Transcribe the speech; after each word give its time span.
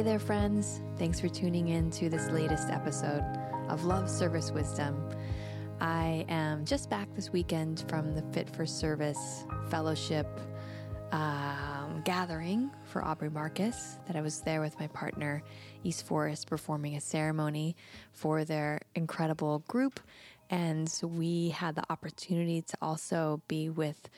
Hey 0.00 0.04
there, 0.04 0.18
friends. 0.18 0.80
Thanks 0.96 1.20
for 1.20 1.28
tuning 1.28 1.68
in 1.68 1.90
to 1.90 2.08
this 2.08 2.30
latest 2.30 2.70
episode 2.70 3.22
of 3.68 3.84
Love 3.84 4.08
Service 4.08 4.50
Wisdom. 4.50 5.06
I 5.78 6.24
am 6.26 6.64
just 6.64 6.88
back 6.88 7.14
this 7.14 7.30
weekend 7.34 7.84
from 7.86 8.14
the 8.14 8.22
Fit 8.32 8.48
for 8.48 8.64
Service 8.64 9.44
Fellowship 9.68 10.26
um, 11.12 12.00
gathering 12.06 12.70
for 12.86 13.04
Aubrey 13.04 13.28
Marcus 13.28 13.98
that 14.06 14.16
I 14.16 14.22
was 14.22 14.40
there 14.40 14.62
with 14.62 14.80
my 14.80 14.86
partner, 14.86 15.42
East 15.84 16.06
Forest, 16.06 16.46
performing 16.46 16.96
a 16.96 17.00
ceremony 17.02 17.76
for 18.10 18.46
their 18.46 18.80
incredible 18.94 19.58
group. 19.68 20.00
And 20.48 20.90
we 21.02 21.50
had 21.50 21.74
the 21.74 21.84
opportunity 21.90 22.62
to 22.62 22.76
also 22.80 23.42
be 23.48 23.68
with 23.68 24.08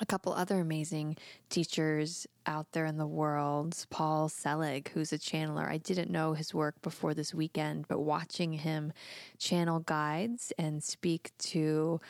a 0.00 0.06
couple 0.06 0.32
other 0.32 0.60
amazing 0.60 1.16
teachers 1.50 2.26
out 2.46 2.66
there 2.72 2.86
in 2.86 2.96
the 2.96 3.06
world. 3.06 3.86
Paul 3.90 4.28
Selig, 4.28 4.90
who's 4.90 5.12
a 5.12 5.18
channeler. 5.18 5.68
I 5.68 5.78
didn't 5.78 6.10
know 6.10 6.32
his 6.34 6.52
work 6.52 6.80
before 6.82 7.14
this 7.14 7.32
weekend, 7.34 7.86
but 7.88 8.00
watching 8.00 8.52
him 8.52 8.92
channel 9.38 9.80
guides 9.80 10.52
and 10.58 10.82
speak 10.82 11.30
to 11.38 12.00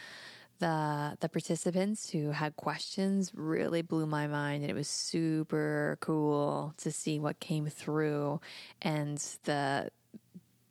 the 0.61 1.17
the 1.21 1.29
participants 1.29 2.11
who 2.11 2.31
had 2.31 2.57
questions 2.57 3.33
really 3.35 3.83
blew 3.83 4.07
my 4.07 4.27
mind 4.29 4.63
and 4.63 4.71
it 4.71 4.75
was 4.75 4.89
super 4.89 5.99
cool 6.01 6.73
to 6.77 6.93
see 6.93 7.19
what 7.19 7.41
came 7.41 7.67
through 7.67 8.41
and 8.81 9.19
the 9.45 9.91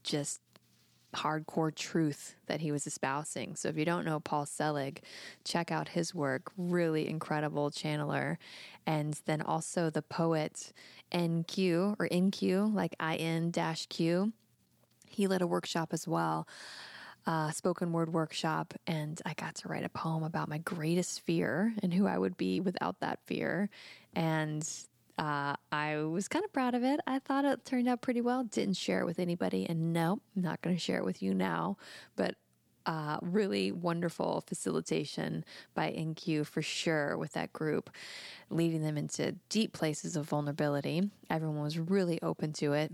just 0.03 0.39
hardcore 1.13 1.73
truth 1.73 2.35
that 2.47 2.61
he 2.61 2.71
was 2.71 2.87
espousing. 2.87 3.55
So 3.55 3.69
if 3.69 3.77
you 3.77 3.85
don't 3.85 4.05
know 4.05 4.19
Paul 4.19 4.45
Selig, 4.45 5.01
check 5.43 5.71
out 5.71 5.89
his 5.89 6.13
work. 6.13 6.51
Really 6.57 7.07
incredible 7.07 7.71
channeler. 7.71 8.37
And 8.85 9.19
then 9.25 9.41
also 9.41 9.89
the 9.89 10.01
poet 10.01 10.73
NQ 11.11 11.95
or 11.99 12.07
NQ, 12.09 12.73
like 12.73 12.95
IN 13.01 13.51
dash 13.51 13.85
Q. 13.87 14.33
He 15.09 15.27
led 15.27 15.41
a 15.41 15.47
workshop 15.47 15.89
as 15.93 16.07
well. 16.07 16.47
Uh, 17.25 17.51
spoken 17.51 17.93
word 17.93 18.11
workshop, 18.11 18.73
and 18.85 19.21
I 19.25 19.33
got 19.33 19.55
to 19.55 19.69
write 19.69 19.85
a 19.85 19.89
poem 19.89 20.23
about 20.23 20.49
my 20.49 20.57
greatest 20.57 21.21
fear 21.21 21.73
and 21.81 21.93
who 21.93 22.05
I 22.05 22.17
would 22.17 22.35
be 22.35 22.59
without 22.59 22.99
that 22.99 23.19
fear. 23.25 23.69
And 24.13 24.67
uh, 25.17 25.55
I 25.71 25.97
was 25.97 26.27
kind 26.27 26.43
of 26.43 26.51
proud 26.51 26.73
of 26.73 26.83
it. 26.83 26.99
I 27.05 27.19
thought 27.19 27.45
it 27.45 27.65
turned 27.65 27.87
out 27.87 28.01
pretty 28.01 28.21
well. 28.21 28.43
Didn't 28.43 28.77
share 28.77 29.01
it 29.01 29.05
with 29.05 29.19
anybody, 29.19 29.67
and 29.69 29.93
no, 29.93 30.19
I'm 30.35 30.41
not 30.41 30.61
going 30.61 30.75
to 30.75 30.79
share 30.79 30.97
it 30.97 31.05
with 31.05 31.21
you 31.21 31.33
now. 31.33 31.77
But 32.15 32.35
uh, 32.85 33.17
really 33.21 33.71
wonderful 33.71 34.43
facilitation 34.45 35.45
by 35.73 35.89
IN-Q 35.89 36.43
for 36.43 36.61
sure 36.61 37.17
with 37.17 37.33
that 37.33 37.53
group, 37.53 37.89
leading 38.49 38.81
them 38.81 38.97
into 38.97 39.33
deep 39.49 39.73
places 39.73 40.15
of 40.15 40.27
vulnerability. 40.27 41.09
Everyone 41.29 41.61
was 41.61 41.79
really 41.79 42.21
open 42.21 42.51
to 42.53 42.73
it. 42.73 42.91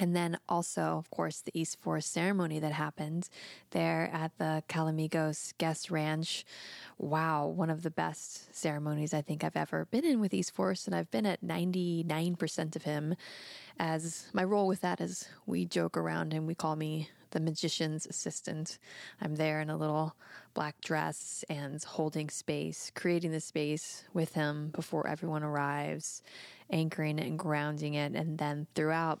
And 0.00 0.16
then 0.16 0.38
also, 0.48 0.80
of 0.80 1.10
course, 1.10 1.42
the 1.42 1.52
East 1.52 1.78
Forest 1.78 2.10
ceremony 2.10 2.58
that 2.58 2.72
happened 2.72 3.28
there 3.70 4.10
at 4.12 4.36
the 4.38 4.64
Calamigos 4.66 5.52
guest 5.58 5.90
ranch. 5.90 6.46
Wow, 6.96 7.48
one 7.48 7.68
of 7.68 7.82
the 7.82 7.90
best 7.90 8.54
ceremonies 8.56 9.12
I 9.12 9.20
think 9.20 9.44
I've 9.44 9.58
ever 9.58 9.84
been 9.90 10.06
in 10.06 10.18
with 10.18 10.32
East 10.32 10.54
Forest. 10.54 10.86
And 10.86 10.96
I've 10.96 11.10
been 11.10 11.26
at 11.26 11.42
99% 11.42 12.76
of 12.76 12.82
him. 12.84 13.14
As 13.78 14.26
my 14.32 14.42
role 14.42 14.66
with 14.66 14.80
that 14.80 15.02
is 15.02 15.28
we 15.44 15.66
joke 15.66 15.98
around 15.98 16.32
and 16.32 16.46
we 16.46 16.54
call 16.54 16.76
me 16.76 17.10
the 17.32 17.40
magician's 17.40 18.06
assistant. 18.06 18.78
I'm 19.20 19.36
there 19.36 19.60
in 19.60 19.68
a 19.68 19.76
little 19.76 20.16
black 20.54 20.80
dress 20.80 21.44
and 21.50 21.82
holding 21.84 22.30
space, 22.30 22.90
creating 22.94 23.32
the 23.32 23.40
space 23.40 24.04
with 24.14 24.32
him 24.32 24.70
before 24.74 25.06
everyone 25.06 25.42
arrives, 25.42 26.22
anchoring 26.70 27.18
it 27.18 27.26
and 27.26 27.38
grounding 27.38 27.94
it. 27.94 28.14
And 28.14 28.38
then 28.38 28.66
throughout, 28.74 29.20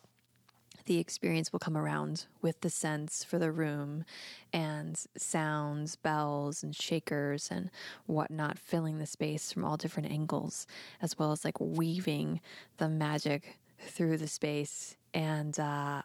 the 0.90 0.98
experience 0.98 1.52
will 1.52 1.60
come 1.60 1.76
around 1.76 2.26
with 2.42 2.62
the 2.62 2.68
sense 2.68 3.22
for 3.22 3.38
the 3.38 3.52
room 3.52 4.04
and 4.52 5.00
sounds, 5.16 5.94
bells, 5.94 6.64
and 6.64 6.74
shakers 6.74 7.46
and 7.48 7.70
whatnot, 8.06 8.58
filling 8.58 8.98
the 8.98 9.06
space 9.06 9.52
from 9.52 9.64
all 9.64 9.76
different 9.76 10.10
angles, 10.10 10.66
as 11.00 11.16
well 11.16 11.30
as 11.30 11.44
like 11.44 11.60
weaving 11.60 12.40
the 12.78 12.88
magic 12.88 13.60
through 13.78 14.16
the 14.16 14.26
space. 14.26 14.96
And 15.14 15.56
uh, 15.60 16.02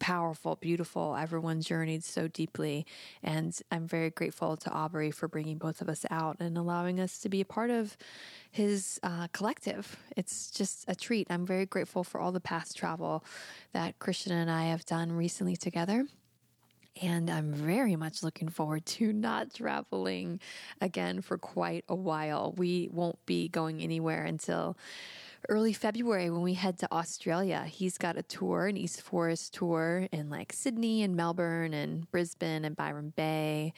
powerful, 0.00 0.56
beautiful. 0.56 1.14
Everyone 1.14 1.60
journeyed 1.60 2.02
so 2.02 2.26
deeply. 2.26 2.84
And 3.22 3.56
I'm 3.70 3.86
very 3.86 4.10
grateful 4.10 4.56
to 4.56 4.70
Aubrey 4.70 5.12
for 5.12 5.28
bringing 5.28 5.58
both 5.58 5.80
of 5.80 5.88
us 5.88 6.04
out 6.10 6.38
and 6.40 6.58
allowing 6.58 6.98
us 6.98 7.18
to 7.18 7.28
be 7.28 7.40
a 7.40 7.44
part 7.44 7.70
of 7.70 7.96
his 8.50 8.98
uh, 9.04 9.28
collective. 9.32 9.96
It's 10.16 10.50
just 10.50 10.84
a 10.88 10.96
treat. 10.96 11.28
I'm 11.30 11.46
very 11.46 11.66
grateful 11.66 12.02
for 12.02 12.20
all 12.20 12.32
the 12.32 12.40
past 12.40 12.76
travel 12.76 13.24
that 13.72 14.00
Christian 14.00 14.32
and 14.32 14.50
I 14.50 14.64
have 14.64 14.84
done 14.84 15.12
recently 15.12 15.56
together. 15.56 16.06
And 17.00 17.30
I'm 17.30 17.52
very 17.52 17.94
much 17.94 18.22
looking 18.22 18.48
forward 18.48 18.84
to 18.86 19.12
not 19.12 19.54
traveling 19.54 20.40
again 20.80 21.20
for 21.20 21.38
quite 21.38 21.84
a 21.88 21.94
while. 21.94 22.52
We 22.56 22.88
won't 22.90 23.24
be 23.26 23.48
going 23.48 23.80
anywhere 23.80 24.24
until 24.24 24.76
early 25.48 25.72
February 25.72 26.30
when 26.30 26.42
we 26.42 26.54
head 26.54 26.78
to 26.78 26.92
Australia. 26.92 27.64
He's 27.66 27.98
got 27.98 28.18
a 28.18 28.22
tour, 28.22 28.66
an 28.66 28.76
East 28.76 29.02
Forest 29.02 29.54
tour 29.54 30.08
in 30.12 30.30
like 30.30 30.52
Sydney 30.52 31.02
and 31.02 31.16
Melbourne 31.16 31.74
and 31.74 32.10
Brisbane 32.10 32.64
and 32.64 32.76
Byron 32.76 33.12
Bay 33.16 33.72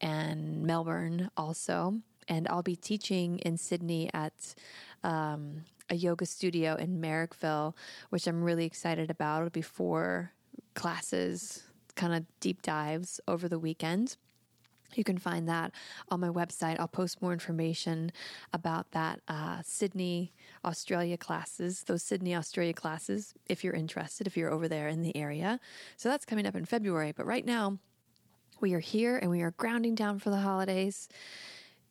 and 0.00 0.62
Melbourne 0.62 1.30
also. 1.36 2.00
And 2.28 2.46
I'll 2.48 2.62
be 2.62 2.76
teaching 2.76 3.38
in 3.40 3.56
Sydney 3.56 4.10
at 4.12 4.54
um, 5.04 5.64
a 5.88 5.94
yoga 5.94 6.26
studio 6.26 6.74
in 6.74 7.00
Marrickville, 7.00 7.74
which 8.10 8.26
I'm 8.26 8.42
really 8.42 8.64
excited 8.64 9.10
about. 9.10 9.38
It'll 9.38 9.50
be 9.50 9.62
four 9.62 10.32
classes, 10.74 11.62
kind 11.94 12.14
of 12.14 12.24
deep 12.40 12.62
dives 12.62 13.20
over 13.28 13.48
the 13.48 13.58
weekend. 13.58 14.16
You 14.94 15.04
can 15.04 15.18
find 15.18 15.48
that 15.48 15.72
on 16.08 16.20
my 16.20 16.28
website. 16.28 16.78
I'll 16.78 16.88
post 16.88 17.20
more 17.20 17.32
information 17.32 18.12
about 18.52 18.92
that 18.92 19.20
uh, 19.28 19.60
Sydney, 19.64 20.32
Australia 20.66 21.16
classes, 21.16 21.84
those 21.84 22.02
Sydney, 22.02 22.34
Australia 22.34 22.74
classes, 22.74 23.34
if 23.48 23.62
you're 23.62 23.74
interested, 23.74 24.26
if 24.26 24.36
you're 24.36 24.52
over 24.52 24.68
there 24.68 24.88
in 24.88 25.02
the 25.02 25.16
area. 25.16 25.60
So 25.96 26.08
that's 26.08 26.24
coming 26.24 26.46
up 26.46 26.56
in 26.56 26.64
February. 26.64 27.12
But 27.12 27.26
right 27.26 27.46
now, 27.46 27.78
we 28.60 28.74
are 28.74 28.80
here 28.80 29.16
and 29.16 29.30
we 29.30 29.42
are 29.42 29.52
grounding 29.52 29.94
down 29.94 30.18
for 30.18 30.30
the 30.30 30.38
holidays. 30.38 31.08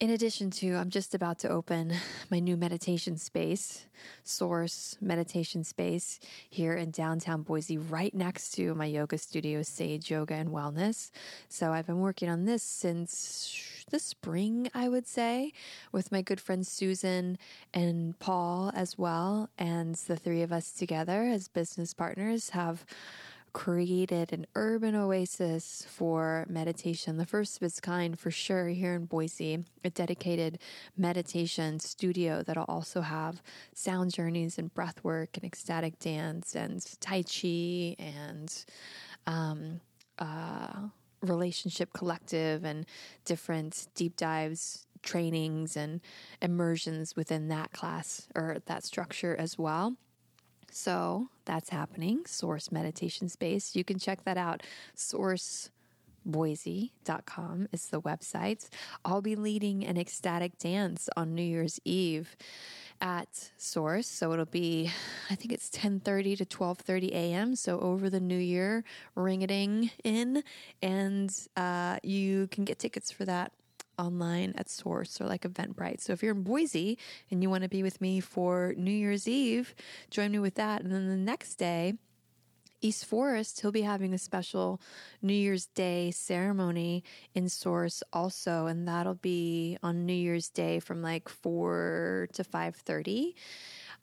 In 0.01 0.09
addition 0.09 0.51
to, 0.51 0.75
I'm 0.75 0.89
just 0.89 1.15
about 1.15 1.39
to 1.39 1.49
open 1.49 1.93
my 2.29 2.39
new 2.39 2.57
meditation 2.57 3.15
space, 3.15 3.85
Source 4.25 4.97
Meditation 4.99 5.63
Space, 5.63 6.19
here 6.49 6.73
in 6.73 6.91
downtown 6.91 7.43
Boise, 7.43 7.77
right 7.77 8.13
next 8.13 8.51
to 8.55 8.75
my 8.75 8.87
yoga 8.87 9.17
studio, 9.17 9.61
Sage 9.63 10.11
Yoga 10.11 10.33
and 10.33 10.49
Wellness. 10.49 11.11
So 11.47 11.71
I've 11.71 11.87
been 11.87 12.01
working 12.01 12.27
on 12.27 12.43
this 12.43 12.61
since 12.61 13.57
the 13.91 13.99
spring, 13.99 14.69
I 14.73 14.89
would 14.89 15.07
say, 15.07 15.53
with 15.91 16.11
my 16.11 16.21
good 16.21 16.39
friends 16.39 16.67
Susan 16.69 17.37
and 17.73 18.17
Paul 18.19 18.71
as 18.75 18.97
well. 18.97 19.49
And 19.57 19.95
the 19.95 20.17
three 20.17 20.41
of 20.41 20.51
us 20.51 20.71
together 20.71 21.23
as 21.23 21.47
business 21.47 21.93
partners 21.93 22.49
have 22.51 22.85
created 23.55 24.33
an 24.33 24.45
urban 24.55 24.95
oasis 24.95 25.87
for 25.87 26.45
meditation, 26.49 27.15
the 27.15 27.25
first 27.25 27.55
of 27.55 27.63
its 27.63 27.79
kind 27.79 28.19
for 28.19 28.29
sure 28.29 28.67
here 28.67 28.93
in 28.95 29.05
Boise, 29.05 29.63
a 29.81 29.89
dedicated 29.89 30.59
meditation 30.97 31.79
studio 31.79 32.43
that'll 32.43 32.65
also 32.67 32.99
have 32.99 33.41
sound 33.73 34.13
journeys 34.13 34.57
and 34.57 34.73
breath 34.73 35.01
work 35.05 35.29
and 35.35 35.45
ecstatic 35.45 35.97
dance 35.99 36.53
and 36.53 36.85
Tai 36.99 37.23
Chi 37.23 37.95
and 37.97 38.65
um, 39.25 39.79
uh, 40.19 40.89
relationship 41.21 41.93
collective 41.93 42.63
and 42.63 42.85
different 43.25 43.87
deep 43.95 44.15
dives 44.15 44.85
trainings 45.05 45.77
and 45.77 46.01
immersions 46.41 47.15
within 47.15 47.47
that 47.47 47.71
class 47.71 48.27
or 48.35 48.57
that 48.65 48.83
structure 48.83 49.35
as 49.37 49.57
well. 49.57 49.95
So 50.71 51.29
that's 51.45 51.69
happening. 51.69 52.25
Source 52.25 52.71
Meditation 52.71 53.29
Space. 53.29 53.75
You 53.75 53.85
can 53.85 53.97
check 53.97 54.25
that 54.25 54.37
out. 54.37 54.63
Sourceboise.com 56.27 57.67
is 57.71 57.87
the 57.87 58.01
website. 58.01 58.69
I'll 59.03 59.21
be 59.21 59.35
leading 59.35 59.85
an 59.85 59.97
ecstatic 59.97 60.57
dance 60.57 61.09
on 61.15 61.35
New 61.35 61.43
Year's 61.43 61.79
Eve 61.85 62.35
at 63.01 63.51
Source. 63.57 64.07
So 64.07 64.31
it'll 64.33 64.45
be, 64.45 64.91
I 65.29 65.35
think 65.35 65.51
it's 65.51 65.69
10:30 65.69 66.37
to 66.37 66.45
12:30 66.45 67.11
a.m. 67.11 67.55
So 67.55 67.79
over 67.79 68.09
the 68.09 68.19
new 68.19 68.37
year, 68.37 68.83
ring 69.15 69.45
ding 69.45 69.91
in, 70.03 70.43
and 70.81 71.29
uh, 71.55 71.97
you 72.03 72.47
can 72.47 72.65
get 72.65 72.79
tickets 72.79 73.11
for 73.11 73.25
that 73.25 73.51
online 73.97 74.53
at 74.57 74.69
Source 74.69 75.21
or 75.21 75.25
like 75.25 75.43
Eventbrite. 75.43 76.01
So 76.01 76.13
if 76.13 76.21
you're 76.21 76.35
in 76.35 76.43
Boise 76.43 76.97
and 77.31 77.41
you 77.41 77.49
want 77.49 77.63
to 77.63 77.69
be 77.69 77.83
with 77.83 78.01
me 78.01 78.19
for 78.19 78.73
New 78.77 78.91
Year's 78.91 79.27
Eve, 79.27 79.73
join 80.09 80.31
me 80.31 80.39
with 80.39 80.55
that. 80.55 80.81
And 80.81 80.91
then 80.91 81.07
the 81.07 81.15
next 81.15 81.55
day, 81.55 81.93
East 82.85 83.05
Forest, 83.05 83.61
he'll 83.61 83.71
be 83.71 83.81
having 83.81 84.13
a 84.13 84.17
special 84.19 84.79
New 85.21 85.33
Year's 85.33 85.65
Day 85.65 86.11
ceremony 86.11 87.03
in 87.33 87.49
Source 87.49 88.03
also, 88.13 88.67
and 88.67 88.87
that'll 88.87 89.15
be 89.15 89.77
on 89.81 90.05
New 90.05 90.13
Year's 90.13 90.49
Day 90.49 90.79
from 90.79 91.01
like 91.01 91.27
four 91.27 92.27
to 92.33 92.43
five 92.43 92.75
thirty. 92.75 93.35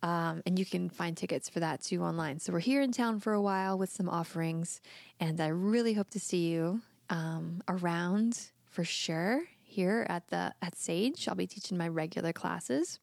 Um, 0.02 0.42
and 0.44 0.58
you 0.58 0.66
can 0.66 0.90
find 0.90 1.16
tickets 1.16 1.48
for 1.48 1.60
that 1.60 1.80
too 1.80 2.02
online. 2.02 2.40
So 2.40 2.52
we're 2.52 2.58
here 2.58 2.82
in 2.82 2.90
town 2.90 3.20
for 3.20 3.32
a 3.32 3.40
while 3.40 3.78
with 3.78 3.90
some 3.90 4.08
offerings, 4.08 4.80
and 5.20 5.40
I 5.40 5.46
really 5.46 5.92
hope 5.92 6.10
to 6.10 6.20
see 6.20 6.48
you 6.50 6.80
um, 7.08 7.62
around 7.68 8.50
for 8.64 8.82
sure 8.82 9.44
here 9.62 10.04
at 10.08 10.26
the 10.28 10.52
at 10.60 10.74
Sage. 10.76 11.28
I'll 11.28 11.36
be 11.36 11.46
teaching 11.46 11.78
my 11.78 11.86
regular 11.86 12.32
classes. 12.32 12.98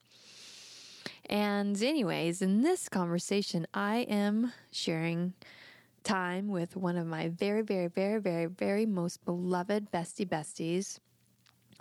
And 1.29 1.81
anyways, 1.81 2.41
in 2.41 2.63
this 2.63 2.89
conversation, 2.89 3.65
I 3.73 3.99
am 4.09 4.51
sharing 4.71 5.35
time 6.09 6.47
with 6.47 6.75
one 6.75 6.97
of 6.97 7.05
my 7.05 7.27
very, 7.29 7.61
very, 7.61 7.85
very, 7.85 8.19
very, 8.19 8.47
very 8.47 8.87
most 8.87 9.23
beloved 9.25 9.91
bestie 9.91 10.27
besties, 10.27 10.97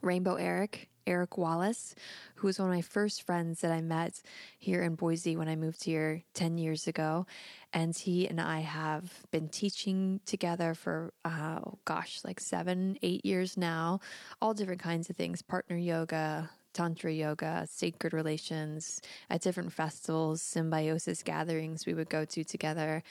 Rainbow 0.03 0.35
Eric, 0.35 0.91
Eric 1.07 1.39
Wallace, 1.39 1.95
who 2.35 2.47
was 2.47 2.59
one 2.59 2.69
of 2.69 2.75
my 2.75 2.83
first 2.83 3.23
friends 3.23 3.63
that 3.63 3.73
I 3.73 3.81
met 3.81 4.21
here 4.59 4.83
in 4.83 4.97
Boise 4.97 5.35
when 5.39 5.49
I 5.49 5.57
moved 5.57 5.83
here 5.83 6.23
10 6.35 6.59
years 6.59 6.87
ago. 6.87 7.25
And 7.73 7.97
he 7.97 8.29
and 8.29 8.39
I 8.39 8.61
have 8.61 9.11
been 9.31 9.49
teaching 9.49 10.21
together 10.27 10.75
for, 10.75 11.15
uh, 11.25 11.61
gosh, 11.87 12.21
like 12.23 12.39
seven, 12.39 12.99
eight 13.01 13.25
years 13.25 13.57
now, 13.57 14.01
all 14.43 14.53
different 14.53 14.83
kinds 14.83 15.09
of 15.09 15.17
things 15.17 15.41
partner 15.41 15.79
yoga, 15.79 16.51
Tantra 16.73 17.13
yoga, 17.13 17.67
sacred 17.69 18.13
relations 18.13 19.01
at 19.31 19.41
different 19.41 19.73
festivals, 19.73 20.43
symbiosis 20.43 21.23
gatherings 21.23 21.87
we 21.87 21.95
would 21.95 22.09
go 22.09 22.25
to 22.25 22.45
together, 22.45 23.03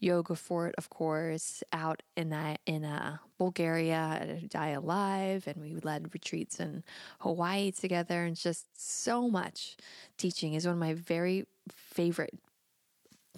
yoga 0.00 0.34
fort, 0.34 0.74
of 0.78 0.90
course, 0.90 1.62
out 1.72 2.02
in 2.16 2.32
a, 2.32 2.56
in 2.66 2.84
a 2.84 3.20
Bulgaria 3.38 4.18
at 4.20 4.48
Die 4.50 4.68
Alive, 4.68 5.46
and 5.46 5.56
we 5.60 5.74
led 5.76 6.12
retreats 6.14 6.58
in 6.60 6.82
Hawaii 7.20 7.70
together, 7.70 8.24
and 8.24 8.36
just 8.36 8.66
so 8.74 9.28
much 9.28 9.76
teaching 10.16 10.54
is 10.54 10.66
one 10.66 10.74
of 10.74 10.80
my 10.80 10.94
very 10.94 11.46
favorite 11.70 12.34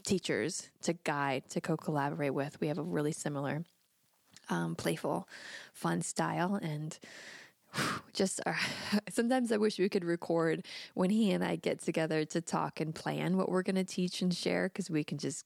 teachers 0.05 0.71
to 0.83 0.93
guide, 1.05 1.49
to 1.51 1.61
co 1.61 1.77
collaborate 1.77 2.35
with. 2.35 2.61
We 2.61 2.69
have 2.69 2.79
a 2.79 2.83
really 2.83 3.13
similar, 3.13 3.65
um, 4.49 4.75
playful, 4.75 5.29
fun 5.73 6.03
style, 6.03 6.55
and 6.57 6.99
just 8.13 8.41
uh, 8.47 8.55
sometimes 9.09 9.53
I 9.53 9.57
wish 9.57 9.79
we 9.79 9.89
could 9.89 10.05
record 10.05 10.67
when 10.95 11.11
he 11.11 11.33
and 11.33 11.45
I 11.45 11.57
get 11.57 11.81
together 11.81 12.25
to 12.27 12.41
talk 12.41 12.81
and 12.81 12.95
plan 12.95 13.37
what 13.37 13.49
we're 13.49 13.63
going 13.63 13.77
to 13.77 13.85
teach 13.85 14.23
and 14.23 14.35
share 14.35 14.69
because 14.69 14.91
we 14.91 15.05
can 15.05 15.19
just 15.19 15.45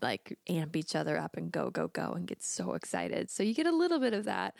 like 0.00 0.38
amp 0.48 0.76
each 0.76 0.94
other 0.94 1.18
up 1.18 1.36
and 1.36 1.52
go, 1.52 1.70
go, 1.70 1.88
go 1.88 2.12
and 2.12 2.26
get 2.26 2.42
so 2.42 2.72
excited. 2.72 3.30
So 3.30 3.42
you 3.42 3.54
get 3.54 3.66
a 3.66 3.76
little 3.76 3.98
bit 3.98 4.14
of 4.14 4.24
that 4.24 4.54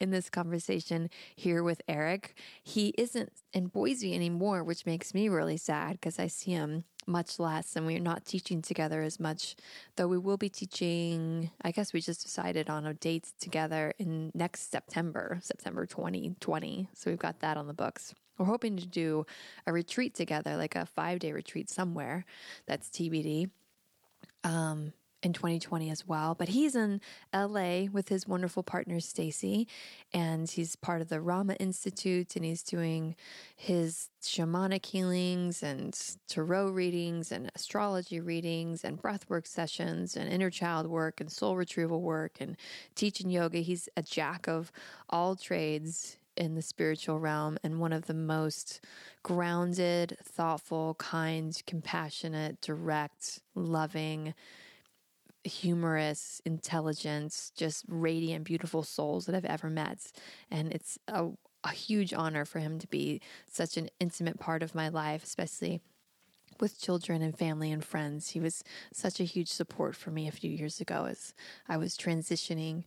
in 0.00 0.10
this 0.10 0.30
conversation 0.30 1.10
here 1.34 1.62
with 1.62 1.82
Eric. 1.88 2.38
He 2.62 2.94
isn't 2.96 3.32
in 3.52 3.66
Boise 3.66 4.14
anymore, 4.14 4.62
which 4.62 4.86
makes 4.86 5.14
me 5.14 5.28
really 5.28 5.56
sad 5.56 5.92
because 5.92 6.18
I 6.18 6.28
see 6.28 6.52
him 6.52 6.84
much 7.08 7.38
less 7.38 7.74
and 7.74 7.86
we're 7.86 7.98
not 7.98 8.24
teaching 8.24 8.60
together 8.62 9.02
as 9.02 9.18
much 9.18 9.56
though 9.96 10.06
we 10.06 10.18
will 10.18 10.36
be 10.36 10.48
teaching 10.48 11.50
i 11.62 11.70
guess 11.70 11.92
we 11.92 12.00
just 12.00 12.22
decided 12.22 12.68
on 12.68 12.86
a 12.86 12.94
date 12.94 13.32
together 13.40 13.92
in 13.98 14.30
next 14.34 14.70
september 14.70 15.38
september 15.42 15.86
2020 15.86 16.88
so 16.94 17.10
we've 17.10 17.18
got 17.18 17.40
that 17.40 17.56
on 17.56 17.66
the 17.66 17.74
books. 17.74 18.14
We're 18.36 18.46
hoping 18.46 18.76
to 18.76 18.86
do 18.86 19.26
a 19.66 19.72
retreat 19.72 20.14
together 20.14 20.56
like 20.56 20.76
a 20.76 20.86
five 20.86 21.18
day 21.18 21.32
retreat 21.32 21.70
somewhere. 21.70 22.24
That's 22.66 22.88
tbd 22.88 23.50
um, 24.44 24.92
in 25.22 25.32
2020 25.32 25.90
as 25.90 26.06
well. 26.06 26.34
But 26.34 26.48
he's 26.48 26.74
in 26.74 27.00
LA 27.34 27.84
with 27.92 28.08
his 28.08 28.26
wonderful 28.26 28.62
partner 28.62 29.00
Stacy, 29.00 29.66
and 30.12 30.48
he's 30.48 30.76
part 30.76 31.00
of 31.00 31.08
the 31.08 31.20
Rama 31.20 31.54
Institute, 31.54 32.36
and 32.36 32.44
he's 32.44 32.62
doing 32.62 33.16
his 33.56 34.10
shamanic 34.22 34.86
healings 34.86 35.62
and 35.62 35.98
tarot 36.28 36.70
readings 36.70 37.32
and 37.32 37.50
astrology 37.54 38.20
readings 38.20 38.84
and 38.84 39.00
breathwork 39.00 39.46
sessions 39.46 40.16
and 40.16 40.30
inner 40.30 40.50
child 40.50 40.86
work 40.86 41.20
and 41.20 41.30
soul 41.30 41.56
retrieval 41.56 42.02
work 42.02 42.36
and 42.40 42.56
teaching 42.94 43.30
yoga. 43.30 43.58
He's 43.58 43.88
a 43.96 44.02
jack 44.02 44.48
of 44.48 44.70
all 45.08 45.36
trades 45.36 46.16
in 46.36 46.54
the 46.54 46.62
spiritual 46.62 47.18
realm 47.18 47.58
and 47.64 47.80
one 47.80 47.92
of 47.92 48.06
the 48.06 48.14
most 48.14 48.80
grounded, 49.24 50.16
thoughtful, 50.22 50.94
kind, 50.94 51.60
compassionate, 51.66 52.60
direct, 52.60 53.40
loving, 53.56 54.34
humorous, 55.44 56.40
intelligent, 56.44 57.52
just 57.56 57.84
radiant, 57.88 58.44
beautiful 58.44 58.82
souls 58.82 59.26
that 59.26 59.34
I've 59.34 59.44
ever 59.44 59.70
met. 59.70 60.12
And 60.50 60.72
it's 60.72 60.98
a, 61.08 61.28
a 61.64 61.70
huge 61.70 62.12
honor 62.12 62.44
for 62.44 62.58
him 62.58 62.78
to 62.78 62.86
be 62.86 63.20
such 63.50 63.76
an 63.76 63.88
intimate 64.00 64.38
part 64.38 64.62
of 64.62 64.74
my 64.74 64.88
life, 64.88 65.24
especially 65.24 65.80
with 66.60 66.80
children 66.80 67.22
and 67.22 67.36
family 67.36 67.70
and 67.70 67.84
friends. 67.84 68.30
He 68.30 68.40
was 68.40 68.64
such 68.92 69.20
a 69.20 69.24
huge 69.24 69.48
support 69.48 69.94
for 69.94 70.10
me 70.10 70.26
a 70.28 70.32
few 70.32 70.50
years 70.50 70.80
ago 70.80 71.06
as 71.06 71.34
I 71.68 71.76
was 71.76 71.96
transitioning 71.96 72.84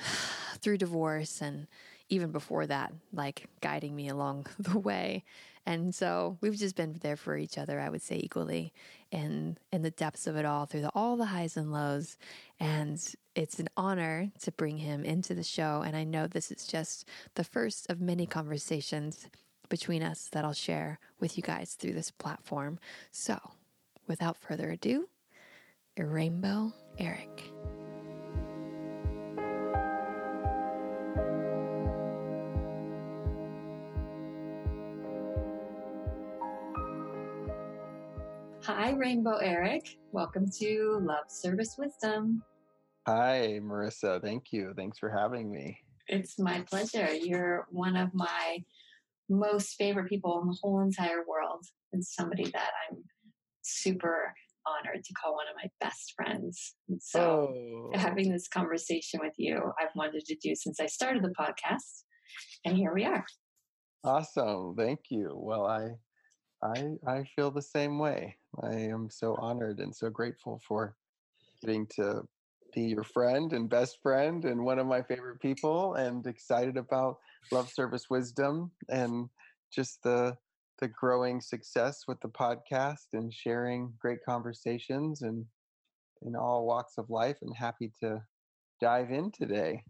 through 0.60 0.78
divorce 0.78 1.40
and 1.40 1.66
even 2.08 2.30
before 2.30 2.66
that, 2.66 2.92
like 3.12 3.48
guiding 3.60 3.96
me 3.96 4.08
along 4.08 4.46
the 4.58 4.78
way. 4.78 5.24
And 5.64 5.94
so 5.94 6.38
we've 6.40 6.56
just 6.56 6.76
been 6.76 6.98
there 7.00 7.16
for 7.16 7.36
each 7.36 7.56
other, 7.56 7.80
I 7.80 7.88
would 7.88 8.02
say 8.02 8.16
equally 8.16 8.72
in 9.12 9.58
in 9.70 9.82
the 9.82 9.90
depths 9.90 10.26
of 10.26 10.36
it 10.36 10.44
all 10.44 10.66
through 10.66 10.80
the, 10.80 10.90
all 10.94 11.16
the 11.16 11.26
highs 11.26 11.56
and 11.56 11.70
lows. 11.70 12.16
And 12.58 13.00
it's 13.36 13.60
an 13.60 13.68
honor 13.76 14.32
to 14.40 14.50
bring 14.52 14.78
him 14.78 15.04
into 15.04 15.34
the 15.34 15.44
show. 15.44 15.82
And 15.86 15.96
I 15.96 16.02
know 16.04 16.26
this 16.26 16.50
is 16.50 16.66
just 16.66 17.06
the 17.34 17.44
first 17.44 17.88
of 17.90 18.00
many 18.00 18.26
conversations 18.26 19.28
between 19.68 20.02
us 20.02 20.28
that 20.32 20.44
I'll 20.44 20.52
share 20.52 20.98
with 21.20 21.36
you 21.36 21.42
guys 21.42 21.74
through 21.74 21.92
this 21.92 22.10
platform. 22.10 22.78
So 23.10 23.38
without 24.06 24.36
further 24.36 24.70
ado, 24.70 25.08
Rainbow 25.96 26.72
Eric. 26.98 27.81
Hi, 38.92 38.98
Rainbow 38.98 39.38
Eric. 39.38 39.96
Welcome 40.12 40.50
to 40.58 40.98
Love 41.00 41.24
Service 41.28 41.76
Wisdom. 41.78 42.42
Hi, 43.08 43.58
Marissa. 43.62 44.20
Thank 44.20 44.52
you. 44.52 44.74
Thanks 44.76 44.98
for 44.98 45.08
having 45.08 45.50
me. 45.50 45.78
It's 46.08 46.38
my 46.38 46.60
pleasure. 46.60 47.10
You're 47.10 47.66
one 47.70 47.96
of 47.96 48.12
my 48.12 48.62
most 49.30 49.76
favorite 49.76 50.10
people 50.10 50.42
in 50.42 50.48
the 50.48 50.58
whole 50.60 50.82
entire 50.82 51.24
world, 51.26 51.64
and 51.94 52.04
somebody 52.04 52.44
that 52.50 52.70
I'm 52.90 52.98
super 53.62 54.34
honored 54.66 55.02
to 55.02 55.14
call 55.14 55.36
one 55.36 55.46
of 55.48 55.56
my 55.56 55.70
best 55.80 56.12
friends. 56.14 56.74
And 56.90 57.02
so, 57.02 57.50
oh. 57.50 57.90
having 57.94 58.30
this 58.30 58.46
conversation 58.46 59.20
with 59.22 59.32
you, 59.38 59.72
I've 59.80 59.96
wanted 59.96 60.26
to 60.26 60.34
do 60.34 60.54
since 60.54 60.80
I 60.80 60.86
started 60.86 61.22
the 61.22 61.30
podcast, 61.30 62.02
and 62.66 62.76
here 62.76 62.92
we 62.92 63.06
are. 63.06 63.24
Awesome. 64.04 64.74
Thank 64.76 65.00
you. 65.08 65.30
Well, 65.34 65.66
I 65.66 65.92
I 66.62 66.94
I 67.06 67.24
feel 67.24 67.50
the 67.50 67.62
same 67.62 67.98
way. 67.98 68.36
I 68.62 68.74
am 68.74 69.10
so 69.10 69.36
honored 69.40 69.80
and 69.80 69.94
so 69.94 70.10
grateful 70.10 70.60
for 70.66 70.94
getting 71.60 71.86
to 71.96 72.22
be 72.74 72.82
your 72.82 73.04
friend 73.04 73.52
and 73.52 73.68
best 73.68 73.98
friend 74.02 74.44
and 74.44 74.64
one 74.64 74.78
of 74.78 74.86
my 74.86 75.02
favorite 75.02 75.40
people 75.40 75.94
and 75.94 76.26
excited 76.26 76.76
about 76.76 77.18
love 77.50 77.68
service 77.70 78.08
wisdom 78.08 78.70
and 78.88 79.28
just 79.72 80.02
the 80.02 80.36
the 80.78 80.88
growing 80.88 81.40
success 81.40 82.04
with 82.08 82.20
the 82.20 82.28
podcast 82.28 83.06
and 83.12 83.32
sharing 83.32 83.92
great 84.00 84.18
conversations 84.24 85.22
and 85.22 85.44
in 86.22 86.34
all 86.34 86.66
walks 86.66 86.98
of 86.98 87.08
life 87.10 87.36
and 87.42 87.54
happy 87.54 87.92
to 88.00 88.20
dive 88.80 89.10
in 89.10 89.30
today 89.30 89.82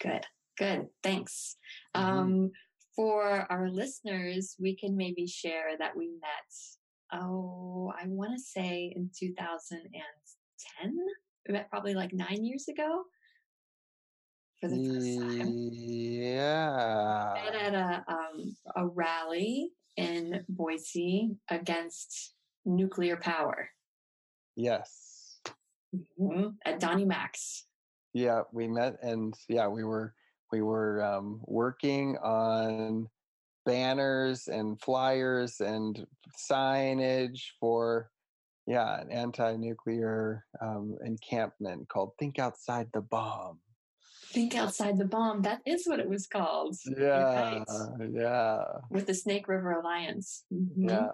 good 0.00 0.26
good 0.58 0.88
thanks 1.02 1.56
mm-hmm. 1.94 2.18
um 2.18 2.50
for 2.94 3.46
our 3.50 3.68
listeners, 3.70 4.56
we 4.58 4.76
can 4.76 4.96
maybe 4.96 5.26
share 5.26 5.76
that 5.78 5.96
we 5.96 6.08
met, 6.08 7.20
oh, 7.20 7.92
I 8.00 8.06
want 8.06 8.32
to 8.32 8.42
say 8.42 8.92
in 8.94 9.10
2010. 9.18 10.96
We 11.46 11.52
met 11.52 11.70
probably 11.70 11.94
like 11.94 12.12
nine 12.12 12.44
years 12.44 12.68
ago 12.68 13.02
for 14.60 14.68
the 14.68 14.88
first 14.88 15.18
time. 15.20 15.70
Yeah. 15.72 17.34
Met 17.34 17.54
at 17.54 17.74
a, 17.74 18.04
um, 18.08 18.56
a 18.76 18.86
rally 18.86 19.72
in 19.96 20.44
Boise 20.48 21.36
against 21.50 22.34
nuclear 22.64 23.16
power. 23.16 23.68
Yes. 24.56 25.40
Mm-hmm. 26.20 26.48
At 26.64 26.80
Donnie 26.80 27.04
Mac's. 27.04 27.66
Yeah, 28.12 28.42
we 28.52 28.68
met 28.68 28.96
and 29.02 29.34
yeah, 29.48 29.68
we 29.68 29.84
were 29.84 30.14
we 30.54 30.62
were 30.62 31.02
um, 31.02 31.40
working 31.46 32.16
on 32.18 33.08
banners 33.66 34.46
and 34.46 34.80
flyers 34.80 35.60
and 35.60 36.06
signage 36.48 37.40
for 37.58 38.10
yeah 38.66 39.00
an 39.00 39.10
anti-nuclear 39.10 40.44
um, 40.62 40.96
encampment 41.04 41.88
called 41.88 42.12
think 42.20 42.38
outside 42.38 42.86
the 42.94 43.00
bomb. 43.00 43.58
Think 44.32 44.54
outside 44.54 44.96
the 44.96 45.06
bomb 45.06 45.42
that 45.42 45.60
is 45.66 45.86
what 45.86 45.98
it 45.98 46.08
was 46.08 46.28
called. 46.28 46.76
Yeah 46.86 47.64
right. 47.98 48.10
yeah. 48.12 48.62
With 48.90 49.06
the 49.06 49.14
snake 49.14 49.48
river 49.48 49.72
alliance. 49.72 50.44
Mm-hmm. 50.52 50.88
yeah. 50.88 51.08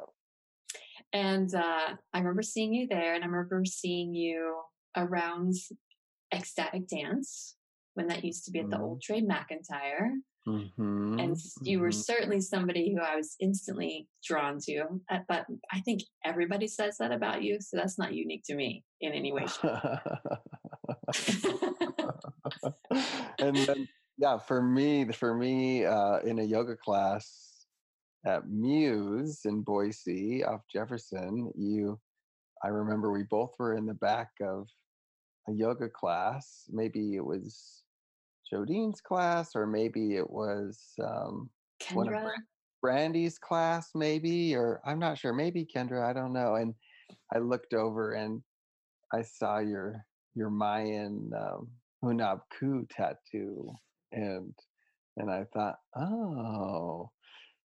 And 1.12 1.52
uh, 1.54 1.96
I 2.12 2.18
remember 2.18 2.42
seeing 2.42 2.72
you 2.72 2.86
there, 2.86 3.14
and 3.14 3.24
I 3.24 3.26
remember 3.26 3.64
seeing 3.64 4.14
you 4.14 4.60
around 4.96 5.54
Ecstatic 6.32 6.86
Dance 6.86 7.56
when 8.00 8.08
that 8.08 8.24
used 8.24 8.46
to 8.46 8.50
be 8.50 8.60
at 8.60 8.70
the 8.70 8.76
Mhm. 8.76 8.82
old 8.82 9.02
Trade 9.02 9.28
McIntyre. 9.28 10.22
Mm-hmm. 10.48 11.18
And 11.18 11.36
you 11.60 11.80
were 11.80 11.90
mhm. 11.90 12.02
certainly 12.02 12.40
somebody 12.40 12.94
who 12.94 13.00
I 13.00 13.14
was 13.14 13.36
instantly 13.40 14.08
drawn 14.24 14.58
to. 14.60 15.02
Uh, 15.10 15.18
But 15.28 15.44
I 15.70 15.80
think 15.80 16.02
everybody 16.24 16.66
says 16.66 16.96
that 16.96 17.12
about 17.12 17.42
you, 17.42 17.60
so 17.60 17.76
that's 17.76 17.98
not 17.98 18.14
unique 18.14 18.44
to 18.44 18.54
me 18.54 18.82
in 19.02 19.12
any 19.12 19.32
way. 19.32 19.44
and 23.38 23.56
then 23.56 23.86
yeah 24.16 24.38
for 24.38 24.62
me 24.62 25.10
for 25.12 25.34
me 25.34 25.84
uh, 25.84 26.20
in 26.20 26.38
a 26.38 26.42
yoga 26.42 26.76
class 26.76 27.66
at 28.26 28.48
muse 28.48 29.44
in 29.44 29.62
boise 29.62 30.44
off 30.44 30.60
jefferson 30.72 31.50
you 31.56 31.98
i 32.62 32.68
remember 32.68 33.10
we 33.10 33.24
both 33.24 33.54
were 33.58 33.74
in 33.74 33.86
the 33.86 33.94
back 33.94 34.30
of 34.42 34.68
a 35.48 35.52
yoga 35.52 35.88
class 35.88 36.68
maybe 36.70 37.16
it 37.16 37.24
was 37.24 37.79
jodine's 38.50 39.00
class 39.00 39.54
or 39.54 39.66
maybe 39.66 40.16
it 40.16 40.28
was 40.28 40.94
um, 41.02 41.48
one 41.92 42.12
of 42.12 42.30
brandy's 42.82 43.38
class 43.38 43.90
maybe 43.94 44.54
or 44.54 44.80
i'm 44.84 44.98
not 44.98 45.18
sure 45.18 45.32
maybe 45.32 45.66
kendra 45.66 46.08
i 46.08 46.12
don't 46.12 46.32
know 46.32 46.54
and 46.54 46.74
i 47.34 47.38
looked 47.38 47.74
over 47.74 48.12
and 48.12 48.42
i 49.12 49.22
saw 49.22 49.58
your 49.58 50.04
your 50.34 50.50
mayan 50.50 51.30
um, 51.36 51.68
hunab 52.02 52.40
ku 52.58 52.86
tattoo 52.90 53.70
and 54.12 54.54
and 55.16 55.30
i 55.30 55.44
thought 55.52 55.76
oh 55.96 57.10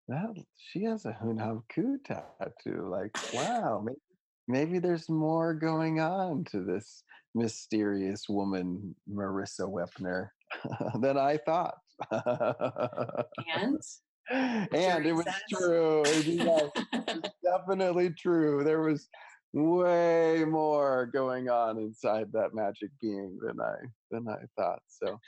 that 0.07 0.35
she 0.57 0.83
has 0.83 1.05
a 1.05 1.17
hunab 1.23 1.61
ku 1.73 1.97
tattoo 2.03 2.87
like 2.89 3.11
wow 3.33 3.81
maybe, 3.83 3.99
maybe 4.47 4.79
there's 4.79 5.09
more 5.09 5.53
going 5.53 5.99
on 5.99 6.43
to 6.43 6.63
this 6.63 7.03
mysterious 7.33 8.27
woman 8.29 8.93
marissa 9.09 9.67
wepner 9.67 10.29
than 11.01 11.17
i 11.17 11.37
thought 11.37 11.75
and 13.47 13.79
and 14.31 15.05
it 15.05 15.13
was 15.13 15.25
true. 15.49 16.03
Yeah, 16.23 16.67
it's 16.93 17.29
definitely 17.43 18.11
true. 18.11 18.63
There 18.63 18.81
was 18.81 19.09
way 19.53 20.45
more 20.47 21.09
going 21.11 21.49
on 21.49 21.77
inside 21.77 22.27
that 22.31 22.53
magic 22.53 22.91
being 23.01 23.37
than 23.45 23.59
I 23.59 23.75
than 24.09 24.27
I 24.29 24.37
thought. 24.57 24.79
So 24.87 25.19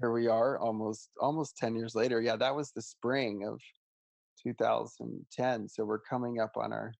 here 0.00 0.12
we 0.12 0.26
are, 0.26 0.58
almost 0.58 1.10
almost 1.20 1.56
ten 1.56 1.76
years 1.76 1.94
later. 1.94 2.20
Yeah, 2.20 2.36
that 2.36 2.54
was 2.54 2.72
the 2.72 2.82
spring 2.82 3.46
of 3.48 3.58
2010. 4.42 5.68
So 5.68 5.84
we're 5.84 6.00
coming 6.00 6.40
up 6.40 6.52
on 6.56 6.72
our 6.72 6.92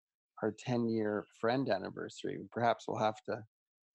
our 0.42 0.54
10 0.58 0.88
year 0.88 1.26
friend 1.40 1.68
anniversary. 1.68 2.38
Perhaps 2.50 2.86
we'll 2.88 2.98
have 2.98 3.22
to 3.28 3.44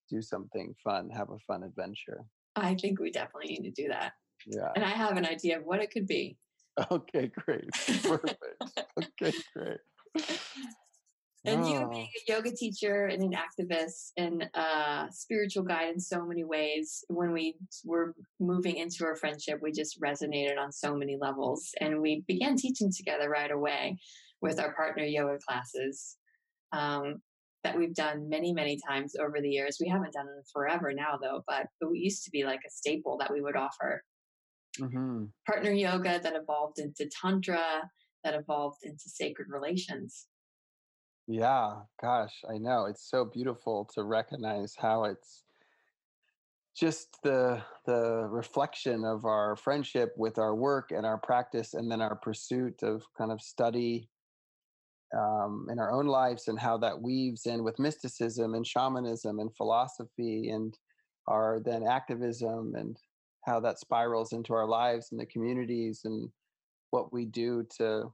do 0.09 0.21
something 0.21 0.73
fun, 0.81 1.09
have 1.09 1.29
a 1.29 1.39
fun 1.39 1.63
adventure. 1.63 2.23
I 2.57 2.75
think 2.75 2.99
we 2.99 3.11
definitely 3.11 3.49
need 3.49 3.73
to 3.73 3.81
do 3.83 3.89
that. 3.89 4.13
Yeah. 4.45 4.69
And 4.75 4.83
I 4.83 4.89
have 4.89 5.17
an 5.17 5.25
idea 5.25 5.57
of 5.59 5.65
what 5.65 5.81
it 5.81 5.91
could 5.91 6.07
be. 6.07 6.37
Okay, 6.91 7.31
great. 7.45 7.69
Perfect. 8.03 8.43
okay, 9.21 9.33
great. 9.55 9.79
And 11.45 11.65
you 11.67 11.79
Oh. 11.79 11.89
being 11.89 12.05
a 12.07 12.31
yoga 12.31 12.51
teacher 12.51 13.05
and 13.05 13.23
an 13.23 13.33
activist 13.33 14.11
and 14.17 14.43
a 14.53 15.07
spiritual 15.11 15.63
guide 15.63 15.93
in 15.93 15.99
so 15.99 16.25
many 16.25 16.43
ways, 16.43 17.03
when 17.07 17.31
we 17.31 17.55
were 17.85 18.13
moving 18.39 18.77
into 18.77 19.05
our 19.05 19.15
friendship, 19.15 19.59
we 19.61 19.71
just 19.71 19.99
resonated 20.01 20.57
on 20.59 20.71
so 20.71 20.93
many 20.95 21.17
levels. 21.19 21.73
And 21.79 22.01
we 22.01 22.23
began 22.27 22.57
teaching 22.57 22.91
together 22.91 23.29
right 23.29 23.51
away 23.51 23.97
with 24.41 24.59
our 24.59 24.73
partner 24.75 25.03
yoga 25.03 25.39
classes 25.47 26.17
um, 26.73 27.21
that 27.63 27.77
we've 27.77 27.93
done 27.93 28.29
many, 28.29 28.53
many 28.53 28.79
times 28.87 29.15
over 29.19 29.41
the 29.41 29.49
years. 29.49 29.77
We 29.81 29.89
haven't 29.89 30.13
done 30.13 30.27
them 30.27 30.43
forever 30.51 30.93
now, 30.93 31.17
though, 31.21 31.43
but 31.47 31.67
it 31.81 31.97
used 31.97 32.23
to 32.25 32.31
be 32.31 32.43
like 32.43 32.61
a 32.65 32.71
staple 32.71 33.17
that 33.17 33.31
we 33.31 33.41
would 33.41 33.55
offer. 33.55 34.03
hmm 34.77 35.25
Partner 35.45 35.71
yoga 35.71 36.19
that 36.21 36.35
evolved 36.35 36.79
into 36.79 37.09
Tantra, 37.21 37.89
that 38.23 38.35
evolved 38.35 38.83
into 38.83 39.09
sacred 39.09 39.47
relations. 39.49 40.27
Yeah, 41.27 41.81
gosh, 42.01 42.43
I 42.49 42.57
know. 42.57 42.85
It's 42.85 43.09
so 43.09 43.25
beautiful 43.25 43.89
to 43.95 44.03
recognize 44.03 44.75
how 44.77 45.03
it's 45.03 45.43
just 46.77 47.17
the 47.23 47.61
the 47.85 48.27
reflection 48.29 49.03
of 49.03 49.25
our 49.25 49.55
friendship 49.55 50.13
with 50.15 50.37
our 50.37 50.55
work 50.55 50.91
and 50.91 51.05
our 51.05 51.17
practice 51.17 51.73
and 51.73 51.91
then 51.91 52.01
our 52.01 52.15
pursuit 52.15 52.83
of 52.83 53.03
kind 53.17 53.31
of 53.31 53.41
study 53.41 54.09
um, 55.15 55.67
in 55.71 55.79
our 55.79 55.91
own 55.91 56.07
lives 56.07 56.47
and 56.47 56.59
how 56.59 56.77
that 56.77 57.01
weaves 57.01 57.45
in 57.45 57.63
with 57.63 57.79
mysticism 57.79 58.55
and 58.55 58.65
shamanism 58.65 59.39
and 59.39 59.55
philosophy 59.55 60.49
and 60.49 60.77
our 61.27 61.59
then 61.63 61.85
activism 61.85 62.75
and 62.75 62.97
how 63.45 63.59
that 63.59 63.79
spirals 63.79 64.33
into 64.33 64.53
our 64.53 64.65
lives 64.65 65.09
and 65.11 65.19
the 65.19 65.25
communities 65.25 66.01
and 66.03 66.29
what 66.91 67.13
we 67.13 67.25
do 67.25 67.65
to 67.77 68.11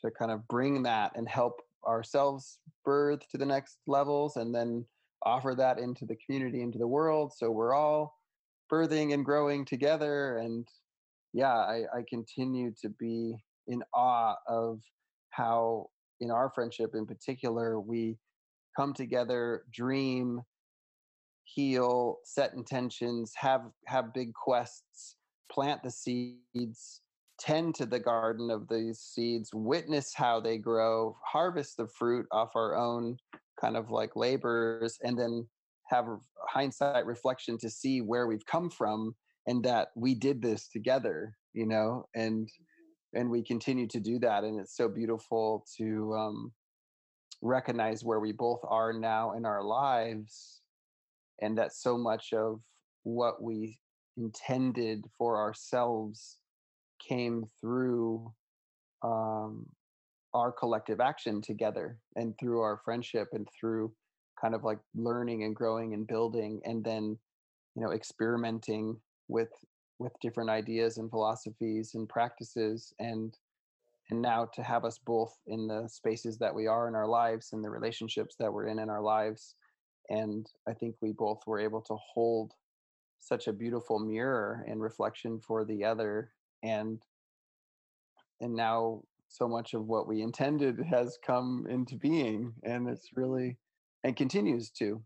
to 0.00 0.10
kind 0.10 0.30
of 0.30 0.46
bring 0.48 0.82
that 0.82 1.12
and 1.16 1.28
help 1.28 1.60
ourselves 1.86 2.58
birth 2.84 3.20
to 3.30 3.36
the 3.36 3.46
next 3.46 3.78
levels 3.86 4.36
and 4.36 4.54
then 4.54 4.84
offer 5.24 5.54
that 5.56 5.78
into 5.78 6.04
the 6.04 6.16
community 6.24 6.62
into 6.62 6.78
the 6.78 6.86
world. 6.86 7.32
So 7.36 7.50
we're 7.50 7.74
all 7.74 8.16
birthing 8.72 9.12
and 9.12 9.24
growing 9.24 9.64
together 9.66 10.38
and 10.38 10.66
yeah 11.34 11.52
i, 11.52 11.82
I 11.94 12.04
continue 12.08 12.72
to 12.80 12.88
be 12.88 13.36
in 13.66 13.82
awe 13.92 14.36
of 14.48 14.80
how 15.30 15.88
in 16.22 16.30
our 16.30 16.50
friendship 16.54 16.92
in 16.94 17.04
particular 17.04 17.80
we 17.80 18.16
come 18.76 18.94
together 18.94 19.64
dream 19.74 20.40
heal 21.44 22.18
set 22.24 22.54
intentions 22.54 23.32
have 23.36 23.62
have 23.86 24.14
big 24.14 24.32
quests 24.32 25.16
plant 25.50 25.82
the 25.82 25.90
seeds 25.90 27.00
tend 27.40 27.74
to 27.74 27.84
the 27.84 27.98
garden 27.98 28.50
of 28.50 28.68
these 28.68 29.00
seeds 29.00 29.50
witness 29.52 30.12
how 30.14 30.38
they 30.40 30.56
grow 30.56 31.16
harvest 31.26 31.76
the 31.76 31.88
fruit 31.88 32.24
off 32.30 32.50
our 32.54 32.76
own 32.76 33.16
kind 33.60 33.76
of 33.76 33.90
like 33.90 34.14
labors 34.14 34.98
and 35.02 35.18
then 35.18 35.46
have 35.90 36.06
hindsight 36.48 37.04
reflection 37.04 37.58
to 37.58 37.68
see 37.68 38.00
where 38.00 38.28
we've 38.28 38.46
come 38.46 38.70
from 38.70 39.14
and 39.48 39.64
that 39.64 39.88
we 39.96 40.14
did 40.14 40.40
this 40.40 40.68
together 40.68 41.36
you 41.52 41.66
know 41.66 42.06
and 42.14 42.48
and 43.14 43.30
we 43.30 43.42
continue 43.42 43.86
to 43.86 44.00
do 44.00 44.18
that 44.18 44.44
and 44.44 44.58
it's 44.60 44.76
so 44.76 44.88
beautiful 44.88 45.64
to 45.76 46.14
um, 46.14 46.52
recognize 47.42 48.04
where 48.04 48.20
we 48.20 48.32
both 48.32 48.60
are 48.68 48.92
now 48.92 49.32
in 49.32 49.44
our 49.44 49.62
lives 49.62 50.60
and 51.40 51.58
that 51.58 51.72
so 51.72 51.98
much 51.98 52.32
of 52.32 52.60
what 53.02 53.42
we 53.42 53.78
intended 54.16 55.04
for 55.18 55.40
ourselves 55.40 56.38
came 57.06 57.44
through 57.60 58.32
um, 59.02 59.66
our 60.34 60.52
collective 60.52 61.00
action 61.00 61.42
together 61.42 61.98
and 62.16 62.34
through 62.38 62.60
our 62.60 62.80
friendship 62.84 63.28
and 63.32 63.46
through 63.58 63.92
kind 64.40 64.54
of 64.54 64.64
like 64.64 64.78
learning 64.94 65.44
and 65.44 65.54
growing 65.54 65.94
and 65.94 66.06
building 66.06 66.60
and 66.64 66.84
then 66.84 67.18
you 67.74 67.82
know 67.82 67.92
experimenting 67.92 68.96
with 69.28 69.50
with 70.02 70.18
different 70.20 70.50
ideas 70.50 70.98
and 70.98 71.10
philosophies 71.10 71.94
and 71.94 72.08
practices 72.08 72.92
and 72.98 73.36
and 74.10 74.20
now 74.20 74.44
to 74.52 74.62
have 74.62 74.84
us 74.84 74.98
both 74.98 75.38
in 75.46 75.68
the 75.68 75.88
spaces 75.88 76.36
that 76.36 76.54
we 76.54 76.66
are 76.66 76.88
in 76.88 76.94
our 76.94 77.06
lives 77.06 77.52
and 77.52 77.64
the 77.64 77.70
relationships 77.70 78.34
that 78.38 78.52
we're 78.52 78.66
in 78.66 78.78
in 78.78 78.90
our 78.90 79.00
lives 79.00 79.54
and 80.10 80.48
i 80.68 80.72
think 80.72 80.94
we 81.00 81.12
both 81.12 81.40
were 81.46 81.60
able 81.60 81.80
to 81.80 81.96
hold 81.96 82.52
such 83.20 83.46
a 83.46 83.52
beautiful 83.52 83.98
mirror 83.98 84.64
and 84.68 84.82
reflection 84.82 85.38
for 85.40 85.64
the 85.64 85.84
other 85.84 86.32
and 86.62 87.00
and 88.40 88.54
now 88.54 89.00
so 89.28 89.48
much 89.48 89.72
of 89.72 89.86
what 89.86 90.08
we 90.08 90.20
intended 90.20 90.78
has 90.80 91.16
come 91.24 91.66
into 91.70 91.96
being 91.96 92.52
and 92.64 92.88
it's 92.88 93.10
really 93.14 93.56
and 94.04 94.16
continues 94.16 94.70
to 94.70 95.00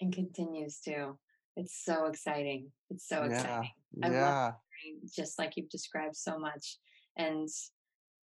and 0.00 0.12
continues 0.12 0.78
to. 0.80 1.16
It's 1.56 1.84
so 1.84 2.06
exciting. 2.06 2.70
It's 2.90 3.08
so 3.08 3.24
yeah 3.24 3.30
exciting. 3.30 3.70
I 4.02 4.08
love 4.08 4.14
yeah 4.14 4.52
hearing 4.82 5.00
just 5.14 5.38
like 5.38 5.52
you've 5.56 5.70
described 5.70 6.16
so 6.16 6.38
much. 6.38 6.78
And 7.16 7.48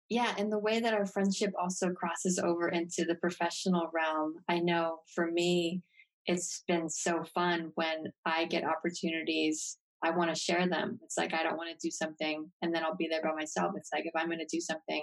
yeah, 0.08 0.34
and 0.38 0.50
the 0.50 0.58
way 0.58 0.80
that 0.80 0.94
our 0.94 1.06
friendship 1.06 1.52
also 1.60 1.90
crosses 1.90 2.38
over 2.38 2.68
into 2.68 3.04
the 3.04 3.16
professional 3.16 3.90
realm. 3.92 4.36
I 4.48 4.58
know 4.58 5.00
for 5.14 5.30
me, 5.30 5.82
it's 6.26 6.62
been 6.66 6.88
so 6.88 7.24
fun 7.34 7.72
when 7.74 8.04
I 8.24 8.46
get 8.46 8.64
opportunities. 8.64 9.76
I 10.02 10.10
want 10.10 10.34
to 10.34 10.40
share 10.40 10.68
them. 10.68 10.98
It's 11.02 11.18
like 11.18 11.34
I 11.34 11.42
don't 11.42 11.56
want 11.56 11.70
to 11.70 11.86
do 11.86 11.90
something 11.90 12.50
and 12.62 12.74
then 12.74 12.84
I'll 12.84 12.96
be 12.96 13.08
there 13.08 13.22
by 13.22 13.34
myself. 13.34 13.72
It's 13.76 13.90
like 13.92 14.04
if 14.06 14.12
I'm 14.16 14.28
going 14.28 14.38
to 14.38 14.46
do 14.50 14.60
something, 14.60 15.02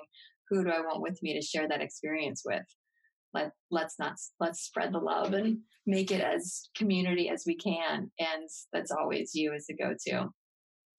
who 0.50 0.64
do 0.64 0.70
I 0.70 0.80
want 0.80 1.02
with 1.02 1.22
me 1.22 1.34
to 1.34 1.46
share 1.46 1.68
that 1.68 1.82
experience 1.82 2.44
with? 2.46 2.64
Let 3.34 3.52
let's 3.70 3.96
not 4.00 4.14
let's 4.40 4.62
spread 4.62 4.94
the 4.94 5.00
love 5.00 5.34
and 5.34 5.58
make 5.86 6.12
it 6.12 6.22
as 6.22 6.70
community 6.78 7.30
as 7.30 7.44
we 7.46 7.58
can. 7.58 8.10
And 8.18 8.48
that's 8.72 8.92
always 8.92 9.36
you 9.36 9.54
as 9.54 9.66
the 9.68 9.76
go-to. 9.76 10.30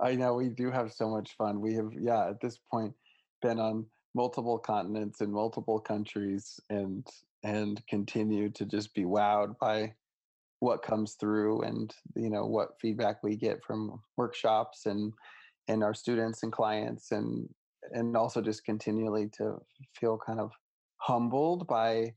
I 0.01 0.15
know 0.15 0.35
we 0.35 0.49
do 0.49 0.71
have 0.71 0.93
so 0.93 1.09
much 1.09 1.37
fun. 1.37 1.61
We 1.61 1.75
have, 1.75 1.91
yeah, 1.99 2.29
at 2.29 2.41
this 2.41 2.59
point, 2.71 2.95
been 3.43 3.59
on 3.59 3.87
multiple 4.15 4.59
continents 4.59 5.21
in 5.21 5.33
multiple 5.33 5.81
countries, 5.81 6.61
and 6.71 7.07
and 7.43 7.81
continue 7.87 8.51
to 8.51 8.65
just 8.65 8.95
be 8.95 9.05
wowed 9.05 9.59
by 9.59 9.95
what 10.61 10.83
comes 10.83 11.15
through 11.15 11.63
and 11.63 11.95
you 12.15 12.31
know 12.31 12.47
what 12.47 12.81
feedback 12.81 13.23
we 13.23 13.37
get 13.37 13.63
from 13.63 14.01
workshops 14.17 14.87
and 14.87 15.13
and 15.69 15.85
our 15.85 15.95
students 15.95 16.43
and 16.43 16.53
clients 16.53 17.13
and 17.13 17.49
and 17.93 18.17
also 18.17 18.41
just 18.41 18.65
continually 18.65 19.29
to 19.29 19.61
feel 19.95 20.19
kind 20.19 20.41
of 20.41 20.51
humbled 20.97 21.67
by 21.67 22.13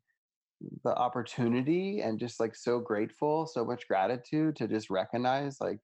the 0.83 0.95
opportunity 0.95 2.01
and 2.01 2.19
just 2.19 2.39
like 2.39 2.55
so 2.55 2.79
grateful 2.79 3.45
so 3.45 3.63
much 3.65 3.87
gratitude 3.87 4.55
to 4.55 4.67
just 4.67 4.89
recognize 4.89 5.59
like 5.59 5.79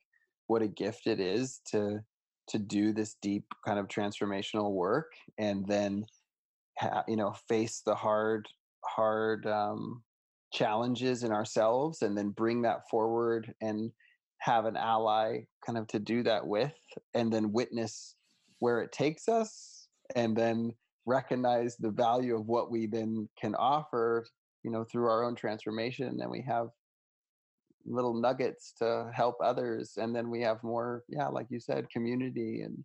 what 0.48 0.62
a 0.62 0.68
gift 0.68 1.08
it 1.08 1.20
is 1.20 1.62
to 1.72 2.00
to 2.48 2.60
do 2.60 2.94
this 2.94 3.16
deep 3.22 3.46
kind 3.66 3.80
of 3.80 3.88
transformational 3.88 4.72
work 4.72 5.14
and 5.40 5.66
then 5.68 6.06
ha- 6.78 7.04
you 7.08 7.16
know 7.16 7.34
face 7.48 7.82
the 7.86 7.96
hard 7.96 8.48
hard 8.84 9.46
um, 9.48 10.04
challenges 10.54 11.24
in 11.24 11.32
ourselves 11.32 12.02
and 12.02 12.18
then 12.18 12.30
bring 12.30 12.62
that 12.62 12.88
forward 12.90 13.54
and 13.62 13.92
have 14.40 14.66
an 14.66 14.78
ally 14.78 15.40
kind 15.66 15.78
of 15.78 15.88
to 15.88 16.00
do 16.00 16.22
that 16.22 16.46
with 16.46 16.74
and 17.14 17.32
then 17.34 17.52
witness 17.52 18.16
where 18.60 18.82
it 18.82 18.92
takes 18.92 19.28
us 19.28 19.88
and 20.16 20.36
then 20.36 20.72
recognize 21.08 21.76
the 21.78 21.90
value 21.90 22.36
of 22.36 22.48
what 22.48 22.72
we 22.72 22.86
then 22.86 23.28
can 23.40 23.56
offer 23.56 24.26
you 24.64 24.72
know 24.72 24.84
through 24.84 25.08
our 25.08 25.24
own 25.24 25.36
transformation 25.36 26.08
and 26.08 26.20
then 26.20 26.30
we 26.30 26.42
have 26.42 26.68
little 27.86 28.14
nuggets 28.14 28.74
to 28.80 29.10
help 29.14 29.36
others 29.44 29.94
and 29.98 30.16
then 30.16 30.30
we 30.30 30.42
have 30.42 30.62
more 30.64 31.04
yeah 31.08 31.28
like 31.28 31.48
you 31.50 31.60
said 31.60 31.90
community 31.90 32.62
and 32.62 32.84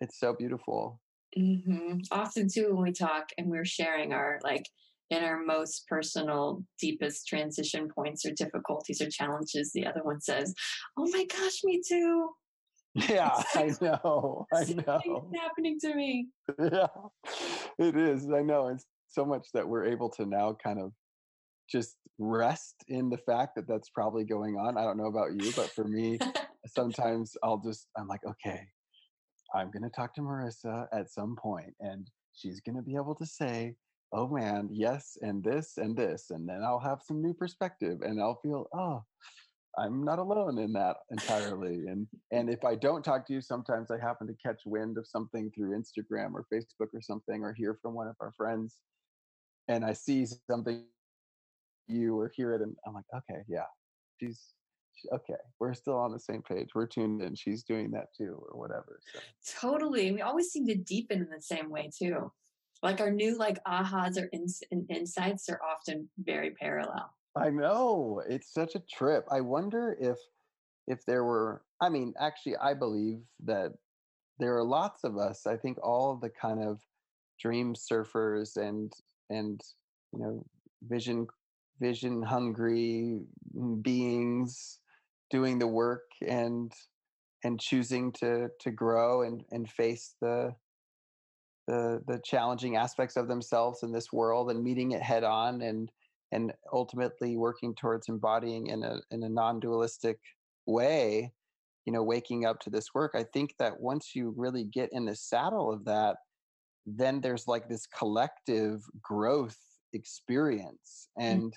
it's 0.00 0.18
so 0.18 0.34
beautiful. 0.34 1.00
Mm-hmm. 1.38 1.98
often 2.12 2.48
too 2.48 2.74
when 2.74 2.84
we 2.84 2.92
talk 2.92 3.30
and 3.38 3.48
we're 3.48 3.64
sharing 3.64 4.12
our 4.12 4.38
like 4.44 4.64
in 5.10 5.24
our 5.24 5.42
most 5.42 5.84
personal 5.88 6.62
deepest 6.80 7.26
transition 7.26 7.88
points 7.92 8.24
or 8.24 8.30
difficulties 8.30 9.00
or 9.00 9.08
challenges 9.10 9.72
the 9.72 9.84
other 9.84 10.04
one 10.04 10.20
says 10.20 10.54
oh 10.96 11.08
my 11.12 11.24
gosh 11.24 11.64
me 11.64 11.80
too. 11.86 12.28
Yeah 13.08 13.42
i 13.56 13.72
know 13.80 14.46
i 14.54 14.64
know. 14.64 15.00
it's 15.32 15.40
happening 15.40 15.78
to 15.80 15.94
me. 15.94 16.28
Yeah 16.60 16.86
it 17.80 17.96
is 17.96 18.30
i 18.32 18.42
know 18.42 18.68
it's 18.68 18.86
so 19.08 19.24
much 19.24 19.48
that 19.54 19.66
we're 19.68 19.86
able 19.86 20.10
to 20.10 20.26
now 20.26 20.56
kind 20.62 20.80
of 20.80 20.92
just 21.68 21.96
rest 22.18 22.84
in 22.88 23.10
the 23.10 23.18
fact 23.18 23.56
that 23.56 23.66
that's 23.66 23.90
probably 23.90 24.24
going 24.24 24.56
on. 24.56 24.78
I 24.78 24.82
don't 24.82 24.96
know 24.96 25.06
about 25.06 25.40
you, 25.40 25.52
but 25.56 25.70
for 25.70 25.84
me, 25.84 26.18
sometimes 26.66 27.36
I'll 27.42 27.58
just, 27.58 27.88
I'm 27.96 28.08
like, 28.08 28.24
okay, 28.26 28.60
I'm 29.54 29.70
going 29.70 29.82
to 29.82 29.90
talk 29.90 30.14
to 30.14 30.20
Marissa 30.20 30.86
at 30.92 31.10
some 31.10 31.36
point 31.36 31.74
and 31.80 32.08
she's 32.34 32.60
going 32.60 32.76
to 32.76 32.82
be 32.82 32.96
able 32.96 33.14
to 33.16 33.26
say, 33.26 33.74
oh 34.12 34.28
man, 34.28 34.68
yes, 34.70 35.18
and 35.22 35.42
this 35.42 35.74
and 35.76 35.96
this. 35.96 36.30
And 36.30 36.48
then 36.48 36.62
I'll 36.62 36.78
have 36.78 37.00
some 37.04 37.20
new 37.20 37.34
perspective 37.34 37.98
and 38.02 38.20
I'll 38.20 38.38
feel, 38.42 38.68
oh, 38.74 39.02
I'm 39.76 40.04
not 40.04 40.20
alone 40.20 40.58
in 40.58 40.72
that 40.74 40.98
entirely. 41.10 41.86
And 41.88 42.06
and 42.30 42.48
if 42.48 42.64
I 42.64 42.76
don't 42.76 43.04
talk 43.04 43.26
to 43.26 43.32
you, 43.32 43.40
sometimes 43.40 43.90
I 43.90 43.98
happen 43.98 44.26
to 44.28 44.34
catch 44.34 44.60
wind 44.64 44.98
of 44.98 45.06
something 45.06 45.50
through 45.50 45.76
Instagram 45.76 46.32
or 46.34 46.46
Facebook 46.52 46.88
or 46.94 47.00
something, 47.00 47.42
or 47.42 47.52
hear 47.52 47.76
from 47.82 47.94
one 47.94 48.06
of 48.06 48.14
our 48.20 48.32
friends, 48.36 48.76
and 49.68 49.84
I 49.84 49.92
see 49.92 50.26
something 50.48 50.84
you 51.86 52.18
or 52.18 52.30
hear 52.34 52.52
it 52.54 52.62
and 52.62 52.74
i'm 52.86 52.94
like 52.94 53.04
okay 53.14 53.40
yeah 53.48 53.66
she's 54.20 54.54
she, 54.94 55.08
okay 55.12 55.34
we're 55.60 55.74
still 55.74 55.96
on 55.96 56.12
the 56.12 56.18
same 56.18 56.42
page 56.42 56.68
we're 56.74 56.86
tuned 56.86 57.22
in 57.22 57.34
she's 57.34 57.62
doing 57.62 57.90
that 57.90 58.06
too 58.16 58.40
or 58.50 58.58
whatever 58.58 59.00
so. 59.12 59.18
totally 59.60 60.12
we 60.12 60.22
always 60.22 60.50
seem 60.50 60.66
to 60.66 60.74
deepen 60.74 61.20
in 61.20 61.28
the 61.30 61.42
same 61.42 61.70
way 61.70 61.90
too 61.96 62.30
like 62.82 63.00
our 63.00 63.10
new 63.10 63.36
like 63.36 63.58
ahas 63.64 64.20
or 64.20 64.28
ins- 64.32 64.62
insights 64.88 65.48
are 65.48 65.60
often 65.62 66.08
very 66.18 66.50
parallel 66.50 67.12
i 67.36 67.50
know 67.50 68.22
it's 68.28 68.52
such 68.52 68.74
a 68.74 68.82
trip 68.90 69.26
i 69.30 69.40
wonder 69.40 69.96
if 70.00 70.18
if 70.86 71.04
there 71.06 71.24
were 71.24 71.62
i 71.80 71.88
mean 71.88 72.12
actually 72.20 72.56
i 72.56 72.72
believe 72.72 73.20
that 73.42 73.72
there 74.38 74.56
are 74.56 74.64
lots 74.64 75.04
of 75.04 75.16
us 75.16 75.46
i 75.46 75.56
think 75.56 75.78
all 75.82 76.16
the 76.16 76.30
kind 76.30 76.62
of 76.62 76.80
dream 77.40 77.74
surfers 77.74 78.56
and 78.56 78.92
and 79.30 79.60
you 80.12 80.18
know 80.18 80.44
vision 80.82 81.26
vision 81.80 82.22
hungry 82.22 83.20
mm, 83.56 83.82
beings 83.82 84.78
doing 85.30 85.58
the 85.58 85.66
work 85.66 86.10
and 86.26 86.72
and 87.42 87.60
choosing 87.60 88.12
to 88.12 88.48
to 88.60 88.70
grow 88.70 89.22
and 89.22 89.44
and 89.50 89.70
face 89.70 90.14
the 90.20 90.54
the 91.66 92.02
the 92.06 92.20
challenging 92.24 92.76
aspects 92.76 93.16
of 93.16 93.28
themselves 93.28 93.82
in 93.82 93.92
this 93.92 94.12
world 94.12 94.50
and 94.50 94.62
meeting 94.62 94.92
it 94.92 95.02
head 95.02 95.24
on 95.24 95.62
and 95.62 95.90
and 96.32 96.52
ultimately 96.72 97.36
working 97.36 97.74
towards 97.74 98.08
embodying 98.08 98.66
in 98.68 98.82
a 98.82 99.00
in 99.10 99.22
a 99.22 99.28
non-dualistic 99.28 100.18
way 100.66 101.32
you 101.84 101.92
know 101.92 102.02
waking 102.02 102.46
up 102.46 102.60
to 102.60 102.70
this 102.70 102.94
work. 102.94 103.12
I 103.14 103.24
think 103.24 103.54
that 103.58 103.80
once 103.80 104.14
you 104.14 104.32
really 104.36 104.64
get 104.64 104.90
in 104.92 105.04
the 105.04 105.16
saddle 105.16 105.72
of 105.72 105.84
that 105.84 106.16
then 106.86 107.20
there's 107.20 107.48
like 107.48 107.68
this 107.68 107.86
collective 107.86 108.84
growth 109.02 109.58
experience 109.94 111.08
and 111.18 111.52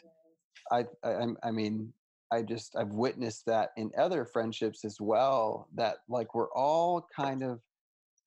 mm-hmm. 0.72 0.86
I, 1.04 1.10
I 1.10 1.48
i 1.48 1.52
mean 1.52 1.92
i 2.32 2.42
just 2.42 2.76
i've 2.76 2.92
witnessed 2.92 3.46
that 3.46 3.72
in 3.78 3.92
other 3.98 4.26
friendships 4.26 4.86
as 4.86 5.00
well 5.00 5.68
that 5.76 5.98
like 6.10 6.34
we're 6.36 6.52
all 6.54 7.08
kind 7.16 7.44
of 7.44 7.60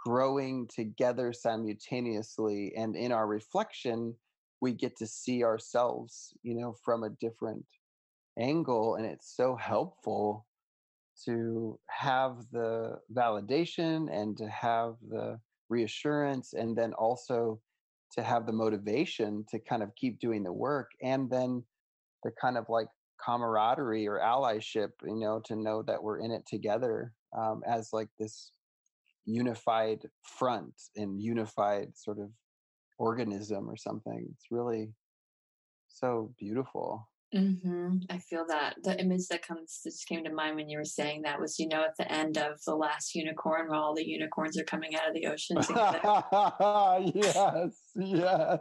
growing 0.04 0.66
together 0.66 1.32
simultaneously 1.32 2.72
and 2.76 2.96
in 2.96 3.12
our 3.12 3.26
reflection 3.26 4.14
we 4.60 4.72
get 4.72 4.96
to 4.96 5.06
see 5.06 5.44
ourselves 5.44 6.34
you 6.42 6.54
know 6.54 6.74
from 6.84 7.04
a 7.04 7.10
different 7.20 7.64
angle 8.38 8.94
and 8.96 9.06
it's 9.06 9.36
so 9.36 9.56
helpful 9.56 10.46
to 11.24 11.78
have 11.88 12.36
the 12.52 12.98
validation 13.12 14.08
and 14.10 14.36
to 14.38 14.48
have 14.48 14.94
the 15.10 15.38
reassurance 15.68 16.54
and 16.54 16.76
then 16.76 16.92
also 16.94 17.60
to 18.12 18.22
have 18.22 18.46
the 18.46 18.52
motivation 18.52 19.44
to 19.50 19.58
kind 19.58 19.82
of 19.82 19.94
keep 19.94 20.18
doing 20.18 20.42
the 20.42 20.52
work 20.52 20.90
and 21.02 21.30
then 21.30 21.62
the 22.24 22.30
kind 22.40 22.56
of 22.56 22.66
like 22.68 22.88
camaraderie 23.24 24.08
or 24.08 24.18
allyship 24.18 24.90
you 25.04 25.16
know 25.16 25.40
to 25.44 25.54
know 25.54 25.82
that 25.82 26.02
we're 26.02 26.20
in 26.20 26.30
it 26.30 26.46
together 26.46 27.12
um, 27.36 27.62
as 27.66 27.90
like 27.92 28.08
this 28.18 28.52
unified 29.26 30.00
front 30.22 30.74
and 30.96 31.20
unified 31.20 31.96
sort 31.96 32.18
of 32.18 32.30
organism 32.98 33.68
or 33.68 33.76
something. 33.76 34.28
It's 34.32 34.46
really 34.50 34.92
so 35.88 36.34
beautiful 36.38 37.08
Mm-hmm. 37.34 37.98
I 38.10 38.18
feel 38.18 38.44
that 38.48 38.74
the 38.82 38.98
image 39.00 39.28
that 39.30 39.46
comes 39.46 39.80
that 39.84 39.94
came 40.08 40.24
to 40.24 40.32
mind 40.32 40.56
when 40.56 40.68
you 40.68 40.78
were 40.78 40.84
saying 40.84 41.22
that 41.22 41.40
was, 41.40 41.60
you 41.60 41.68
know, 41.68 41.84
at 41.84 41.96
the 41.96 42.10
end 42.10 42.38
of 42.38 42.58
the 42.66 42.74
last 42.74 43.14
unicorn, 43.14 43.68
where 43.68 43.78
all 43.78 43.94
the 43.94 44.06
unicorns 44.06 44.58
are 44.58 44.64
coming 44.64 44.96
out 44.96 45.08
of 45.08 45.14
the 45.14 45.26
ocean 45.26 45.58
yes, 47.14 47.82
yes. 47.94 48.58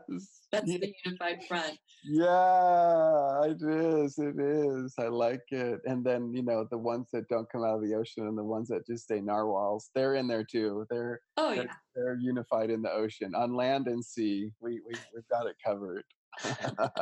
That's 0.51 0.71
yeah. 0.71 0.77
the 0.77 0.93
unified 1.03 1.43
front. 1.47 1.79
Yeah, 2.03 3.43
it 3.45 3.57
is. 3.61 4.19
It 4.19 4.39
is. 4.39 4.93
I 4.99 5.07
like 5.07 5.43
it. 5.49 5.79
And 5.85 6.05
then 6.05 6.31
you 6.33 6.43
know 6.43 6.67
the 6.69 6.77
ones 6.77 7.07
that 7.11 7.27
don't 7.27 7.51
come 7.51 7.63
out 7.63 7.75
of 7.75 7.81
the 7.81 7.95
ocean 7.95 8.27
and 8.27 8.37
the 8.37 8.43
ones 8.43 8.67
that 8.69 8.85
just 8.85 9.05
stay 9.05 9.19
narwhals, 9.19 9.89
they're 9.95 10.15
in 10.15 10.27
there 10.27 10.43
too. 10.43 10.85
They're 10.91 11.21
oh 11.37 11.55
they're, 11.55 11.63
yeah, 11.63 11.73
they're 11.95 12.17
unified 12.21 12.69
in 12.69 12.83
the 12.83 12.91
ocean, 12.91 13.33
on 13.33 13.55
land 13.55 13.87
and 13.87 14.05
sea. 14.05 14.51
We 14.61 14.79
we 14.85 14.93
we've 15.13 15.27
got 15.31 15.47
it 15.47 15.55
covered. 15.65 16.03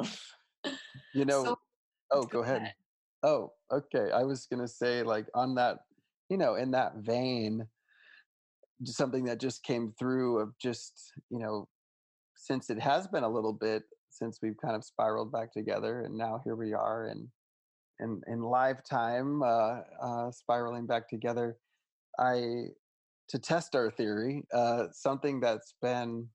you 1.14 1.24
know 1.24 1.44
so, 1.44 1.58
oh 2.10 2.22
go, 2.22 2.26
go 2.26 2.40
ahead. 2.42 2.56
ahead 2.58 2.74
oh 3.22 3.52
okay 3.72 4.10
i 4.12 4.22
was 4.22 4.46
gonna 4.46 4.68
say 4.68 5.02
like 5.02 5.26
on 5.34 5.54
that 5.54 5.78
you 6.28 6.36
know 6.36 6.54
in 6.54 6.70
that 6.70 6.96
vein 6.96 7.66
something 8.84 9.24
that 9.24 9.40
just 9.40 9.62
came 9.64 9.92
through 9.98 10.38
of 10.38 10.56
just 10.58 11.12
you 11.30 11.38
know 11.38 11.66
since 12.36 12.70
it 12.70 12.78
has 12.78 13.08
been 13.08 13.24
a 13.24 13.28
little 13.28 13.52
bit 13.52 13.82
since 14.10 14.38
we've 14.42 14.56
kind 14.62 14.76
of 14.76 14.84
spiraled 14.84 15.32
back 15.32 15.52
together 15.52 16.02
and 16.02 16.16
now 16.16 16.40
here 16.44 16.54
we 16.54 16.72
are 16.72 17.06
and 17.06 17.28
in 18.00 18.20
in 18.28 18.40
live 18.40 18.82
time 18.84 19.42
uh, 19.42 19.80
uh, 20.00 20.30
spiraling 20.30 20.86
back 20.86 21.08
together 21.08 21.56
i 22.18 22.66
to 23.28 23.38
test 23.38 23.74
our 23.74 23.90
theory 23.90 24.44
uh, 24.54 24.84
something 24.92 25.40
that's 25.40 25.74
been 25.82 26.26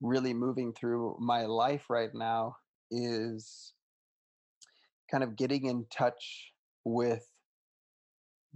really 0.00 0.34
moving 0.34 0.72
through 0.72 1.16
my 1.20 1.44
life 1.44 1.90
right 1.90 2.14
now 2.14 2.56
is 2.90 3.72
kind 5.10 5.24
of 5.24 5.36
getting 5.36 5.66
in 5.66 5.84
touch 5.90 6.52
with 6.84 7.26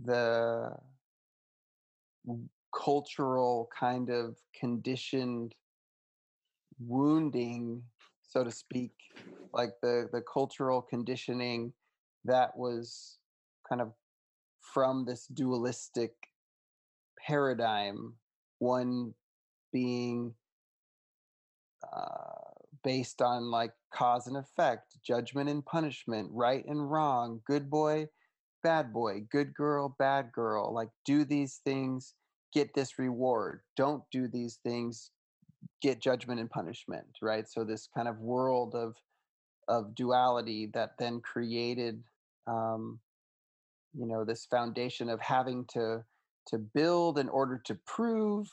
the 0.05 0.71
cultural 2.75 3.69
kind 3.79 4.11
of 4.11 4.37
conditioned 4.59 5.55
wounding 6.79 7.83
so 8.23 8.43
to 8.43 8.51
speak 8.51 8.93
like 9.53 9.71
the 9.83 10.09
the 10.13 10.23
cultural 10.33 10.81
conditioning 10.81 11.73
that 12.25 12.57
was 12.57 13.19
kind 13.69 13.81
of 13.81 13.93
from 14.73 15.05
this 15.05 15.27
dualistic 15.27 16.13
paradigm 17.27 18.15
one 18.59 19.13
being 19.73 20.33
uh, 21.95 22.53
based 22.85 23.23
on 23.23 23.51
like 23.51 23.73
cause 23.93 24.27
and 24.27 24.37
effect, 24.37 24.97
judgment 25.05 25.49
and 25.49 25.65
punishment, 25.65 26.29
right 26.33 26.65
and 26.67 26.91
wrong, 26.91 27.41
good 27.47 27.71
boy, 27.71 28.07
bad 28.63 28.93
boy, 28.93 29.25
good 29.31 29.55
girl, 29.55 29.95
bad 29.99 30.33
girl. 30.33 30.73
Like, 30.73 30.89
do 31.05 31.25
these 31.25 31.61
things, 31.65 32.15
get 32.53 32.75
this 32.75 32.99
reward. 32.99 33.61
Don't 33.77 34.03
do 34.11 34.29
these 34.29 34.59
things, 34.65 35.11
get 35.81 36.01
judgment 36.01 36.41
and 36.41 36.51
punishment, 36.51 37.07
right? 37.21 37.49
So, 37.49 37.65
this 37.65 37.89
kind 37.95 38.09
of 38.09 38.19
world 38.19 38.75
of 38.75 38.95
of 39.69 39.95
duality 39.95 40.71
that 40.75 40.91
then 40.99 41.21
created 41.21 42.03
um, 42.47 42.99
you 43.95 44.07
know 44.07 44.25
this 44.25 44.47
foundation 44.47 45.09
of 45.09 45.21
having 45.21 45.65
to 45.73 46.03
to 46.49 46.59
build 46.59 47.19
in 47.19 47.29
order 47.29 47.61
to 47.65 47.75
prove 47.87 48.49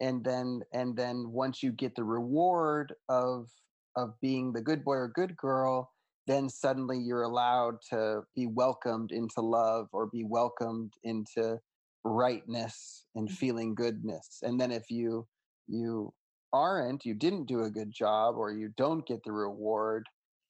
and 0.00 0.24
then 0.24 0.62
and 0.72 0.96
then 0.96 1.30
once 1.30 1.62
you 1.62 1.72
get 1.72 1.94
the 1.94 2.04
reward 2.04 2.94
of 3.08 3.48
of 3.96 4.14
being 4.20 4.52
the 4.52 4.60
good 4.60 4.84
boy 4.84 4.94
or 4.94 5.08
good 5.08 5.36
girl 5.36 5.90
then 6.26 6.48
suddenly 6.48 6.98
you're 6.98 7.22
allowed 7.22 7.76
to 7.90 8.22
be 8.36 8.46
welcomed 8.46 9.10
into 9.10 9.40
love 9.40 9.88
or 9.92 10.06
be 10.06 10.24
welcomed 10.24 10.92
into 11.02 11.58
rightness 12.04 13.04
and 13.14 13.28
mm. 13.28 13.32
feeling 13.32 13.74
goodness 13.74 14.38
and 14.42 14.60
then 14.60 14.70
if 14.70 14.90
you 14.90 15.26
you 15.66 16.12
aren't 16.52 17.04
you 17.04 17.14
didn't 17.14 17.46
do 17.46 17.62
a 17.62 17.70
good 17.70 17.92
job 17.92 18.36
or 18.36 18.52
you 18.52 18.70
don't 18.76 19.06
get 19.06 19.22
the 19.24 19.32
reward 19.32 20.06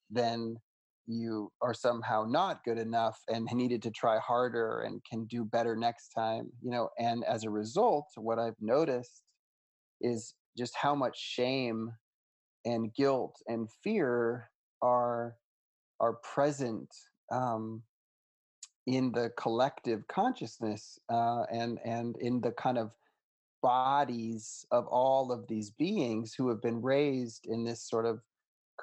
then 0.09 0.55
you 1.07 1.51
are 1.61 1.73
somehow 1.73 2.23
not 2.27 2.63
good 2.63 2.77
enough 2.77 3.19
and 3.27 3.47
needed 3.53 3.81
to 3.81 3.91
try 3.91 4.17
harder 4.19 4.81
and 4.81 5.01
can 5.03 5.25
do 5.25 5.43
better 5.43 5.75
next 5.75 6.09
time 6.09 6.49
you 6.61 6.71
know 6.71 6.89
and 6.99 7.23
as 7.25 7.43
a 7.43 7.49
result 7.49 8.05
what 8.15 8.39
i've 8.39 8.55
noticed 8.61 9.23
is 10.01 10.33
just 10.57 10.75
how 10.75 10.93
much 10.95 11.17
shame 11.17 11.91
and 12.65 12.93
guilt 12.93 13.41
and 13.47 13.69
fear 13.83 14.49
are 14.81 15.35
are 15.99 16.13
present 16.13 16.89
um, 17.31 17.81
in 18.87 19.11
the 19.11 19.31
collective 19.37 20.07
consciousness 20.07 20.99
uh, 21.09 21.43
and 21.51 21.79
and 21.85 22.17
in 22.17 22.41
the 22.41 22.51
kind 22.51 22.77
of 22.77 22.91
bodies 23.61 24.65
of 24.71 24.87
all 24.87 25.31
of 25.31 25.47
these 25.47 25.69
beings 25.69 26.33
who 26.33 26.49
have 26.49 26.61
been 26.61 26.81
raised 26.81 27.45
in 27.45 27.63
this 27.63 27.87
sort 27.87 28.05
of 28.05 28.19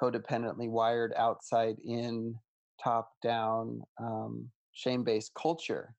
codependently 0.00 0.68
wired 0.68 1.12
outside 1.16 1.76
in 1.84 2.34
top 2.82 3.10
down 3.22 3.82
um, 4.00 4.48
shame 4.72 5.02
based 5.02 5.32
culture. 5.34 5.94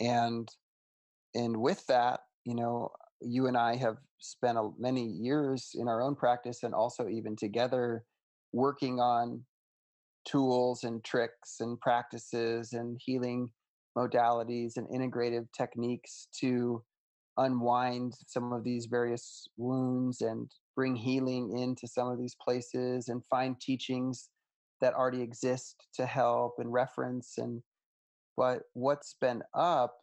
And 0.00 0.48
and 1.34 1.56
with 1.56 1.86
that 1.86 2.20
you 2.44 2.54
know 2.54 2.90
you 3.24 3.46
and 3.46 3.56
i 3.56 3.74
have 3.76 3.96
spent 4.18 4.58
a, 4.58 4.70
many 4.78 5.04
years 5.04 5.70
in 5.74 5.88
our 5.88 6.00
own 6.00 6.14
practice 6.14 6.62
and 6.62 6.74
also 6.74 7.08
even 7.08 7.36
together 7.36 8.04
working 8.52 9.00
on 9.00 9.42
tools 10.24 10.84
and 10.84 11.04
tricks 11.04 11.56
and 11.60 11.78
practices 11.80 12.72
and 12.72 12.98
healing 13.04 13.50
modalities 13.96 14.76
and 14.76 14.88
integrative 14.88 15.46
techniques 15.56 16.28
to 16.40 16.82
unwind 17.36 18.14
some 18.26 18.52
of 18.52 18.64
these 18.64 18.86
various 18.86 19.46
wounds 19.56 20.20
and 20.20 20.50
bring 20.76 20.94
healing 20.94 21.56
into 21.58 21.86
some 21.86 22.08
of 22.08 22.18
these 22.18 22.36
places 22.40 23.08
and 23.08 23.24
find 23.26 23.60
teachings 23.60 24.28
that 24.80 24.94
already 24.94 25.22
exist 25.22 25.86
to 25.94 26.06
help 26.06 26.54
and 26.58 26.72
reference 26.72 27.34
and 27.38 27.62
but 28.36 28.62
what's 28.72 29.14
been 29.20 29.42
up 29.54 29.96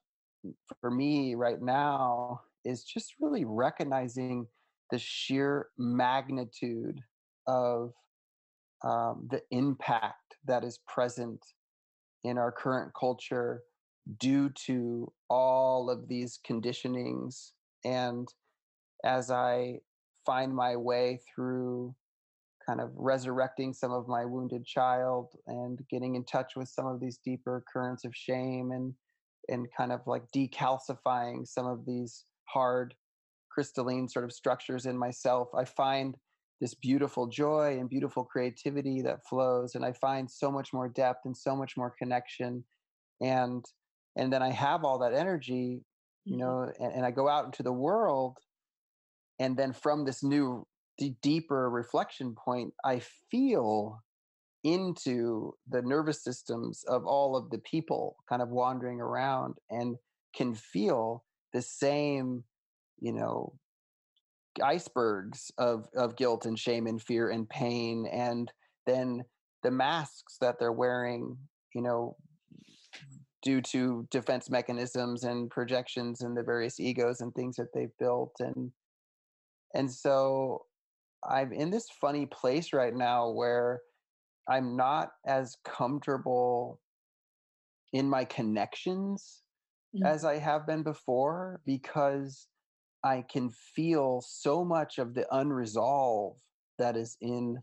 for 0.80 0.90
me 0.90 1.36
right 1.36 1.62
now 1.62 2.42
is 2.65 2.84
just 2.84 3.15
really 3.19 3.45
recognizing 3.45 4.47
the 4.91 5.00
sheer 5.00 5.67
magnitude 5.78 7.00
of 7.47 7.93
um, 8.84 9.28
the 9.30 9.41
impact 9.52 10.36
that 10.45 10.63
is 10.63 10.80
present 10.88 11.39
in 12.24 12.38
our 12.38 12.52
current 12.52 12.91
culture 13.00 13.63
due 14.19 14.50
to 14.65 15.12
all 15.30 15.89
of 15.89 16.08
these 16.08 16.39
conditionings. 16.47 17.52
And 17.86 18.28
as 19.04 19.32
I 19.32 19.80
find 20.26 20.54
my 20.54 20.76
way 20.76 21.19
through 21.34 21.95
kind 22.67 22.80
of 22.80 22.91
resurrecting 22.95 23.74
some 23.74 23.91
of 23.91 24.08
my 24.08 24.26
wounded 24.26 24.65
child 24.65 25.30
and 25.47 25.80
getting 25.89 26.15
in 26.15 26.24
touch 26.24 26.54
with 26.56 26.69
some 26.69 26.86
of 26.86 27.00
these 27.00 27.17
deeper 27.17 27.63
currents 27.71 28.06
of 28.06 28.15
shame 28.15 28.71
and 28.71 28.93
and 29.50 29.67
kind 29.76 29.91
of 29.91 30.02
like 30.06 30.24
decalcifying 30.36 31.47
some 31.47 31.65
of 31.65 31.84
these 31.86 32.26
hard 32.52 32.94
crystalline 33.50 34.08
sort 34.08 34.26
of 34.26 34.32
structures 34.32 34.86
in 34.86 34.98
myself 34.98 35.50
i 35.58 35.66
find 35.66 36.16
this 36.60 36.74
beautiful 36.76 37.28
joy 37.28 37.78
and 37.80 37.90
beautiful 37.90 38.24
creativity 38.24 39.02
that 39.02 39.26
flows 39.28 39.76
and 39.76 39.84
i 39.84 39.92
find 39.94 40.30
so 40.30 40.52
much 40.52 40.74
more 40.74 40.88
depth 40.88 41.22
and 41.26 41.36
so 41.36 41.56
much 41.56 41.76
more 41.76 41.94
connection 41.98 42.64
and 43.22 43.66
and 44.16 44.32
then 44.32 44.42
i 44.42 44.50
have 44.50 44.84
all 44.84 45.00
that 45.00 45.14
energy 45.14 45.84
you 46.26 46.34
mm-hmm. 46.34 46.42
know 46.42 46.72
and, 46.80 46.94
and 46.94 47.06
i 47.06 47.12
go 47.12 47.28
out 47.28 47.46
into 47.46 47.64
the 47.64 47.74
world 47.74 48.38
and 49.40 49.58
then 49.58 49.74
from 49.74 50.06
this 50.06 50.24
new 50.24 50.66
d- 50.98 51.16
deeper 51.22 51.70
reflection 51.70 52.36
point 52.36 52.74
i 52.86 53.02
feel 53.30 54.02
into 54.64 55.54
the 55.70 55.82
nervous 55.82 56.24
systems 56.24 56.84
of 56.88 57.06
all 57.06 57.36
of 57.36 57.50
the 57.50 57.58
people 57.60 58.16
kind 58.30 58.42
of 58.42 58.50
wandering 58.50 59.02
around 59.02 59.56
and 59.72 59.96
can 60.36 60.54
feel 60.54 61.24
the 61.54 61.62
same 61.62 62.44
you 63.00 63.12
know 63.12 63.54
icebergs 64.64 65.52
of 65.58 65.88
of 65.96 66.16
guilt 66.16 66.46
and 66.46 66.60
shame 66.60 66.88
and 66.88 67.02
fear 67.02 67.30
and 67.30 67.50
pain 67.50 68.06
and 68.12 68.52
then 68.86 69.24
the 69.64 69.72
masks 69.72 70.38
that 70.42 70.58
they're 70.60 70.72
wearing 70.72 71.38
you 71.74 71.82
know 71.82 72.16
due 73.42 73.62
to 73.62 74.08
defense 74.12 74.50
mechanisms 74.50 75.24
and 75.24 75.50
projections 75.50 76.22
and 76.22 76.38
the 76.38 76.44
various 76.44 76.80
egos 76.80 77.22
and 77.22 77.34
things 77.34 77.56
that 77.56 77.74
they've 77.74 77.98
built 78.00 78.34
and 78.40 78.72
and 79.74 79.92
so 79.92 80.66
i'm 81.30 81.52
in 81.54 81.70
this 81.70 81.88
funny 82.00 82.26
place 82.26 82.74
right 82.74 82.96
now 82.96 83.30
where 83.30 83.80
i'm 84.50 84.76
not 84.76 85.10
as 85.26 85.56
comfortable 85.64 86.80
in 87.94 88.10
my 88.10 88.26
connections 88.26 89.40
mm-hmm. 89.95 90.06
as 90.06 90.25
i 90.25 90.38
have 90.38 90.65
been 90.65 90.84
before 90.84 91.60
because 91.65 92.47
I 93.04 93.23
can 93.30 93.49
feel 93.49 94.21
so 94.21 94.63
much 94.63 94.99
of 94.99 95.13
the 95.13 95.27
unresolved 95.36 96.39
that 96.77 96.95
is 96.95 97.17
in 97.21 97.58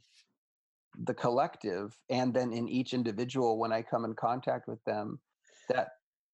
the 1.05 1.15
collective 1.15 1.97
and 2.11 2.35
then 2.35 2.53
in 2.53 2.69
each 2.69 2.93
individual 2.93 3.59
when 3.59 3.73
I 3.73 3.83
come 3.83 4.05
in 4.05 4.15
contact 4.15 4.67
with 4.67 4.83
them 4.85 5.21
that 5.69 5.91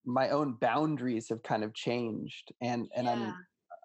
my 0.06 0.30
own 0.30 0.56
boundaries 0.60 1.28
have 1.28 1.42
kind 1.42 1.64
of 1.64 1.74
changed 1.74 2.52
and 2.62 2.88
and 2.96 3.06
yeah. 3.06 3.12
I'm 3.12 3.34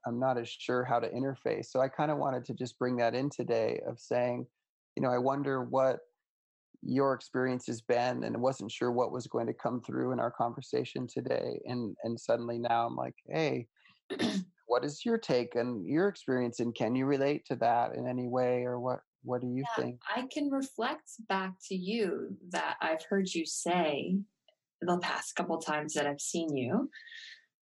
I'm 0.08 0.20
not 0.20 0.38
as 0.38 0.48
sure 0.48 0.86
how 0.86 1.00
to 1.00 1.10
interface. 1.10 1.66
So 1.66 1.82
I 1.82 1.90
kind 1.90 2.10
of 2.10 2.18
wanted 2.18 2.46
to 2.46 2.54
just 2.54 2.80
bring 2.80 2.96
that 2.98 3.14
in 3.14 3.30
today 3.30 3.82
of 3.86 4.00
saying, 4.00 4.48
you 4.96 5.04
know, 5.04 5.10
I 5.10 5.18
wonder 5.18 5.62
what 5.62 6.00
your 6.82 7.14
experience 7.14 7.68
has 7.68 7.82
been 7.82 8.24
and 8.24 8.42
wasn't 8.42 8.72
sure 8.72 8.92
what 8.92 9.12
was 9.12 9.28
going 9.28 9.48
to 9.48 9.54
come 9.54 9.82
through 9.82 10.12
in 10.12 10.20
our 10.20 10.32
conversation 10.32 11.08
today 11.08 11.60
and 11.66 11.96
and 12.04 12.20
suddenly 12.20 12.58
now 12.58 12.86
I'm 12.86 12.96
like, 12.96 13.16
hey, 13.28 13.68
what 14.68 14.86
is 14.86 15.04
your 15.06 15.18
take 15.18 15.56
and 15.56 15.86
your 15.88 16.08
experience 16.08 16.60
and 16.60 16.74
can 16.74 16.96
you 16.96 17.06
relate 17.06 17.46
to 17.46 17.56
that 17.58 17.96
in 17.96 18.08
any 18.08 18.28
way 18.28 18.64
or 18.64 18.80
what 18.80 19.00
what 19.24 19.42
do 19.42 19.48
you 19.48 19.66
yeah, 19.78 19.84
think? 19.84 20.00
I 20.16 20.28
can 20.32 20.50
reflect 20.50 21.10
back 21.28 21.54
to 21.68 21.76
you 21.76 22.38
that 22.52 22.78
i've 22.82 23.04
heard 23.10 23.28
you 23.34 23.46
say 23.46 24.16
the 24.82 24.98
past 25.00 25.36
couple 25.36 25.58
times 25.58 25.94
that 25.94 26.08
i've 26.08 26.22
seen 26.22 26.56
you 26.56 26.90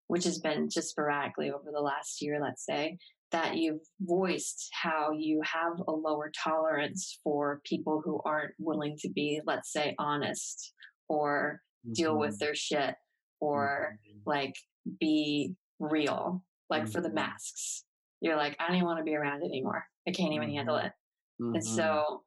which 0.06 0.24
has 0.24 0.38
been 0.38 0.70
just 0.70 0.90
sporadically 0.90 1.50
over 1.50 1.70
the 1.72 1.80
last 1.80 2.22
year 2.22 2.38
let's 2.40 2.64
say 2.64 2.96
that 3.30 3.56
you've 3.56 3.80
voiced 4.00 4.70
how 4.72 5.12
you 5.12 5.40
have 5.44 5.74
a 5.86 5.92
lower 5.92 6.30
tolerance 6.42 7.18
for 7.22 7.60
people 7.64 8.00
who 8.04 8.20
aren't 8.24 8.54
willing 8.58 8.96
to 8.98 9.08
be 9.10 9.40
let's 9.46 9.72
say 9.72 9.94
honest 9.98 10.72
or 11.08 11.60
mm-hmm. 11.84 11.92
deal 11.92 12.18
with 12.18 12.30
mm-hmm. 12.30 12.44
their 12.44 12.54
shit 12.54 12.94
or 13.40 13.98
mm-hmm. 14.06 14.18
like 14.24 14.54
be 14.98 15.54
real 15.78 16.42
like 16.70 16.82
mm-hmm. 16.82 16.90
for 16.92 17.00
the 17.00 17.08
mm-hmm. 17.08 17.16
masks. 17.16 17.84
You're 18.20 18.36
like, 18.36 18.56
I 18.58 18.66
don't 18.66 18.76
even 18.76 18.86
want 18.86 18.98
to 18.98 19.04
be 19.04 19.14
around 19.14 19.42
it 19.42 19.46
anymore. 19.46 19.84
I 20.06 20.10
can't 20.10 20.32
even 20.32 20.50
handle 20.50 20.76
it. 20.76 20.92
Mm-hmm. 21.40 21.54
And 21.54 21.64
so, 21.64 22.22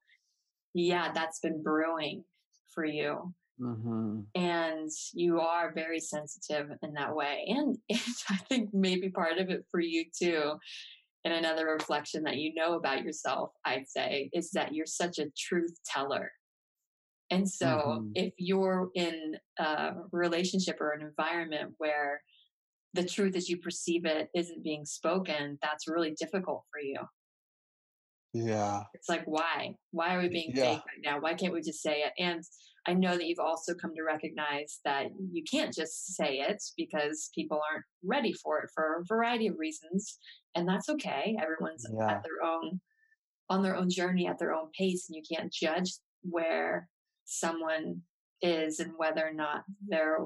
yeah, 0.73 1.11
that's 1.13 1.39
been 1.39 1.61
brewing 1.61 2.23
for 2.73 2.85
you. 2.85 3.33
Mm-hmm. 3.61 4.21
And 4.35 4.89
you 5.13 5.39
are 5.39 5.71
very 5.73 5.99
sensitive 5.99 6.69
in 6.81 6.93
that 6.93 7.15
way. 7.15 7.45
And, 7.47 7.77
and 7.89 7.99
I 8.29 8.37
think 8.37 8.69
maybe 8.73 9.09
part 9.09 9.37
of 9.37 9.49
it 9.49 9.65
for 9.69 9.79
you 9.79 10.05
too, 10.17 10.53
and 11.23 11.33
another 11.33 11.67
reflection 11.67 12.23
that 12.23 12.37
you 12.37 12.53
know 12.55 12.73
about 12.73 13.03
yourself, 13.03 13.51
I'd 13.63 13.87
say, 13.87 14.29
is 14.33 14.51
that 14.51 14.73
you're 14.73 14.87
such 14.87 15.19
a 15.19 15.29
truth 15.37 15.77
teller. 15.85 16.31
And 17.29 17.49
so, 17.49 17.67
mm-hmm. 17.67 18.11
if 18.15 18.33
you're 18.37 18.89
in 18.95 19.37
a 19.59 19.93
relationship 20.11 20.81
or 20.81 20.91
an 20.91 21.01
environment 21.01 21.75
where 21.77 22.21
the 22.93 23.05
truth 23.05 23.35
as 23.35 23.47
you 23.47 23.57
perceive 23.57 24.05
it 24.05 24.29
isn't 24.35 24.63
being 24.63 24.83
spoken, 24.83 25.57
that's 25.61 25.87
really 25.87 26.13
difficult 26.19 26.65
for 26.71 26.81
you. 26.81 26.97
Yeah. 28.33 28.83
It's 28.93 29.07
like, 29.07 29.23
why? 29.25 29.75
Why 29.91 30.15
are 30.15 30.21
we 30.21 30.29
being 30.29 30.51
Yeah. 30.53 30.75
fake 30.75 30.83
right 30.87 31.03
now? 31.03 31.19
Why 31.19 31.33
can't 31.33 31.53
we 31.53 31.61
just 31.61 31.81
say 31.81 32.01
it? 32.01 32.13
And 32.17 32.43
I 32.87 32.93
know 32.93 33.15
that 33.15 33.27
you've 33.27 33.39
also 33.39 33.75
come 33.75 33.93
to 33.95 34.03
recognize 34.03 34.79
that 34.85 35.07
you 35.31 35.43
can't 35.43 35.73
just 35.73 36.15
say 36.15 36.39
it 36.39 36.61
because 36.77 37.29
people 37.35 37.61
aren't 37.71 37.85
ready 38.03 38.33
for 38.33 38.59
it 38.59 38.69
for 38.73 38.99
a 38.99 39.05
variety 39.05 39.47
of 39.47 39.59
reasons. 39.59 40.17
And 40.55 40.67
that's 40.67 40.89
okay. 40.89 41.37
Everyone's 41.41 41.85
Yeah. 41.93 42.11
at 42.11 42.23
their 42.23 42.43
own 42.43 42.81
on 43.49 43.61
their 43.61 43.75
own 43.75 43.89
journey 43.89 44.27
at 44.27 44.39
their 44.39 44.53
own 44.53 44.69
pace 44.71 45.09
and 45.09 45.15
you 45.17 45.37
can't 45.37 45.51
judge 45.51 45.91
where 46.21 46.87
someone 47.25 48.01
is 48.41 48.79
and 48.79 48.93
whether 48.95 49.27
or 49.27 49.33
not 49.33 49.65
they're 49.87 50.25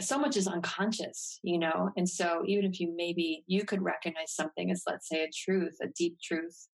so 0.00 0.18
much 0.18 0.36
is 0.36 0.48
unconscious, 0.48 1.38
you 1.42 1.58
know? 1.58 1.90
And 1.96 2.08
so 2.08 2.42
even 2.46 2.64
if 2.66 2.80
you 2.80 2.92
maybe 2.94 3.44
you 3.46 3.64
could 3.64 3.82
recognize 3.82 4.34
something 4.34 4.70
as 4.70 4.82
let's 4.86 5.08
say 5.08 5.22
a 5.22 5.30
truth, 5.34 5.76
a 5.80 5.86
deep 5.96 6.18
truth 6.20 6.68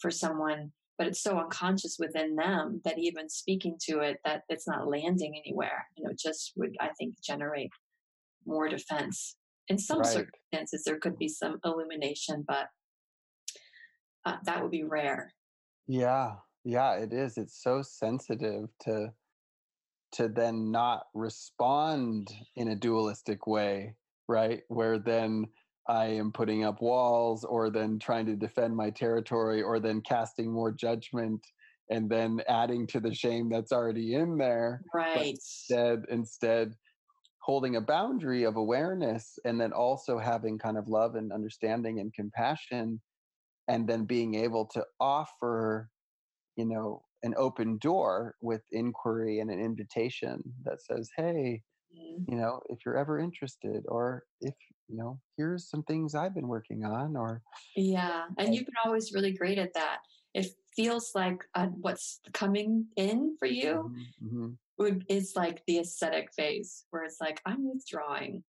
for 0.00 0.10
someone, 0.10 0.72
but 0.98 1.06
it's 1.06 1.22
so 1.22 1.38
unconscious 1.38 1.96
within 1.98 2.36
them 2.36 2.80
that 2.84 2.98
even 2.98 3.28
speaking 3.28 3.76
to 3.88 4.00
it 4.00 4.18
that 4.24 4.42
it's 4.48 4.66
not 4.66 4.88
landing 4.88 5.40
anywhere. 5.44 5.86
You 5.96 6.04
know, 6.04 6.10
it 6.10 6.18
just 6.18 6.52
would 6.56 6.74
I 6.80 6.90
think 6.98 7.14
generate 7.22 7.70
more 8.46 8.68
defense. 8.68 9.36
In 9.68 9.78
some 9.78 9.98
Right. 9.98 10.08
circumstances 10.08 10.84
there 10.84 10.98
could 10.98 11.18
be 11.18 11.28
some 11.28 11.58
illumination, 11.64 12.44
but 12.46 12.68
uh, 14.24 14.36
that 14.44 14.62
would 14.62 14.70
be 14.70 14.84
rare. 14.84 15.32
Yeah. 15.86 16.36
Yeah, 16.64 16.94
it 16.94 17.12
is. 17.12 17.38
It's 17.38 17.62
so 17.62 17.82
sensitive 17.82 18.68
to 18.80 19.12
to 20.12 20.28
then 20.28 20.70
not 20.70 21.06
respond 21.14 22.32
in 22.54 22.68
a 22.68 22.76
dualistic 22.76 23.46
way, 23.46 23.94
right? 24.28 24.62
Where 24.68 24.98
then 24.98 25.46
I 25.88 26.06
am 26.06 26.32
putting 26.32 26.64
up 26.64 26.80
walls 26.82 27.44
or 27.44 27.70
then 27.70 27.98
trying 27.98 28.26
to 28.26 28.36
defend 28.36 28.76
my 28.76 28.90
territory 28.90 29.62
or 29.62 29.80
then 29.80 30.00
casting 30.02 30.52
more 30.52 30.72
judgment 30.72 31.46
and 31.90 32.10
then 32.10 32.42
adding 32.48 32.86
to 32.88 33.00
the 33.00 33.14
shame 33.14 33.48
that's 33.50 33.72
already 33.72 34.14
in 34.14 34.38
there. 34.38 34.84
Right. 34.94 35.38
instead 35.38 36.04
instead 36.10 36.74
holding 37.42 37.76
a 37.76 37.80
boundary 37.80 38.44
of 38.44 38.56
awareness 38.56 39.38
and 39.44 39.60
then 39.60 39.72
also 39.72 40.18
having 40.18 40.58
kind 40.58 40.78
of 40.78 40.88
love 40.88 41.14
and 41.14 41.32
understanding 41.32 42.00
and 42.00 42.12
compassion 42.14 43.00
and 43.68 43.88
then 43.88 44.06
being 44.06 44.34
able 44.34 44.66
to 44.66 44.84
offer 45.00 45.90
you 46.56 46.66
know 46.66 47.02
an 47.22 47.34
open 47.36 47.78
door 47.78 48.36
with 48.42 48.62
inquiry 48.72 49.38
and 49.40 49.50
an 49.50 49.60
invitation 49.60 50.42
that 50.64 50.82
says 50.82 51.10
hey 51.16 51.62
Mhm. 51.90 52.26
you 52.26 52.36
know 52.36 52.60
if 52.68 52.80
you're 52.86 52.96
ever 52.98 53.18
interested 53.18 53.84
or 53.88 54.24
if 54.40 54.54
you 54.88 54.96
know 54.96 55.20
here's 55.36 55.68
some 55.68 55.82
things 55.82 56.14
i've 56.14 56.34
been 56.34 56.48
working 56.48 56.84
on 56.84 57.16
or 57.16 57.42
Yeah, 57.74 58.28
and 58.38 58.54
you've 58.54 58.66
been 58.66 58.74
always 58.84 59.12
really 59.12 59.32
great 59.32 59.58
at 59.58 59.74
that. 59.74 60.00
It 60.34 60.46
feels 60.74 61.14
like 61.14 61.44
uh, 61.54 61.68
what's 61.68 62.20
coming 62.32 62.88
in 62.96 63.36
for 63.38 63.46
you 63.46 63.90
Mhm, 63.90 64.12
mhm. 64.20 64.58
would 64.78 65.06
is 65.08 65.34
like 65.36 65.64
the 65.66 65.78
aesthetic 65.78 66.32
phase, 66.34 66.86
where 66.90 67.04
it's 67.04 67.20
like 67.20 67.42
I'm 67.46 67.68
withdrawing, 67.68 68.44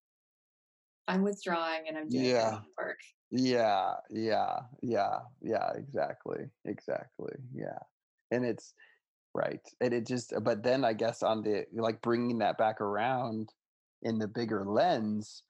I'm 1.07 1.23
withdrawing, 1.23 1.87
and 1.87 1.97
I'm 1.97 2.09
doing 2.09 2.27
Yeah. 2.33 2.61
work. 2.77 2.99
Yeah, 3.31 3.95
yeah, 4.09 4.61
yeah, 4.81 5.21
yeah, 5.41 5.71
exactly, 5.75 6.51
exactly. 6.65 7.35
Yeah. 7.53 7.79
And 8.31 8.45
it's 8.45 8.73
right. 9.35 9.61
And 9.81 9.93
it 9.93 10.07
just, 10.07 10.33
but 10.43 10.63
then 10.63 10.85
I 10.85 10.93
guess 10.93 11.23
on 11.23 11.43
the, 11.43 11.67
like 11.73 12.01
bringing 12.01 12.39
that 12.39 12.57
back 12.57 12.81
around 12.81 13.53
in 14.03 14.19
the 14.19 14.27
bigger 14.27 14.65
lens, 14.65 15.43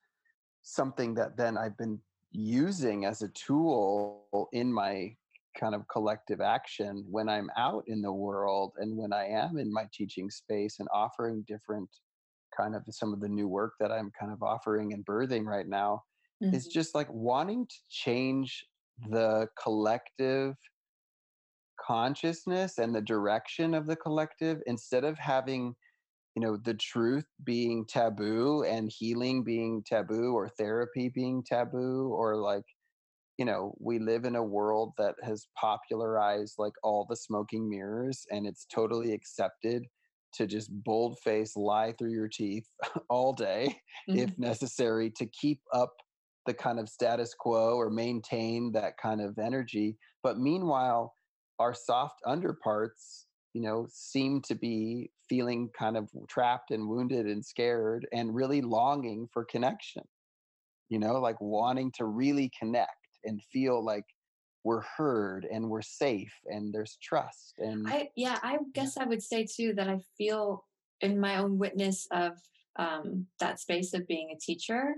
something 0.68 1.14
that 1.14 1.36
then 1.36 1.56
I've 1.56 1.76
been 1.76 2.00
using 2.30 3.04
as 3.06 3.22
a 3.22 3.28
tool 3.28 4.48
in 4.52 4.72
my 4.72 5.16
kind 5.58 5.74
of 5.74 5.88
collective 5.88 6.40
action 6.40 7.04
when 7.10 7.28
I'm 7.28 7.50
out 7.56 7.84
in 7.86 8.02
the 8.02 8.12
world 8.12 8.74
and 8.76 8.96
when 8.96 9.12
I 9.12 9.26
am 9.26 9.58
in 9.58 9.72
my 9.72 9.88
teaching 9.92 10.30
space 10.30 10.78
and 10.78 10.88
offering 10.92 11.42
different 11.48 11.88
kind 12.56 12.74
of 12.74 12.82
some 12.90 13.12
of 13.14 13.20
the 13.20 13.28
new 13.28 13.48
work 13.48 13.74
that 13.80 13.90
I'm 13.90 14.10
kind 14.18 14.32
of 14.32 14.42
offering 14.42 14.92
and 14.92 15.04
birthing 15.06 15.44
right 15.44 15.66
now 15.66 16.04
is 16.52 16.66
Mhm. 16.66 16.72
just 16.72 16.94
like 16.94 17.08
wanting 17.10 17.66
to 17.66 17.76
change 17.88 18.66
the 19.10 19.48
collective 19.62 20.54
consciousness 21.80 22.78
and 22.78 22.94
the 22.94 23.00
direction 23.00 23.74
of 23.74 23.86
the 23.86 23.96
collective 23.96 24.60
instead 24.66 25.04
of 25.04 25.18
having 25.18 25.74
you 26.38 26.44
know 26.46 26.56
the 26.56 26.74
truth 26.74 27.26
being 27.42 27.84
taboo 27.84 28.62
and 28.62 28.92
healing 28.96 29.42
being 29.42 29.82
taboo 29.82 30.34
or 30.34 30.48
therapy 30.48 31.08
being 31.12 31.42
taboo 31.42 32.12
or 32.16 32.36
like 32.36 32.62
you 33.38 33.44
know 33.44 33.74
we 33.80 33.98
live 33.98 34.24
in 34.24 34.36
a 34.36 34.44
world 34.44 34.92
that 34.98 35.16
has 35.20 35.48
popularized 35.56 36.54
like 36.56 36.74
all 36.84 37.04
the 37.10 37.16
smoking 37.16 37.68
mirrors 37.68 38.24
and 38.30 38.46
it's 38.46 38.66
totally 38.66 39.12
accepted 39.12 39.86
to 40.32 40.46
just 40.46 40.70
bold 40.84 41.18
face 41.18 41.56
lie 41.56 41.92
through 41.98 42.12
your 42.12 42.28
teeth 42.28 42.68
all 43.10 43.32
day 43.32 43.82
if 44.14 44.30
Mhm. 44.30 44.38
necessary 44.38 45.10
to 45.10 45.26
keep 45.26 45.60
up 45.72 45.96
the 46.46 46.54
kind 46.54 46.78
of 46.78 46.88
status 46.88 47.34
quo 47.34 47.74
or 47.74 47.90
maintain 47.90 48.70
that 48.70 48.96
kind 48.96 49.20
of 49.20 49.40
energy 49.40 49.98
but 50.22 50.38
meanwhile 50.38 51.16
our 51.58 51.74
soft 51.74 52.20
underparts 52.24 53.27
you 53.58 53.64
know 53.64 53.88
seem 53.90 54.40
to 54.40 54.54
be 54.54 55.10
feeling 55.28 55.68
kind 55.76 55.96
of 55.96 56.08
trapped 56.28 56.70
and 56.70 56.88
wounded 56.88 57.26
and 57.26 57.44
scared 57.44 58.06
and 58.12 58.32
really 58.32 58.60
longing 58.62 59.26
for 59.32 59.44
connection 59.44 60.04
you 60.88 60.98
know 60.98 61.14
like 61.20 61.40
wanting 61.40 61.92
to 61.92 62.04
really 62.06 62.50
connect 62.58 63.18
and 63.24 63.42
feel 63.52 63.84
like 63.84 64.04
we're 64.64 64.82
heard 64.82 65.44
and 65.50 65.70
we're 65.70 65.82
safe 65.82 66.34
and 66.46 66.72
there's 66.74 66.98
trust 67.02 67.54
and 67.58 67.82
I 67.84 68.10
yeah, 68.16 68.38
I 68.42 68.58
guess 68.72 68.96
I 68.96 69.04
would 69.04 69.22
say 69.22 69.46
too 69.46 69.74
that 69.74 69.88
I 69.88 69.98
feel 70.16 70.66
in 71.00 71.20
my 71.20 71.36
own 71.36 71.58
witness 71.58 72.06
of 72.10 72.38
um, 72.76 73.28
that 73.40 73.60
space 73.60 73.94
of 73.94 74.06
being 74.06 74.30
a 74.30 74.38
teacher 74.38 74.96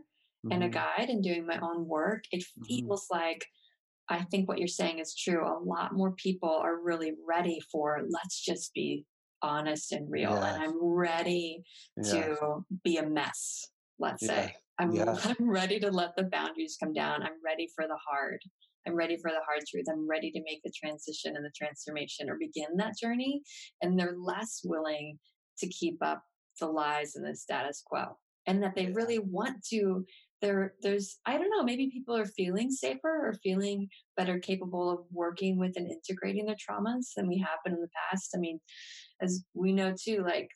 and 0.51 0.62
a 0.64 0.68
Mhm, 0.68 0.70
guide 0.70 1.09
and 1.09 1.23
doing 1.23 1.46
my 1.46 1.59
own 1.61 1.87
work, 1.87 2.25
it 2.33 2.44
mhm. 2.57 2.92
feels 2.92 3.07
like 3.11 3.46
I 4.11 4.25
think 4.25 4.49
what 4.49 4.59
you're 4.59 4.68
saying 4.68 4.99
is 4.99 5.14
true. 5.14 5.46
A 5.46 5.62
lot 5.62 5.94
more 5.94 6.11
people 6.12 6.51
are 6.51 6.83
really 6.83 7.12
ready 7.27 7.61
for 7.70 8.01
let's 8.09 8.40
just 8.44 8.75
be 8.75 9.07
honest 9.40 9.92
and 9.92 10.11
real. 10.11 10.35
And 10.35 10.62
I'm 10.62 10.85
ready 10.85 11.62
yes 11.96 12.11
to 12.11 12.64
be 12.85 12.96
a 12.96 13.07
mess, 13.07 13.68
let's 14.01 14.23
yes 14.23 14.31
say. 14.31 14.55
I'm, 14.79 14.92
yes 14.92 15.25
I'm 15.38 15.49
ready 15.49 15.79
to 15.81 15.90
let 15.90 16.16
the 16.16 16.25
boundaries 16.25 16.77
come 16.83 16.92
down. 16.92 17.23
I'm 17.23 17.38
ready 17.44 17.68
for 17.75 17.87
the 17.87 17.96
hard. 17.96 18.40
I'm 18.87 18.94
ready 18.94 19.16
for 19.16 19.31
the 19.31 19.40
hard 19.46 19.62
truth. 19.70 19.87
I'm 19.90 20.09
ready 20.09 20.33
to 20.33 20.42
make 20.44 20.62
the 20.64 20.73
transition 20.73 21.37
and 21.37 21.44
the 21.44 21.53
transformation 21.57 22.29
or 22.29 22.37
begin 22.38 22.77
that 22.79 22.99
journey. 22.99 23.42
And 23.83 23.99
they're 23.99 24.16
less 24.18 24.62
willing 24.64 25.18
to 25.59 25.68
keep 25.68 25.99
up 26.03 26.23
the 26.59 26.66
lies 26.66 27.14
and 27.14 27.25
the 27.25 27.37
status 27.37 27.83
quo. 27.87 28.16
And 28.46 28.62
that 28.62 28.75
they 28.75 28.87
really 28.87 29.18
want 29.18 29.64
to 29.66 30.05
there 30.40 30.74
there's 30.83 31.18
I 31.26 31.38
don't 31.38 31.50
know, 31.50 31.62
maybe 31.62 31.90
people 31.92 32.16
are 32.16 32.26
feeling 32.26 32.70
safer 32.70 33.29
or 33.29 33.35
feeling 33.42 33.88
better 34.16 34.38
capable 34.38 34.90
of 34.90 35.00
working 35.11 35.59
with 35.59 35.72
and 35.76 35.90
integrating 35.90 36.46
their 36.46 36.57
traumas 36.57 37.09
than 37.16 37.29
we 37.29 37.38
have 37.38 37.59
been 37.64 37.74
in 37.74 37.81
the 37.81 37.88
past. 38.11 38.31
I 38.35 38.38
mean, 38.38 38.61
as 39.20 39.44
we 39.55 39.72
know 39.72 39.94
too, 40.00 40.22
like 40.24 40.48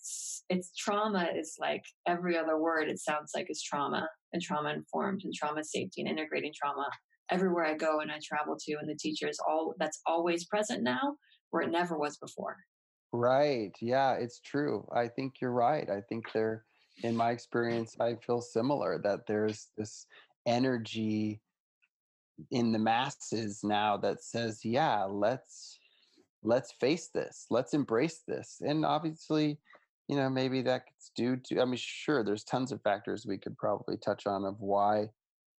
it's 0.49 0.73
trauma 0.77 1.29
is 1.37 1.57
like 1.61 1.83
every 2.07 2.37
other 2.37 2.59
word 2.59 2.89
it 2.89 2.99
sounds 2.99 3.33
like 3.35 3.47
is 3.51 3.63
trauma 3.63 4.09
and 4.33 4.43
trauma 4.43 4.73
informed 4.73 5.23
and 5.25 5.35
trauma 5.35 5.65
safety 5.65 6.03
and 6.03 6.09
integrating 6.09 6.53
trauma 6.55 6.89
everywhere 7.31 7.65
I 7.65 7.75
go 7.75 8.01
and 8.01 8.11
I 8.13 8.19
travel 8.23 8.57
to 8.59 8.77
and 8.81 8.89
the 8.89 8.97
teacher 8.97 9.29
is 9.29 9.39
all 9.49 9.75
that's 9.79 10.01
always 10.07 10.47
present 10.47 10.83
now 10.83 11.17
where 11.51 11.63
it 11.63 11.71
never 11.71 11.97
was 11.97 12.17
before. 12.19 12.57
Right. 13.13 13.71
Yeah, 13.81 14.15
it's 14.15 14.41
true. 14.41 14.87
I 14.95 15.07
think 15.07 15.35
you're 15.41 15.53
right. 15.53 15.89
I 15.89 16.01
think 16.09 16.25
there, 16.33 16.65
in 17.03 17.17
my 17.17 17.31
experience, 17.31 17.97
I 18.01 18.15
feel 18.15 18.41
similar 18.41 18.99
that 18.99 19.27
there's 19.27 19.69
this 19.77 20.07
energy 20.47 21.41
in 22.51 22.73
the 22.73 22.79
masses 22.79 23.61
now 23.63 23.97
that 23.99 24.23
says, 24.23 24.65
yeah, 24.65 25.05
let's 25.05 25.79
let's 26.43 26.73
face 26.73 27.09
this. 27.09 27.47
Let's 27.51 27.75
embrace 27.75 28.23
this. 28.29 28.59
And 28.61 28.85
obviously, 28.85 29.59
you 30.09 30.17
know, 30.17 30.29
maybe 30.29 30.61
that's 30.63 31.11
due 31.17 31.37
to 31.47 31.61
I 31.61 31.65
mean, 31.65 31.77
sure, 31.77 32.23
there's 32.23 32.45
tons 32.45 32.73
of 32.73 32.83
factors 32.83 33.27
we 33.27 33.39
could 33.39 33.57
probably 33.57 33.97
touch 33.97 34.27
on 34.27 34.45
of 34.45 34.61
why 34.61 35.09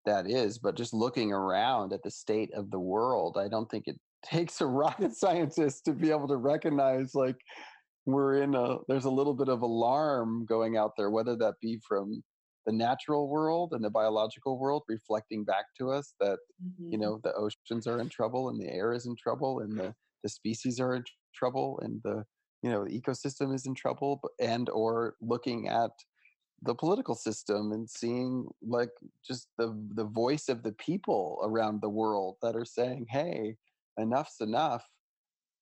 that 0.05 0.29
is, 0.29 0.59
but 0.59 0.75
just 0.75 0.93
looking 0.93 1.33
around 1.33 1.91
at 1.91 2.03
the 2.03 2.11
state 2.11 2.53
of 2.53 2.69
the 2.69 2.79
world, 2.79 3.37
I 3.39 3.47
don't 3.47 3.69
think 3.69 3.87
it 3.87 3.99
takes 4.23 4.61
a 4.61 4.65
rocket 4.65 5.15
scientist 5.15 5.85
to 5.85 5.93
be 5.93 6.11
able 6.11 6.27
to 6.27 6.37
recognize 6.37 7.15
like 7.15 7.37
we're 8.05 8.41
in 8.41 8.55
a 8.55 8.77
there's 8.87 9.05
a 9.05 9.11
little 9.11 9.33
bit 9.33 9.49
of 9.49 9.61
alarm 9.61 10.45
going 10.45 10.77
out 10.77 10.91
there 10.97 11.09
whether 11.09 11.35
that 11.35 11.55
be 11.61 11.79
from 11.87 12.23
the 12.65 12.73
natural 12.73 13.29
world 13.29 13.73
and 13.73 13.83
the 13.83 13.89
biological 13.89 14.59
world 14.59 14.83
reflecting 14.87 15.43
back 15.43 15.65
to 15.77 15.89
us 15.91 16.13
that 16.19 16.39
you 16.89 16.97
Mhm. 16.97 16.99
know 16.99 17.19
the 17.23 17.33
oceans 17.33 17.87
are 17.87 17.99
in 17.99 18.09
trouble 18.09 18.49
and 18.49 18.59
the 18.61 18.71
air 18.71 18.93
is 18.93 19.05
in 19.05 19.15
trouble 19.21 19.59
and 19.59 19.79
the 19.79 19.93
the 20.23 20.29
species 20.29 20.79
are 20.79 20.95
in 20.95 21.03
trouble 21.33 21.79
and 21.81 22.01
the 22.03 22.23
you 22.61 22.69
know 22.69 22.85
the 22.85 22.99
ecosystem 23.01 23.53
is 23.53 23.65
in 23.65 23.75
trouble 23.75 24.19
and 24.39 24.69
or 24.69 25.15
looking 25.21 25.67
at 25.67 25.91
the 26.61 26.75
political 26.75 27.15
system 27.15 27.71
and 27.71 27.89
seeing 27.89 28.47
like 28.61 28.89
just 29.25 29.49
the 29.57 29.67
the 29.95 30.05
voice 30.05 30.47
of 30.49 30.63
the 30.63 30.71
people 30.71 31.39
around 31.43 31.81
the 31.81 31.89
world 31.89 32.37
that 32.41 32.55
are 32.55 32.65
saying 32.65 33.05
hey 33.09 33.57
enough's 33.97 34.37
enough 34.39 34.85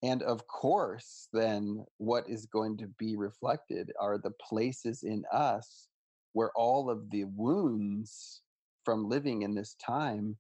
and 0.04 0.22
of 0.24 0.46
course 0.48 1.28
then 1.34 1.84
what 1.98 2.30
is 2.30 2.46
going 2.46 2.78
to 2.78 2.88
be 3.00 3.16
reflected 3.16 3.92
are 4.00 4.18
the 4.18 4.34
places 4.42 5.04
in 5.04 5.24
us 5.32 5.88
where 6.34 6.52
all 6.56 6.90
of 6.90 7.10
the 7.10 7.24
wounds 7.36 8.42
from 8.86 9.10
living 9.10 9.42
in 9.42 9.56
this 9.56 9.76
time 9.76 10.38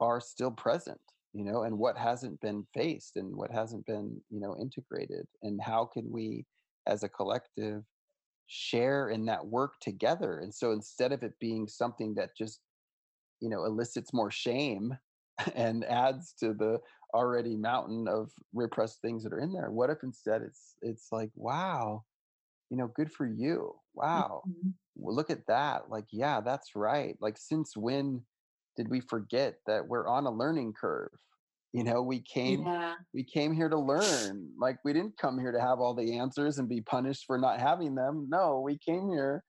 are 0.00 0.20
still 0.20 0.50
present 0.50 1.00
you 1.32 1.44
know 1.44 1.62
and 1.62 1.76
what 1.76 1.96
hasn't 1.96 2.40
been 2.40 2.66
faced 2.74 3.16
and 3.16 3.34
what 3.34 3.50
hasn't 3.50 3.86
been 3.86 4.20
you 4.30 4.40
know 4.40 4.56
integrated. 4.60 5.26
And 5.42 5.60
how 5.60 5.84
can 5.84 6.10
we 6.10 6.46
as 6.86 7.02
a 7.02 7.08
collective 7.08 7.84
share 8.46 9.10
in 9.10 9.24
that 9.26 9.46
work 9.46 9.74
together? 9.80 10.40
And 10.40 10.52
so 10.52 10.72
instead 10.72 11.12
of 11.12 11.22
it 11.22 11.38
being 11.40 11.68
something 11.68 12.14
that 12.14 12.36
just 12.36 12.60
you 13.40 13.48
know 13.48 13.64
elicits 13.64 14.12
more 14.12 14.30
shame 14.30 14.96
and 15.54 15.84
adds 15.84 16.34
to 16.40 16.52
the 16.52 16.78
already 17.14 17.56
mountain 17.56 18.06
of 18.08 18.30
repressed 18.54 19.00
things 19.00 19.22
that 19.22 19.32
are 19.32 19.40
in 19.40 19.52
there 19.52 19.70
what 19.70 19.90
if 19.90 19.98
instead 20.02 20.42
it's 20.42 20.74
it's 20.82 21.08
like 21.12 21.30
wow 21.34 22.02
you 22.70 22.76
know 22.76 22.88
good 22.94 23.12
for 23.12 23.26
you 23.26 23.74
wow 23.94 24.42
mm-hmm. 24.48 24.70
well, 24.96 25.14
look 25.14 25.30
at 25.30 25.46
that 25.46 25.90
like 25.90 26.06
yeah 26.12 26.40
that's 26.40 26.76
right 26.76 27.16
like 27.20 27.36
since 27.36 27.76
when 27.76 28.22
did 28.76 28.88
we 28.88 29.00
forget 29.00 29.56
that 29.66 29.86
we're 29.86 30.08
on 30.08 30.26
a 30.26 30.30
learning 30.30 30.72
curve 30.78 31.10
you 31.72 31.84
know 31.84 32.02
we 32.02 32.20
came 32.20 32.62
yeah. 32.62 32.94
we 33.12 33.24
came 33.24 33.52
here 33.52 33.68
to 33.68 33.78
learn 33.78 34.48
like 34.58 34.78
we 34.84 34.92
didn't 34.92 35.16
come 35.18 35.38
here 35.38 35.52
to 35.52 35.60
have 35.60 35.80
all 35.80 35.94
the 35.94 36.18
answers 36.18 36.58
and 36.58 36.68
be 36.68 36.80
punished 36.80 37.24
for 37.26 37.38
not 37.38 37.60
having 37.60 37.94
them 37.94 38.26
no 38.30 38.60
we 38.60 38.78
came 38.78 39.08
here 39.08 39.42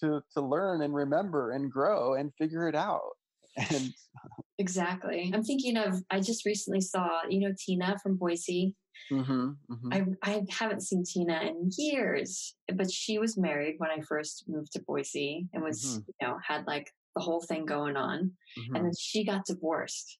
to 0.00 0.20
to 0.32 0.40
learn 0.40 0.82
and 0.82 0.94
remember 0.94 1.52
and 1.52 1.70
grow 1.70 2.14
and 2.14 2.32
figure 2.38 2.68
it 2.68 2.74
out 2.74 3.12
and 3.56 3.92
exactly 4.58 5.30
i'm 5.34 5.42
thinking 5.42 5.76
of 5.76 6.02
i 6.10 6.20
just 6.20 6.44
recently 6.44 6.80
saw 6.80 7.20
you 7.28 7.40
know 7.40 7.54
tina 7.58 7.96
from 8.02 8.16
boise 8.16 8.74
mm-hmm, 9.10 9.50
mm-hmm. 9.70 9.92
I, 9.92 10.04
I 10.22 10.42
haven't 10.50 10.82
seen 10.82 11.04
tina 11.04 11.40
in 11.42 11.70
years 11.76 12.54
but 12.74 12.90
she 12.90 13.18
was 13.18 13.36
married 13.36 13.76
when 13.78 13.90
i 13.90 14.00
first 14.00 14.44
moved 14.48 14.72
to 14.72 14.82
boise 14.82 15.48
and 15.52 15.62
was 15.62 15.82
mm-hmm. 15.84 16.10
you 16.20 16.28
know 16.28 16.38
had 16.46 16.66
like 16.66 16.90
the 17.14 17.22
whole 17.22 17.42
thing 17.42 17.66
going 17.66 17.96
on 17.96 18.18
and 18.18 18.30
mm-hmm. 18.66 18.84
then 18.84 18.92
she 18.98 19.24
got 19.24 19.46
divorced 19.46 20.18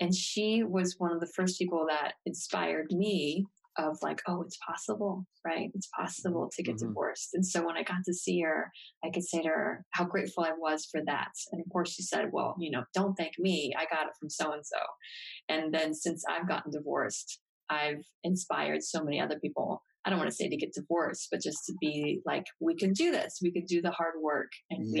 and 0.00 0.14
she 0.14 0.62
was 0.62 0.96
one 0.98 1.12
of 1.12 1.20
the 1.20 1.26
first 1.26 1.58
people 1.58 1.86
that 1.88 2.14
inspired 2.26 2.90
me 2.90 3.46
of 3.78 3.98
like, 4.02 4.20
oh, 4.28 4.42
it's 4.42 4.58
possible, 4.66 5.26
right? 5.46 5.70
It's 5.74 5.88
possible 5.98 6.50
to 6.54 6.62
get 6.62 6.76
mm-hmm. 6.76 6.88
divorced. 6.88 7.30
And 7.34 7.46
so 7.46 7.64
when 7.64 7.76
I 7.76 7.82
got 7.82 8.04
to 8.06 8.14
see 8.14 8.40
her, 8.40 8.70
I 9.04 9.10
could 9.10 9.24
say 9.24 9.42
to 9.42 9.48
her 9.48 9.84
how 9.92 10.04
grateful 10.04 10.44
I 10.44 10.52
was 10.52 10.86
for 10.90 11.00
that. 11.06 11.30
And 11.52 11.60
of 11.64 11.70
course, 11.72 11.92
she 11.92 12.02
said, 12.02 12.30
well, 12.32 12.54
you 12.58 12.70
know, 12.70 12.84
don't 12.94 13.14
thank 13.14 13.38
me. 13.38 13.74
I 13.76 13.84
got 13.84 14.06
it 14.06 14.12
from 14.18 14.28
so 14.30 14.52
and 14.52 14.64
so. 14.64 14.78
And 15.48 15.72
then 15.72 15.94
since 15.94 16.24
I've 16.28 16.48
gotten 16.48 16.72
divorced, 16.72 17.40
I've 17.70 18.04
inspired 18.24 18.82
so 18.82 19.02
many 19.02 19.20
other 19.20 19.38
people. 19.40 19.82
I 20.04 20.10
don't 20.10 20.18
want 20.18 20.30
to 20.30 20.36
say 20.36 20.48
to 20.48 20.56
get 20.56 20.74
divorced, 20.74 21.28
but 21.30 21.40
just 21.40 21.64
to 21.66 21.74
be 21.80 22.20
like, 22.26 22.44
we 22.60 22.74
can 22.74 22.92
do 22.92 23.12
this. 23.12 23.38
We 23.40 23.52
can 23.52 23.64
do 23.64 23.80
the 23.80 23.92
hard 23.92 24.14
work 24.20 24.50
and 24.70 24.84
yes. 24.84 24.92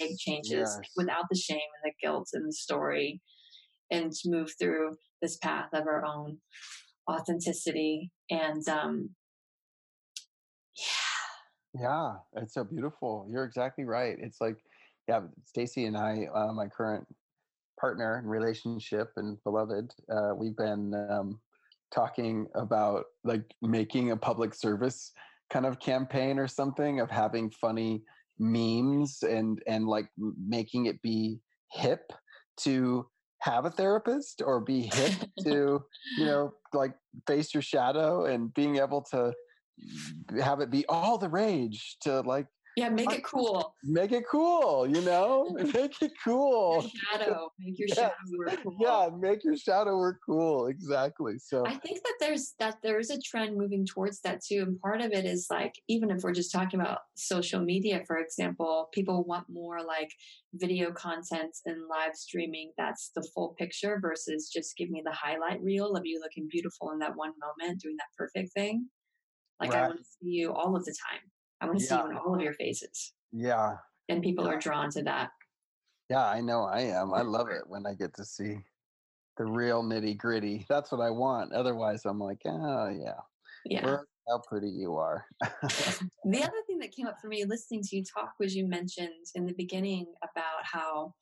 we 0.00 0.06
can 0.06 0.10
make 0.10 0.18
changes 0.18 0.76
yes. 0.76 0.80
without 0.96 1.24
the 1.30 1.38
shame 1.38 1.60
and 1.82 1.92
the 1.92 2.06
guilt 2.06 2.28
and 2.32 2.48
the 2.48 2.52
story 2.52 3.20
and 3.90 4.12
move 4.26 4.50
through 4.58 4.96
this 5.22 5.36
path 5.38 5.68
of 5.72 5.86
our 5.86 6.04
own 6.04 6.38
authenticity 7.10 8.10
and 8.30 8.68
um 8.68 9.10
yeah. 10.76 11.80
Yeah 11.80 12.12
it's 12.34 12.54
so 12.54 12.64
beautiful 12.64 13.26
you're 13.30 13.44
exactly 13.44 13.84
right 13.84 14.16
it's 14.20 14.40
like 14.40 14.56
yeah 15.08 15.22
stacy 15.44 15.84
and 15.86 15.96
i 15.96 16.26
uh, 16.34 16.52
my 16.52 16.66
current 16.66 17.06
partner 17.80 18.16
and 18.16 18.28
relationship 18.28 19.12
and 19.16 19.38
beloved 19.44 19.92
uh, 20.12 20.32
we've 20.34 20.56
been 20.56 20.94
um, 21.10 21.40
talking 21.94 22.46
about 22.54 23.04
like 23.24 23.44
making 23.62 24.10
a 24.10 24.16
public 24.16 24.54
service 24.54 25.12
kind 25.50 25.64
of 25.64 25.78
campaign 25.80 26.38
or 26.38 26.46
something 26.48 27.00
of 27.00 27.10
having 27.10 27.50
funny 27.50 28.02
memes 28.38 29.22
and 29.22 29.62
and 29.66 29.86
like 29.86 30.08
making 30.46 30.86
it 30.86 31.00
be 31.02 31.40
hip 31.72 32.12
to 32.56 33.06
have 33.40 33.64
a 33.64 33.70
therapist 33.70 34.42
or 34.44 34.60
be 34.60 34.82
hip 34.82 35.12
to 35.40 35.82
you 36.16 36.24
know 36.24 36.52
like 36.72 36.92
face 37.26 37.54
your 37.54 37.62
shadow 37.62 38.24
and 38.24 38.52
being 38.54 38.76
able 38.76 39.00
to 39.00 39.32
mm, 39.80 40.40
have 40.40 40.60
it 40.60 40.70
be 40.70 40.84
all 40.88 41.18
the 41.18 41.28
rage 41.28 41.96
to 42.00 42.20
like 42.22 42.46
yeah, 42.78 42.88
make 42.88 43.12
it 43.12 43.24
cool. 43.24 43.74
Make 43.82 44.12
it 44.12 44.24
cool, 44.30 44.86
you 44.88 45.00
know? 45.02 45.48
make 45.74 46.00
it 46.00 46.12
cool. 46.24 46.80
Your 46.82 46.90
shadow. 46.90 47.52
Make 47.58 47.78
your 47.78 47.88
shadow 47.94 48.14
work 48.36 48.62
cool. 48.62 48.76
Yeah, 48.80 49.08
make 49.18 49.44
your 49.44 49.56
shadow 49.56 49.96
work 49.96 50.20
cool. 50.24 50.66
Exactly. 50.68 51.38
So 51.38 51.66
I 51.66 51.74
think 51.74 52.02
that 52.02 52.14
there's 52.20 52.54
that 52.58 52.76
there's 52.82 53.10
a 53.10 53.20
trend 53.20 53.56
moving 53.56 53.84
towards 53.84 54.20
that 54.20 54.40
too. 54.44 54.62
And 54.66 54.80
part 54.80 55.00
of 55.00 55.12
it 55.12 55.24
is 55.24 55.48
like 55.50 55.74
even 55.88 56.10
if 56.10 56.22
we're 56.22 56.32
just 56.32 56.52
talking 56.52 56.80
about 56.80 57.00
social 57.16 57.60
media, 57.60 58.02
for 58.06 58.18
example, 58.18 58.88
people 58.92 59.24
want 59.24 59.46
more 59.48 59.82
like 59.82 60.10
video 60.54 60.92
content 60.92 61.54
and 61.66 61.88
live 61.90 62.14
streaming 62.14 62.72
that's 62.78 63.10
the 63.14 63.26
full 63.34 63.54
picture 63.58 63.98
versus 64.00 64.50
just 64.52 64.76
give 64.76 64.88
me 64.90 65.02
the 65.04 65.12
highlight 65.12 65.62
reel 65.62 65.94
of 65.94 66.06
you 66.06 66.20
looking 66.20 66.48
beautiful 66.50 66.90
in 66.92 66.98
that 67.00 67.16
one 67.16 67.32
moment, 67.40 67.80
doing 67.80 67.96
that 67.96 68.06
perfect 68.16 68.52
thing. 68.52 68.88
Like 69.60 69.72
right. 69.72 69.82
I 69.84 69.88
want 69.88 69.98
to 69.98 70.04
see 70.04 70.30
you 70.30 70.52
all 70.52 70.76
of 70.76 70.84
the 70.84 70.94
time. 71.10 71.20
I 71.60 71.66
want 71.66 71.78
to 71.78 71.84
yeah. 71.84 71.88
see 71.88 71.96
you 71.96 72.10
in 72.10 72.16
all 72.16 72.34
of 72.34 72.40
your 72.40 72.54
faces. 72.54 73.12
Yeah. 73.32 73.76
And 74.08 74.22
people 74.22 74.44
yeah. 74.44 74.52
are 74.52 74.58
drawn 74.58 74.90
to 74.90 75.02
that. 75.04 75.30
Yeah, 76.10 76.26
I 76.26 76.40
know 76.40 76.62
I 76.64 76.80
am. 76.80 77.12
I 77.12 77.22
love 77.22 77.48
it 77.50 77.62
when 77.66 77.86
I 77.86 77.94
get 77.94 78.14
to 78.14 78.24
see 78.24 78.58
the 79.36 79.44
real 79.44 79.82
nitty 79.82 80.16
gritty. 80.16 80.64
That's 80.68 80.90
what 80.90 81.00
I 81.00 81.10
want. 81.10 81.52
Otherwise, 81.52 82.04
I'm 82.06 82.18
like, 82.18 82.40
oh, 82.46 82.88
yeah. 82.88 83.20
Yeah. 83.66 83.86
Look 83.86 84.06
how 84.28 84.42
pretty 84.48 84.68
you 84.68 84.96
are. 84.96 85.26
the 85.40 86.42
other 86.42 86.62
thing 86.66 86.78
that 86.78 86.92
came 86.92 87.06
up 87.06 87.16
for 87.20 87.28
me 87.28 87.44
listening 87.44 87.82
to 87.82 87.96
you 87.96 88.04
talk 88.04 88.32
was 88.40 88.54
you 88.54 88.66
mentioned 88.66 89.26
in 89.34 89.46
the 89.46 89.54
beginning 89.54 90.06
about 90.22 90.64
how 90.64 91.14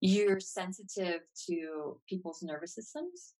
you're 0.00 0.40
sensitive 0.40 1.20
to 1.48 2.00
people's 2.08 2.42
nervous 2.42 2.74
systems. 2.74 3.34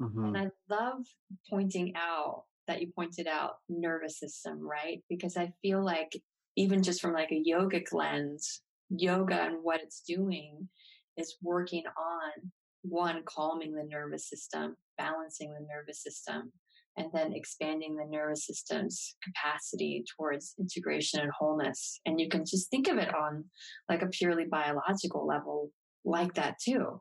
Mm-hmm. 0.00 0.24
And 0.24 0.38
I 0.38 0.50
love 0.68 1.04
pointing 1.48 1.94
out 1.96 2.44
that 2.68 2.80
you 2.80 2.92
pointed 2.94 3.26
out, 3.26 3.54
nervous 3.68 4.18
system, 4.18 4.60
right? 4.60 5.02
Because 5.08 5.36
I 5.36 5.52
feel 5.62 5.84
like 5.84 6.16
even 6.56 6.82
just 6.82 7.00
from 7.00 7.12
like 7.12 7.32
a 7.32 7.42
yogic 7.42 7.92
lens, 7.92 8.62
yoga 8.90 9.40
and 9.40 9.56
what 9.62 9.80
it's 9.80 10.02
doing 10.06 10.68
is 11.16 11.36
working 11.42 11.84
on 11.86 12.50
one, 12.82 13.22
calming 13.24 13.74
the 13.74 13.84
nervous 13.84 14.28
system, 14.28 14.76
balancing 14.98 15.52
the 15.52 15.66
nervous 15.66 16.02
system, 16.02 16.52
and 16.96 17.08
then 17.14 17.32
expanding 17.32 17.96
the 17.96 18.04
nervous 18.04 18.46
system's 18.46 19.16
capacity 19.22 20.04
towards 20.16 20.54
integration 20.58 21.20
and 21.20 21.30
wholeness. 21.38 22.00
And 22.04 22.20
you 22.20 22.28
can 22.28 22.44
just 22.44 22.70
think 22.70 22.88
of 22.88 22.98
it 22.98 23.14
on 23.14 23.44
like 23.88 24.02
a 24.02 24.08
purely 24.08 24.44
biological 24.50 25.26
level 25.26 25.70
like 26.04 26.34
that 26.34 26.56
too 26.62 27.00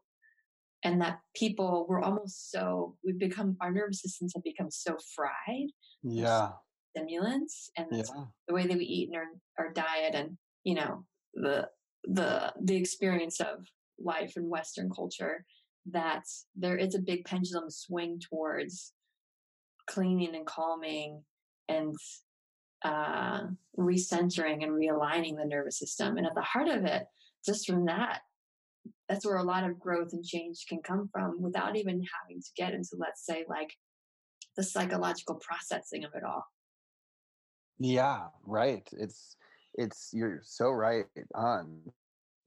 and 0.84 1.02
that 1.02 1.20
people 1.36 1.86
were 1.88 2.04
almost 2.04 2.52
so 2.52 2.96
we've 3.04 3.20
become 3.20 3.56
our 3.62 3.72
nervous 3.72 4.02
systems 4.02 4.34
have 4.34 4.44
become 4.44 4.72
so 4.72 4.98
fried 5.16 5.68
yeah 6.04 6.50
stimulants 6.96 7.70
and 7.78 7.88
yeah. 7.92 8.04
the 8.48 8.54
way 8.54 8.68
that 8.68 8.78
we 8.78 8.86
eat 8.86 9.10
and 9.10 9.18
our, 9.18 9.66
our 9.66 9.74
diet 9.74 10.14
and 10.14 10.38
you 10.64 10.76
know 10.76 11.06
the 11.34 11.68
the 12.04 12.52
the 12.62 12.76
experience 12.76 13.40
of 13.40 13.66
life 14.00 14.34
in 14.36 14.50
western 14.50 14.90
culture 14.90 15.46
that 15.90 16.24
there 16.56 16.78
is 16.78 16.96
a 16.96 17.00
big 17.00 17.26
pendulum 17.26 17.70
swing 17.70 18.20
towards 18.20 18.94
cleaning 19.90 20.36
and 20.36 20.46
calming 20.46 21.24
and 21.68 21.96
uh, 22.84 23.42
recentering 23.78 24.64
and 24.64 24.72
realigning 24.72 25.38
the 25.38 25.46
nervous 25.46 25.78
system 25.78 26.18
and 26.18 26.26
at 26.26 26.36
the 26.36 26.42
heart 26.42 26.68
of 26.68 26.86
it 26.86 27.06
just 27.46 27.68
from 27.68 27.86
that 27.86 28.22
that's 29.12 29.26
where 29.26 29.36
a 29.36 29.44
lot 29.44 29.66
of 29.66 29.78
growth 29.78 30.14
and 30.14 30.24
change 30.24 30.66
can 30.70 30.82
come 30.82 31.10
from 31.12 31.42
without 31.42 31.76
even 31.76 32.02
having 32.22 32.42
to 32.42 32.50
get 32.56 32.74
into, 32.74 32.92
let's 32.98 33.26
say, 33.26 33.44
like 33.50 33.74
the 34.56 34.64
psychological 34.64 35.36
processing 35.36 36.06
of 36.06 36.12
it 36.16 36.24
all. 36.24 36.46
Yeah, 37.78 38.28
right. 38.46 38.88
It's, 38.94 39.36
it's, 39.74 40.12
you're 40.14 40.40
so 40.46 40.70
right 40.70 41.04
on. 41.36 41.82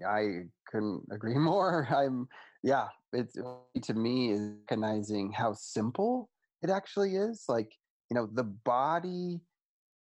I 0.09 0.45
couldn't 0.67 1.03
agree 1.13 1.37
more. 1.37 1.87
I'm, 1.95 2.29
yeah, 2.63 2.87
it's 3.13 3.37
to 3.83 3.95
me 3.95 4.33
is 4.33 4.53
recognizing 4.63 5.33
how 5.33 5.53
simple 5.53 6.31
it 6.63 6.71
actually 6.71 7.17
is. 7.17 7.45
Like, 7.47 7.73
you 8.11 8.15
know, 8.15 8.27
the 8.33 8.45
body 8.45 9.43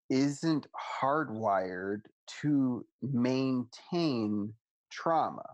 isn't 0.09 0.69
hardwired 1.03 2.01
to 2.41 2.87
maintain 3.03 4.55
trauma 4.91 5.45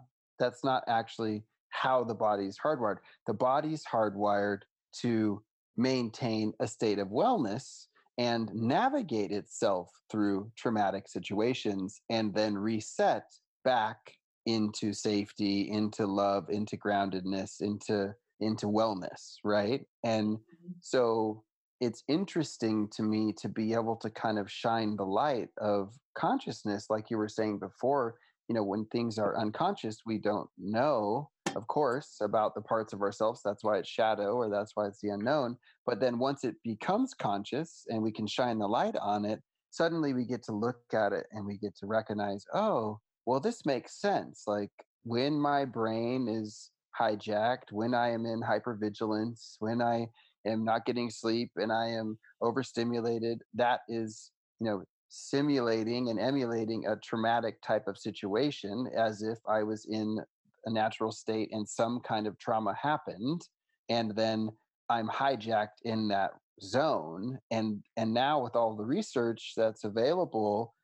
that's 0.43 0.65
not 0.65 0.83
actually 0.89 1.45
how 1.71 2.05
the 2.05 2.15
body's 2.15 2.59
hardwired. 2.63 2.99
The 3.27 3.35
body's 3.35 3.85
hardwired 3.85 4.63
to 5.01 5.43
maintain 5.77 6.53
a 6.61 6.67
state 6.67 6.99
of 6.99 7.09
wellness 7.09 7.87
and 8.19 8.51
navigate 8.53 9.31
itself 9.31 9.91
through 10.11 10.51
traumatic 10.57 11.09
situations 11.09 12.03
and 12.11 12.35
then 12.35 12.59
reset 12.59 13.25
back 13.65 13.99
into 14.45 14.93
safety 14.93 15.71
into 15.71 16.05
love 16.05 16.51
into 16.51 16.77
groundedness 16.77 17.61
into 17.61 18.13
into 18.41 18.67
wellness 18.67 19.37
right 19.45 19.87
and 20.05 20.37
Mhm. 20.37 20.75
So 20.81 21.45
it's 21.81 22.05
interesting 22.09 22.89
to 22.97 23.03
me 23.03 23.33
to 23.35 23.49
be 23.49 23.73
able 23.75 23.97
to 23.97 24.11
kind 24.11 24.39
of 24.39 24.51
shine 24.51 24.97
the 24.97 25.07
light 25.07 25.51
of 25.59 25.99
consciousness, 26.15 26.89
like 26.91 27.11
you 27.11 27.19
were 27.19 27.29
saying 27.29 27.59
before. 27.59 28.19
You 28.49 28.55
know, 28.55 28.65
when 28.65 28.87
things 28.87 29.19
are 29.19 29.39
unconscious, 29.39 29.99
we 30.05 30.19
don't 30.19 30.49
know, 30.59 31.31
of 31.55 31.67
course, 31.69 32.19
about 32.21 32.55
the 32.55 32.61
parts 32.61 32.93
of 32.93 33.03
ourselves. 33.03 33.41
That's 33.45 33.65
why 33.65 33.79
it's 33.79 33.89
shadow 33.89 34.35
or 34.35 34.51
that's 34.51 34.73
why 34.75 34.87
it's 34.87 35.01
the 35.01 35.11
unknown. 35.11 35.57
But 35.87 36.01
then 36.01 36.19
once 36.19 36.45
it 36.45 36.57
becomes 36.65 37.15
conscious 37.15 37.85
and 37.89 38.03
we 38.03 38.13
can 38.13 38.27
shine 38.27 38.59
the 38.59 38.69
light 38.69 38.97
on 38.97 39.25
it, 39.25 39.41
suddenly 39.71 40.13
we 40.13 40.25
get 40.25 40.43
to 40.45 40.53
look 40.53 40.77
at 40.93 41.13
it 41.13 41.27
and 41.33 41.47
we 41.47 41.57
get 41.59 41.77
to 41.77 41.87
recognize, 41.87 42.45
oh, 42.55 42.99
well, 43.27 43.41
this 43.41 43.65
makes 43.65 44.01
sense. 44.01 44.45
Like 44.47 44.71
when 45.05 45.41
my 45.41 45.65
brain 45.65 46.29
is 46.29 46.71
hijacked, 46.99 47.71
when 47.71 47.95
I 47.95 48.11
am 48.11 48.27
in 48.27 48.41
hypervigilance, 48.41 49.57
when 49.59 49.81
I 49.81 50.09
am 50.47 50.65
not 50.65 50.85
getting 50.85 51.11
sleep 51.11 51.51
and 51.57 51.73
I 51.73 51.89
am 51.89 52.19
overstimulated, 52.41 53.43
that 53.55 53.81
is, 53.89 54.31
you 54.61 54.67
know, 54.67 54.83
simulating 55.15 56.09
and 56.09 56.19
emulating 56.19 56.87
a 56.87 56.97
traumatic 56.97 57.61
type 57.61 57.87
of 57.87 57.99
situation 57.99 58.89
as 58.97 59.23
if 59.23 59.39
I 59.47 59.63
was 59.63 59.85
in 59.85 60.19
a 60.65 60.71
natural 60.71 61.13
state 61.13 61.51
and 61.53 61.69
some 61.69 62.01
kind 62.01 62.27
of 62.27 62.39
trauma 62.39 62.75
happened. 62.81 63.43
And 63.91 64.17
then 64.17 64.49
I'm 64.89 65.09
hijacked 65.09 65.83
in 65.85 66.09
that 66.09 66.31
zone. 66.63 67.39
And 67.51 67.83
and 67.99 68.15
now 68.15 68.43
with 68.43 68.57
all 68.57 68.75
the 68.75 68.85
research 68.85 69.53
that's 69.55 69.85
available, 69.85 70.75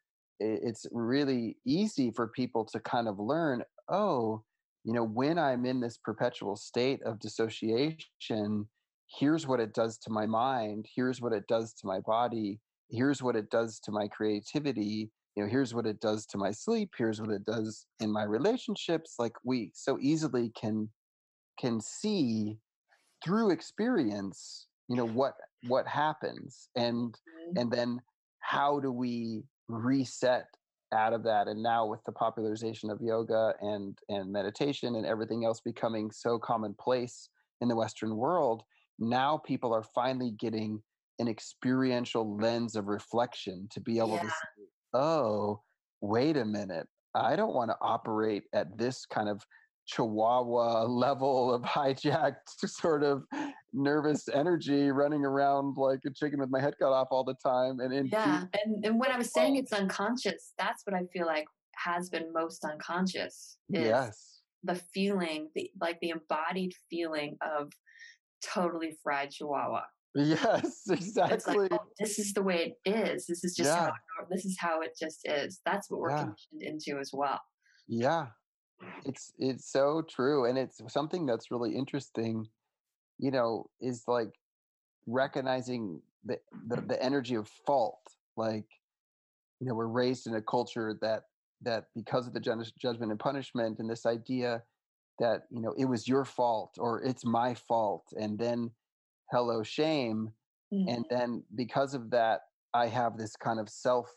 it's 0.40 0.84
really 0.92 1.56
easy 1.64 2.10
for 2.10 2.28
people 2.28 2.66
to 2.66 2.80
kind 2.80 3.08
of 3.08 3.18
learn, 3.18 3.62
oh, 3.88 4.42
you 4.84 4.92
know, 4.92 5.04
when 5.04 5.38
I'm 5.38 5.64
in 5.64 5.80
this 5.80 5.96
perpetual 5.96 6.54
state 6.54 7.00
of 7.02 7.18
dissociation, 7.18 8.68
here's 9.18 9.46
what 9.46 9.58
it 9.58 9.72
does 9.72 9.96
to 9.98 10.10
my 10.10 10.26
mind, 10.26 10.86
here's 10.94 11.22
what 11.22 11.32
it 11.32 11.48
does 11.48 11.72
to 11.74 11.86
my 11.86 12.00
body, 12.00 12.60
here's 12.90 13.22
what 13.22 13.36
it 13.36 13.50
does 13.50 13.80
to 13.80 13.92
my 13.92 14.08
creativity, 14.08 15.10
you 15.36 15.42
know, 15.44 15.48
here's 15.48 15.74
what 15.74 15.86
it 15.86 16.00
does 16.00 16.26
to 16.26 16.38
my 16.38 16.50
sleep, 16.50 16.90
here's 16.96 17.20
what 17.20 17.30
it 17.30 17.44
does 17.44 17.86
in 18.00 18.10
my 18.12 18.24
relationships. 18.24 19.16
Like 19.18 19.34
we 19.44 19.70
so 19.74 19.98
easily 20.00 20.50
can 20.50 20.90
can 21.58 21.80
see 21.80 22.58
through 23.24 23.50
experience, 23.50 24.68
you 24.88 24.96
know, 24.96 25.06
what 25.06 25.34
what 25.66 25.86
happens 25.88 26.70
and 26.76 27.20
Mhm. 27.26 27.60
and 27.60 27.72
then 27.72 28.00
how 28.40 28.80
do 28.80 28.92
we 28.92 29.44
reset 29.68 30.46
out 30.92 31.12
of 31.12 31.24
that 31.24 31.48
and 31.48 31.62
now 31.62 31.86
with 31.86 32.02
the 32.04 32.12
popularization 32.12 32.90
of 32.90 33.00
yoga 33.02 33.54
and 33.60 33.98
and 34.08 34.32
meditation 34.32 34.94
and 34.94 35.04
everything 35.04 35.44
else 35.44 35.60
becoming 35.60 36.10
so 36.10 36.38
commonplace 36.38 37.28
in 37.60 37.68
the 37.68 37.76
western 37.76 38.16
world 38.16 38.62
now 38.98 39.36
people 39.36 39.74
are 39.74 39.82
finally 39.82 40.30
getting 40.30 40.82
an 41.18 41.28
experiential 41.28 42.36
lens 42.36 42.76
of 42.76 42.86
reflection 42.86 43.68
to 43.70 43.80
be 43.80 43.98
able 43.98 44.18
to 44.18 44.26
say 44.26 44.64
oh 44.94 45.60
wait 46.00 46.36
a 46.36 46.44
minute 46.44 46.86
i 47.14 47.34
don't 47.34 47.54
want 47.54 47.70
to 47.70 47.76
operate 47.80 48.44
at 48.52 48.76
this 48.78 49.04
kind 49.06 49.28
of 49.28 49.44
chihuahua 49.86 50.84
level 50.88 51.52
of 51.52 51.62
hijacked 51.62 52.36
sort 52.66 53.02
of 53.02 53.24
nervous 53.72 54.28
energy 54.28 54.90
running 54.90 55.24
around 55.24 55.76
like 55.76 56.00
a 56.06 56.10
chicken 56.10 56.40
with 56.40 56.50
my 56.50 56.60
head 56.60 56.74
cut 56.78 56.92
off 56.92 57.08
all 57.10 57.24
the 57.24 57.34
time 57.34 57.80
and 57.80 57.92
in 57.92 58.06
Yeah. 58.06 58.44
And 58.64 58.84
and 58.84 58.98
when 58.98 59.10
I 59.10 59.18
was 59.18 59.30
saying 59.32 59.56
it's 59.56 59.74
unconscious, 59.74 60.52
that's 60.58 60.84
what 60.86 60.94
I 60.94 61.04
feel 61.12 61.26
like 61.26 61.46
has 61.76 62.08
been 62.08 62.32
most 62.32 62.64
unconscious 62.64 63.58
is 63.70 63.84
yes 63.84 64.38
the 64.64 64.74
feeling, 64.74 65.48
the 65.54 65.70
like 65.80 65.98
the 66.00 66.10
embodied 66.10 66.72
feeling 66.90 67.36
of 67.40 67.72
totally 68.42 68.96
fried 69.02 69.30
chihuahua. 69.30 69.82
Yes 70.18 70.82
exactly 70.90 71.58
like, 71.58 71.72
oh, 71.72 71.86
this 71.98 72.18
is 72.18 72.32
the 72.32 72.42
way 72.42 72.76
it 72.84 72.90
is. 72.90 73.26
This 73.26 73.44
is 73.44 73.54
just 73.54 73.70
how 73.70 73.84
Yeah. 73.84 73.88
it, 73.88 74.28
this 74.30 74.44
is 74.44 74.56
how 74.58 74.80
it 74.80 74.96
just 74.98 75.26
is. 75.26 75.60
That's 75.64 75.90
what 75.90 76.00
we're 76.00 76.10
Yeah. 76.10 76.24
conditioned 76.24 76.62
into 76.62 76.98
as 77.00 77.10
well. 77.12 77.40
Yeah, 77.86 78.26
it's 79.04 79.32
it's 79.38 79.70
so 79.70 80.02
true, 80.02 80.44
and 80.44 80.58
it's 80.58 80.80
something 80.92 81.26
that's 81.26 81.50
really 81.50 81.74
interesting. 81.74 82.48
You 83.18 83.30
know, 83.30 83.70
is 83.80 84.04
like 84.06 84.32
recognizing 85.06 86.02
the 86.24 86.38
the, 86.66 86.80
the 86.82 87.02
energy 87.02 87.34
of 87.34 87.48
fault. 87.66 88.02
Like, 88.36 88.66
you 89.60 89.66
know, 89.66 89.74
we're 89.74 89.86
raised 89.88 90.26
in 90.26 90.34
a 90.34 90.42
culture 90.42 90.98
that 91.00 91.24
that 91.62 91.86
because 91.94 92.26
of 92.26 92.34
the 92.34 92.40
judgment 92.40 93.10
and 93.10 93.18
punishment, 93.18 93.78
and 93.78 93.90
this 93.90 94.06
idea 94.06 94.62
that 95.18 95.42
you 95.50 95.60
know 95.60 95.74
it 95.78 95.86
was 95.86 96.06
your 96.06 96.24
fault 96.24 96.74
or 96.78 97.02
it's 97.02 97.24
my 97.24 97.54
fault, 97.54 98.04
and 98.12 98.38
then 98.38 98.70
hello 99.30 99.62
shame, 99.62 100.32
and 100.86 101.04
Mhm. 101.04 101.10
then 101.10 101.44
because 101.54 101.94
of 101.94 102.10
that, 102.10 102.42
I 102.74 102.88
have 102.88 103.16
this 103.18 103.36
kind 103.36 103.60
of 103.60 103.68
self 103.68 104.12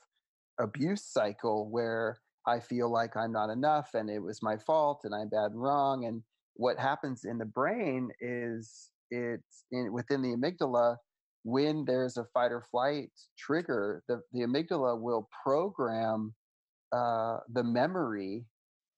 abuse 0.60 1.06
cycle 1.06 1.70
where 1.70 2.22
I 2.48 2.60
feel 2.60 2.92
like 2.92 3.16
I'm 3.16 3.32
not 3.32 3.50
enough 3.50 3.94
and 3.94 4.10
it 4.10 4.20
was 4.20 4.42
my 4.44 4.58
fault 4.58 5.02
and 5.04 5.14
I'm 5.16 5.30
bad 5.30 5.52
and 5.52 5.62
wrong. 5.62 6.06
And 6.06 6.24
what 6.56 6.80
happens 6.80 7.24
in 7.26 7.38
the 7.38 7.46
brain 7.46 8.12
is 8.20 8.92
it's 9.10 9.66
in, 9.72 9.92
within 9.94 10.22
the 10.22 10.36
amygdala 10.36 10.98
when 11.44 11.86
there's 11.86 12.18
a 12.18 12.26
fight 12.26 12.52
or 12.52 12.62
flight 12.62 13.12
trigger, 13.38 14.04
the, 14.08 14.22
the 14.32 14.42
amygdala 14.42 15.00
will 15.02 15.28
program 15.44 16.36
uh, 16.92 17.40
the 17.50 17.64
memory 17.64 18.46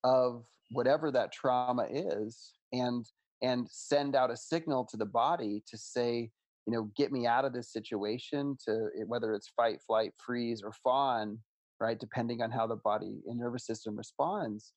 of 0.03 0.45
whatever 0.71 1.11
that 1.11 1.31
trauma 1.31 1.87
is 1.89 2.55
and 2.71 3.05
and 3.43 3.67
send 3.69 4.15
out 4.15 4.31
a 4.31 4.37
signal 4.37 4.85
to 4.85 4.97
the 4.97 5.05
body 5.05 5.61
to 5.67 5.77
say 5.77 6.31
you 6.65 6.73
know 6.73 6.89
get 6.95 7.11
me 7.11 7.27
out 7.27 7.45
of 7.45 7.53
this 7.53 7.71
situation 7.71 8.57
to 8.65 8.87
eh, 8.99 9.03
whether 9.05 9.33
it's 9.33 9.51
fight 9.55 9.79
flight 9.85 10.13
freeze 10.25 10.63
or 10.63 10.71
fawn 10.83 11.37
right 11.79 11.99
depending 11.99 12.41
on 12.41 12.49
how 12.49 12.65
the 12.65 12.77
body 12.77 13.19
and 13.27 13.37
nervous 13.37 13.67
system 13.67 13.95
responds. 13.95 14.71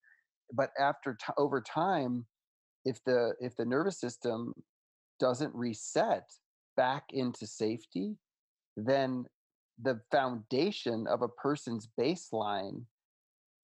But 0.53 0.71
after 0.79 1.15
t- 1.15 1.33
over 1.39 1.61
time 1.63 2.27
if 2.85 3.03
the 3.05 3.35
if 3.41 3.57
the 3.57 3.65
nervous 3.65 3.99
system 3.99 4.53
doesn't 5.19 5.55
reset 5.55 6.29
back 6.77 7.05
into 7.11 7.47
safety 7.47 8.17
then 8.77 9.25
the 9.83 10.01
foundation 10.11 11.07
of 11.07 11.23
a 11.23 11.29
person's 11.29 11.89
baseline 11.99 12.83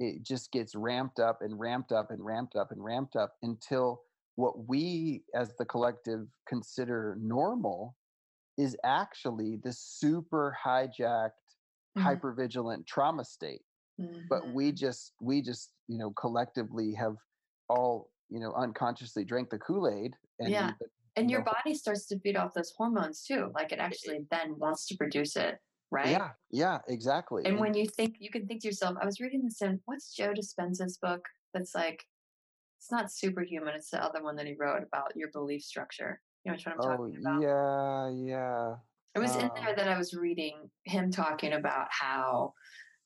it 0.00 0.22
just 0.22 0.50
gets 0.50 0.74
ramped 0.74 1.20
up 1.20 1.38
and 1.42 1.58
ramped 1.58 1.92
up 1.92 2.10
and 2.10 2.24
ramped 2.24 2.56
up 2.56 2.72
and 2.72 2.82
ramped 2.82 3.16
up 3.16 3.34
until 3.42 4.02
what 4.42 4.66
we 4.66 5.22
as 5.34 5.54
the 5.60 5.64
collective 5.64 6.26
consider 6.48 7.16
normal 7.20 7.96
is 8.58 8.76
actually 8.82 9.52
the 9.62 9.72
super 9.72 10.56
hijacked 10.64 11.30
Mhm. 11.96 12.02
hypervigilant 12.06 12.82
trauma 12.86 13.24
state 13.24 13.64
but 14.32 14.42
Mhm. 14.44 14.52
we 14.54 14.72
just 14.72 15.04
we 15.20 15.36
just 15.50 15.66
you 15.92 15.98
know 16.00 16.10
collectively 16.24 16.88
have 16.94 17.16
all 17.68 18.10
you 18.34 18.40
know 18.40 18.52
unconsciously 18.64 19.24
drank 19.24 19.48
the 19.50 19.58
kool-aid 19.66 20.12
and 20.40 20.50
Yeah. 20.50 20.72
been- 20.80 20.90
and 21.16 21.30
your 21.30 21.40
know- 21.44 21.52
body 21.56 21.74
starts 21.74 22.06
to 22.06 22.18
feed 22.18 22.36
off 22.36 22.54
those 22.54 22.72
hormones 22.78 23.22
too. 23.28 23.42
Like 23.54 23.70
it 23.74 23.78
actually 23.78 24.20
then 24.34 24.58
wants 24.58 24.86
to 24.88 24.96
produce 24.96 25.36
it, 25.36 25.54
right? 25.90 26.08
yeah 26.16 26.30
yeah 26.50 26.78
exactly 26.88 27.42
And 27.44 27.60
when 27.60 27.74
you 27.74 27.86
think, 27.98 28.16
you 28.24 28.30
can 28.30 28.46
think 28.48 28.62
to 28.62 28.68
yourself, 28.68 28.96
I 29.02 29.04
was 29.04 29.20
reading 29.20 29.42
this 29.44 29.60
in, 29.66 29.72
what's 29.84 30.14
Joe 30.18 30.32
Dispenza's 30.32 30.96
book 31.06 31.22
that's 31.52 31.74
like, 31.74 32.00
it's 32.82 32.90
not 32.90 33.12
superhuman, 33.12 33.74
it's 33.76 33.90
the 33.90 34.02
other 34.02 34.20
one 34.24 34.34
that 34.34 34.46
he 34.46 34.56
wrote 34.58 34.82
about 34.82 35.14
your 35.14 35.30
belief 35.30 35.62
structure. 35.62 36.20
You 36.44 36.50
know 36.50 36.56
which 36.56 36.66
one 36.66 36.74
I'm 36.74 36.80
oh 36.80 36.96
talking 36.96 37.16
about? 37.20 37.40
yeah 37.40 38.10
yeah 38.34 38.74
It 39.14 39.20
was 39.20 39.36
in 39.36 39.44
um, 39.44 39.50
there 39.54 39.76
that 39.76 39.86
I 39.88 39.96
was 39.96 40.14
reading 40.14 40.68
him 40.84 41.12
talking 41.12 41.52
about 41.52 41.86
how 41.90 42.54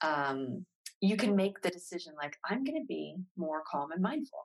um, 0.00 0.64
you 1.02 1.18
can 1.18 1.36
make 1.36 1.60
the 1.60 1.68
decision, 1.68 2.14
like, 2.16 2.38
I'm 2.48 2.64
going 2.64 2.80
to 2.80 2.86
be 2.86 3.16
more 3.36 3.62
calm 3.70 3.92
and 3.92 4.00
mindful. 4.00 4.38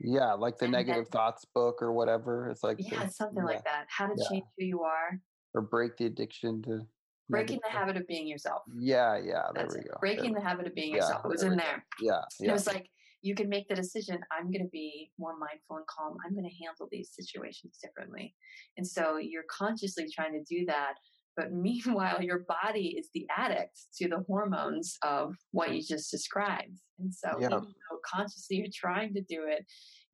yeah 0.00 0.32
like 0.32 0.58
the 0.58 0.64
And 0.64 0.74
then- 0.74 0.86
negative 0.86 1.06
thoughts 1.12 1.44
book 1.54 1.76
or 1.80 1.92
whatever 1.92 2.50
it's 2.50 2.64
like 2.64 2.78
the- 2.78 2.88
Yeah, 2.90 3.06
something 3.06 3.38
yeah, 3.38 3.44
like 3.54 3.64
that. 3.64 3.86
How 3.88 4.06
to 4.08 4.14
yeah. 4.18 4.28
change 4.28 4.44
who 4.58 4.64
you 4.64 4.82
are, 4.82 5.20
or 5.54 5.62
break 5.62 5.96
the 5.98 6.06
addiction 6.06 6.62
to 6.62 6.80
breaking 7.30 7.60
the 7.62 7.70
habit 7.70 7.96
of 7.96 8.08
being 8.08 8.26
yourself. 8.26 8.62
yeah 8.80 9.16
yeah 9.18 9.42
there 9.54 9.62
That's 9.62 9.74
we 9.76 9.80
it. 9.82 9.88
go 9.88 9.96
Breaking 10.00 10.32
we- 10.34 10.40
the 10.40 10.46
habit 10.48 10.66
of 10.66 10.74
being 10.74 10.90
Yeah, 10.90 10.96
yourself. 10.96 11.24
It 11.26 11.28
was 11.28 11.42
there 11.42 11.52
in 11.52 11.58
there. 11.58 11.84
yeah 12.00 12.22
yeah 12.40 12.50
it 12.50 12.52
was 12.52 12.66
like 12.66 12.88
you 13.22 13.34
can 13.34 13.48
make 13.48 13.68
the 13.68 13.74
decision 13.74 14.18
i'm 14.32 14.50
going 14.50 14.62
to 14.64 14.70
be 14.70 15.10
more 15.18 15.36
mindful 15.38 15.76
and 15.76 15.86
calm. 15.86 16.16
I'm 16.24 16.34
going 16.34 16.48
to 16.48 16.64
handle 16.64 16.88
these 16.90 17.10
situations 17.14 17.78
differently. 17.82 18.34
And 18.76 18.86
so 18.86 19.16
you're 19.16 19.44
consciously 19.50 20.06
trying 20.14 20.32
to 20.32 20.42
do 20.44 20.64
that 20.66 20.94
but 21.36 21.52
meanwhile 21.66 22.22
your 22.22 22.40
body 22.40 22.96
is 22.98 23.08
the 23.14 23.26
addict 23.36 23.78
to 23.98 24.08
the 24.08 24.24
hormones 24.26 24.96
of 25.02 25.34
what 25.52 25.74
you 25.74 25.82
just 25.82 26.10
described. 26.10 26.78
And 26.98 27.12
so 27.12 27.36
Yeah. 27.40 27.46
even 27.46 27.60
though 27.60 27.98
consciously 28.04 28.56
you're 28.58 28.66
trying 28.74 29.14
to 29.14 29.20
do 29.22 29.44
it 29.46 29.64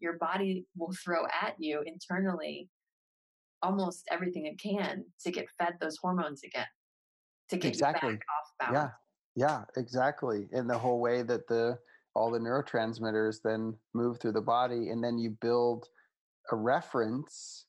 your 0.00 0.18
body 0.18 0.66
will 0.76 0.92
throw 1.02 1.24
at 1.42 1.55
you 1.59 1.82
internally 1.86 2.68
almost 3.62 4.05
everything 4.11 4.44
it 4.46 4.59
can 4.61 5.05
to 5.24 5.30
get 5.30 5.46
fed 5.59 5.74
those 5.80 5.96
hormones 5.96 6.42
again 6.44 6.66
to 7.48 7.57
get 7.57 7.68
Exactly. 7.68 8.11
you 8.11 8.18
back 8.18 8.70
off 8.70 8.72
yeah. 8.72 8.90
yeah 9.36 9.64
exactly. 9.76 10.48
In 10.52 10.66
the 10.66 10.78
whole 10.78 11.00
way 11.00 11.22
that 11.22 11.46
the 11.48 11.78
all 12.14 12.30
the 12.30 12.38
neurotransmitters 12.38 13.38
then 13.42 13.74
move 13.94 14.18
through 14.20 14.32
the 14.32 14.40
body 14.40 14.90
and 14.90 15.02
then 15.02 15.18
you 15.18 15.30
build 15.40 15.86
a 16.52 16.56
reference 16.56 17.66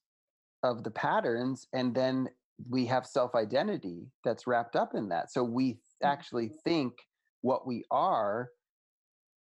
of 0.63 0.83
the 0.83 0.91
patterns 0.91 1.67
and 1.73 1.95
then 1.95 2.27
we 2.69 2.85
have 2.85 3.05
self 3.05 3.35
identity 3.35 4.07
that's 4.23 4.47
wrapped 4.47 4.75
up 4.75 4.95
in 4.95 5.09
that 5.09 5.31
so 5.31 5.43
we 5.43 5.79
actually 6.03 6.49
Mhm. 6.49 6.61
think 6.63 6.93
what 7.41 7.67
we 7.67 7.83
are 7.91 8.49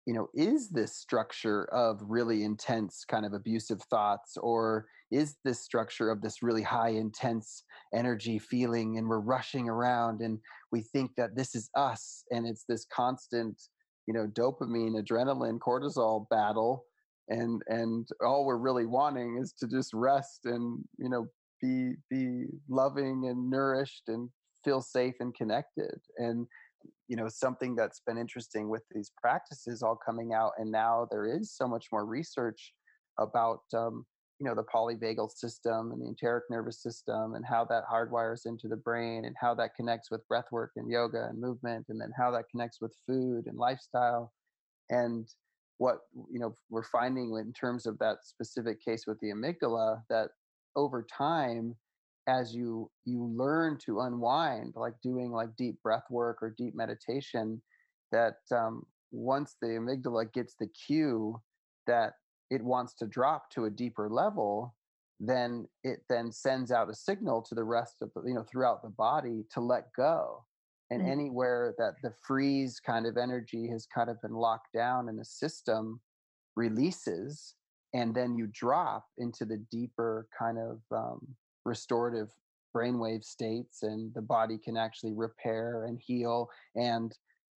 you 0.06 0.14
know 0.14 0.28
is 0.34 0.70
this 0.70 0.96
structure 0.96 1.64
of 1.66 2.00
really 2.02 2.42
intense 2.42 3.04
kind 3.04 3.26
of 3.26 3.34
abusive 3.34 3.82
thoughts 3.90 4.36
or 4.38 4.88
is 5.10 5.36
this 5.44 5.60
structure 5.60 6.10
of 6.10 6.20
this 6.20 6.42
really 6.42 6.62
high 6.62 6.90
intense 6.90 7.64
energy 7.94 8.38
feeling 8.38 8.98
and 8.98 9.08
we're 9.08 9.20
rushing 9.20 9.68
around 9.68 10.20
and 10.20 10.38
we 10.72 10.80
think 10.80 11.10
that 11.16 11.34
this 11.34 11.54
is 11.54 11.70
us 11.74 12.24
and 12.30 12.46
it's 12.46 12.64
this 12.64 12.86
constant 12.86 13.68
you 14.08 14.14
know 14.14 14.26
dopamine 14.26 15.00
adrenaline 15.00 15.58
cortisol 15.58 16.26
battle 16.30 16.86
and 17.28 17.62
and 17.68 18.08
all 18.24 18.46
we're 18.46 18.56
really 18.56 18.86
wanting 18.86 19.38
is 19.38 19.52
to 19.52 19.68
just 19.68 19.92
rest 19.92 20.40
and 20.46 20.82
you 20.96 21.10
know 21.10 21.26
be 21.60 21.92
be 22.10 22.46
loving 22.68 23.26
and 23.28 23.50
nourished 23.50 24.04
and 24.08 24.30
feel 24.64 24.80
safe 24.80 25.14
and 25.20 25.34
connected. 25.34 25.98
And 26.16 26.46
you 27.08 27.16
know 27.16 27.28
something 27.28 27.74
that's 27.74 28.00
been 28.06 28.18
interesting 28.18 28.68
with 28.68 28.82
these 28.92 29.10
practices 29.20 29.82
all 29.82 29.98
coming 30.04 30.32
out 30.32 30.52
and 30.58 30.70
now 30.70 31.06
there 31.10 31.26
is 31.26 31.52
so 31.54 31.66
much 31.66 31.86
more 31.90 32.06
research 32.06 32.72
about 33.18 33.60
um, 33.74 34.06
you 34.38 34.46
know 34.46 34.54
the 34.54 34.62
polyvagal 34.62 35.30
system 35.32 35.92
and 35.92 36.00
the 36.00 36.06
enteric 36.06 36.44
nervous 36.50 36.82
system 36.82 37.34
and 37.34 37.44
how 37.44 37.64
that 37.64 37.82
hardwires 37.92 38.46
into 38.46 38.68
the 38.68 38.76
brain 38.76 39.24
and 39.24 39.34
how 39.40 39.54
that 39.54 39.74
connects 39.74 40.10
with 40.10 40.26
breath 40.28 40.46
work 40.52 40.72
and 40.76 40.90
yoga 40.90 41.26
and 41.28 41.40
movement 41.40 41.86
and 41.88 42.00
then 42.00 42.12
how 42.16 42.30
that 42.30 42.48
connects 42.50 42.80
with 42.80 42.94
food 43.06 43.46
and 43.46 43.58
lifestyle 43.58 44.32
and 44.90 45.28
what 45.78 45.98
you 46.30 46.38
know 46.38 46.54
we're 46.70 46.84
finding 46.84 47.36
in 47.36 47.52
terms 47.52 47.86
of 47.86 47.98
that 47.98 48.18
specific 48.22 48.84
case 48.84 49.04
with 49.06 49.18
the 49.20 49.28
amygdala 49.30 50.02
that 50.08 50.28
over 50.76 51.04
time 51.04 51.74
as 52.28 52.54
you 52.54 52.90
you 53.04 53.24
learn 53.24 53.78
to 53.84 54.00
unwind 54.00 54.72
like 54.76 54.94
doing 55.02 55.32
like 55.32 55.48
deep 55.56 55.80
breath 55.82 56.04
work 56.10 56.38
or 56.42 56.54
deep 56.56 56.74
meditation 56.76 57.60
that 58.12 58.36
um, 58.52 58.84
once 59.10 59.56
the 59.60 59.68
amygdala 59.68 60.30
gets 60.32 60.54
the 60.60 60.68
cue 60.68 61.40
that 61.86 62.14
it 62.50 62.62
wants 62.62 62.94
to 62.94 63.06
drop 63.06 63.50
to 63.50 63.64
a 63.66 63.70
deeper 63.70 64.08
level 64.08 64.74
then 65.20 65.66
it 65.82 66.00
then 66.08 66.30
sends 66.30 66.70
out 66.70 66.88
a 66.88 66.94
signal 66.94 67.42
to 67.42 67.54
the 67.54 67.64
rest 67.64 67.96
of 68.02 68.10
the, 68.14 68.22
you 68.24 68.34
know 68.34 68.44
throughout 68.44 68.82
the 68.82 68.90
body 68.90 69.44
to 69.52 69.60
let 69.60 69.92
go 69.96 70.44
and 70.90 71.02
Mm. 71.02 71.10
anywhere 71.10 71.74
that 71.76 71.94
the 72.02 72.12
freeze 72.26 72.80
kind 72.80 73.04
of 73.06 73.16
energy 73.16 73.68
has 73.68 73.86
kind 73.86 74.08
of 74.08 74.20
been 74.22 74.32
locked 74.32 74.72
down 74.72 75.08
in 75.08 75.16
the 75.16 75.24
system 75.24 76.00
releases 76.56 77.54
and 77.94 78.14
then 78.14 78.36
you 78.36 78.46
drop 78.52 79.06
into 79.18 79.44
the 79.44 79.58
deeper 79.70 80.28
kind 80.38 80.58
of 80.58 80.80
um, 80.92 81.26
restorative 81.64 82.30
brainwave 82.74 83.24
states 83.24 83.82
and 83.82 84.12
the 84.14 84.22
body 84.22 84.58
can 84.58 84.76
actually 84.76 85.12
repair 85.14 85.84
and 85.84 85.98
heal 85.98 86.48
and 86.76 87.16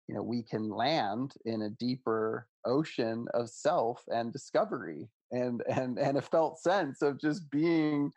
you 0.10 0.16
know 0.16 0.24
we 0.24 0.42
can 0.42 0.70
land 0.70 1.34
in 1.46 1.62
a 1.62 1.70
deeper 1.70 2.48
ocean 2.66 3.28
of 3.36 3.48
self 3.48 4.04
and 4.08 4.34
discovery 4.34 5.08
and 5.32 5.62
and 5.70 6.00
and 6.00 6.18
a 6.18 6.22
felt 6.22 6.60
sense 6.60 7.04
of 7.04 7.22
just 7.22 7.50
being 7.52 8.12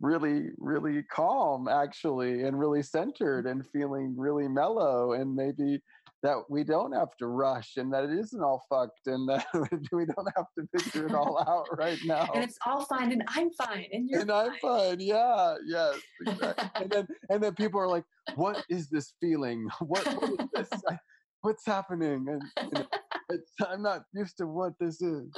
really 0.00 0.50
really 0.58 1.02
calm 1.10 1.66
actually 1.66 2.42
and 2.44 2.58
really 2.58 2.82
centered 2.82 3.46
and 3.46 3.66
feeling 3.66 4.14
really 4.16 4.46
mellow 4.46 5.14
and 5.14 5.34
maybe 5.34 5.80
that 6.22 6.36
we 6.50 6.64
don't 6.64 6.92
have 6.92 7.16
to 7.18 7.28
rush 7.28 7.76
and 7.78 7.92
that 7.92 8.04
it 8.04 8.10
isn't 8.10 8.42
all 8.42 8.62
fucked 8.68 9.06
and 9.06 9.26
that 9.28 9.46
we 9.92 10.04
don't 10.04 10.28
have 10.36 10.46
to 10.58 10.78
figure 10.78 11.06
it 11.06 11.14
all 11.14 11.38
out 11.48 11.66
right 11.78 11.98
now 12.04 12.28
and 12.34 12.44
it's 12.44 12.58
all 12.66 12.84
fine, 12.84 13.10
and 13.10 13.22
I'm 13.28 13.50
fine, 13.52 13.86
and 13.92 14.06
you're 14.08 14.20
and 14.20 14.30
I'm 14.30 14.50
fine. 14.60 14.98
fine. 14.98 15.00
Yeah, 15.00 15.54
yes, 15.66 15.94
exactly. 16.26 16.68
and 16.74 16.90
then 16.90 17.06
and 17.30 17.42
then 17.42 17.54
people 17.54 17.80
are 17.80 17.88
like, 17.88 18.04
"What 18.34 18.64
is 18.68 18.88
this 18.88 19.14
feeling? 19.20 19.66
What, 19.80 20.04
what 20.06 20.30
is 20.40 20.68
this? 20.70 20.82
I- 20.90 20.98
What's 21.42 21.66
happening?" 21.66 22.26
And, 22.28 22.42
and 22.72 22.86
it's, 23.30 23.52
I'm 23.66 23.82
not 23.82 24.02
used 24.14 24.36
to 24.38 24.46
what 24.46 24.72
this 24.80 25.00
is. 25.00 25.30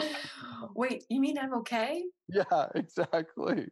Wait, 0.75 1.05
you 1.09 1.21
mean 1.21 1.39
I'm 1.39 1.55
okay? 1.55 2.05
Yeah, 2.29 2.67
exactly. 2.75 3.69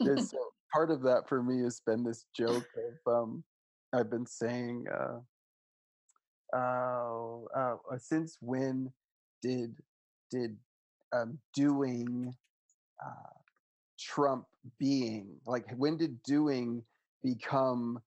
And 0.00 0.20
so 0.28 0.38
part 0.72 0.90
of 0.90 1.02
that 1.02 1.28
for 1.28 1.42
me 1.42 1.62
has 1.62 1.80
been 1.86 2.04
this 2.04 2.26
joke 2.36 2.66
of 3.06 3.12
um, 3.12 3.44
I've 3.92 4.10
been 4.10 4.26
saying, 4.26 4.84
uh, 4.92 5.18
uh, 6.56 7.38
uh, 7.56 7.76
since 7.98 8.36
when 8.40 8.92
did 9.42 9.74
did 10.30 10.56
um, 11.14 11.38
doing 11.54 12.34
uh, 13.04 13.38
trump 13.98 14.44
being? 14.78 15.36
Like, 15.46 15.66
when 15.76 15.96
did 15.96 16.22
doing 16.22 16.82
become 17.22 18.00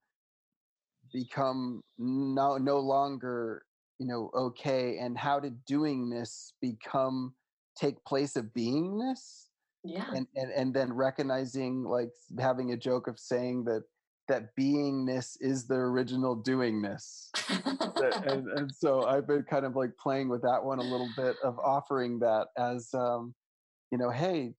become 1.11 1.83
no 1.97 2.57
no 2.57 2.79
longer 2.79 3.63
you 3.99 4.07
know 4.07 4.31
okay? 4.35 4.97
And 4.97 5.17
how 5.17 5.39
did 5.39 5.65
doingness 5.65 6.53
become 6.61 7.33
take 7.75 8.03
place 8.05 8.35
of 8.35 8.45
beingness? 8.57 9.45
Yeah. 9.83 10.05
and, 10.13 10.27
and 10.35 10.51
and 10.51 10.73
then 10.73 10.93
recognizing 10.93 11.83
like 11.83 12.11
having 12.39 12.71
a 12.71 12.77
joke 12.77 13.07
of 13.07 13.17
saying 13.17 13.63
that 13.63 13.83
that 14.27 14.55
beingness 14.55 15.35
is 15.41 15.65
the 15.65 15.73
original 15.73 16.41
doingness 16.41 17.29
and, 18.31 18.47
and 18.47 18.71
so 18.71 19.05
i've 19.07 19.25
been 19.27 19.43
kind 19.49 19.65
of 19.65 19.75
like 19.75 19.89
playing 19.97 20.29
with 20.29 20.43
that 20.43 20.63
one 20.63 20.77
a 20.77 20.83
little 20.83 21.09
bit 21.17 21.35
of 21.43 21.57
offering 21.59 22.19
that 22.19 22.47
as 22.59 22.93
um 22.93 23.33
you 23.91 23.97
know 23.97 24.11
hey 24.11 24.53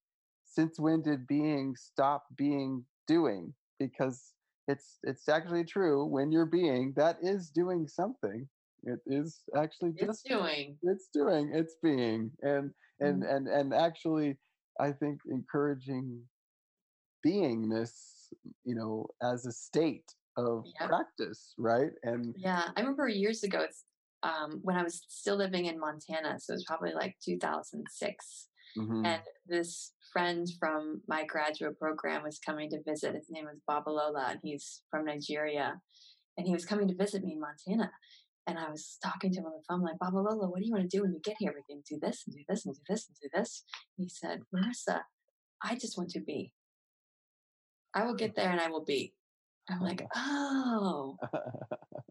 since 0.45 0.79
when 0.79 1.01
did 1.01 1.27
being 1.27 1.75
stop 1.77 2.25
being 2.37 2.85
doing 3.07 3.55
because 3.79 4.33
it's 4.69 4.99
it's 5.03 5.29
actually 5.29 5.65
true 5.65 6.05
when 6.07 6.31
you're 6.31 6.47
being 6.47 6.93
that 6.97 7.17
is 7.23 7.51
doing 7.51 7.87
something 7.89 8.49
it 8.85 8.99
is 9.07 9.43
actually 9.57 9.93
it's 9.97 10.23
just 10.23 10.27
doing. 10.27 10.77
it's 10.83 11.09
doing 11.13 11.51
it's 11.55 11.77
being 11.83 12.31
and 12.43 12.71
and 13.01 13.23
Mhm. 13.23 13.37
and 13.37 13.49
and 13.49 13.75
actually 13.75 14.39
i 14.81 14.93
think 14.93 15.21
encouraging 15.27 16.23
beingness 17.27 18.29
you 18.65 18.75
know 18.75 19.07
as 19.23 19.47
a 19.47 19.53
state 19.53 20.15
of 20.37 20.65
practice 20.79 21.55
right 21.59 21.93
and 22.03 22.35
Yeah, 22.37 22.71
I 22.75 22.81
remember 22.81 23.07
years 23.09 23.43
ago. 23.45 23.61
It's 23.61 23.85
um, 24.23 24.61
when 24.63 24.77
I 24.77 24.83
was 24.83 25.05
still 25.09 25.37
living 25.37 25.67
in 25.67 25.79
Montana, 25.79 26.39
so 26.41 26.53
it 26.53 26.57
was 26.57 26.65
probably 26.65 26.93
like 26.95 27.17
2006. 27.25 28.49
Mhm, 28.77 29.07
And 29.07 29.23
this 29.47 29.93
friend 30.13 30.47
from 30.59 31.03
my 31.09 31.25
graduate 31.25 31.79
program 31.79 32.23
was 32.23 32.39
coming 32.39 32.71
to 32.71 32.83
visit. 32.83 33.15
His 33.15 33.31
name 33.31 33.47
was 33.47 33.61
Babalola, 33.69 34.31
and 34.33 34.41
he's 34.43 34.83
from 34.91 35.05
Nigeria. 35.07 35.81
And 36.37 36.47
he 36.47 36.53
was 36.53 36.65
coming 36.65 36.89
to 36.89 36.95
visit 36.95 37.23
me 37.25 37.33
in 37.35 37.41
Montana. 37.41 37.91
And 38.47 38.59
I 38.59 38.69
was 38.71 38.99
talking 39.05 39.31
to 39.33 39.39
him 39.41 39.47
on 39.47 39.53
the 39.53 39.63
phone, 39.69 39.83
like, 39.83 39.99
Babalola, 39.99 40.51
what 40.51 40.61
do 40.61 40.67
you 40.67 40.73
want 40.73 40.89
to 40.91 40.97
do 40.97 41.03
when 41.03 41.13
you 41.13 41.21
get 41.23 41.37
here? 41.39 41.55
We 41.55 41.63
can 41.75 41.83
do 41.89 41.99
this 42.01 42.25
and 42.27 42.35
do 42.35 42.43
this 42.49 42.65
and 42.67 42.75
do 42.75 42.81
this 42.89 43.07
and 43.09 43.17
do 43.23 43.29
this. 43.33 43.65
And 43.97 44.05
he 44.05 44.09
said, 44.09 44.41
Marissa, 44.55 45.03
I 45.63 45.77
just 45.77 45.97
want 45.97 46.11
to 46.11 46.21
be. 46.21 46.53
I 47.95 48.05
will 48.05 48.15
get 48.15 48.35
there 48.35 48.51
and 48.51 48.61
I 48.61 48.69
will 48.69 48.85
be. 48.85 49.15
I'm 49.71 49.81
like, 49.81 50.05
oh, 50.17 51.17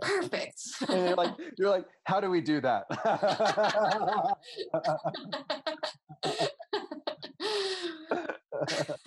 perfect. 0.02 0.62
and 0.88 1.08
you're 1.08 1.16
like 1.16 1.34
you're 1.58 1.70
like 1.70 1.86
how 2.06 2.20
do 2.22 2.30
we 2.30 2.42
do 2.42 2.62
that 2.62 2.86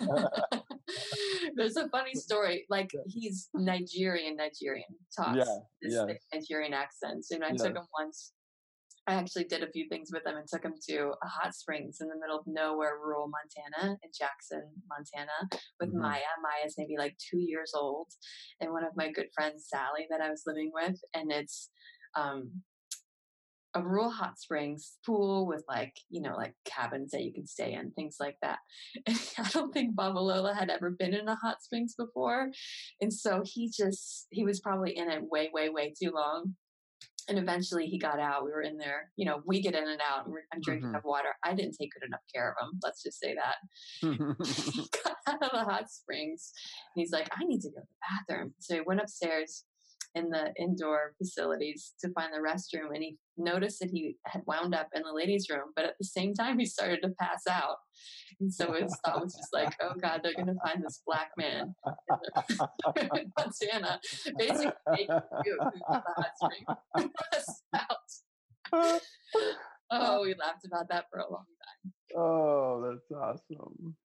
There's 1.55 1.77
a 1.77 1.89
funny 1.89 2.13
story. 2.13 2.65
Like 2.69 2.91
he's 3.07 3.49
Nigerian, 3.53 4.35
Nigerian 4.37 4.85
talks 5.17 5.37
Yeah, 5.37 5.57
this 5.81 6.19
Nigerian 6.33 6.73
accent. 6.73 7.25
And 7.31 7.43
I 7.43 7.51
took 7.51 7.75
him 7.75 7.87
once. 7.97 8.33
I 9.07 9.13
actually 9.13 9.43
did 9.43 9.61
a 9.61 9.71
few 9.71 9.87
things 9.87 10.09
with 10.11 10.25
him 10.25 10.35
and 10.35 10.47
took 10.47 10.65
him 10.65 10.73
to 10.89 11.13
a 11.23 11.27
hot 11.27 11.53
springs 11.53 11.97
in 12.01 12.07
the 12.07 12.15
middle 12.19 12.39
of 12.39 12.47
nowhere, 12.47 12.97
rural 12.97 13.29
Montana, 13.29 13.97
in 14.01 14.09
Jackson, 14.17 14.63
Montana, 14.89 15.47
with 15.79 15.93
Mhm. 15.93 16.01
Maya. 16.01 16.21
Maya's 16.41 16.73
maybe 16.75 16.97
like 16.97 17.15
two 17.19 17.37
years 17.37 17.73
old, 17.75 18.07
and 18.59 18.71
one 18.71 18.83
of 18.83 18.95
my 18.95 19.11
good 19.11 19.27
friends, 19.35 19.67
Sally, 19.69 20.07
that 20.09 20.21
I 20.21 20.31
was 20.31 20.43
living 20.47 20.71
with, 20.73 20.99
and 21.13 21.31
it's 21.31 21.69
um, 22.15 22.63
a 23.75 23.81
rural 23.81 24.09
hot 24.09 24.39
springs 24.39 24.97
pool 25.05 25.45
with 25.45 25.63
like 25.67 25.93
you 26.09 26.21
know 26.21 26.35
like 26.35 26.53
cabins 26.65 27.11
that 27.11 27.23
you 27.23 27.33
can 27.33 27.45
stay 27.45 27.73
in 27.73 27.91
things 27.91 28.17
like 28.19 28.37
that 28.41 28.59
and 29.05 29.19
i 29.37 29.47
don't 29.49 29.73
think 29.73 29.95
babalola 29.95 30.55
had 30.57 30.69
ever 30.69 30.89
been 30.91 31.13
in 31.13 31.27
a 31.27 31.35
hot 31.35 31.61
springs 31.61 31.93
before 31.95 32.49
and 33.01 33.13
so 33.13 33.41
he 33.45 33.69
just 33.69 34.27
he 34.31 34.43
was 34.43 34.59
probably 34.61 34.95
in 34.97 35.09
it 35.11 35.21
way 35.29 35.49
way 35.53 35.69
way 35.69 35.93
too 36.01 36.11
long 36.15 36.55
and 37.27 37.37
eventually 37.39 37.87
he 37.87 37.97
got 37.97 38.19
out 38.19 38.45
we 38.45 38.51
were 38.51 38.61
in 38.61 38.77
there 38.77 39.11
you 39.17 39.25
know 39.25 39.41
we 39.45 39.61
get 39.61 39.75
in 39.75 39.87
and 39.87 40.01
out 40.01 40.25
and 40.25 40.33
we're, 40.33 40.43
i'm 40.53 40.61
drinking 40.61 40.89
Mhm. 40.89 40.95
up 40.95 41.05
water 41.05 41.29
i 41.43 41.53
didn't 41.53 41.75
take 41.79 41.91
good 41.91 42.05
enough 42.07 42.21
care 42.33 42.51
of 42.59 42.67
him 42.67 42.79
let's 42.83 43.03
just 43.03 43.19
say 43.19 43.35
that 43.35 43.55
he 44.45 44.87
got 45.03 45.15
out 45.27 45.43
of 45.43 45.51
the 45.51 45.63
hot 45.71 45.89
springs 45.89 46.51
and 46.95 47.01
he's 47.01 47.11
like, 47.11 47.27
I 47.35 47.43
need 47.45 47.61
to 47.61 47.69
go 47.69 47.81
to 47.81 47.87
the 47.87 48.33
bathroom. 48.35 48.53
So 48.59 48.75
he 48.75 48.81
went 48.81 49.01
upstairs 49.01 49.63
in 50.15 50.29
the 50.29 50.53
indoor 50.57 51.13
facilities 51.17 51.93
to 51.99 52.09
find 52.11 52.33
the 52.33 52.39
restroom 52.39 52.93
and 52.93 53.03
he 53.03 53.17
noticed 53.37 53.79
that 53.79 53.89
he 53.89 54.15
had 54.25 54.41
wound 54.47 54.73
up 54.73 54.87
in 54.95 55.03
the 55.03 55.13
ladies' 55.13 55.47
room, 55.49 55.71
but 55.75 55.83
at 55.85 55.95
the 55.99 56.05
same 56.05 56.33
time 56.33 56.57
he 56.57 56.65
started 56.65 57.01
to 57.01 57.09
pass 57.19 57.43
out. 57.49 57.77
And 58.39 58.51
so 58.51 58.73
his 58.73 58.97
thought 59.05 59.21
was 59.21 59.35
just 59.35 59.53
like, 59.53 59.75
oh 59.81 59.93
God, 60.01 60.21
they're 60.23 60.33
gonna 60.33 60.55
find 60.65 60.83
this 60.83 61.01
black 61.05 61.31
man 61.37 61.75
in 62.95 63.31
Montana, 63.37 63.99
basically 64.37 65.09
you 65.45 65.57
the 65.59 65.81
hot 65.89 66.31
spring 66.41 66.65
out. 67.75 68.99
oh, 69.91 70.21
we 70.23 70.33
laughed 70.35 70.65
about 70.65 70.87
that 70.89 71.05
for 71.11 71.19
a 71.19 71.29
long 71.29 71.45
time. 71.45 71.93
Oh, 72.17 72.81
that's 72.89 73.11
awesome. 73.11 73.95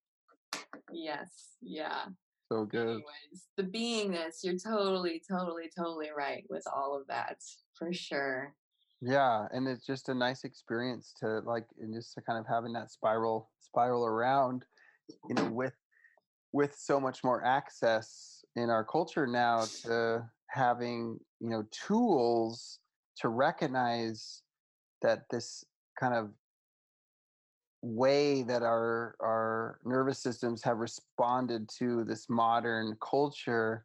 Yes, 0.91 1.55
yeah 1.61 2.05
so 2.51 2.65
good. 2.65 3.01
Anyways, 3.01 3.47
the 3.55 3.63
beingness, 3.63 4.43
you're 4.43 4.57
totally, 4.57 5.21
totally, 5.29 5.69
totally 5.75 6.09
right 6.15 6.43
with 6.49 6.63
all 6.73 6.97
of 6.99 7.07
that 7.07 7.37
for 7.73 7.93
sure. 7.93 8.53
Yeah, 9.01 9.47
and 9.51 9.67
it's 9.67 9.85
just 9.85 10.09
a 10.09 10.13
nice 10.13 10.43
experience 10.43 11.13
to 11.21 11.39
like, 11.39 11.65
and 11.79 11.93
just 11.93 12.13
to 12.15 12.21
kind 12.21 12.37
of 12.37 12.45
having 12.47 12.73
that 12.73 12.91
spiral, 12.91 13.49
spiral 13.59 14.05
around, 14.05 14.65
you 15.27 15.35
know, 15.35 15.45
with 15.45 15.73
with 16.53 16.75
so 16.77 16.99
much 16.99 17.23
more 17.23 17.43
access 17.45 18.43
in 18.57 18.69
our 18.69 18.83
culture 18.83 19.25
now 19.25 19.63
to 19.83 20.29
having 20.49 21.17
you 21.39 21.49
know 21.49 21.63
tools 21.71 22.79
to 23.17 23.29
recognize 23.29 24.41
that 25.01 25.23
this 25.31 25.63
kind 25.99 26.13
of 26.13 26.29
way 27.81 28.43
that 28.43 28.61
our 28.61 29.15
our 29.21 29.79
nervous 29.83 30.21
systems 30.21 30.63
have 30.63 30.77
responded 30.77 31.67
to 31.79 32.03
this 32.03 32.27
modern 32.29 32.95
culture 33.01 33.83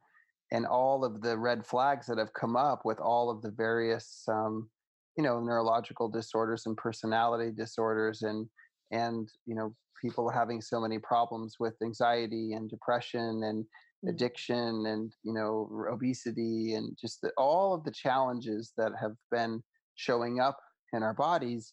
and 0.53 0.67
all 0.67 1.05
of 1.05 1.23
the 1.23 1.37
red 1.37 1.67
flags 1.67 2.07
that 2.07 2.19
have 2.19 2.33
come 2.35 2.57
up 2.57 2.85
with 2.85 3.01
all 3.01 3.31
of 3.31 3.43
the 3.43 3.51
various 3.51 4.23
um, 4.29 4.69
you 5.17 5.25
know 5.25 5.41
neurological 5.41 6.09
disorders 6.09 6.67
and 6.67 6.77
personality 6.77 7.51
disorders 7.57 8.23
and 8.23 8.47
and 8.93 9.29
you 9.47 9.55
know 9.55 9.75
people 10.01 10.29
having 10.29 10.61
so 10.61 10.79
many 10.79 10.99
problems 10.99 11.57
with 11.59 11.75
anxiety 11.83 12.53
and 12.53 12.69
depression 12.69 13.43
and 13.45 13.65
mm. 14.05 14.11
addiction 14.11 14.85
and 14.87 15.13
you 15.23 15.33
know 15.33 15.71
obesity 15.91 16.75
and 16.75 16.97
just 17.01 17.23
the, 17.23 17.31
all 17.39 17.73
of 17.73 17.83
the 17.85 17.91
challenges 17.93 18.73
that 18.77 18.93
have 19.01 19.15
been 19.31 19.63
showing 19.95 20.39
up 20.39 20.59
in 20.93 21.03
our 21.03 21.15
bodies 21.15 21.73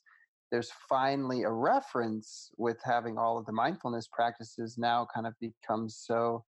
there's 0.54 0.72
finally 0.88 1.42
a 1.42 1.50
reference 1.50 2.52
with 2.58 2.78
having 2.86 3.18
all 3.18 3.40
of 3.40 3.46
the 3.48 3.52
mindfulness 3.52 4.08
practices 4.14 4.78
now 4.78 5.08
kind 5.12 5.26
of 5.26 5.34
becomes 5.42 5.98
so 5.98 6.46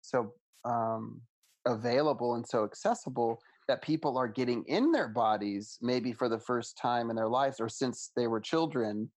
so 0.00 0.32
um, 0.64 1.20
available 1.66 2.34
and 2.34 2.48
so 2.48 2.64
accessible 2.64 3.38
that 3.68 3.82
people 3.82 4.16
are 4.16 4.26
getting 4.26 4.64
in 4.68 4.90
their 4.90 5.08
bodies 5.08 5.76
maybe 5.82 6.14
for 6.14 6.30
the 6.30 6.38
first 6.38 6.78
time 6.80 7.10
in 7.10 7.14
their 7.14 7.28
lives 7.28 7.60
or 7.60 7.68
since 7.68 8.10
they 8.16 8.26
were 8.26 8.40
children 8.40 9.10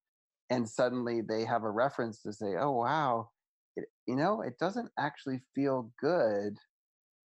and 0.50 0.68
suddenly 0.68 1.22
they 1.22 1.46
have 1.46 1.64
a 1.64 1.72
reference 1.72 2.22
to 2.22 2.34
say 2.34 2.56
oh 2.60 2.72
wow 2.72 3.30
it, 3.78 3.86
you 4.06 4.18
know 4.18 4.42
it 4.42 4.60
doesn't 4.60 4.90
actually 5.00 5.40
feel 5.56 5.90
good 5.98 6.58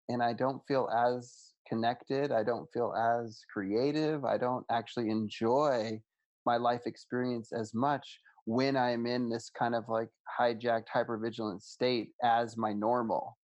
and 0.09 0.23
i 0.23 0.33
don't 0.33 0.63
feel 0.69 0.89
as 0.97 1.53
connected 1.69 2.31
i 2.31 2.45
don't 2.45 2.69
feel 2.73 2.95
as 2.95 3.41
creative 3.53 4.25
i 4.25 4.39
don't 4.39 4.65
actually 4.71 5.11
enjoy 5.11 6.01
my 6.47 6.57
life 6.57 6.83
experience 6.87 7.53
as 7.53 7.75
much 7.75 8.21
when 8.45 8.77
I'm 8.77 9.07
in 9.07 9.29
this 9.29 9.51
kind 9.57 9.75
of 9.75 9.85
like 9.89 10.09
hijacked 10.39 10.87
hypervigilant 10.95 11.63
state 11.63 12.11
as 12.23 12.57
my 12.57 12.73
normal. 12.73 13.37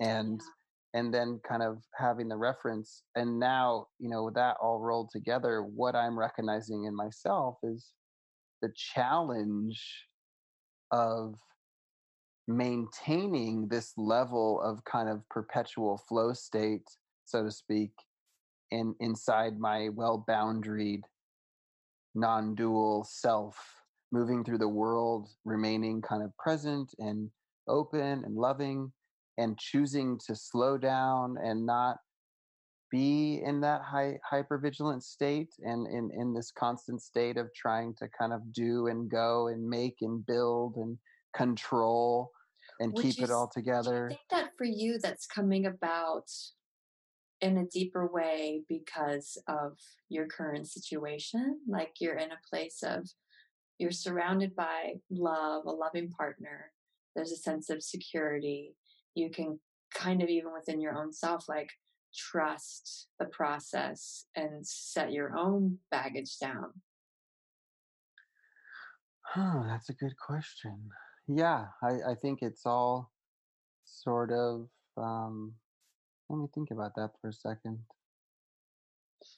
And 0.00 0.40
yeah. 0.94 1.00
and 1.00 1.12
then 1.12 1.40
kind 1.46 1.62
of 1.62 1.82
having 1.96 2.28
the 2.28 2.36
reference 2.36 3.02
and 3.16 3.38
now, 3.38 3.86
you 3.98 4.08
know, 4.08 4.30
that 4.30 4.56
all 4.62 4.78
rolled 4.80 5.10
together, 5.10 5.62
what 5.62 5.96
I'm 5.96 6.18
recognizing 6.18 6.84
in 6.84 6.94
myself 6.94 7.56
is 7.62 7.92
the 8.62 8.72
challenge 8.76 10.06
of 10.90 11.34
maintaining 12.46 13.68
this 13.68 13.92
level 13.96 14.60
of 14.62 14.82
kind 14.84 15.08
of 15.08 15.28
perpetual 15.28 15.98
flow 16.08 16.32
state, 16.32 16.88
so 17.26 17.44
to 17.44 17.50
speak, 17.50 17.90
in 18.70 18.94
inside 19.00 19.58
my 19.58 19.90
well 19.90 20.24
boundaried 20.28 21.02
non 22.18 22.54
dual 22.54 23.06
self 23.08 23.56
moving 24.10 24.42
through 24.42 24.58
the 24.58 24.68
world, 24.68 25.28
remaining 25.44 26.00
kind 26.00 26.22
of 26.22 26.36
present 26.36 26.90
and 26.98 27.30
open 27.68 28.24
and 28.24 28.34
loving, 28.34 28.90
and 29.36 29.58
choosing 29.58 30.18
to 30.26 30.34
slow 30.34 30.78
down 30.78 31.36
and 31.42 31.64
not 31.64 31.98
be 32.90 33.42
in 33.44 33.60
that 33.60 33.82
high, 33.82 34.18
hyper-vigilant 34.28 35.04
state 35.04 35.50
and 35.60 35.86
in, 35.86 36.10
in 36.18 36.32
this 36.32 36.50
constant 36.50 37.02
state 37.02 37.36
of 37.36 37.52
trying 37.54 37.94
to 37.94 38.08
kind 38.18 38.32
of 38.32 38.40
do 38.52 38.86
and 38.86 39.10
go 39.10 39.48
and 39.48 39.68
make 39.68 39.96
and 40.00 40.24
build 40.26 40.76
and 40.76 40.96
control 41.36 42.30
and 42.80 42.92
Would 42.94 43.02
keep 43.02 43.22
it 43.22 43.30
all 43.30 43.50
together. 43.52 44.06
I 44.06 44.08
think 44.08 44.20
that 44.30 44.50
for 44.56 44.64
you 44.64 44.98
that's 44.98 45.26
coming 45.26 45.66
about 45.66 46.30
in 47.40 47.58
a 47.58 47.66
deeper 47.66 48.06
way 48.06 48.62
because 48.68 49.38
of 49.46 49.78
your 50.08 50.26
current 50.26 50.68
situation. 50.68 51.60
Like 51.68 51.94
you're 52.00 52.16
in 52.16 52.32
a 52.32 52.48
place 52.48 52.82
of, 52.82 53.08
you're 53.78 53.92
surrounded 53.92 54.56
by 54.56 54.94
love, 55.10 55.66
a 55.66 55.70
loving 55.70 56.10
partner. 56.10 56.72
There's 57.14 57.32
a 57.32 57.36
sense 57.36 57.70
of 57.70 57.82
security. 57.82 58.74
You 59.14 59.30
can 59.30 59.60
kind 59.94 60.22
of, 60.22 60.28
even 60.28 60.52
within 60.52 60.80
your 60.80 60.96
own 60.96 61.12
self, 61.12 61.48
like 61.48 61.70
trust 62.14 63.08
the 63.18 63.26
process 63.26 64.26
and 64.34 64.66
set 64.66 65.12
your 65.12 65.36
own 65.36 65.78
baggage 65.90 66.38
down. 66.38 66.72
Oh, 69.36 69.64
that's 69.66 69.90
a 69.90 69.94
good 69.94 70.16
question. 70.16 70.88
Yeah, 71.28 71.66
I, 71.82 72.12
I 72.12 72.14
think 72.20 72.40
it's 72.42 72.64
all 72.64 73.12
sort 73.84 74.32
of 74.32 74.68
um, 74.96 75.52
let 76.28 76.38
me 76.38 76.46
think 76.54 76.70
about 76.70 76.94
that 76.96 77.10
for 77.20 77.28
a 77.28 77.32
second. 77.32 77.78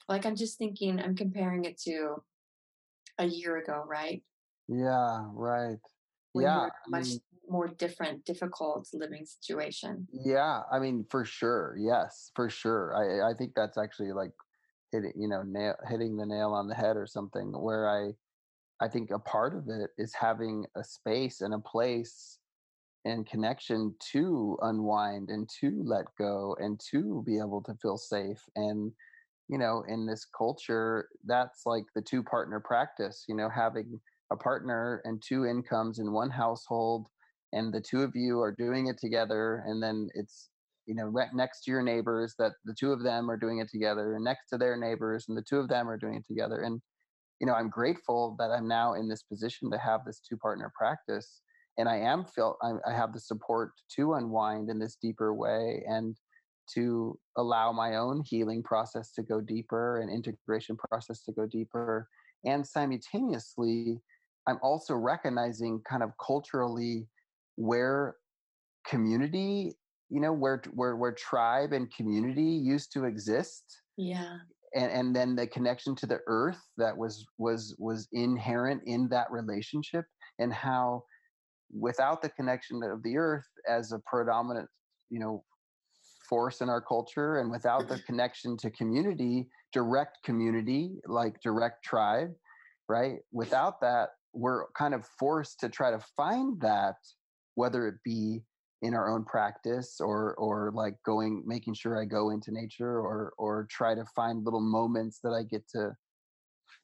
Like 0.07 0.25
I'm 0.25 0.35
just 0.35 0.57
thinking, 0.57 0.99
I'm 0.99 1.15
comparing 1.15 1.65
it 1.65 1.79
to 1.81 2.23
a 3.17 3.25
year 3.25 3.57
ago, 3.57 3.83
right? 3.87 4.23
Yeah, 4.67 5.25
right. 5.33 5.79
When 6.33 6.45
yeah, 6.45 6.69
much 6.87 6.93
I 6.93 6.99
mean, 6.99 7.21
more 7.49 7.67
different, 7.67 8.25
difficult 8.25 8.87
living 8.93 9.25
situation. 9.25 10.07
Yeah, 10.11 10.61
I 10.71 10.79
mean, 10.79 11.05
for 11.09 11.25
sure. 11.25 11.75
Yes, 11.79 12.31
for 12.35 12.49
sure. 12.49 12.93
I 12.95 13.31
I 13.31 13.33
think 13.33 13.53
that's 13.55 13.77
actually 13.77 14.11
like 14.13 14.31
hitting, 14.91 15.13
you 15.15 15.27
know, 15.27 15.43
nail, 15.43 15.75
hitting 15.89 16.17
the 16.17 16.25
nail 16.25 16.53
on 16.53 16.67
the 16.67 16.75
head 16.75 16.97
or 16.97 17.07
something. 17.07 17.51
Where 17.51 17.89
I, 17.89 18.11
I 18.83 18.87
think 18.87 19.11
a 19.11 19.19
part 19.19 19.55
of 19.55 19.67
it 19.69 19.89
is 19.97 20.13
having 20.13 20.65
a 20.75 20.83
space 20.83 21.41
and 21.41 21.53
a 21.53 21.59
place 21.59 22.39
and 23.05 23.25
connection 23.25 23.95
to 24.11 24.57
unwind 24.61 25.29
and 25.29 25.49
to 25.59 25.81
let 25.85 26.05
go 26.17 26.55
and 26.59 26.79
to 26.91 27.23
be 27.25 27.37
able 27.37 27.61
to 27.63 27.73
feel 27.81 27.97
safe. 27.97 28.41
And 28.55 28.91
you 29.51 29.57
know 29.57 29.83
in 29.87 30.05
this 30.05 30.25
culture 30.25 31.09
that's 31.25 31.65
like 31.65 31.83
the 31.93 32.01
two 32.01 32.23
partner 32.23 32.59
practice 32.59 33.25
you 33.27 33.35
know 33.35 33.49
having 33.49 33.99
a 34.31 34.35
partner 34.35 35.01
and 35.03 35.21
two 35.21 35.45
incomes 35.45 35.99
in 35.99 36.13
one 36.13 36.29
household 36.29 37.07
and 37.51 37.73
the 37.73 37.81
two 37.81 38.01
of 38.01 38.15
you 38.15 38.39
are 38.39 38.55
doing 38.57 38.87
it 38.87 38.97
together 38.97 39.63
and 39.67 39.83
then 39.83 40.07
it's 40.15 40.49
you 40.85 40.95
know 40.95 41.11
next 41.33 41.63
to 41.63 41.71
your 41.71 41.83
neighbors 41.83 42.33
that 42.39 42.53
the 42.63 42.73
two 42.73 42.93
of 42.93 43.03
them 43.03 43.29
are 43.29 43.37
doing 43.37 43.59
it 43.59 43.69
together 43.69 44.15
and 44.15 44.23
next 44.23 44.47
to 44.49 44.57
their 44.57 44.77
neighbors 44.77 45.25
and 45.27 45.37
the 45.37 45.43
two 45.47 45.57
of 45.57 45.67
them 45.67 45.87
are 45.89 45.97
doing 45.97 46.15
it 46.15 46.25
together. 46.25 46.61
And 46.61 46.81
you 47.39 47.47
know 47.47 47.53
i'm 47.53 47.69
grateful 47.69 48.35
that 48.39 48.51
i'm 48.51 48.67
now 48.67 48.93
in 48.93 49.09
this 49.09 49.23
position 49.23 49.69
to 49.71 49.77
have 49.77 50.05
this 50.05 50.21
two 50.27 50.37
partner 50.37 50.71
practice 50.77 51.41
and 51.77 51.87
I 51.87 51.97
am 51.97 52.25
felt 52.25 52.57
I, 52.61 52.71
I 52.87 52.93
have 52.93 53.13
the 53.13 53.19
support 53.19 53.71
to 53.95 54.13
unwind 54.13 54.69
in 54.69 54.79
this 54.79 54.97
deeper 55.01 55.33
way 55.33 55.83
and 55.87 56.15
to 56.75 57.17
allow 57.37 57.71
my 57.71 57.95
own 57.95 58.21
healing 58.25 58.63
process 58.63 59.11
to 59.13 59.23
go 59.23 59.41
deeper 59.41 59.99
and 60.01 60.09
integration 60.09 60.77
process 60.77 61.23
to 61.23 61.31
go 61.31 61.45
deeper. 61.45 62.07
And 62.45 62.65
simultaneously 62.65 63.99
i'm 64.47 64.57
also 64.63 64.95
recognizing 64.95 65.79
kind 65.87 66.01
of 66.01 66.09
culturally 66.19 67.07
where 67.57 68.15
community 68.87 69.75
you 70.11 70.19
know 70.19 70.33
where 70.33 70.61
where 70.73 70.97
where 70.97 71.13
tribe 71.13 71.71
and 71.71 71.91
community 71.95 72.43
used 72.43 72.91
to 72.93 73.05
exist. 73.05 73.63
Yeah. 73.97 74.37
And 74.75 74.91
and 74.91 75.15
then 75.15 75.35
the 75.35 75.47
connection 75.47 75.95
to 75.95 76.05
the 76.05 76.19
earth 76.27 76.59
that 76.77 76.95
was 76.95 77.25
was 77.37 77.75
was 77.79 78.07
inherent 78.11 78.83
in 78.85 79.07
that 79.09 79.31
relationship 79.31 80.05
and 80.37 80.53
how 80.53 81.03
without 81.73 82.21
the 82.21 82.29
connection 82.29 82.81
of 82.83 83.01
the 83.03 83.17
earth 83.17 83.47
as 83.67 83.91
a 83.91 83.99
predominant 84.05 84.67
you 85.09 85.19
know 85.19 85.43
force 86.29 86.61
in 86.61 86.69
our 86.69 86.81
culture 86.81 87.39
and 87.39 87.51
without 87.51 87.87
the 87.87 87.99
connection 88.07 88.57
to 88.57 88.69
community 88.71 89.47
direct 89.73 90.17
community 90.23 90.95
like 91.07 91.39
direct 91.41 91.83
tribe 91.83 92.31
right? 92.91 93.19
Without 93.31 93.79
that 93.81 94.09
we're 94.33 94.65
kind 94.77 94.93
of 94.93 95.05
forced 95.17 95.59
to 95.61 95.69
try 95.69 95.91
to 95.91 95.99
find 96.17 96.59
that 96.61 96.95
whether 97.55 97.87
it 97.87 97.95
be 98.03 98.41
in 98.81 98.93
our 98.93 99.09
own 99.13 99.23
practice 99.23 99.97
or 99.99 100.35
or 100.35 100.71
like 100.73 100.95
going 101.05 101.43
making 101.45 101.73
sure 101.73 102.01
i 102.01 102.05
go 102.05 102.31
into 102.31 102.51
nature 102.51 102.99
or 102.99 103.31
or 103.37 103.67
try 103.69 103.93
to 103.93 104.03
find 104.15 104.43
little 104.43 104.61
moments 104.61 105.19
that 105.23 105.31
i 105.31 105.43
get 105.43 105.61
to 105.69 105.91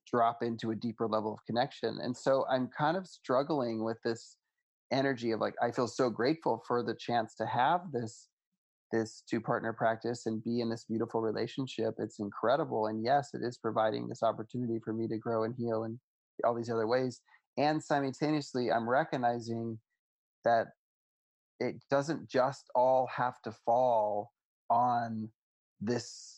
drop 0.06 0.44
into 0.44 0.72
a 0.72 0.76
deeper 0.76 1.08
level 1.08 1.34
of 1.34 1.40
connection. 1.46 1.98
And 2.02 2.16
so 2.16 2.46
i'm 2.52 2.70
kind 2.78 2.96
of 2.96 3.08
struggling 3.08 3.84
with 3.84 3.98
this 4.04 4.38
energy 4.92 5.32
of 5.32 5.40
like 5.40 5.56
i 5.62 5.72
feel 5.72 5.88
so 5.88 6.10
grateful 6.10 6.64
for 6.68 6.84
the 6.84 6.96
chance 6.96 7.36
to 7.36 7.46
have 7.46 7.82
this 7.92 8.28
this 8.92 9.22
two 9.30 9.42
partner 9.42 9.74
practice 9.74 10.28
and 10.28 10.44
be 10.44 10.62
in 10.62 10.70
this 10.70 10.86
beautiful 10.86 11.22
relationship 11.22 11.94
it's 11.98 12.20
incredible 12.20 12.88
and 12.88 13.04
yes 13.04 13.32
it 13.34 13.42
is 13.44 13.58
providing 13.58 14.08
this 14.08 14.24
opportunity 14.24 14.80
for 14.84 14.94
me 14.94 15.08
to 15.08 15.18
grow 15.18 15.44
and 15.44 15.56
heal 15.58 15.84
and 15.84 16.00
all 16.46 16.56
these 16.56 16.70
other 16.70 16.88
ways 16.88 17.22
and 17.58 17.84
simultaneously 17.84 18.72
i'm 18.72 18.88
recognizing 18.88 19.78
that 20.46 20.68
it 21.60 21.76
doesn't 21.90 22.30
just 22.30 22.70
all 22.76 23.10
have 23.14 23.42
to 23.42 23.52
fall 23.52 24.32
on 24.70 25.30
this 25.82 26.37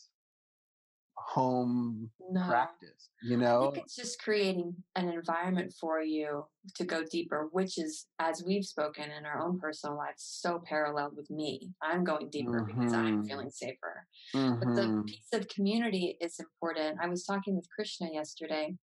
home 1.26 2.10
no. 2.30 2.44
practice 2.46 3.10
you 3.22 3.36
know 3.36 3.68
I 3.68 3.72
think 3.72 3.84
it's 3.84 3.96
just 3.96 4.20
creating 4.20 4.74
an 4.96 5.08
environment 5.08 5.72
for 5.80 6.00
you 6.00 6.44
to 6.76 6.84
go 6.84 7.02
deeper 7.04 7.48
which 7.52 7.78
is 7.78 8.06
as 8.18 8.42
we've 8.46 8.64
spoken 8.64 9.04
in 9.04 9.26
our 9.26 9.40
own 9.40 9.58
personal 9.58 9.96
lives 9.96 10.24
so 10.40 10.62
paralleled 10.64 11.16
with 11.16 11.30
me 11.30 11.70
i'm 11.82 12.04
going 12.04 12.30
deeper 12.30 12.62
mm-hmm. 12.62 12.80
because 12.80 12.92
i'm 12.92 13.24
feeling 13.24 13.50
safer 13.50 14.06
mm-hmm. 14.34 14.58
but 14.58 14.74
the 14.74 14.82
mm-hmm. 14.82 15.02
piece 15.02 15.28
of 15.32 15.48
community 15.48 16.16
is 16.20 16.40
important 16.40 16.98
i 17.02 17.08
was 17.08 17.24
talking 17.24 17.54
with 17.54 17.68
krishna 17.74 18.08
yesterday 18.12 18.74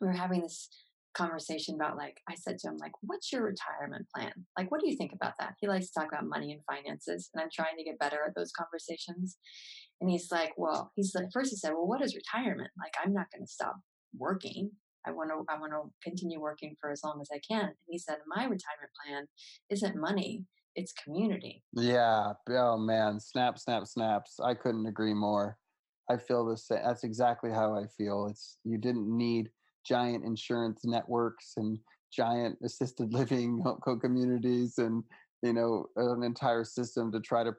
we 0.00 0.06
were 0.06 0.12
having 0.12 0.42
this 0.42 0.68
conversation 1.14 1.74
about 1.76 1.96
like 1.96 2.20
I 2.28 2.34
said 2.34 2.58
to 2.58 2.68
him 2.68 2.76
like 2.78 2.92
what's 3.02 3.32
your 3.32 3.42
retirement 3.42 4.06
plan? 4.14 4.32
Like 4.58 4.70
what 4.70 4.80
do 4.80 4.88
you 4.88 4.96
think 4.96 5.12
about 5.12 5.34
that? 5.38 5.54
He 5.60 5.68
likes 5.68 5.86
to 5.86 6.00
talk 6.00 6.08
about 6.12 6.26
money 6.26 6.52
and 6.52 6.60
finances 6.64 7.30
and 7.32 7.42
I'm 7.42 7.50
trying 7.52 7.76
to 7.78 7.84
get 7.84 7.98
better 7.98 8.18
at 8.26 8.34
those 8.34 8.52
conversations. 8.52 9.38
And 10.00 10.10
he's 10.10 10.30
like, 10.30 10.52
well, 10.56 10.92
he's 10.96 11.14
like 11.14 11.28
first 11.32 11.50
he 11.50 11.56
said, 11.56 11.72
"Well, 11.72 11.86
what 11.86 12.02
is 12.02 12.16
retirement? 12.16 12.70
Like 12.78 12.94
I'm 13.02 13.14
not 13.14 13.26
going 13.32 13.46
to 13.46 13.50
stop 13.52 13.76
working. 14.18 14.70
I 15.06 15.12
want 15.12 15.30
to 15.30 15.44
I 15.52 15.58
want 15.58 15.72
to 15.72 15.90
continue 16.02 16.40
working 16.40 16.74
for 16.80 16.90
as 16.90 17.02
long 17.04 17.20
as 17.20 17.28
I 17.32 17.40
can." 17.46 17.64
And 17.64 17.74
he 17.88 17.98
said, 17.98 18.18
"My 18.26 18.42
retirement 18.42 18.90
plan 19.02 19.26
isn't 19.70 19.96
money, 19.96 20.44
it's 20.74 20.92
community." 20.92 21.62
Yeah. 21.72 22.32
Oh 22.50 22.76
man, 22.76 23.20
snap 23.20 23.58
snap 23.58 23.86
snaps. 23.86 24.40
I 24.44 24.54
couldn't 24.54 24.86
agree 24.86 25.14
more. 25.14 25.58
I 26.10 26.16
feel 26.16 26.44
the 26.44 26.56
same. 26.56 26.80
That's 26.84 27.04
exactly 27.04 27.50
how 27.50 27.74
I 27.74 27.86
feel. 27.96 28.26
It's 28.26 28.58
you 28.64 28.78
didn't 28.78 29.08
need 29.08 29.50
giant 29.86 30.24
insurance 30.24 30.80
networks 30.84 31.54
and 31.56 31.78
giant 32.12 32.58
assisted 32.64 33.12
living 33.12 33.62
co-communities 33.84 34.78
and 34.78 35.02
you 35.42 35.52
know 35.52 35.86
an 35.96 36.22
entire 36.22 36.64
system 36.64 37.12
to 37.12 37.20
try 37.20 37.44
to 37.44 37.52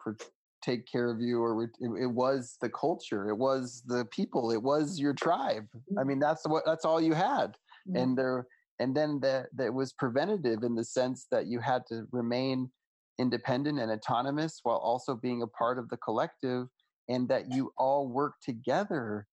take 0.63 0.87
care 0.91 1.11
of 1.11 1.21
you 1.21 1.43
or 1.43 1.63
it, 1.63 1.69
it, 2.01 2.07
was 2.07 2.57
the 2.59 2.69
culture 2.69 3.29
it 3.29 3.37
was 3.37 3.83
the 3.85 4.05
people 4.05 4.51
it 4.51 4.61
was 4.61 4.99
your 4.99 5.13
tribe. 5.13 5.67
I 5.99 6.03
mean 6.03 6.19
that's 6.19 6.47
what 6.47 6.63
that's 6.65 6.85
all 6.85 7.01
you 7.01 7.13
had. 7.13 7.55
Mm-hmm. 7.87 7.97
and 7.97 8.17
there 8.17 8.47
and 8.79 8.95
then 8.95 9.19
that 9.21 9.47
that 9.55 9.73
was 9.73 9.93
preventative 9.93 10.63
in 10.63 10.73
the 10.73 10.83
sense 10.83 11.27
that 11.31 11.45
you 11.45 11.59
had 11.59 11.83
to 11.89 12.07
remain 12.11 12.71
independent 13.19 13.79
and 13.79 13.91
autonomous 13.91 14.59
while 14.63 14.77
also 14.77 15.15
being 15.15 15.41
a 15.41 15.47
part 15.47 15.77
of 15.77 15.87
the 15.89 15.97
collective 15.97 16.67
and 17.07 17.29
that 17.29 17.51
you 17.51 17.71
all 17.77 18.07
work 18.07 18.33
together 18.43 19.27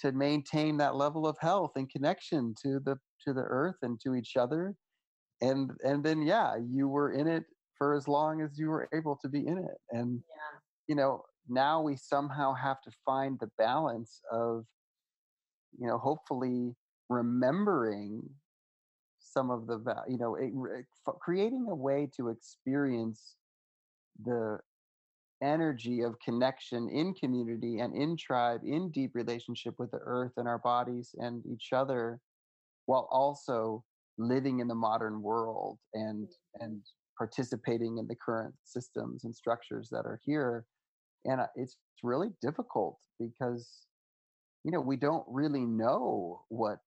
to 0.00 0.12
maintain 0.12 0.76
that 0.76 0.96
level 0.96 1.26
of 1.26 1.36
health 1.40 1.72
and 1.76 1.90
connection 1.90 2.54
to 2.62 2.80
the 2.84 2.96
to 3.26 3.32
the 3.32 3.42
earth 3.42 3.76
and 3.82 4.00
to 4.00 4.14
each 4.14 4.36
other 4.36 4.74
and 5.40 5.70
and 5.84 6.04
then 6.04 6.22
yeah 6.22 6.54
you 6.70 6.88
were 6.88 7.12
in 7.12 7.26
it 7.26 7.44
for 7.76 7.94
as 7.94 8.08
long 8.08 8.40
as 8.40 8.58
you 8.58 8.68
were 8.68 8.88
able 8.94 9.18
to 9.20 9.28
be 9.28 9.46
in 9.46 9.58
it 9.58 9.78
and 9.90 10.20
yeah. 10.28 10.58
you 10.88 10.94
know 10.94 11.22
now 11.48 11.80
we 11.80 11.96
somehow 11.96 12.52
have 12.54 12.80
to 12.82 12.90
find 13.04 13.38
the 13.40 13.50
balance 13.58 14.20
of 14.32 14.64
you 15.78 15.86
know 15.86 15.98
hopefully 15.98 16.74
remembering 17.08 18.22
some 19.20 19.50
of 19.50 19.66
the 19.66 19.78
you 20.08 20.18
know 20.18 20.34
it, 20.36 20.52
creating 21.20 21.66
a 21.70 21.74
way 21.74 22.08
to 22.16 22.28
experience 22.28 23.34
the 24.24 24.58
energy 25.42 26.02
of 26.02 26.18
connection 26.20 26.88
in 26.88 27.14
community 27.14 27.80
and 27.80 27.94
in 27.94 28.16
tribe, 28.16 28.60
in 28.64 28.90
deep 28.90 29.12
relationship 29.14 29.74
with 29.78 29.90
the 29.90 30.00
earth 30.02 30.32
and 30.36 30.48
our 30.48 30.58
bodies 30.58 31.14
and 31.18 31.44
each 31.46 31.72
other, 31.72 32.20
while 32.86 33.08
also 33.10 33.84
living 34.18 34.60
in 34.60 34.68
the 34.68 34.74
modern 34.74 35.22
world 35.22 35.78
and 35.94 36.28
and 36.60 36.82
participating 37.16 37.98
in 37.98 38.06
the 38.06 38.14
current 38.14 38.54
systems 38.64 39.24
and 39.24 39.34
structures 39.34 39.88
that 39.90 40.06
are 40.06 40.20
here. 40.24 40.64
And 41.24 41.40
uh, 41.40 41.46
it's 41.56 41.76
really 42.02 42.30
difficult 42.40 42.98
because 43.18 43.68
you 44.64 44.70
know 44.70 44.80
we 44.80 44.96
don't 44.96 45.24
really 45.28 45.64
know 45.64 46.42
what 46.48 46.78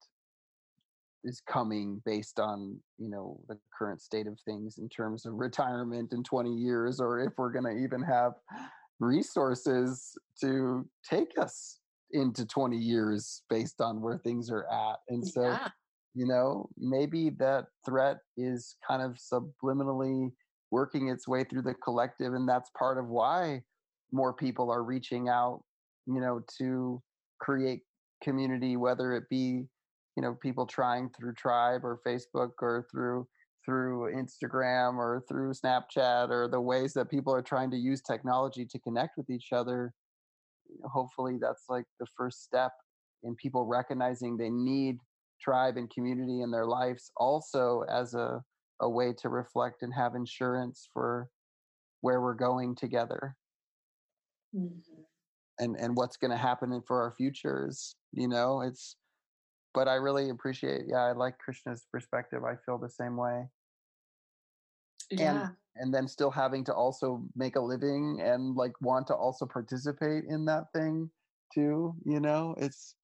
is 1.23 1.41
coming 1.41 2.01
based 2.05 2.39
on 2.39 2.77
you 2.97 3.09
know 3.09 3.39
the 3.47 3.57
current 3.77 4.01
state 4.01 4.27
of 4.27 4.39
things 4.45 4.77
in 4.77 4.89
terms 4.89 5.25
of 5.25 5.33
retirement 5.33 6.13
in 6.13 6.23
20 6.23 6.51
years 6.53 6.99
or 6.99 7.19
if 7.19 7.33
we're 7.37 7.51
going 7.51 7.65
to 7.65 7.83
even 7.83 8.01
have 8.01 8.33
resources 8.99 10.11
to 10.39 10.87
take 11.07 11.37
us 11.39 11.79
into 12.11 12.45
20 12.45 12.77
years 12.77 13.43
based 13.49 13.81
on 13.81 14.01
where 14.01 14.17
things 14.17 14.49
are 14.51 14.65
at 14.71 14.97
and 15.09 15.25
so 15.25 15.43
yeah. 15.43 15.67
you 16.13 16.25
know 16.25 16.67
maybe 16.77 17.29
that 17.29 17.65
threat 17.85 18.17
is 18.37 18.75
kind 18.85 19.01
of 19.01 19.17
subliminally 19.17 20.31
working 20.71 21.09
its 21.09 21.27
way 21.27 21.43
through 21.43 21.61
the 21.61 21.73
collective 21.75 22.33
and 22.33 22.47
that's 22.47 22.69
part 22.77 22.97
of 22.97 23.07
why 23.07 23.61
more 24.11 24.33
people 24.33 24.71
are 24.71 24.83
reaching 24.83 25.29
out 25.29 25.63
you 26.05 26.19
know 26.19 26.41
to 26.57 27.01
create 27.39 27.81
community 28.21 28.75
whether 28.75 29.13
it 29.13 29.23
be 29.29 29.65
you 30.15 30.23
know 30.23 30.35
people 30.41 30.65
trying 30.65 31.09
through 31.09 31.33
tribe 31.33 31.83
or 31.83 31.99
facebook 32.05 32.51
or 32.61 32.85
through 32.91 33.27
through 33.65 34.11
instagram 34.13 34.97
or 34.97 35.23
through 35.27 35.53
snapchat 35.53 36.29
or 36.29 36.47
the 36.47 36.59
ways 36.59 36.93
that 36.93 37.09
people 37.09 37.33
are 37.33 37.41
trying 37.41 37.71
to 37.71 37.77
use 37.77 38.01
technology 38.01 38.65
to 38.65 38.79
connect 38.79 39.17
with 39.17 39.29
each 39.29 39.49
other 39.51 39.93
hopefully 40.85 41.37
that's 41.39 41.65
like 41.69 41.85
the 41.99 42.05
first 42.17 42.43
step 42.43 42.71
in 43.23 43.35
people 43.35 43.65
recognizing 43.65 44.35
they 44.35 44.49
need 44.49 44.97
tribe 45.41 45.77
and 45.77 45.89
community 45.89 46.41
in 46.41 46.51
their 46.51 46.65
lives 46.65 47.11
also 47.17 47.83
as 47.89 48.13
a, 48.13 48.41
a 48.81 48.89
way 48.89 49.13
to 49.13 49.29
reflect 49.29 49.81
and 49.81 49.93
have 49.93 50.15
insurance 50.15 50.87
for 50.93 51.27
where 52.01 52.21
we're 52.21 52.33
going 52.33 52.75
together 52.75 53.35
mm-hmm. 54.55 55.01
and 55.59 55.75
and 55.77 55.95
what's 55.95 56.17
going 56.17 56.31
to 56.31 56.37
happen 56.37 56.81
for 56.87 57.01
our 57.01 57.11
futures 57.11 57.95
you 58.13 58.27
know 58.27 58.61
it's 58.61 58.95
but 59.73 59.87
I 59.87 59.95
really 59.95 60.29
appreciate. 60.29 60.83
Yeah, 60.87 61.03
I 61.03 61.11
like 61.13 61.37
Krishna's 61.37 61.85
perspective. 61.91 62.43
I 62.43 62.55
feel 62.65 62.77
the 62.77 62.89
same 62.89 63.17
way. 63.17 63.45
Yeah. 65.09 65.41
And, 65.41 65.55
and 65.75 65.93
then 65.93 66.07
still 66.07 66.31
having 66.31 66.63
to 66.65 66.73
also 66.73 67.23
make 67.35 67.55
a 67.55 67.61
living 67.61 68.19
and 68.21 68.55
like 68.55 68.73
want 68.81 69.07
to 69.07 69.15
also 69.15 69.45
participate 69.45 70.25
in 70.27 70.45
that 70.45 70.65
thing 70.73 71.09
too. 71.53 71.95
You 72.05 72.19
know, 72.19 72.55
it's 72.57 72.95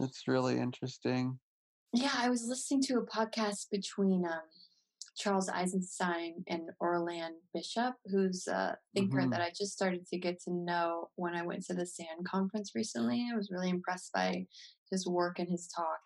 it's 0.00 0.26
really 0.26 0.58
interesting. 0.58 1.38
Yeah, 1.92 2.12
I 2.16 2.30
was 2.30 2.46
listening 2.46 2.82
to 2.84 2.98
a 2.98 3.06
podcast 3.06 3.70
between 3.70 4.24
um, 4.24 4.40
Charles 5.16 5.48
Eisenstein 5.48 6.44
and 6.48 6.70
Orland 6.80 7.34
Bishop, 7.52 7.94
who's 8.06 8.46
a 8.46 8.76
thinker 8.94 9.18
mm-hmm. 9.18 9.30
that 9.30 9.42
I 9.42 9.50
just 9.56 9.72
started 9.72 10.06
to 10.06 10.18
get 10.18 10.40
to 10.42 10.52
know 10.52 11.08
when 11.16 11.34
I 11.34 11.44
went 11.44 11.64
to 11.66 11.74
the 11.74 11.86
SAND 11.86 12.26
conference 12.26 12.72
recently. 12.74 13.28
I 13.30 13.36
was 13.36 13.50
really 13.50 13.70
impressed 13.70 14.12
by 14.12 14.46
his 14.90 15.06
work 15.06 15.38
and 15.38 15.48
his 15.48 15.68
talk. 15.68 16.00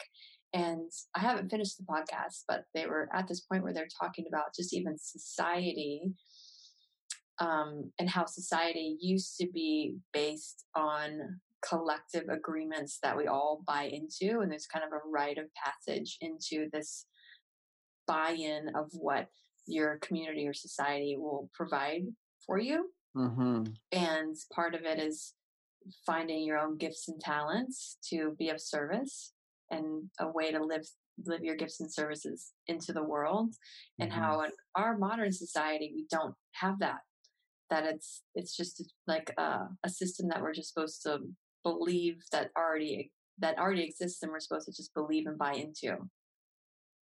And 0.53 0.91
I 1.15 1.21
haven't 1.21 1.51
finished 1.51 1.77
the 1.77 1.85
podcast, 1.85 2.45
but 2.49 2.65
they 2.75 2.87
were 2.87 3.09
at 3.13 3.29
this 3.29 3.41
point 3.41 3.63
where 3.63 3.75
they're 3.75 3.89
talking 4.01 4.25
about 4.29 4.55
just 4.57 4.75
even 4.75 4.97
society 4.99 6.13
um, 7.39 7.91
and 7.99 8.09
how 8.09 8.25
society 8.25 8.97
used 9.01 9.37
to 9.39 9.47
be 9.53 9.97
based 10.13 10.65
on 10.75 11.41
collective 11.69 12.25
agreements 12.31 12.99
that 13.03 13.17
we 13.17 13.27
all 13.27 13.63
buy 13.67 13.85
into. 13.85 14.41
And 14.41 14.51
there's 14.51 14.67
kind 14.67 14.85
of 14.85 14.93
a 14.93 15.09
rite 15.09 15.39
of 15.39 15.47
passage 15.55 16.17
into 16.21 16.69
this 16.73 17.07
buy 18.07 18.31
in 18.31 18.71
of 18.75 18.91
what 18.93 19.29
your 19.67 19.99
community 19.99 20.47
or 20.47 20.55
society 20.55 21.17
will 21.19 21.51
provide 21.55 22.03
for 22.47 22.59
you. 22.59 22.91
Mm-hmm. 23.17 23.65
And 23.93 24.37
part 24.55 24.75
of 24.75 24.83
it 24.83 24.99
is 24.99 25.35
finding 26.05 26.45
your 26.45 26.59
own 26.59 26.77
gifts 26.77 27.09
and 27.09 27.21
talents 27.21 27.99
to 28.11 28.35
be 28.39 28.49
of 28.51 28.61
service 28.61 29.33
and 29.71 30.05
a 30.21 30.29
way 30.29 30.53
to 30.53 30.63
live 30.63 30.87
live 31.25 31.43
your 31.43 31.57
gifts 31.57 31.81
and 31.81 31.91
services 31.91 32.53
into 32.67 32.93
the 32.93 33.03
world 33.03 33.55
and 33.99 34.11
mm-hmm. 34.11 34.21
how 34.21 34.43
in 34.43 34.51
our 34.75 34.99
modern 34.99 35.33
society 35.33 35.91
we 35.95 36.07
don't 36.11 36.35
have 36.53 36.79
that 36.79 36.99
that 37.71 37.85
it's 37.85 38.23
it's 38.35 38.55
just 38.55 38.93
like 39.07 39.33
a, 39.39 39.61
a 39.83 39.89
system 39.89 40.29
that 40.29 40.43
we're 40.43 40.53
just 40.53 40.73
supposed 40.73 41.03
to 41.03 41.19
believe 41.63 42.23
that 42.33 42.51
already 42.57 43.11
that 43.39 43.59
already 43.59 43.83
exists 43.83 44.23
and 44.23 44.31
we're 44.31 44.41
supposed 44.41 44.67
to 44.67 44.73
just 44.73 44.95
believe 44.95 45.27
and 45.27 45.39
buy 45.39 45.53
into 45.53 45.97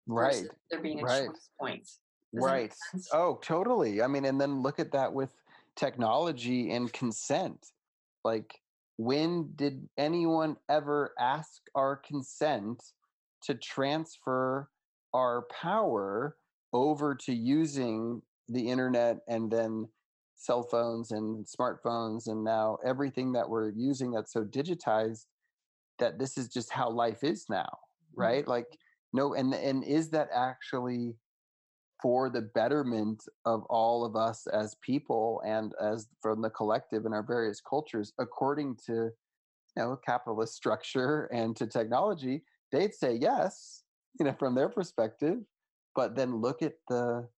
right 0.07 0.47
there 0.71 0.81
being 0.81 1.01
a 1.01 1.05
right. 1.05 1.27
choice 1.27 1.49
point 1.59 1.87
right. 2.33 2.73
Oh, 3.13 3.39
totally. 3.43 4.03
I 4.03 4.07
mean, 4.07 4.25
and 4.25 4.41
then 4.41 4.63
look 4.63 4.79
at 4.79 4.93
that 4.93 5.13
with 5.13 5.35
technology 5.77 6.71
and 6.73 6.93
consent. 6.93 7.67
Like, 8.25 8.61
when 8.97 9.51
did 9.57 9.89
anyone 9.97 10.57
ever 10.69 11.15
ask 11.19 11.63
our 11.75 11.97
consent 11.97 12.83
to 13.43 13.55
transfer 13.55 14.69
our 15.15 15.47
power 15.51 16.37
over 16.73 17.15
to 17.15 17.33
using 17.33 18.23
the 18.49 18.69
internet 18.69 19.19
and 19.29 19.51
then 19.51 19.89
cell 20.37 20.63
phones 20.63 21.13
and 21.13 21.47
smartphones 21.47 22.27
and 22.27 22.45
now 22.45 22.79
everything 22.85 23.33
that 23.33 23.49
we're 23.49 23.71
using 23.71 24.11
that's 24.11 24.33
so 24.33 24.43
digitized 24.43 25.27
that 25.99 26.19
this 26.19 26.39
is 26.39 26.49
just 26.49 26.71
how 26.71 26.89
life 26.89 27.23
is 27.23 27.47
now 27.49 27.69
mm-hmm. 27.69 28.21
right 28.21 28.43
mm-hmm. 28.43 28.51
like 28.51 28.79
no 29.13 29.35
and 29.35 29.55
and 29.55 29.85
is 29.85 30.11
that 30.11 30.29
actually 30.35 31.15
for 32.03 32.31
the 32.31 32.43
betterment 32.55 33.23
of 33.45 33.65
all 33.69 34.05
of 34.05 34.17
us 34.17 34.47
as 34.47 34.77
people 34.83 35.43
and 35.45 35.73
as 35.83 36.09
from 36.23 36.41
the 36.41 36.51
collective 36.51 37.05
in 37.05 37.13
our 37.13 37.23
various 37.23 37.61
cultures 37.61 38.13
according 38.19 38.77
to 38.87 38.93
you 38.93 39.13
know 39.77 39.99
capitalist 40.07 40.55
structure 40.63 41.29
and 41.33 41.57
to 41.57 41.67
technology 41.67 42.43
they'd 42.73 42.95
say 42.95 43.15
yes 43.15 43.83
you 44.19 44.25
know 44.25 44.35
from 44.39 44.55
their 44.55 44.69
perspective 44.69 45.39
but 45.95 46.15
then 46.15 46.41
look 46.41 46.63
at 46.63 46.75
the 46.89 47.29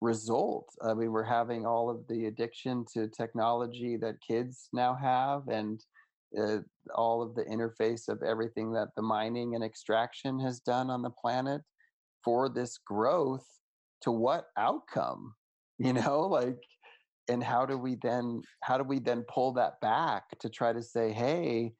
result. 0.00 0.68
I 0.82 0.94
mean, 0.94 1.12
we're 1.12 1.24
having 1.24 1.66
all 1.66 1.88
of 1.90 2.06
the 2.08 2.26
addiction 2.26 2.84
to 2.94 3.08
technology 3.08 3.96
that 3.96 4.20
kids 4.26 4.68
now 4.72 4.94
have, 4.94 5.48
and 5.48 5.82
uh, 6.38 6.58
all 6.94 7.22
of 7.22 7.34
the 7.34 7.44
interface 7.44 8.08
of 8.08 8.22
everything 8.22 8.72
that 8.72 8.88
the 8.96 9.02
mining 9.02 9.54
and 9.54 9.64
extraction 9.64 10.38
has 10.38 10.60
done 10.60 10.90
on 10.90 11.02
the 11.02 11.10
planet 11.10 11.62
for 12.24 12.48
this 12.48 12.78
growth. 12.78 13.46
To 14.02 14.12
what 14.12 14.46
outcome? 14.56 15.34
You 15.78 15.92
know, 15.92 16.20
like, 16.20 16.56
and 17.28 17.44
how 17.44 17.66
do 17.66 17.76
we 17.76 17.96
then 18.02 18.40
how 18.62 18.78
do 18.78 18.84
we 18.84 18.98
then 18.98 19.26
pull 19.28 19.52
that 19.52 19.78
back 19.82 20.22
to 20.40 20.48
try 20.48 20.72
to 20.72 20.82
say, 20.82 21.12
hey, 21.12 21.74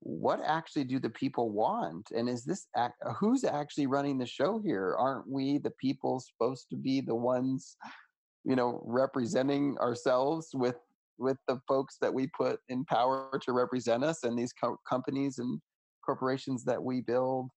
what 0.00 0.40
actually 0.44 0.84
do 0.84 0.98
the 0.98 1.10
people 1.10 1.50
want 1.50 2.10
and 2.16 2.28
is 2.28 2.44
this 2.44 2.66
act, 2.76 2.94
who's 3.18 3.44
actually 3.44 3.86
running 3.86 4.18
the 4.18 4.26
show 4.26 4.60
here 4.64 4.94
aren't 4.98 5.28
we 5.28 5.58
the 5.58 5.72
people 5.80 6.20
supposed 6.20 6.68
to 6.70 6.76
be 6.76 7.00
the 7.00 7.14
ones 7.14 7.76
you 8.44 8.54
know 8.54 8.80
representing 8.86 9.76
ourselves 9.78 10.50
with 10.54 10.76
with 11.18 11.36
the 11.48 11.58
folks 11.66 11.96
that 12.00 12.12
we 12.12 12.28
put 12.36 12.60
in 12.68 12.84
power 12.84 13.40
to 13.42 13.52
represent 13.52 14.04
us 14.04 14.24
and 14.24 14.38
these 14.38 14.52
co- 14.52 14.78
companies 14.88 15.38
and 15.38 15.60
corporations 16.04 16.64
that 16.64 16.82
we 16.82 17.00
build 17.00 17.50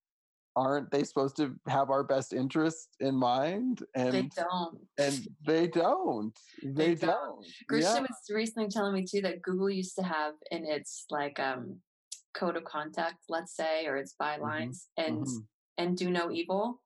aren't 0.55 0.89
they 0.89 1.03
supposed 1.03 1.35
to 1.37 1.55
have 1.67 1.91
our 1.91 2.03
best 2.03 2.33
interest 2.33 2.89
in 2.99 3.15
mind 3.15 3.83
and 3.95 4.11
they 4.11 4.29
don't 4.35 4.77
and 4.97 5.27
they 5.45 5.67
don't 5.67 6.33
they, 6.63 6.95
they 6.95 7.05
don't, 7.05 7.45
don't. 7.69 7.81
yeah. 7.81 7.99
was 7.99 8.09
recently 8.31 8.67
telling 8.67 8.93
me 8.93 9.05
too 9.05 9.21
that 9.21 9.41
google 9.43 9.69
used 9.69 9.95
to 9.95 10.01
have 10.01 10.33
in 10.49 10.65
its 10.65 11.05
like 11.11 11.39
um 11.39 11.79
code 12.33 12.55
of 12.55 12.63
conduct, 12.63 13.17
let's 13.27 13.55
say, 13.55 13.85
or 13.85 13.97
its 13.97 14.15
mm-hmm. 14.19 14.43
bylines, 14.43 14.85
mm-hmm. 14.97 15.03
and 15.05 15.25
mm-hmm. 15.25 15.37
and 15.77 15.97
do 15.97 16.09
no 16.09 16.31
evil 16.31 16.81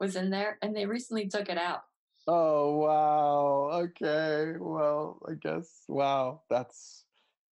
was 0.00 0.16
in 0.16 0.30
there, 0.30 0.58
and 0.62 0.74
they 0.74 0.86
recently 0.86 1.28
took 1.28 1.48
it 1.48 1.58
out. 1.58 1.82
Oh 2.26 2.76
wow! 2.76 3.70
Okay, 3.82 4.54
well, 4.58 5.20
I 5.28 5.34
guess 5.34 5.84
wow, 5.88 6.42
that's 6.48 7.04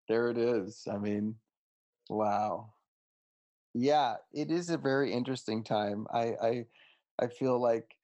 there 0.09 0.31
it 0.31 0.39
is. 0.39 0.87
I 0.91 0.97
mean, 0.97 1.35
wow. 2.09 2.73
Yeah, 3.75 4.17
it 4.33 4.51
is 4.51 4.71
a 4.71 4.79
very 4.79 5.13
interesting 5.13 5.63
time. 5.63 6.07
I 6.13 6.35
I 6.43 6.65
I 7.19 7.27
feel 7.27 7.61
like 7.61 7.95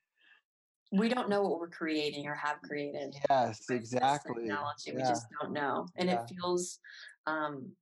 we 0.93 1.09
don't 1.09 1.29
know 1.29 1.43
what 1.43 1.59
we're 1.59 1.69
creating 1.69 2.27
or 2.27 2.35
have 2.35 2.61
created. 2.62 3.14
Yes, 3.29 3.64
exactly. 3.71 4.45
Technology, 4.45 4.91
yeah. 4.91 4.95
we 4.95 5.01
just 5.03 5.27
don't 5.41 5.53
know, 5.53 5.87
and 5.97 6.09
yeah. 6.09 6.23
it 6.23 6.31
feels 6.35 6.81
um, 7.27 7.73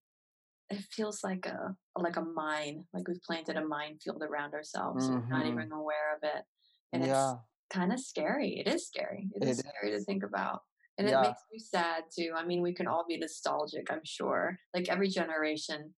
it 0.71 0.81
feels 0.91 1.23
like 1.23 1.47
a 1.47 1.75
like 1.97 2.17
a 2.17 2.23
mine, 2.23 2.85
like 2.93 3.07
we've 3.07 3.23
planted 3.23 3.57
a 3.57 3.67
minefield 3.67 4.23
around 4.23 4.55
ourselves, 4.55 5.09
mm-hmm. 5.09 5.31
not 5.31 5.47
even 5.47 5.71
aware 5.73 6.17
of 6.17 6.23
it, 6.23 6.45
and 6.93 7.05
yeah. 7.05 7.33
it's 7.33 7.41
kind 7.71 7.93
of 7.93 8.01
scary. 8.01 8.63
It 8.65 8.69
is 8.69 8.87
scary. 8.87 9.29
it, 9.35 9.43
it 9.43 9.49
is, 9.49 9.59
is 9.59 9.65
scary 9.67 9.93
to 9.93 10.01
think 10.05 10.23
about. 10.23 10.63
And 10.99 11.09
yeah. 11.09 11.21
it 11.21 11.27
makes 11.27 11.43
me 11.53 11.59
sad 11.59 12.05
too. 12.17 12.33
I 12.35 12.45
mean, 12.45 12.63
we 12.63 12.73
can 12.73 12.87
all 12.87 13.05
be 13.07 13.19
nostalgic, 13.19 13.93
I'm 13.93 14.05
sure. 14.05 14.59
Like 14.75 14.89
every 14.89 15.09
generation 15.09 15.93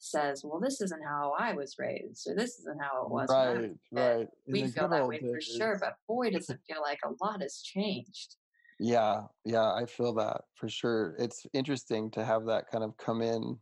says, 0.00 0.42
well, 0.44 0.60
this 0.60 0.80
isn't 0.80 1.04
how 1.04 1.34
I 1.38 1.52
was 1.52 1.76
raised, 1.78 2.26
or 2.26 2.34
this 2.34 2.58
isn't 2.58 2.80
how 2.80 3.04
it 3.04 3.10
was. 3.10 3.28
Right, 3.30 3.70
right. 3.92 4.28
we 4.46 4.66
feel 4.68 4.88
that 4.88 5.06
way 5.06 5.20
for 5.20 5.40
sure, 5.40 5.78
but 5.78 5.96
boy, 6.08 6.30
does 6.30 6.48
it 6.48 6.58
feel 6.68 6.80
like 6.80 7.00
a 7.04 7.12
lot 7.22 7.42
has 7.42 7.60
changed. 7.60 8.36
Yeah, 8.78 9.24
yeah, 9.44 9.74
I 9.74 9.84
feel 9.84 10.14
that 10.14 10.40
for 10.54 10.70
sure. 10.70 11.14
It's 11.18 11.46
interesting 11.52 12.10
to 12.12 12.24
have 12.24 12.46
that 12.46 12.64
kind 12.72 12.82
of 12.82 12.96
come 12.96 13.20
in 13.20 13.58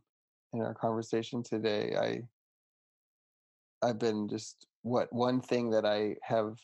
in 0.53 0.61
our 0.61 0.73
conversation 0.73 1.43
today. 1.43 1.93
I 1.99 3.85
I've 3.85 3.99
been 3.99 4.29
just 4.29 4.65
what 4.83 5.11
one 5.11 5.41
thing 5.41 5.69
that 5.71 5.85
I 5.85 6.15
have 6.21 6.57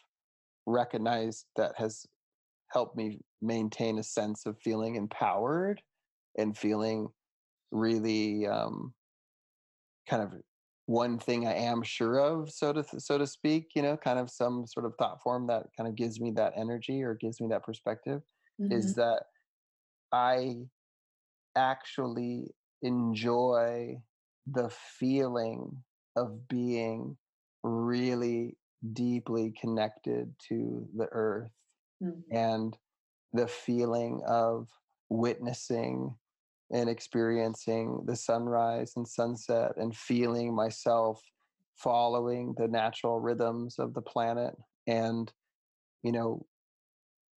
recognized 0.65 1.45
that 1.55 1.73
has 1.77 2.05
helped 2.71 2.97
me 2.97 3.19
maintain 3.41 3.99
a 3.99 4.03
sense 4.03 4.45
of 4.45 4.57
feeling 4.59 4.95
empowered 4.95 5.81
and 6.37 6.57
feeling 6.57 7.07
really 7.71 8.47
um, 8.47 8.93
kind 10.09 10.23
of 10.23 10.33
one 10.87 11.17
thing 11.17 11.47
I 11.47 11.53
am 11.53 11.81
sure 11.81 12.19
of, 12.19 12.51
so 12.51 12.71
to 12.73 12.83
so 12.99 13.17
to 13.17 13.25
speak. 13.25 13.69
You 13.75 13.81
know, 13.81 13.97
kind 13.97 14.19
of 14.19 14.29
some 14.29 14.67
sort 14.67 14.85
of 14.85 14.93
thought 14.97 15.21
form 15.21 15.47
that 15.47 15.67
kind 15.75 15.89
of 15.89 15.95
gives 15.95 16.19
me 16.19 16.31
that 16.31 16.53
energy 16.55 17.01
or 17.01 17.15
gives 17.15 17.41
me 17.41 17.47
that 17.49 17.63
perspective. 17.63 18.21
Mm-hmm. 18.61 18.71
Is 18.71 18.93
that 18.95 19.23
I 20.11 20.57
actually 21.57 22.51
enjoy 22.81 23.97
the 24.47 24.69
feeling 24.99 25.71
of 26.15 26.47
being 26.47 27.17
really 27.63 28.57
deeply 28.93 29.53
connected 29.59 30.33
to 30.47 30.87
the 30.95 31.07
earth 31.11 31.51
mm-hmm. 32.03 32.35
and 32.35 32.77
the 33.33 33.47
feeling 33.47 34.21
of 34.27 34.67
witnessing 35.09 36.15
and 36.71 36.89
experiencing 36.89 38.03
the 38.05 38.15
sunrise 38.15 38.93
and 38.95 39.07
sunset 39.07 39.73
and 39.77 39.95
feeling 39.95 40.53
myself 40.53 41.21
following 41.75 42.53
the 42.57 42.67
natural 42.67 43.19
rhythms 43.19 43.77
of 43.79 43.93
the 43.93 44.01
planet 44.01 44.55
and 44.87 45.31
you 46.03 46.11
know 46.11 46.45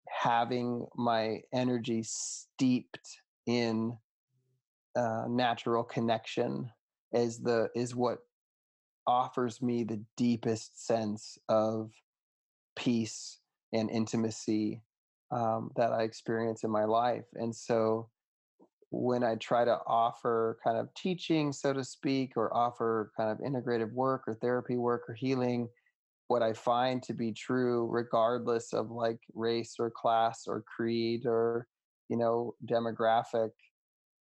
having 0.09 0.87
my 0.97 1.41
energy 1.53 2.03
steeped 2.03 3.21
in 3.47 3.97
uh, 4.97 5.25
natural 5.29 5.85
connection 5.85 6.71
is 7.13 7.39
the 7.39 7.69
is 7.75 7.95
what 7.95 8.19
offers 9.09 9.61
me 9.63 9.83
the 9.83 10.01
deepest 10.17 10.87
sense 10.87 11.39
of 11.49 11.91
peace 12.77 13.39
and 13.73 13.91
intimacy 13.91 14.83
um, 15.33 15.71
that 15.77 15.93
I 15.93 16.03
experience 16.03 16.63
in 16.63 16.71
my 16.71 16.85
life. 16.85 17.25
And 17.35 17.55
so 17.55 18.11
when 18.91 19.25
I 19.25 19.35
try 19.37 19.65
to 19.65 19.79
offer 19.87 20.59
kind 20.63 20.79
of 20.79 20.93
teaching, 20.95 21.53
so 21.53 21.73
to 21.73 21.83
speak, 21.83 22.33
or 22.37 22.55
offer 22.57 23.11
kind 23.17 23.31
of 23.31 23.39
integrative 23.39 23.93
work 23.93 24.25
or 24.27 24.35
therapy 24.35 24.77
work 24.77 25.03
or 25.09 25.15
healing, 25.15 25.69
what 26.29 26.43
I 26.43 26.53
find 26.53 27.03
to 27.05 27.15
be 27.15 27.33
true, 27.33 27.89
regardless 27.91 28.73
of 28.75 28.91
like 28.91 29.19
race 29.35 29.77
or 29.79 29.91
class 29.91 30.45
or 30.47 30.63
creed 30.63 31.23
or, 31.25 31.67
you 32.09 32.17
know, 32.17 32.55
demographic, 32.67 33.51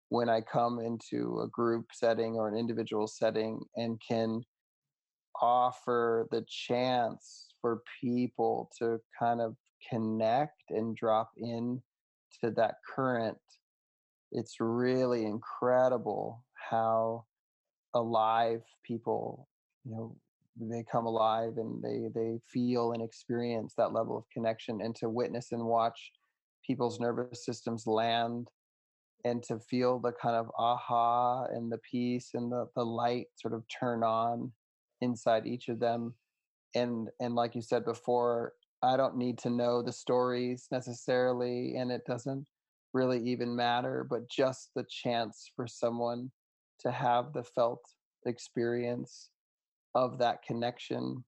when 0.09 0.29
I 0.29 0.41
come 0.41 0.79
into 0.79 1.41
a 1.41 1.47
group 1.47 1.87
setting 1.91 2.35
or 2.35 2.47
an 2.47 2.57
individual 2.57 3.07
setting 3.07 3.61
and 3.75 3.99
can 4.05 4.43
offer 5.41 6.27
the 6.31 6.45
chance 6.47 7.47
for 7.61 7.81
people 8.01 8.69
to 8.77 8.99
kind 9.17 9.41
of 9.41 9.55
connect 9.89 10.61
and 10.69 10.95
drop 10.95 11.31
in 11.37 11.81
to 12.41 12.51
that 12.51 12.75
current 12.95 13.37
it's 14.33 14.55
really 14.59 15.25
incredible 15.25 16.43
how 16.53 17.23
alive 17.93 18.61
people 18.83 19.47
you 19.85 19.91
know 19.91 20.15
they 20.59 20.83
come 20.91 21.05
alive 21.05 21.53
and 21.57 21.81
they 21.81 22.07
they 22.13 22.39
feel 22.47 22.91
and 22.91 23.01
experience 23.01 23.73
that 23.75 23.93
level 23.93 24.17
of 24.17 24.23
connection 24.31 24.81
and 24.81 24.95
to 24.95 25.09
witness 25.09 25.51
and 25.51 25.63
watch 25.63 26.11
people's 26.65 26.99
nervous 26.99 27.45
systems 27.45 27.87
land 27.87 28.47
and 29.25 29.41
to 29.41 29.59
feel 29.59 29.99
the 29.99 30.11
kind 30.11 30.35
of 30.35 30.51
aha 30.57 31.45
and 31.45 31.71
the 31.71 31.79
peace 31.89 32.31
and 32.33 32.51
the, 32.51 32.67
the 32.75 32.83
light 32.83 33.27
sort 33.35 33.53
of 33.53 33.63
turn 33.67 34.03
on 34.03 34.51
inside 35.03 35.45
each 35.45 35.69
of 35.69 35.79
them 35.79 36.13
and 36.75 37.09
and 37.19 37.35
like 37.35 37.55
you 37.55 37.61
said 37.61 37.85
before 37.85 38.53
i 38.81 38.97
don't 38.97 39.17
need 39.17 39.37
to 39.37 39.49
know 39.49 39.81
the 39.81 39.91
stories 39.91 40.67
necessarily 40.71 41.75
and 41.75 41.91
it 41.91 42.05
doesn't 42.05 42.45
really 42.93 43.19
even 43.19 43.55
matter 43.55 44.05
but 44.09 44.29
just 44.29 44.69
the 44.75 44.85
chance 44.89 45.51
for 45.55 45.67
someone 45.67 46.31
to 46.79 46.91
have 46.91 47.33
the 47.33 47.43
felt 47.43 47.81
experience 48.25 49.29
of 49.95 50.17
that 50.17 50.41
connection 50.43 51.23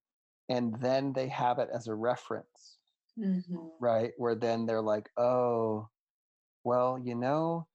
and 0.50 0.76
then 0.82 1.14
they 1.14 1.28
have 1.28 1.60
it 1.60 1.70
as 1.74 1.88
a 1.88 1.96
reference 1.96 2.78
Mm-hmm. 3.20 3.68
right? 3.80 4.12
Where 4.18 4.36
then 4.36 4.66
they're 4.66 4.82
like, 4.82 5.10
oh, 5.18 5.88
well, 6.64 7.00
you 7.02 7.16
know, 7.16 7.68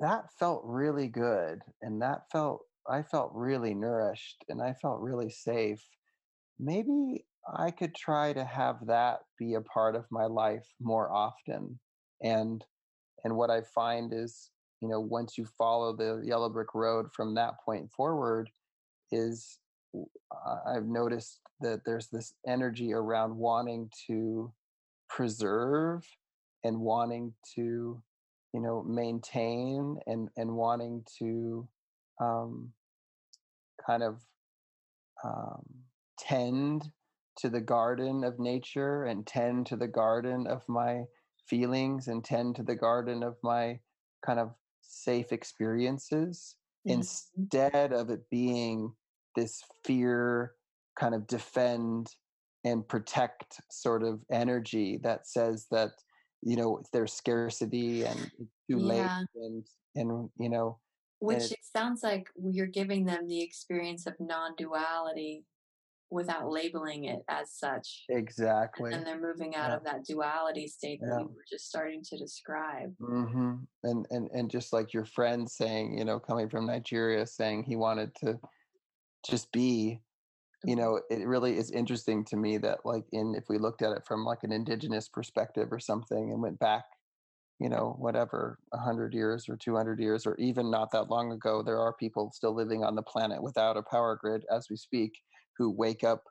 that 0.00 0.32
felt 0.38 0.62
really 0.64 1.08
good. 1.08 1.62
And 1.80 2.02
that 2.02 2.30
felt, 2.30 2.60
I 2.88 3.02
felt 3.02 3.30
really 3.34 3.74
nourished 3.74 4.44
and 4.48 4.62
I 4.62 4.74
felt 4.74 5.00
really 5.00 5.30
safe. 5.30 5.82
Maybe 6.58 7.24
I 7.56 7.70
could 7.70 7.94
try 7.94 8.32
to 8.32 8.44
have 8.44 8.86
that 8.86 9.20
be 9.38 9.54
a 9.54 9.60
part 9.60 9.96
of 9.96 10.04
my 10.10 10.26
life 10.26 10.66
more 10.80 11.10
often. 11.12 11.78
And, 12.22 12.64
and 13.24 13.36
what 13.36 13.50
I 13.50 13.62
find 13.62 14.12
is, 14.12 14.50
you 14.80 14.88
know, 14.88 15.00
once 15.00 15.36
you 15.38 15.46
follow 15.58 15.94
the 15.94 16.22
yellow 16.24 16.48
brick 16.48 16.74
road 16.74 17.06
from 17.12 17.34
that 17.34 17.54
point 17.64 17.90
forward, 17.90 18.50
is 19.12 19.58
I've 20.66 20.86
noticed 20.86 21.40
that 21.60 21.80
there's 21.84 22.08
this 22.08 22.34
energy 22.46 22.92
around 22.92 23.36
wanting 23.36 23.90
to 24.06 24.52
preserve 25.08 26.04
and 26.64 26.80
wanting 26.80 27.34
to 27.54 28.00
you 28.52 28.60
know 28.60 28.82
maintain 28.82 29.98
and 30.06 30.28
and 30.36 30.54
wanting 30.54 31.04
to 31.18 31.66
um, 32.20 32.74
kind 33.84 34.02
of 34.02 34.22
um, 35.24 35.84
tend 36.18 36.92
to 37.38 37.48
the 37.48 37.60
garden 37.60 38.24
of 38.24 38.38
nature 38.38 39.04
and 39.04 39.26
tend 39.26 39.66
to 39.66 39.76
the 39.76 39.88
garden 39.88 40.46
of 40.46 40.68
my 40.68 41.04
feelings 41.46 42.08
and 42.08 42.24
tend 42.24 42.56
to 42.56 42.62
the 42.62 42.76
garden 42.76 43.22
of 43.22 43.36
my 43.42 43.80
kind 44.24 44.38
of 44.38 44.54
safe 44.82 45.32
experiences 45.32 46.56
Mhm. 46.86 46.92
instead 46.94 47.92
of 47.92 48.10
it 48.10 48.28
being 48.30 48.94
this 49.36 49.62
fear 49.84 50.56
kind 50.98 51.14
of 51.14 51.26
defend 51.26 52.16
and 52.64 52.86
protect 52.88 53.60
sort 53.70 54.02
of 54.02 54.24
energy 54.30 54.98
that 54.98 55.26
says 55.26 55.68
that 55.70 55.90
you 56.42 56.56
know 56.56 56.82
there's 56.92 57.12
scarcity 57.12 58.02
and 58.04 58.30
it's 58.38 58.56
too 58.70 58.78
late 58.78 59.10
and 59.34 59.66
and 59.94 60.30
you 60.38 60.48
know 60.48 60.80
Which 61.20 61.52
it- 61.52 61.58
sounds 61.64 62.02
like 62.02 62.28
you're 62.42 62.66
giving 62.66 63.04
them 63.04 63.26
the 63.28 63.42
experience 63.42 64.06
of 64.06 64.14
non 64.18 64.54
duality 64.56 65.44
without 66.10 66.50
labeling 66.50 67.04
it 67.04 67.20
as 67.28 67.52
such. 67.52 68.04
exactly 68.08 68.92
And 68.92 69.06
they're 69.06 69.20
moving 69.20 69.54
out 69.54 69.70
Yeah. 69.70 69.76
of 69.76 69.84
that 69.84 70.04
duality 70.04 70.66
state 70.66 71.00
that 71.02 71.06
Yeah. 71.06 71.20
you 71.20 71.28
were 71.28 71.44
just 71.48 71.68
starting 71.68 72.02
to 72.02 72.18
describe. 72.18 72.96
Mm-hmm. 72.98 73.56
And 73.84 74.06
and 74.10 74.28
and 74.32 74.50
just 74.50 74.72
like 74.72 74.92
your 74.92 75.04
friend 75.04 75.48
saying, 75.48 75.96
you 75.96 76.04
know, 76.04 76.18
coming 76.18 76.48
from 76.48 76.66
Nigeria, 76.66 77.24
saying 77.26 77.62
he 77.62 77.76
wanted 77.76 78.12
to 78.16 78.40
just 79.24 79.52
be, 79.52 80.02
you 80.64 80.74
know, 80.74 81.00
it 81.10 81.26
really 81.28 81.56
is 81.56 81.70
interesting 81.70 82.24
to 82.24 82.36
me 82.36 82.58
that 82.58 82.84
like 82.84 83.04
in 83.12 83.34
if 83.36 83.44
we 83.48 83.58
looked 83.58 83.82
at 83.82 83.92
it 83.96 84.04
from 84.04 84.24
like 84.24 84.42
an 84.42 84.50
indigenous 84.52 85.08
perspective 85.08 85.72
or 85.72 85.78
something 85.78 86.32
and 86.32 86.42
went 86.42 86.58
back, 86.58 86.86
you 87.60 87.68
know, 87.68 87.94
whatever, 87.98 88.58
a 88.72 88.78
hundred 88.78 89.12
years 89.12 89.48
or 89.48 89.56
two 89.56 89.76
hundred 89.76 90.00
years, 90.00 90.26
or 90.26 90.34
even 90.36 90.70
not 90.70 90.90
that 90.92 91.10
long 91.10 91.32
ago, 91.32 91.62
there 91.62 91.78
are 91.78 91.92
people 91.92 92.32
still 92.34 92.54
living 92.54 92.82
on 92.82 92.94
the 92.94 93.02
planet 93.02 93.42
without 93.42 93.76
a 93.76 93.82
power 93.82 94.18
grid 94.20 94.44
as 94.50 94.66
we 94.70 94.76
speak, 94.76 95.12
who 95.58 95.70
wake 95.70 96.02
up 96.02 96.24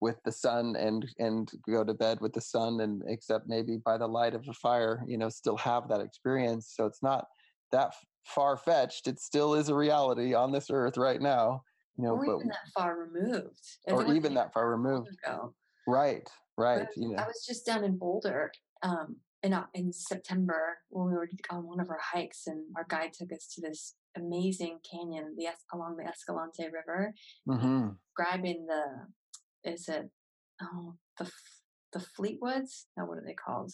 with 0.00 0.22
the 0.24 0.32
sun 0.32 0.76
and 0.76 1.06
and 1.18 1.50
go 1.66 1.82
to 1.82 1.94
bed 1.94 2.20
with 2.20 2.32
the 2.34 2.40
sun 2.40 2.80
and 2.80 3.02
except 3.06 3.48
maybe 3.48 3.78
by 3.78 3.96
the 3.96 4.06
light 4.06 4.34
of 4.34 4.46
a 4.48 4.52
fire 4.52 5.02
you 5.06 5.16
know 5.16 5.30
still 5.30 5.56
have 5.56 5.88
that 5.88 6.00
experience 6.00 6.72
so 6.76 6.84
it's 6.84 7.02
not 7.02 7.26
that 7.72 7.94
far 8.26 8.56
fetched 8.56 9.08
it 9.08 9.18
still 9.18 9.54
is 9.54 9.70
a 9.70 9.74
reality 9.74 10.34
on 10.34 10.52
this 10.52 10.68
earth 10.70 10.98
right 10.98 11.22
now 11.22 11.62
you 11.96 12.04
know 12.04 12.12
or 12.12 12.26
but 12.26 12.36
even 12.36 12.48
that 12.48 12.68
far 12.74 12.98
removed. 12.98 13.60
Or 13.86 14.12
even 14.12 14.34
that 14.34 14.52
far 14.52 14.70
removed 14.70 15.08
ago. 15.24 15.54
right 15.86 16.28
right 16.58 16.86
But 16.86 16.96
you 16.96 17.08
know 17.08 17.22
I 17.22 17.26
was 17.26 17.44
just 17.46 17.64
down 17.64 17.84
in 17.84 17.96
Boulder 17.96 18.52
um, 18.82 19.16
in 19.44 19.54
in 19.74 19.92
September 19.92 20.78
when 20.88 21.06
we 21.08 21.12
were 21.12 21.28
on 21.50 21.66
one 21.66 21.78
of 21.78 21.90
our 21.90 22.00
hikes, 22.00 22.46
and 22.46 22.64
our 22.76 22.86
guide 22.88 23.12
took 23.12 23.32
us 23.32 23.46
to 23.54 23.60
this 23.60 23.94
amazing 24.16 24.78
canyon, 24.90 25.34
the 25.36 25.48
along 25.72 25.96
the 25.96 26.04
Escalante 26.08 26.64
River, 26.64 27.12
hmm 27.46 27.88
describing 28.16 28.66
the 28.66 28.84
is 29.70 29.88
it 29.88 30.08
oh 30.62 30.94
the 31.18 31.30
the 31.92 32.04
Fleetwoods? 32.18 32.86
Now 32.96 33.06
what 33.06 33.18
are 33.18 33.24
they 33.26 33.34
called? 33.34 33.72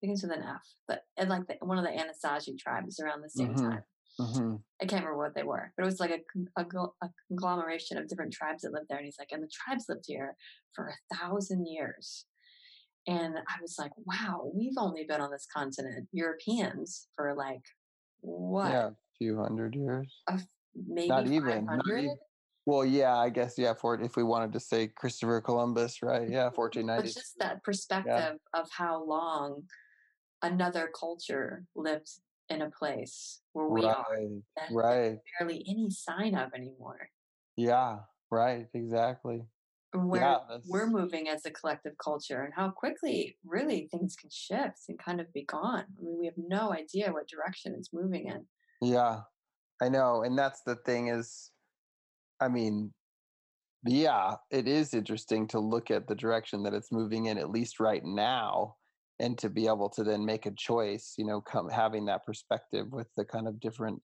Begins 0.00 0.22
with 0.22 0.32
an 0.32 0.42
F. 0.42 0.62
But 0.88 1.02
and 1.18 1.28
like 1.28 1.46
the, 1.46 1.56
one 1.60 1.78
of 1.78 1.84
the 1.84 1.90
Anasazi 1.90 2.56
tribes 2.56 3.00
around 3.00 3.22
the 3.22 3.30
same 3.30 3.54
Mhm. 3.54 3.70
time. 3.70 3.84
hmm 4.18 4.56
I 4.82 4.86
can't 4.86 5.04
remember 5.04 5.18
what 5.18 5.34
they 5.34 5.42
were, 5.42 5.74
but 5.76 5.82
it 5.82 5.86
was 5.92 6.00
like 6.00 6.10
a, 6.10 6.62
a, 6.62 6.64
a 7.02 7.10
conglomeration 7.28 7.98
of 7.98 8.08
different 8.08 8.32
tribes 8.32 8.62
that 8.62 8.72
lived 8.72 8.86
there. 8.88 8.96
And 8.96 9.04
he's 9.04 9.18
like, 9.18 9.28
and 9.30 9.42
the 9.42 9.50
tribes 9.52 9.84
lived 9.90 10.04
here 10.06 10.36
for 10.74 10.88
a 10.88 11.16
thousand 11.16 11.66
years. 11.66 12.24
And 13.06 13.36
I 13.36 13.60
was 13.62 13.76
like, 13.78 13.92
wow, 14.04 14.50
we've 14.54 14.76
only 14.76 15.04
been 15.04 15.20
on 15.20 15.30
this 15.30 15.46
continent, 15.52 16.08
Europeans, 16.12 17.08
for 17.16 17.34
like 17.34 17.62
what? 18.20 18.70
yeah 18.70 18.88
a 18.88 18.92
few 19.18 19.38
hundred 19.38 19.74
years 19.74 20.22
Maybe 20.86 21.08
not 21.08 21.26
even, 21.26 21.64
not 21.66 21.84
even. 21.86 22.16
well 22.66 22.84
yeah 22.84 23.16
i 23.16 23.28
guess 23.28 23.54
yeah 23.58 23.74
for 23.74 24.00
if 24.00 24.16
we 24.16 24.22
wanted 24.22 24.52
to 24.52 24.60
say 24.60 24.86
christopher 24.88 25.40
columbus 25.40 26.02
right 26.02 26.28
yeah 26.28 26.44
But 26.56 26.58
1490 26.76 27.12
just 27.12 27.38
that 27.38 27.62
perspective 27.64 28.38
of 28.54 28.68
how 28.70 29.04
long 29.04 29.64
another 30.42 30.90
culture 30.98 31.64
lived 31.74 32.08
in 32.48 32.62
a 32.62 32.70
place 32.70 33.40
where 33.52 33.68
we 33.68 33.82
right 33.82 33.96
are 33.96 34.18
right 34.70 35.18
barely 35.38 35.64
any 35.68 35.90
sign 35.90 36.34
of 36.34 36.52
anymore. 36.54 37.08
yeah 37.56 37.98
right 38.30 38.68
exactly 38.74 39.42
and 39.92 40.08
where 40.08 40.22
Yeah, 40.22 40.58
we're 40.68 40.86
moving 40.86 41.28
as 41.28 41.44
a 41.46 41.50
collective 41.50 41.94
culture 42.02 42.42
and 42.42 42.54
how 42.54 42.70
quickly 42.70 43.36
really 43.44 43.88
things 43.90 44.16
can 44.16 44.30
shift 44.30 44.84
and 44.88 44.98
kind 44.98 45.20
of 45.20 45.32
be 45.32 45.44
gone. 45.44 45.84
I 45.98 46.02
mean, 46.02 46.18
we 46.18 46.26
have 46.26 46.34
no 46.36 46.72
idea 46.72 47.12
what 47.12 47.28
direction 47.28 47.74
it's 47.76 47.92
moving 47.92 48.28
in. 48.28 48.46
Yeah, 48.80 49.20
I 49.82 49.88
know. 49.88 50.22
And 50.22 50.38
that's 50.38 50.62
the 50.62 50.76
thing 50.76 51.08
is, 51.08 51.50
I 52.40 52.48
mean, 52.48 52.92
yeah, 53.84 54.36
it 54.50 54.68
is 54.68 54.94
interesting 54.94 55.46
to 55.48 55.58
look 55.58 55.90
at 55.90 56.06
the 56.06 56.14
direction 56.14 56.62
that 56.64 56.74
it's 56.74 56.92
moving 56.92 57.26
in, 57.26 57.38
at 57.38 57.50
least 57.50 57.80
right 57.80 58.04
now, 58.04 58.76
and 59.18 59.36
to 59.38 59.48
be 59.48 59.66
able 59.66 59.88
to 59.90 60.04
then 60.04 60.24
make 60.24 60.46
a 60.46 60.50
choice, 60.52 61.14
you 61.16 61.24
know, 61.24 61.40
come 61.40 61.68
having 61.68 62.04
that 62.06 62.24
perspective 62.24 62.86
with 62.92 63.08
the 63.16 63.24
kind 63.24 63.48
of 63.48 63.60
different 63.60 64.00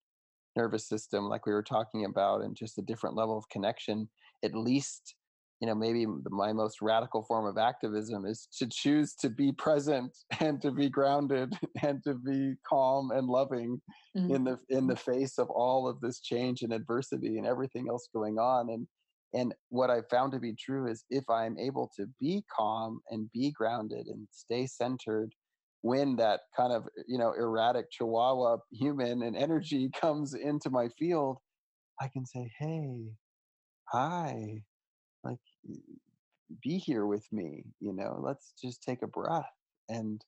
nervous 0.57 0.89
system, 0.89 1.29
like 1.29 1.47
we 1.47 1.53
were 1.53 1.63
talking 1.63 2.07
about, 2.07 2.43
and 2.43 2.57
just 2.57 2.79
a 2.79 2.83
different 2.83 3.17
level 3.17 3.37
of 3.37 3.49
connection, 3.51 4.09
at 4.43 4.55
least. 4.55 5.15
You 5.61 5.69
know, 5.69 5.75
maybe 5.75 6.07
my 6.29 6.53
most 6.53 6.83
radical 6.83 7.23
form 7.23 7.47
of 7.47 7.57
activism 7.57 8.27
is 8.27 8.47
to 8.59 8.67
choose 8.67 9.15
to 9.21 9.31
be 9.31 9.53
present 9.53 10.15
and 10.41 10.61
to 10.63 10.71
be 10.71 10.89
grounded 10.89 11.55
and 11.83 12.03
to 12.05 12.15
be 12.15 12.55
calm 12.69 13.11
and 13.11 13.27
loving 13.27 13.81
mm-hmm. 14.17 14.35
in 14.35 14.45
the 14.45 14.59
in 14.69 14.87
the 14.87 14.97
face 14.97 15.39
of 15.39 15.49
all 15.51 15.89
of 15.89 16.01
this 16.01 16.21
change 16.21 16.63
and 16.63 16.73
adversity 16.73 17.39
and 17.39 17.47
everything 17.47 17.87
else 17.89 18.09
going 18.15 18.39
on 18.39 18.71
and 18.71 18.87
and 19.35 19.55
what 19.69 19.91
i 19.91 20.01
found 20.11 20.33
to 20.33 20.39
be 20.39 20.55
true 20.55 20.87
is 20.87 21.05
if 21.11 21.29
i'm 21.29 21.59
able 21.59 21.91
to 21.97 22.07
be 22.21 22.45
calm 22.55 23.01
and 23.11 23.31
be 23.33 23.53
grounded 23.53 24.07
and 24.07 24.27
stay 24.31 24.67
centered 24.67 25.33
when 25.83 26.17
that 26.17 26.41
kind 26.57 26.73
of 26.73 26.85
eh, 26.99 27.03
you 27.07 27.19
know 27.19 27.33
erratic 27.33 27.87
chihuahua 27.91 28.57
human 28.73 29.23
and 29.23 29.37
energy 29.37 29.91
comes 30.01 30.35
into 30.35 30.71
my 30.71 30.89
field 30.99 31.39
i 32.01 32.09
can 32.09 32.25
say 32.27 32.51
hey 32.59 33.05
hi 33.89 34.63
like 35.27 35.39
be 36.63 36.79
here 36.79 37.07
with 37.07 37.27
me 37.33 37.65
you 37.81 37.93
know 37.93 38.19
let's 38.21 38.53
just 38.61 38.83
take 38.83 39.03
a 39.03 39.07
breath 39.07 39.51
and 39.89 40.25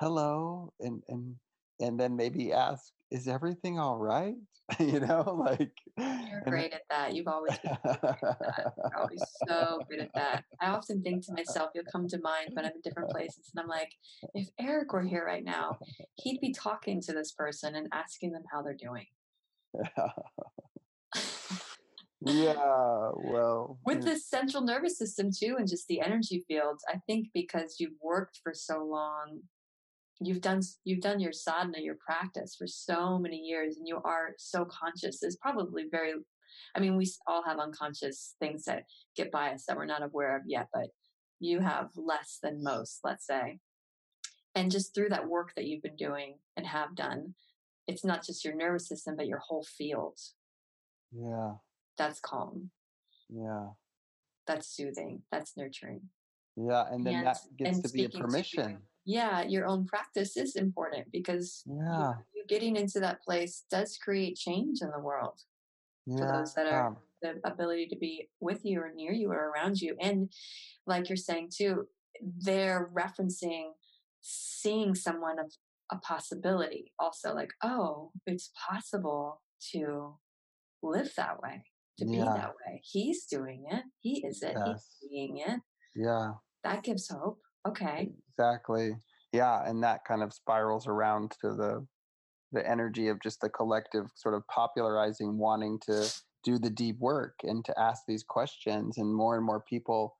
hello 0.00 0.72
and 0.80 1.02
and 1.08 1.34
and 1.80 1.98
then 1.98 2.14
maybe 2.16 2.52
ask 2.52 2.92
is 3.10 3.26
everything 3.26 3.78
all 3.78 3.98
right 3.98 4.36
you 4.78 5.00
know 5.00 5.22
like 5.48 5.72
You're 5.96 6.42
great 6.46 6.72
at 6.72 6.82
that. 6.90 7.14
You've 7.14 7.26
always 7.26 7.56
been 7.58 7.76
You're 7.84 9.00
always 9.00 9.24
so 9.48 9.80
good 9.88 10.00
at 10.00 10.10
that. 10.14 10.44
I 10.60 10.68
often 10.68 11.02
think 11.02 11.24
to 11.26 11.32
myself, 11.32 11.70
you'll 11.74 11.84
come 11.90 12.06
to 12.08 12.20
mind 12.20 12.50
when 12.52 12.64
I'm 12.64 12.72
in 12.72 12.80
different 12.84 13.10
places, 13.10 13.50
and 13.54 13.62
I'm 13.62 13.68
like, 13.68 13.90
if 14.34 14.48
Eric 14.60 14.92
were 14.92 15.02
here 15.02 15.24
right 15.24 15.44
now, 15.44 15.78
he'd 16.16 16.40
be 16.40 16.52
talking 16.52 17.00
to 17.02 17.12
this 17.12 17.32
person 17.32 17.74
and 17.74 17.88
asking 17.92 18.32
them 18.32 18.42
how 18.52 18.62
they're 18.62 18.74
doing. 18.74 19.06
yeah 22.20 23.10
well 23.14 23.78
with 23.86 24.02
the 24.04 24.16
central 24.16 24.62
nervous 24.62 24.98
system 24.98 25.30
too 25.30 25.54
and 25.56 25.68
just 25.68 25.86
the 25.86 26.00
energy 26.00 26.44
fields 26.48 26.82
i 26.88 26.96
think 27.06 27.28
because 27.32 27.76
you've 27.78 27.92
worked 28.02 28.40
for 28.42 28.52
so 28.52 28.84
long 28.84 29.40
you've 30.20 30.40
done 30.40 30.60
you've 30.84 31.00
done 31.00 31.20
your 31.20 31.32
sadhana 31.32 31.78
your 31.78 31.96
practice 32.04 32.56
for 32.58 32.66
so 32.66 33.18
many 33.18 33.36
years 33.36 33.76
and 33.76 33.86
you 33.86 34.00
are 34.04 34.30
so 34.36 34.64
conscious 34.64 35.20
there's 35.20 35.38
probably 35.40 35.84
very 35.90 36.14
i 36.74 36.80
mean 36.80 36.96
we 36.96 37.08
all 37.28 37.44
have 37.44 37.60
unconscious 37.60 38.34
things 38.40 38.64
that 38.64 38.82
get 39.16 39.30
by 39.30 39.50
us 39.50 39.64
that 39.66 39.76
we're 39.76 39.86
not 39.86 40.02
aware 40.02 40.36
of 40.36 40.42
yet 40.46 40.66
but 40.72 40.88
you 41.38 41.60
have 41.60 41.90
less 41.94 42.38
than 42.42 42.64
most 42.64 42.98
let's 43.04 43.26
say. 43.26 43.58
And 44.56 44.72
just 44.72 44.92
through 44.92 45.10
that 45.10 45.28
work 45.28 45.52
that 45.54 45.66
you've 45.66 45.82
been 45.82 45.94
doing 45.94 46.38
and 46.56 46.66
have 46.66 46.96
done 46.96 47.34
it's 47.86 48.04
not 48.04 48.24
just 48.24 48.44
your 48.44 48.56
nervous 48.56 48.88
system 48.88 49.14
but 49.16 49.28
your 49.28 49.38
whole 49.38 49.64
field. 49.64 50.18
Yeah 51.12 51.52
that's 51.98 52.20
calm 52.20 52.70
yeah 53.28 53.66
that's 54.46 54.68
soothing 54.68 55.22
that's 55.30 55.56
nurturing 55.56 56.02
Yeah, 56.56 56.84
and 56.90 57.04
then 57.06 57.14
And- 57.16 57.26
that 57.26 57.38
gets 57.56 57.80
to 57.82 57.88
be 57.92 58.04
a 58.04 58.08
permission. 58.08 58.82
yeah, 59.04 59.42
your 59.42 59.64
own 59.66 59.86
practice 59.86 60.36
is 60.36 60.56
important 60.56 61.04
because 61.12 61.62
Yeah, 61.66 62.14
you 62.34 62.44
getting 62.48 62.74
into 62.76 62.98
that 63.00 63.22
place 63.22 63.64
does 63.70 63.96
create 63.98 64.36
change 64.36 64.80
in 64.82 64.90
the 64.90 64.98
world 65.00 65.38
yeah. 66.06 66.16
for 66.18 66.26
those 66.32 66.54
that 66.54 66.66
are 66.66 66.96
the 67.22 67.30
ability 67.44 67.86
to 67.88 67.96
be 67.96 68.28
with 68.40 68.64
you 68.64 68.80
or 68.80 68.90
near 68.92 69.12
you 69.12 69.28
or 69.30 69.50
around 69.50 69.80
you. 69.80 69.96
And 70.00 70.32
like 70.86 71.08
you're 71.08 71.16
saying 71.30 71.50
too, 71.58 71.86
they're 72.46 72.90
referencing 72.94 73.72
seeing 74.20 74.94
someone 74.94 75.38
of 75.38 75.52
a 75.92 75.96
possibility 75.98 76.92
also 76.98 77.34
like, 77.34 77.52
oh, 77.62 78.10
it's 78.26 78.50
possible 78.68 79.42
to 79.72 80.16
live 80.82 81.12
that 81.16 81.40
way, 81.40 81.64
to 81.98 82.04
be 82.06 82.16
Yeah. 82.18 82.24
that 82.24 82.54
way. 82.66 82.80
He's 82.84 83.26
doing 83.26 83.66
it. 83.70 83.84
He 84.00 84.24
is 84.26 84.42
it. 84.42 84.56
Yes. 84.56 84.96
He's 85.00 85.10
being 85.10 85.38
it. 85.38 85.60
Yeah, 85.94 86.34
That 86.64 86.82
gives 86.84 87.08
hope. 87.08 87.40
Okay. 87.66 88.12
exactly. 88.30 88.96
Yeah, 89.32 89.68
and 89.68 89.82
that 89.82 90.04
kind 90.04 90.22
of 90.22 90.32
spirals 90.32 90.86
around 90.86 91.32
to 91.42 91.54
the 91.54 91.86
the 92.50 92.66
energy 92.66 93.08
of 93.08 93.20
just 93.20 93.42
the 93.42 93.50
collective 93.50 94.06
sort 94.14 94.34
of 94.34 94.46
popularizing 94.46 95.36
wanting 95.36 95.78
to 95.80 96.10
do 96.44 96.58
the 96.58 96.70
deep 96.70 96.98
work 96.98 97.34
and 97.42 97.62
to 97.66 97.78
ask 97.78 98.04
these 98.08 98.22
questions 98.22 98.96
and 98.96 99.14
more 99.14 99.36
and 99.36 99.44
more 99.44 99.60
people 99.60 100.16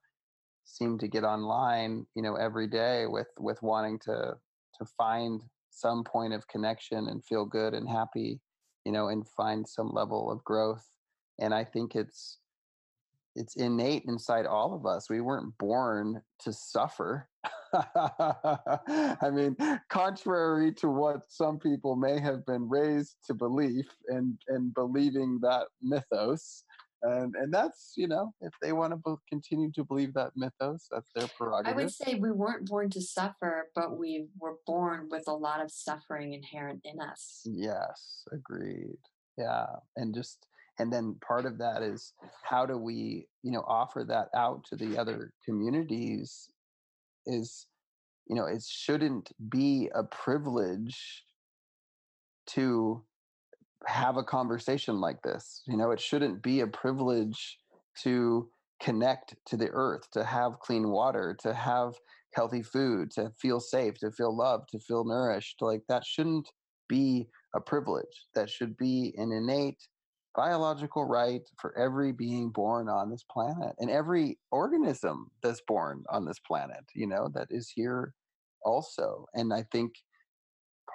seem 0.67 0.99
to 0.99 1.09
get 1.09 1.25
online 1.25 2.07
you 2.15 2.21
know 2.23 2.35
every 2.35 2.67
day 2.67 3.07
with 3.07 3.29
with 3.39 3.63
wanting 3.63 3.99
to 3.99 4.37
to 4.79 4.85
find 4.99 5.43
some 5.71 6.05
point 6.05 6.35
of 6.35 6.47
connection 6.49 7.09
and 7.09 7.25
feel 7.25 7.47
good 7.47 7.73
and 7.73 7.89
happy 7.89 8.43
you 8.85 8.93
know 8.93 9.09
and 9.09 9.27
find 9.29 9.67
some 9.67 9.89
level 9.95 10.31
of 10.31 10.45
growth 10.45 10.87
and 11.39 11.55
i 11.55 11.65
think 11.65 11.95
it's 11.95 12.39
it's 13.35 13.57
innate 13.57 14.05
inside 14.07 14.47
all 14.47 14.75
of 14.75 14.87
us 14.87 15.09
we 15.09 15.21
weren't 15.21 15.57
born 15.59 16.21
to 16.41 16.53
suffer 16.53 17.29
i 17.75 19.31
mean 19.33 19.57
contrary 19.89 20.73
to 20.73 20.89
what 20.89 21.23
some 21.29 21.59
people 21.59 21.95
may 21.97 22.19
have 22.19 22.45
been 22.47 22.69
raised 22.69 23.17
to 23.25 23.35
believe 23.35 23.89
and 24.09 24.39
and 24.49 24.75
believing 24.75 25.39
that 25.41 25.67
mythos 25.83 26.65
and 27.03 27.35
and 27.37 27.53
that's 27.53 27.93
you 27.97 28.09
know 28.09 28.33
if 28.41 28.53
they 28.61 28.73
want 28.73 28.93
to 28.93 29.17
continue 29.29 29.71
to 29.71 29.85
believe 29.85 30.13
that 30.15 30.33
mythos 30.35 30.89
that's 30.91 31.11
their 31.15 31.29
prerogative. 31.37 31.73
I 31.73 31.77
would 31.77 31.93
say 31.93 32.15
we 32.17 32.33
weren't 32.33 32.69
born 32.69 32.91
to 32.91 33.01
suffer, 33.01 33.69
but 33.75 33.97
we 33.97 34.27
were 34.41 34.57
born 34.67 35.09
with 35.11 35.25
a 35.29 35.33
lot 35.33 35.63
of 35.63 35.71
suffering 35.71 36.33
inherent 36.33 36.81
in 36.85 37.01
us. 37.01 37.43
Yes, 37.45 38.25
agreed. 38.33 38.99
Yeah. 39.37 39.67
And 39.97 40.15
just 40.15 40.48
and 40.79 40.93
then 40.93 41.17
part 41.27 41.47
of 41.47 41.59
that 41.59 41.83
is 41.83 42.13
how 42.43 42.65
do 42.65 42.79
we, 42.79 43.27
you 43.43 43.51
know, 43.51 43.65
offer 43.67 44.05
that 44.09 44.29
out 44.37 44.65
to 44.65 44.77
the 44.77 44.97
other 44.99 45.33
communities 45.45 46.49
is 47.27 47.67
you 48.29 48.37
know, 48.37 48.45
it 48.45 48.63
shouldn't 48.63 49.33
be 49.49 49.91
a 49.95 50.05
privilege 50.05 51.25
to 52.49 53.03
have 53.87 54.17
a 54.17 54.25
conversation 54.25 55.01
like 55.01 55.23
this. 55.23 55.63
You 55.67 55.77
know, 55.77 55.91
it 55.93 56.01
shouldn't 56.01 56.43
be 56.43 56.61
a 56.61 56.67
privilege 56.67 57.59
to 58.03 58.49
connect 58.81 59.35
to 59.47 59.57
the 59.57 59.71
earth, 59.71 60.11
to 60.13 60.25
have 60.25 60.61
clean 60.61 60.91
water, 60.91 61.37
to 61.41 61.55
have 61.55 61.95
healthy 62.35 62.63
food, 62.63 63.11
to 63.13 63.31
feel 63.41 63.61
safe, 63.61 63.99
to 64.01 64.11
feel 64.11 64.37
loved, 64.37 64.69
to 64.71 64.79
feel 64.79 65.05
nourished. 65.05 65.57
Like 65.61 65.83
that 65.89 66.05
shouldn't 66.05 66.49
be 66.89 67.29
a 67.55 67.61
privilege. 67.61 68.27
That 68.35 68.51
should 68.51 68.77
be 68.77 69.15
an 69.17 69.33
innate 69.33 69.81
biological 70.35 71.05
right 71.05 71.43
for 71.61 71.77
every 71.77 72.13
being 72.13 72.51
born 72.51 72.89
on 72.89 73.11
this 73.11 73.25
planet 73.31 73.75
and 73.79 73.91
every 73.91 74.39
organism 74.51 75.31
that's 75.43 75.63
born 75.67 76.05
on 76.11 76.25
this 76.25 76.39
planet, 76.39 76.85
you 76.95 77.07
know, 77.07 77.29
that 77.35 77.49
is 77.51 77.69
here 77.69 78.15
also. 78.65 79.27
And 79.35 79.53
I 79.53 79.65
think 79.73 79.93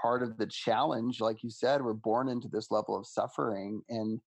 part 0.01 0.23
of 0.23 0.37
the 0.37 0.47
challenge, 0.47 1.19
like 1.19 1.43
you 1.43 1.49
said, 1.49 1.81
we're 1.81 1.93
born 1.93 2.29
into 2.29 2.47
this 2.47 2.71
level 2.71 2.97
of 2.97 3.07
suffering. 3.07 3.81
And 3.89 4.19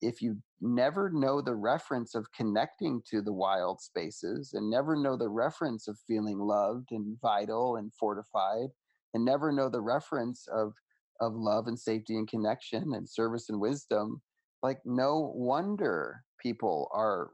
if 0.00 0.20
you 0.20 0.36
never 0.60 1.10
know 1.10 1.40
the 1.40 1.54
reference 1.54 2.14
of 2.14 2.30
connecting 2.32 3.02
to 3.10 3.22
the 3.22 3.32
wild 3.32 3.80
spaces 3.80 4.52
and 4.54 4.70
never 4.70 4.96
know 4.96 5.16
the 5.16 5.28
reference 5.28 5.88
of 5.88 5.98
feeling 6.06 6.38
loved 6.38 6.88
and 6.90 7.16
vital 7.20 7.76
and 7.76 7.92
fortified, 7.94 8.68
and 9.14 9.24
never 9.24 9.52
know 9.52 9.68
the 9.68 9.80
reference 9.80 10.46
of 10.52 10.72
of 11.20 11.34
love 11.34 11.68
and 11.68 11.78
safety 11.78 12.16
and 12.16 12.28
connection 12.28 12.94
and 12.94 13.08
service 13.08 13.48
and 13.48 13.60
wisdom, 13.60 14.20
like 14.64 14.80
no 14.86 15.30
wonder 15.36 16.24
people 16.42 16.90
are 16.94 17.30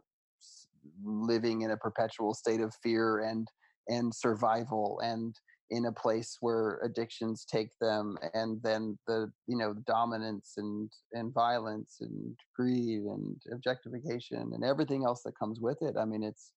living 1.04 1.62
in 1.62 1.70
a 1.70 1.76
perpetual 1.76 2.34
state 2.34 2.60
of 2.60 2.74
fear 2.82 3.20
and 3.20 3.46
and 3.88 4.12
survival 4.14 5.00
and 5.02 5.34
in 5.70 5.86
a 5.86 5.92
place 5.92 6.36
where 6.40 6.80
addictions 6.84 7.46
take 7.50 7.70
them 7.80 8.16
and 8.34 8.60
then 8.64 8.98
the 9.06 9.30
you 9.46 9.56
know 9.56 9.72
dominance 9.86 10.54
and 10.56 10.90
and 11.12 11.32
violence 11.32 11.98
and 12.00 12.36
greed 12.56 13.02
and 13.02 13.40
objectification 13.52 14.50
and 14.52 14.64
everything 14.64 15.04
else 15.04 15.22
that 15.24 15.38
comes 15.38 15.60
with 15.60 15.78
it. 15.82 15.94
I 15.96 16.04
mean 16.04 16.24
it's 16.24 16.50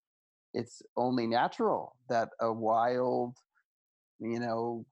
it's 0.55 0.81
only 0.97 1.27
natural 1.27 1.95
that 2.09 2.29
a 2.41 2.51
wild 2.51 3.37
you 4.19 4.39
know 4.39 4.85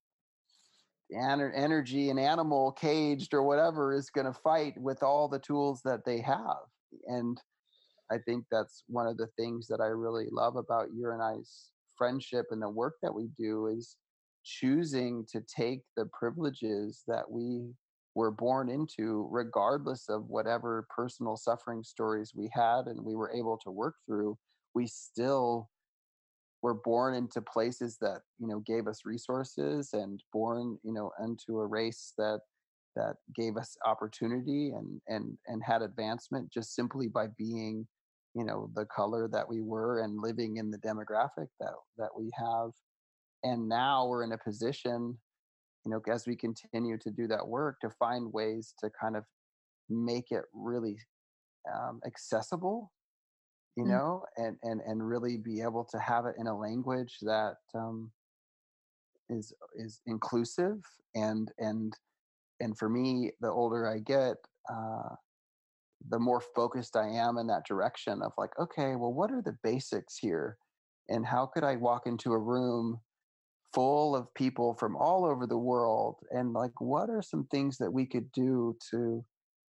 energy 1.13 2.09
an 2.09 2.19
animal 2.19 2.71
caged 2.73 3.33
or 3.33 3.43
whatever 3.43 3.93
is 3.93 4.09
going 4.09 4.27
to 4.27 4.33
fight 4.33 4.73
with 4.77 5.03
all 5.03 5.27
the 5.27 5.39
tools 5.39 5.81
that 5.83 6.05
they 6.05 6.19
have. 6.19 6.63
And 7.07 7.39
i 8.11 8.17
think 8.17 8.45
that's 8.51 8.83
one 8.87 9.07
of 9.07 9.17
the 9.17 9.29
things 9.37 9.67
that 9.67 9.79
i 9.79 9.85
really 9.85 10.27
love 10.31 10.55
about 10.57 10.89
your 10.93 11.13
and 11.13 11.23
i's 11.23 11.71
friendship 11.97 12.47
and 12.51 12.61
the 12.61 12.69
work 12.69 12.95
that 13.01 13.13
we 13.13 13.29
do 13.37 13.67
is 13.67 13.95
choosing 14.43 15.25
to 15.31 15.41
take 15.41 15.81
the 15.95 16.05
privileges 16.17 17.03
that 17.07 17.29
we 17.29 17.71
were 18.15 18.31
born 18.31 18.69
into 18.69 19.27
regardless 19.31 20.09
of 20.09 20.25
whatever 20.27 20.85
personal 20.93 21.37
suffering 21.37 21.83
stories 21.83 22.33
we 22.35 22.49
had 22.51 22.87
and 22.87 22.99
we 23.03 23.15
were 23.15 23.31
able 23.33 23.57
to 23.57 23.71
work 23.71 23.95
through 24.05 24.37
we 24.73 24.85
still 24.85 25.69
were 26.61 26.75
born 26.75 27.15
into 27.15 27.41
places 27.41 27.97
that 28.01 28.21
you 28.39 28.47
know 28.47 28.59
gave 28.59 28.87
us 28.87 29.01
resources 29.05 29.89
and 29.93 30.21
born 30.31 30.77
you 30.83 30.93
know 30.93 31.11
into 31.23 31.59
a 31.59 31.65
race 31.65 32.13
that 32.17 32.39
that 32.95 33.15
gave 33.35 33.57
us 33.57 33.77
opportunity 33.85 34.71
and 34.71 35.01
and 35.07 35.37
and 35.47 35.63
had 35.63 35.81
advancement 35.81 36.51
just 36.51 36.75
simply 36.75 37.07
by 37.07 37.27
being 37.37 37.87
you 38.35 38.43
know 38.43 38.69
the 38.75 38.85
color 38.85 39.27
that 39.27 39.47
we 39.47 39.61
were 39.61 40.01
and 40.03 40.21
living 40.21 40.57
in 40.57 40.71
the 40.71 40.77
demographic 40.79 41.47
that 41.59 41.73
that 41.97 42.09
we 42.17 42.31
have. 42.37 42.71
And 43.43 43.67
now 43.67 44.05
we're 44.05 44.23
in 44.23 44.33
a 44.33 44.37
position 44.37 45.17
you 45.85 45.91
know 45.91 46.01
as 46.11 46.27
we 46.27 46.35
continue 46.35 46.97
to 46.99 47.09
do 47.09 47.27
that 47.27 47.47
work 47.47 47.79
to 47.81 47.89
find 47.89 48.31
ways 48.31 48.73
to 48.79 48.89
kind 48.99 49.15
of 49.15 49.23
make 49.89 50.31
it 50.31 50.43
really 50.53 50.97
um, 51.73 51.99
accessible 52.05 52.91
you 53.75 53.85
Mm. 53.85 53.89
know 53.89 54.25
and 54.37 54.57
and 54.63 54.81
and 54.81 55.07
really 55.07 55.37
be 55.37 55.61
able 55.61 55.85
to 55.85 55.99
have 55.99 56.25
it 56.25 56.35
in 56.37 56.47
a 56.47 56.57
language 56.57 57.17
that 57.21 57.57
um, 57.73 58.11
is 59.29 59.53
is 59.75 60.01
inclusive 60.05 60.79
and 61.15 61.51
and 61.57 61.93
and 62.59 62.77
for 62.77 62.89
me 62.89 63.31
the 63.41 63.49
older 63.49 63.87
i 63.87 63.99
get 63.99 64.35
uh, 64.69 65.15
the 66.09 66.19
more 66.19 66.41
focused 66.41 66.95
i 66.95 67.07
am 67.07 67.37
in 67.37 67.47
that 67.47 67.65
direction 67.65 68.21
of 68.21 68.33
like 68.37 68.51
okay 68.59 68.95
well 68.95 69.13
what 69.13 69.31
are 69.31 69.41
the 69.41 69.57
basics 69.63 70.17
here? 70.17 70.57
And 71.09 71.25
how 71.25 71.45
could 71.45 71.63
i 71.63 71.75
walk 71.75 72.07
into 72.07 72.31
a 72.33 72.39
room 72.39 73.01
full 73.73 74.15
of 74.15 74.33
people 74.33 74.73
from 74.75 74.95
all 74.95 75.25
over 75.25 75.47
the 75.47 75.57
world? 75.57 76.17
And 76.31 76.53
like 76.53 76.79
what 76.79 77.09
are 77.09 77.21
some 77.21 77.45
things 77.47 77.77
that 77.77 77.91
we 77.91 78.05
could 78.05 78.31
do 78.31 78.77
to 78.91 79.25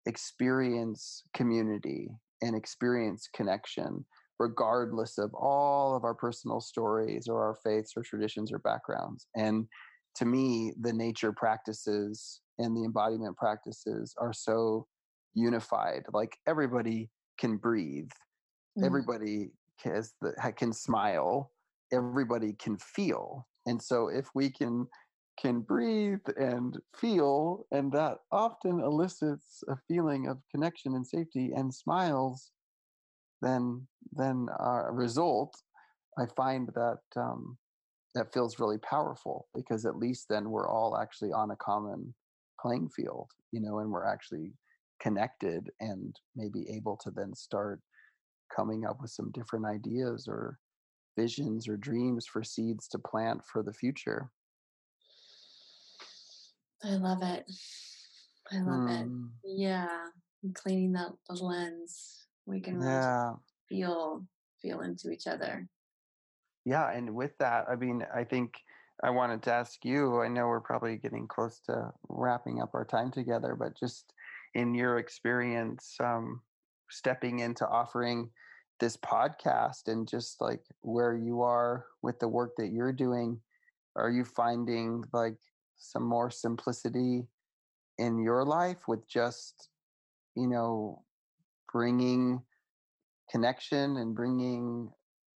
experience 0.06 1.23
community 1.35 2.10
and 2.42 2.56
experience 2.56 3.28
connection 3.34 4.04
regardless 4.38 5.16
of 5.16 5.32
all 5.34 5.96
of 5.96 6.04
our 6.04 6.14
personal 6.14 6.60
stories 6.60 7.26
or 7.26 7.42
our 7.42 7.54
faiths 7.54 7.92
or 7.96 8.02
traditions 8.02 8.52
or 8.52 8.58
backgrounds 8.58 9.26
and 9.36 9.66
to 10.14 10.24
me 10.24 10.72
the 10.80 10.92
nature 10.92 11.32
practices 11.32 12.40
and 12.58 12.76
the 12.76 12.84
embodiment 12.84 13.36
practices 13.36 14.14
are 14.18 14.32
so 14.32 14.86
unified 15.34 16.04
like 16.12 16.36
everybody 16.46 17.10
can 17.38 17.56
breathe 17.56 18.10
Mm. 18.78 18.84
everybody 18.84 19.50
has 19.82 20.14
the, 20.20 20.32
can 20.56 20.72
smile 20.72 21.52
everybody 21.92 22.52
can 22.54 22.76
feel 22.78 23.46
and 23.66 23.80
so 23.80 24.08
if 24.08 24.28
we 24.34 24.50
can 24.50 24.86
can 25.40 25.60
breathe 25.60 26.26
and 26.38 26.78
feel 26.94 27.66
and 27.70 27.92
that 27.92 28.18
often 28.32 28.80
elicits 28.80 29.62
a 29.68 29.76
feeling 29.88 30.28
of 30.28 30.38
connection 30.50 30.94
and 30.94 31.06
safety 31.06 31.52
and 31.54 31.72
smiles 31.72 32.50
then 33.42 33.86
then 34.12 34.46
our 34.58 34.92
result 34.92 35.54
i 36.18 36.24
find 36.36 36.70
that 36.74 37.00
um, 37.16 37.56
that 38.14 38.32
feels 38.32 38.58
really 38.58 38.78
powerful 38.78 39.46
because 39.54 39.84
at 39.84 39.98
least 39.98 40.26
then 40.28 40.50
we're 40.50 40.70
all 40.70 40.96
actually 40.96 41.32
on 41.32 41.50
a 41.50 41.56
common 41.56 42.14
playing 42.60 42.88
field 42.88 43.30
you 43.52 43.60
know 43.60 43.80
and 43.80 43.90
we're 43.90 44.06
actually 44.06 44.52
connected 45.00 45.68
and 45.80 46.16
maybe 46.34 46.66
able 46.70 46.96
to 46.96 47.10
then 47.10 47.34
start 47.34 47.80
coming 48.54 48.86
up 48.86 48.96
with 49.02 49.10
some 49.10 49.30
different 49.32 49.66
ideas 49.66 50.26
or 50.26 50.58
visions 51.18 51.68
or 51.68 51.76
dreams 51.76 52.26
for 52.26 52.42
seeds 52.42 52.88
to 52.88 52.98
plant 52.98 53.42
for 53.44 53.62
the 53.62 53.72
future 53.72 54.30
I 56.84 56.90
love 56.96 57.22
it. 57.22 57.50
I 58.52 58.58
love 58.58 58.88
it. 58.88 59.08
Mm, 59.08 59.30
Yeah. 59.44 60.08
and 60.42 60.54
Cleaning 60.54 60.92
that 60.92 61.12
the 61.28 61.34
lens. 61.34 62.26
We 62.46 62.60
can 62.60 62.76
really 62.78 62.90
yeah 62.90 63.32
feel 63.68 64.24
feel 64.62 64.80
into 64.82 65.10
each 65.10 65.26
other. 65.26 65.68
Yeah, 66.64 66.90
and 66.90 67.14
with 67.14 67.36
that, 67.38 67.66
I 67.68 67.76
mean, 67.76 68.04
I 68.14 68.24
think 68.24 68.54
I 69.02 69.10
wanted 69.10 69.42
to 69.44 69.52
ask 69.52 69.84
you. 69.84 70.20
I 70.20 70.28
know 70.28 70.46
we're 70.46 70.60
probably 70.60 70.96
getting 70.96 71.28
close 71.28 71.60
to 71.66 71.92
wrapping 72.08 72.60
up 72.60 72.70
our 72.74 72.84
time 72.84 73.10
together, 73.10 73.54
but 73.56 73.78
just 73.78 74.12
in 74.54 74.74
your 74.74 74.98
experience, 74.98 75.96
um, 76.00 76.40
stepping 76.90 77.40
into 77.40 77.66
offering 77.66 78.30
this 78.80 78.96
podcast 78.96 79.88
and 79.88 80.08
just 80.08 80.40
like 80.40 80.62
where 80.80 81.14
you 81.16 81.42
are 81.42 81.86
with 82.02 82.18
the 82.18 82.28
work 82.28 82.52
that 82.56 82.72
you're 82.72 82.92
doing, 82.92 83.40
are 83.96 84.10
you 84.10 84.24
finding 84.24 85.04
like 85.12 85.38
some 85.76 86.04
more 86.04 86.30
simplicity 86.30 87.26
in 87.98 88.22
your 88.22 88.44
life 88.44 88.88
with 88.88 89.08
just, 89.08 89.68
you 90.34 90.46
know, 90.46 91.02
bringing 91.72 92.42
connection 93.30 93.96
and 93.96 94.14
bringing 94.14 94.90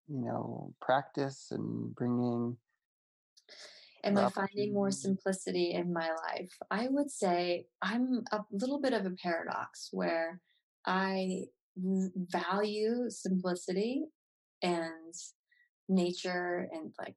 you 0.08 0.24
know, 0.24 0.74
practice 0.80 1.48
and 1.50 1.94
bringing 1.94 2.56
Am 4.04 4.16
I 4.16 4.28
finding 4.28 4.72
more 4.72 4.92
simplicity 4.92 5.72
in 5.72 5.92
my 5.92 6.10
life? 6.10 6.52
I 6.70 6.86
would 6.88 7.10
say 7.10 7.66
I'm 7.82 8.22
a 8.30 8.40
little 8.52 8.80
bit 8.80 8.92
of 8.92 9.04
a 9.04 9.10
paradox 9.10 9.88
where 9.92 10.40
i 10.86 11.42
value 11.76 13.10
simplicity 13.10 14.04
and 14.62 15.14
nature 15.88 16.68
and 16.72 16.94
like 16.98 17.16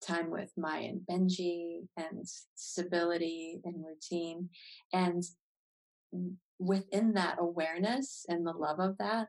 time 0.00 0.30
with 0.30 0.50
Maya 0.56 0.88
and 0.88 1.00
Benji 1.08 1.86
and 1.96 2.24
stability 2.54 3.60
and 3.64 3.84
routine. 3.84 4.48
And 4.92 5.22
within 6.58 7.14
that 7.14 7.36
awareness 7.38 8.24
and 8.28 8.46
the 8.46 8.52
love 8.52 8.80
of 8.80 8.98
that, 8.98 9.28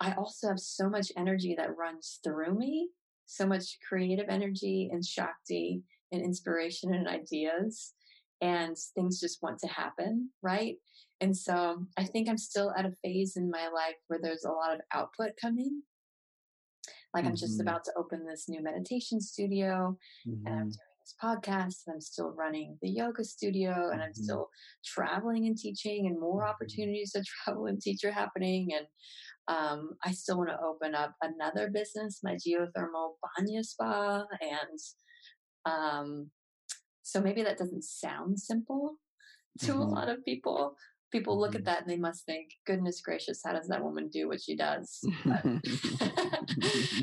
I 0.00 0.12
also 0.12 0.48
have 0.48 0.60
so 0.60 0.88
much 0.88 1.12
energy 1.16 1.54
that 1.56 1.76
runs 1.76 2.20
through 2.24 2.54
me, 2.58 2.88
so 3.26 3.46
much 3.46 3.78
creative 3.88 4.26
energy 4.28 4.90
and 4.92 5.04
Shakti 5.04 5.82
and 6.12 6.22
inspiration 6.22 6.94
and 6.94 7.08
ideas. 7.08 7.94
And 8.40 8.76
things 8.94 9.20
just 9.20 9.42
want 9.42 9.58
to 9.60 9.68
happen, 9.68 10.30
right? 10.42 10.76
And 11.20 11.34
so 11.34 11.86
I 11.96 12.04
think 12.04 12.28
I'm 12.28 12.36
still 12.36 12.72
at 12.76 12.84
a 12.84 12.92
phase 13.02 13.36
in 13.36 13.50
my 13.50 13.68
life 13.68 13.94
where 14.08 14.18
there's 14.20 14.44
a 14.44 14.50
lot 14.50 14.74
of 14.74 14.80
output 14.92 15.30
coming. 15.40 15.82
Like 17.14 17.26
I'm 17.26 17.36
just 17.36 17.60
hmm 17.60 17.60
about 17.60 17.84
to 17.84 17.92
open 17.96 18.26
this 18.26 18.48
new 18.48 18.62
meditation 18.62 19.20
studio 19.20 19.96
and 20.46 20.54
I'm 20.54 20.62
hmm 20.62 20.70
doing 20.70 20.94
this 21.00 21.14
podcast 21.22 21.86
and 21.86 21.94
I'm 21.94 22.00
still 22.00 22.30
running 22.32 22.76
the 22.82 22.88
yoga 22.90 23.24
studio 23.24 23.90
and 23.92 24.02
I'm 24.02 24.14
hmm 24.16 24.22
still 24.24 24.48
traveling 24.84 25.46
and 25.46 25.56
teaching 25.56 26.06
and 26.06 26.20
more 26.20 26.46
opportunities 26.46 27.12
to 27.12 27.22
travel 27.44 27.66
and 27.66 27.80
teach 27.80 28.04
are 28.04 28.10
happening. 28.10 28.70
And 28.76 28.86
um, 29.46 29.90
I 30.04 30.12
still 30.12 30.38
want 30.38 30.50
to 30.50 30.60
open 30.60 30.94
up 30.94 31.14
another 31.22 31.70
business, 31.70 32.20
my 32.22 32.34
geothermal 32.34 33.12
banya 33.38 33.62
spa. 33.62 34.24
And 34.40 34.78
um, 35.66 36.30
so 37.02 37.20
maybe 37.20 37.42
that 37.42 37.58
doesn't 37.58 37.84
sound 37.84 38.40
simple 38.40 38.96
to 39.60 39.74
a 39.74 39.84
lot 39.84 40.08
of 40.08 40.24
people. 40.24 40.76
People 41.14 41.40
look 41.40 41.56
at 41.56 41.64
hmm 41.64 41.66
that 41.66 41.82
and 41.82 41.90
they 41.90 41.96
must 41.96 42.26
think, 42.26 42.50
goodness 42.66 43.00
gracious, 43.00 43.40
how 43.46 43.54
does 43.54 43.68
that 43.68 43.84
woman 43.84 44.08
do 44.10 44.28
what 44.28 44.42
she 44.42 44.56
does? 44.56 45.08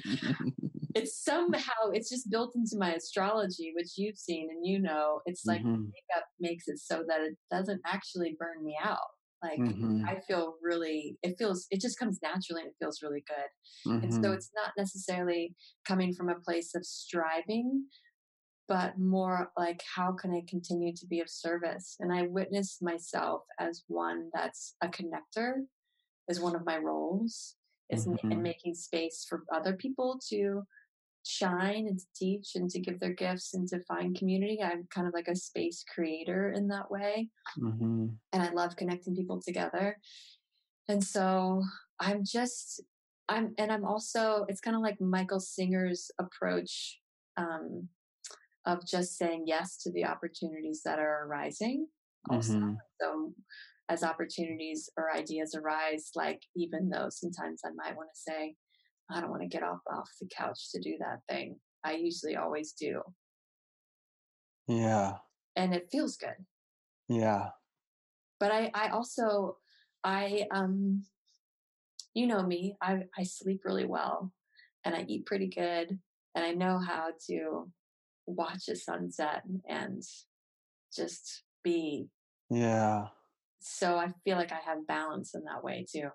It's 0.93 1.23
somehow 1.23 1.91
it's 1.93 2.09
just 2.09 2.29
built 2.29 2.53
into 2.55 2.77
my 2.77 2.93
astrology 2.95 3.71
which 3.75 3.97
you've 3.97 4.17
seen 4.17 4.49
and 4.51 4.65
you 4.65 4.77
know 4.79 5.21
it's 5.25 5.47
like 5.47 5.63
hmm 5.63 5.91
makeup 5.93 6.25
makes 6.39 6.67
it 6.67 6.79
so 6.79 7.03
that 7.07 7.21
it 7.21 7.37
doesn't 7.49 7.81
actually 7.85 8.35
burn 8.37 8.63
me 8.63 8.77
out. 8.81 8.99
Like 9.43 9.63
hmm 9.63 10.05
i 10.07 10.19
feel 10.27 10.55
really 10.61 11.17
it 11.23 11.35
feels 11.37 11.65
it 11.71 11.81
just 11.81 11.97
comes 11.97 12.19
naturally 12.21 12.61
and 12.61 12.69
it 12.71 12.75
feels 12.79 13.01
really 13.01 13.23
good. 13.27 13.47
And 14.03 14.13
so 14.13 14.31
hmm 14.31 14.33
it's 14.33 14.51
not 14.55 14.73
necessarily 14.77 15.55
coming 15.87 16.13
from 16.13 16.29
a 16.29 16.39
place 16.41 16.75
of 16.75 16.85
striving 16.85 17.85
but 18.71 18.97
more 18.97 19.51
like 19.57 19.83
how 19.95 20.13
can 20.13 20.31
i 20.31 20.41
continue 20.47 20.93
to 20.95 21.05
be 21.05 21.19
of 21.19 21.29
service? 21.29 21.97
And 21.99 22.13
i 22.13 22.21
witness 22.23 22.77
myself 22.81 23.41
as 23.59 23.83
one 23.87 24.29
that's 24.33 24.75
a 24.81 24.87
connector 24.87 25.51
is 26.29 26.39
one 26.39 26.55
of 26.55 26.65
my 26.65 26.77
roles 26.77 27.55
is 27.89 28.07
ma- 28.07 28.15
and 28.31 28.39
hmm 28.39 28.43
making 28.43 28.75
space 28.75 29.25
for 29.27 29.43
other 29.53 29.73
people 29.73 30.19
to 30.29 30.63
shine 31.23 31.85
and 31.87 31.99
to 31.99 32.05
teach 32.15 32.55
and 32.55 32.69
to 32.69 32.79
give 32.79 32.99
their 32.99 33.13
gifts 33.13 33.53
and 33.53 33.67
to 33.67 33.79
find 33.81 34.17
community. 34.17 34.59
I'm 34.63 34.87
kind 34.89 35.05
of 35.07 35.13
like 35.13 35.27
a 35.27 35.35
space 35.35 35.83
creator 35.93 36.51
in 36.51 36.69
that 36.69 36.89
way. 36.89 37.29
Hmm 37.59 38.07
and 38.33 38.41
i 38.43 38.49
love 38.51 38.75
connecting 38.77 39.15
people 39.15 39.41
together. 39.41 39.97
And 40.87 41.03
so 41.03 41.63
i'm 41.99 42.23
just 42.23 42.81
i'm 43.29 43.53
and 43.57 43.71
i'm 43.71 43.85
also 43.85 44.45
it's 44.49 44.61
kind 44.61 44.75
of 44.75 44.81
like 44.81 44.99
michael 44.99 45.39
singer's 45.39 46.09
approach 46.19 46.99
um, 47.37 47.87
of 48.65 48.85
just 48.85 49.17
saying 49.17 49.43
yes 49.47 49.77
to 49.77 49.91
the 49.91 50.05
opportunities 50.05 50.81
that 50.85 50.99
are 50.99 51.25
arising 51.25 51.87
also 52.29 52.53
hmm 52.53 52.73
so 53.01 53.33
as 53.89 54.03
opportunities 54.03 54.89
or 54.95 55.11
ideas 55.11 55.55
arise 55.55 56.11
like 56.15 56.41
even 56.55 56.87
though 56.89 57.07
sometimes 57.09 57.61
i 57.65 57.69
might 57.75 57.95
want 57.95 58.07
to 58.13 58.21
say 58.31 58.55
i 59.09 59.19
don't 59.19 59.31
want 59.31 59.41
to 59.41 59.47
get 59.47 59.63
off 59.63 59.79
off 59.91 60.09
the 60.21 60.27
couch 60.35 60.71
to 60.71 60.79
do 60.79 60.95
that 60.99 61.19
thing 61.27 61.59
i 61.83 61.93
usually 61.93 62.35
always 62.35 62.73
do 62.73 63.01
Yeah. 64.67 65.17
and 65.55 65.73
it 65.73 65.89
feels 65.91 66.15
good 66.17 66.45
Yeah. 67.09 67.49
but 68.39 68.51
i 68.51 68.71
i 68.73 68.89
also 68.89 69.57
i 70.03 70.45
um 70.51 71.03
you 72.13 72.27
know 72.27 72.43
me 72.43 72.75
i 72.81 73.03
i 73.17 73.23
sleep 73.23 73.61
really 73.65 73.85
well 73.85 74.31
and 74.85 74.95
i 74.95 75.01
eat 75.07 75.25
pretty 75.25 75.47
good 75.47 75.99
and 76.35 76.45
i 76.45 76.51
know 76.51 76.77
how 76.77 77.09
to 77.27 77.69
watch 78.25 78.67
a 78.69 78.75
sunset 78.75 79.43
and 79.67 80.01
just 80.95 81.43
be 81.63 82.07
Yeah. 82.49 83.07
so 83.59 83.97
i 83.97 84.11
feel 84.23 84.37
like 84.37 84.51
i 84.51 84.59
have 84.65 84.87
balance 84.87 85.33
in 85.35 85.43
that 85.45 85.63
way 85.63 85.85
too 85.89 86.09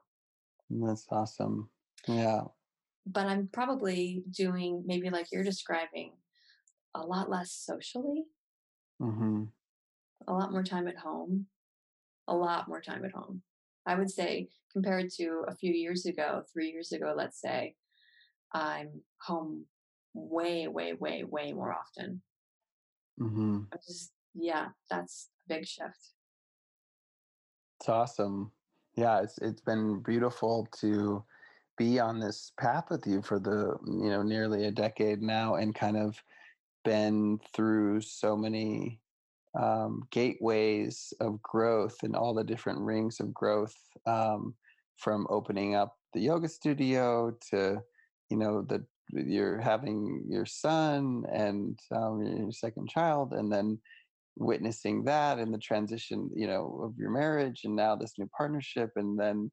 That's 0.71 1.07
awesome. 1.11 1.71
Yeah. 2.09 2.43
but 3.07 3.27
i'm 3.27 3.49
probably 3.53 4.23
doing 4.31 4.83
maybe 4.87 5.11
like 5.11 5.29
you're 5.33 5.45
describing 5.45 6.13
a 6.95 7.01
lot 7.01 7.29
less 7.31 7.53
socially 7.53 8.25
hmm 9.01 9.45
a 10.29 10.33
lot 10.33 10.51
more 10.53 10.63
time 10.65 10.89
at 10.89 10.97
home 10.97 11.47
a 12.29 12.35
lot 12.35 12.69
more 12.69 12.81
time 12.81 13.05
at 13.05 13.13
home 13.13 13.43
i 13.87 13.95
would 13.95 14.11
say 14.11 14.49
compared 14.73 15.11
to 15.11 15.45
a 15.49 15.55
few 15.55 15.73
years 15.73 16.07
ago 16.07 16.43
three 16.53 16.71
years 16.71 16.93
ago 16.93 17.15
let's 17.17 17.41
say 17.41 17.75
i'm 18.53 18.89
home 19.23 19.65
way 20.17 20.67
way 20.67 20.95
way 20.95 21.25
way 21.25 21.53
more 21.53 21.73
often. 21.73 22.23
Hmm 23.19 23.63
just 23.87 24.13
yeah 24.35 24.69
that's 24.91 25.29
a 25.49 25.55
big 25.55 25.67
shift. 25.67 26.13
It's 27.81 27.89
awesome. 27.89 28.51
Yeah, 28.97 29.21
it's 29.21 29.39
it's 29.39 29.61
been 29.61 30.03
beautiful 30.03 30.69
to 30.81 31.25
be 31.77 32.01
on 32.01 32.19
this 32.19 32.53
path 32.59 32.87
with 32.91 33.07
you 33.07 33.21
for 33.21 33.39
the 33.39 33.77
you 33.87 34.11
know 34.11 34.23
nearly 34.23 34.65
a 34.65 34.71
decade 34.71 35.21
now 35.21 35.57
and 35.57 35.75
kind 35.75 35.97
of 35.97 36.17
been 36.85 37.39
through 37.53 38.01
so 38.01 38.37
many 38.37 39.01
um, 39.59 40.03
gateways 40.11 41.13
of 41.21 41.43
growth 41.43 41.97
and 42.03 42.15
all 42.15 42.35
the 42.35 42.45
different 42.45 42.79
rings 42.81 43.21
of 43.21 43.35
growth 43.35 43.75
um, 44.07 44.55
from 44.97 45.27
opening 45.29 45.75
up 45.75 45.97
the 46.15 46.21
yoga 46.21 46.49
studio 46.49 47.37
to 47.51 47.79
you 48.31 48.37
know 48.37 48.63
the 48.63 48.85
you're 49.13 49.61
having 49.61 50.25
your 50.29 50.47
son 50.47 51.25
and 51.33 51.79
um, 51.93 52.23
your 52.23 52.53
second 52.53 52.89
child 52.89 53.33
and 53.33 53.53
then 53.53 53.79
witnessing 54.37 55.05
that 55.05 55.39
and 55.39 55.53
the 55.53 55.59
transition 55.59 56.31
you 56.35 56.47
know 56.47 56.81
of 56.83 56.99
your 56.99 57.11
marriage 57.11 57.63
and 57.65 57.75
now 57.75 57.97
this 57.97 58.13
new 58.19 58.29
partnership 58.37 58.91
and 58.97 59.19
then 59.19 59.51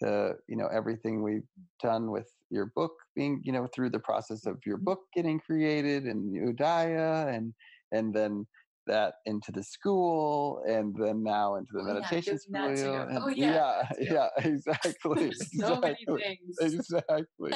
the 0.00 0.36
you 0.48 0.56
know 0.56 0.68
everything 0.72 1.22
we've 1.22 1.46
done 1.82 2.10
with 2.10 2.30
your 2.50 2.66
book 2.76 2.92
being 3.16 3.40
you 3.44 3.52
know 3.52 3.66
through 3.74 3.90
the 3.90 3.98
process 3.98 4.46
of 4.46 4.58
your 4.64 4.76
book 4.76 5.00
getting 5.14 5.38
created 5.40 6.04
and 6.04 6.56
udaya 6.56 7.34
and 7.34 7.52
and 7.92 8.14
then 8.14 8.46
that 8.86 9.14
into 9.26 9.52
the 9.52 9.62
school 9.62 10.62
and 10.66 10.94
then 10.98 11.22
now 11.22 11.56
into 11.56 11.72
the 11.72 11.80
oh 11.80 11.86
yeah 11.86 11.92
meditation 11.92 12.38
doing 12.50 12.66
that 12.66 12.78
studio 12.78 13.06
and 13.08 13.18
oh 13.18 13.28
yeah 13.36 13.82
yeah 13.98 14.12
yeah 14.12 14.28
exactly 14.44 15.32
so 15.58 15.80
many 15.80 15.96
exactly 16.00 16.22
things. 16.22 16.56
exactly 16.60 17.52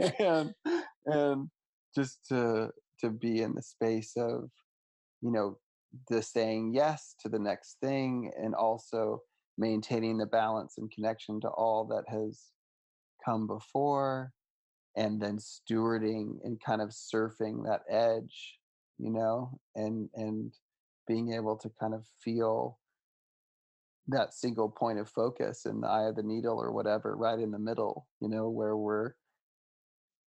and 0.18 0.54
and 1.06 1.48
just 1.94 2.26
to 2.28 2.70
to 3.00 3.10
be 3.10 3.42
in 3.42 3.54
the 3.54 3.62
space 3.62 4.12
of 4.16 4.50
you 5.22 5.30
know 5.30 5.58
the 6.08 6.22
saying 6.22 6.72
yes 6.74 7.14
to 7.20 7.28
the 7.28 7.38
next 7.38 7.76
thing 7.82 8.30
and 8.40 8.54
also 8.54 9.20
maintaining 9.58 10.16
the 10.16 10.26
balance 10.26 10.78
and 10.78 10.90
connection 10.90 11.40
to 11.40 11.48
all 11.48 11.84
that 11.84 12.04
has 12.08 12.52
come 13.24 13.46
before 13.46 14.32
and 14.96 15.20
then 15.20 15.36
stewarding 15.36 16.38
and 16.44 16.60
kind 16.64 16.80
of 16.80 16.90
surfing 16.90 17.64
that 17.64 17.82
edge 17.90 18.58
you 18.98 19.10
know 19.10 19.58
and 19.74 20.08
and 20.14 20.54
being 21.06 21.32
able 21.32 21.56
to 21.56 21.70
kind 21.80 21.94
of 21.94 22.06
feel 22.22 22.78
that 24.08 24.32
single 24.32 24.68
point 24.68 24.98
of 24.98 25.08
focus 25.08 25.66
in 25.66 25.80
the 25.80 25.86
eye 25.86 26.08
of 26.08 26.16
the 26.16 26.22
needle 26.22 26.58
or 26.60 26.72
whatever 26.72 27.16
right 27.16 27.38
in 27.38 27.50
the 27.50 27.58
middle 27.58 28.06
you 28.20 28.28
know 28.28 28.48
where 28.48 28.76
we're 28.76 29.12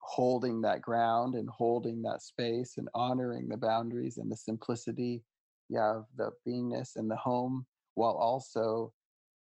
holding 0.06 0.60
that 0.60 0.80
ground 0.80 1.34
and 1.34 1.48
holding 1.50 2.00
that 2.02 2.22
space 2.22 2.74
and 2.78 2.88
honoring 2.94 3.48
the 3.48 3.56
boundaries 3.56 4.18
and 4.18 4.30
the 4.30 4.36
simplicity 4.36 5.22
yeah 5.68 5.96
of 5.96 6.06
the 6.16 6.30
beingness 6.46 6.94
and 6.94 7.10
the 7.10 7.16
home 7.16 7.66
while 7.94 8.14
also 8.14 8.92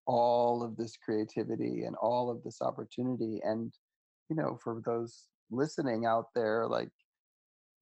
all 0.06 0.62
of 0.64 0.76
this 0.76 0.98
creativity 0.98 1.84
and 1.84 1.96
all 1.96 2.30
of 2.30 2.44
this 2.44 2.62
opportunity. 2.62 3.40
And 3.44 3.74
you 4.30 4.36
know 4.36 4.60
for 4.64 4.82
those 4.86 5.28
listening 5.50 6.06
out 6.06 6.28
there 6.36 6.68
like 6.68 6.92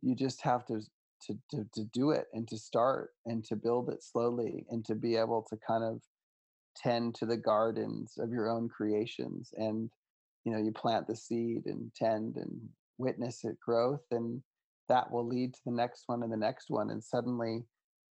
you 0.02 0.16
just 0.16 0.42
have 0.44 0.66
to 0.68 0.82
to, 1.24 1.34
to 1.50 1.66
to 1.74 1.84
do 1.94 2.12
it 2.12 2.28
and 2.34 2.48
to 2.48 2.58
start 2.58 3.10
and 3.26 3.44
to 3.46 3.56
build 3.56 3.90
it 3.90 4.04
slowly 4.04 4.66
and 4.70 4.86
to 4.86 4.94
be 4.94 5.16
able 5.16 5.46
to 5.50 5.58
kind 5.68 5.84
of 5.84 6.00
tend 6.78 7.16
to 7.16 7.26
the 7.26 7.38
gardens 7.38 8.14
of 8.20 8.32
your 8.32 8.50
own 8.50 8.70
creations. 8.70 9.52
And 9.58 9.90
you 10.48 10.54
know 10.54 10.60
you 10.60 10.72
plant 10.72 11.06
the 11.08 11.16
seed 11.16 11.66
and 11.66 11.94
tend 11.94 12.38
and 12.38 12.70
witness 12.98 13.44
it 13.44 13.60
growth 13.60 14.06
and 14.12 14.42
that 14.88 15.12
will 15.12 15.28
lead 15.28 15.54
to 15.54 15.60
the 15.66 15.72
next 15.72 16.04
one 16.08 16.24
and 16.24 16.32
the 16.32 16.38
next 16.38 16.70
one 16.70 16.90
and 16.90 17.04
suddenly 17.04 17.66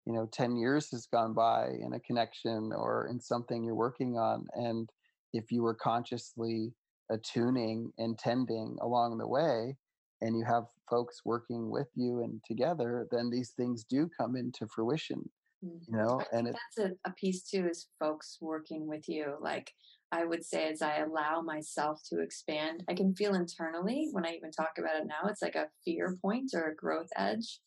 you 0.05 0.13
know 0.13 0.29
10 0.33 0.55
years 0.55 0.91
has 0.91 1.07
gone 1.07 1.33
by 1.33 1.71
in 1.81 1.95
a 1.95 2.01
connection 2.01 2.73
or 2.77 3.09
in 3.11 3.19
something 3.19 3.65
you're 3.65 3.75
working 3.75 4.19
on 4.19 4.47
and 4.53 4.91
if 5.33 5.51
you 5.51 5.63
were 5.63 5.75
consciously 5.75 6.75
attuning 7.11 7.91
and 7.97 8.19
tending 8.19 8.77
along 8.83 9.17
the 9.17 9.27
way 9.27 9.75
and 10.21 10.37
you 10.37 10.45
have 10.45 10.65
folks 10.91 11.23
working 11.25 11.71
with 11.71 11.89
you 11.95 12.23
and 12.23 12.43
together 12.47 13.09
then 13.11 13.31
these 13.31 13.53
things 13.57 13.83
do 13.89 14.11
come 14.21 14.37
into 14.37 14.67
fruition 14.67 15.27
Mm-hmm. 15.65 15.95
you 15.95 15.99
know 15.99 16.23
and 16.33 16.47
that's 16.49 16.79
a, 16.79 17.09
a 17.09 17.13
piece 17.15 17.43
too 17.43 17.67
is 17.67 17.87
folks 17.99 18.37
working 18.43 18.87
with 18.87 19.09
you 19.09 19.37
like 19.41 19.73
i 20.13 20.25
would 20.25 20.45
say 20.45 20.69
as 20.69 20.83
i 20.83 20.99
allow 20.99 21.41
myself 21.41 22.01
to 22.09 22.21
expand 22.21 22.85
i 22.89 22.95
can 22.95 23.15
feel 23.15 23.35
internally 23.35 24.09
when 24.13 24.27
i 24.27 24.33
even 24.33 24.51
talk 24.51 24.73
about 24.79 24.97
it 24.97 25.07
now 25.07 25.29
it's 25.29 25.43
like 25.43 25.57
a 25.57 25.69
fear 25.85 26.17
point 26.23 26.51
or 26.55 26.71
a 26.71 26.77
growth 26.77 27.09
edge 27.17 27.61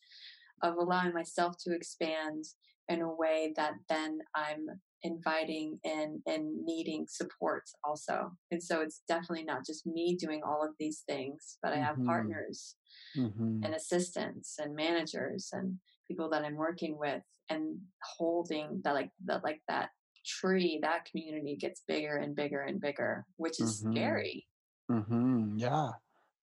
of 0.62 0.76
allowing 0.76 1.12
myself 1.12 1.56
to 1.58 1.74
expand 1.74 2.44
in 2.88 3.02
a 3.02 3.14
way 3.14 3.52
that 3.56 3.74
then 3.88 4.18
I'm 4.34 4.66
inviting 5.02 5.78
and 5.84 6.20
and 6.26 6.64
needing 6.64 7.06
support 7.08 7.62
also. 7.84 8.32
And 8.50 8.62
so 8.62 8.82
it's 8.82 9.02
definitely 9.08 9.44
not 9.44 9.64
just 9.64 9.86
me 9.86 10.16
doing 10.16 10.42
all 10.44 10.62
of 10.62 10.74
these 10.78 11.02
things, 11.08 11.56
but 11.62 11.72
I 11.72 11.76
have 11.76 11.96
mm-hmm. 11.96 12.06
partners 12.06 12.76
mm-hmm. 13.16 13.60
and 13.64 13.74
assistants 13.74 14.56
and 14.58 14.74
managers 14.74 15.48
and 15.52 15.76
people 16.08 16.28
that 16.30 16.44
I'm 16.44 16.56
working 16.56 16.98
with 16.98 17.22
and 17.48 17.78
holding 18.18 18.80
that 18.84 18.94
like 18.94 19.10
that 19.24 19.44
like 19.44 19.60
that 19.68 19.90
tree, 20.30 20.78
that 20.82 21.04
community 21.04 21.56
gets 21.56 21.82
bigger 21.86 22.16
and 22.16 22.36
bigger 22.36 22.60
and 22.60 22.80
bigger, 22.80 23.26
which 23.36 23.60
is 23.60 23.82
mm-hmm. 23.82 23.92
scary. 23.92 24.46
Mm-hmm. 24.90 25.58
Yeah. 25.58 25.90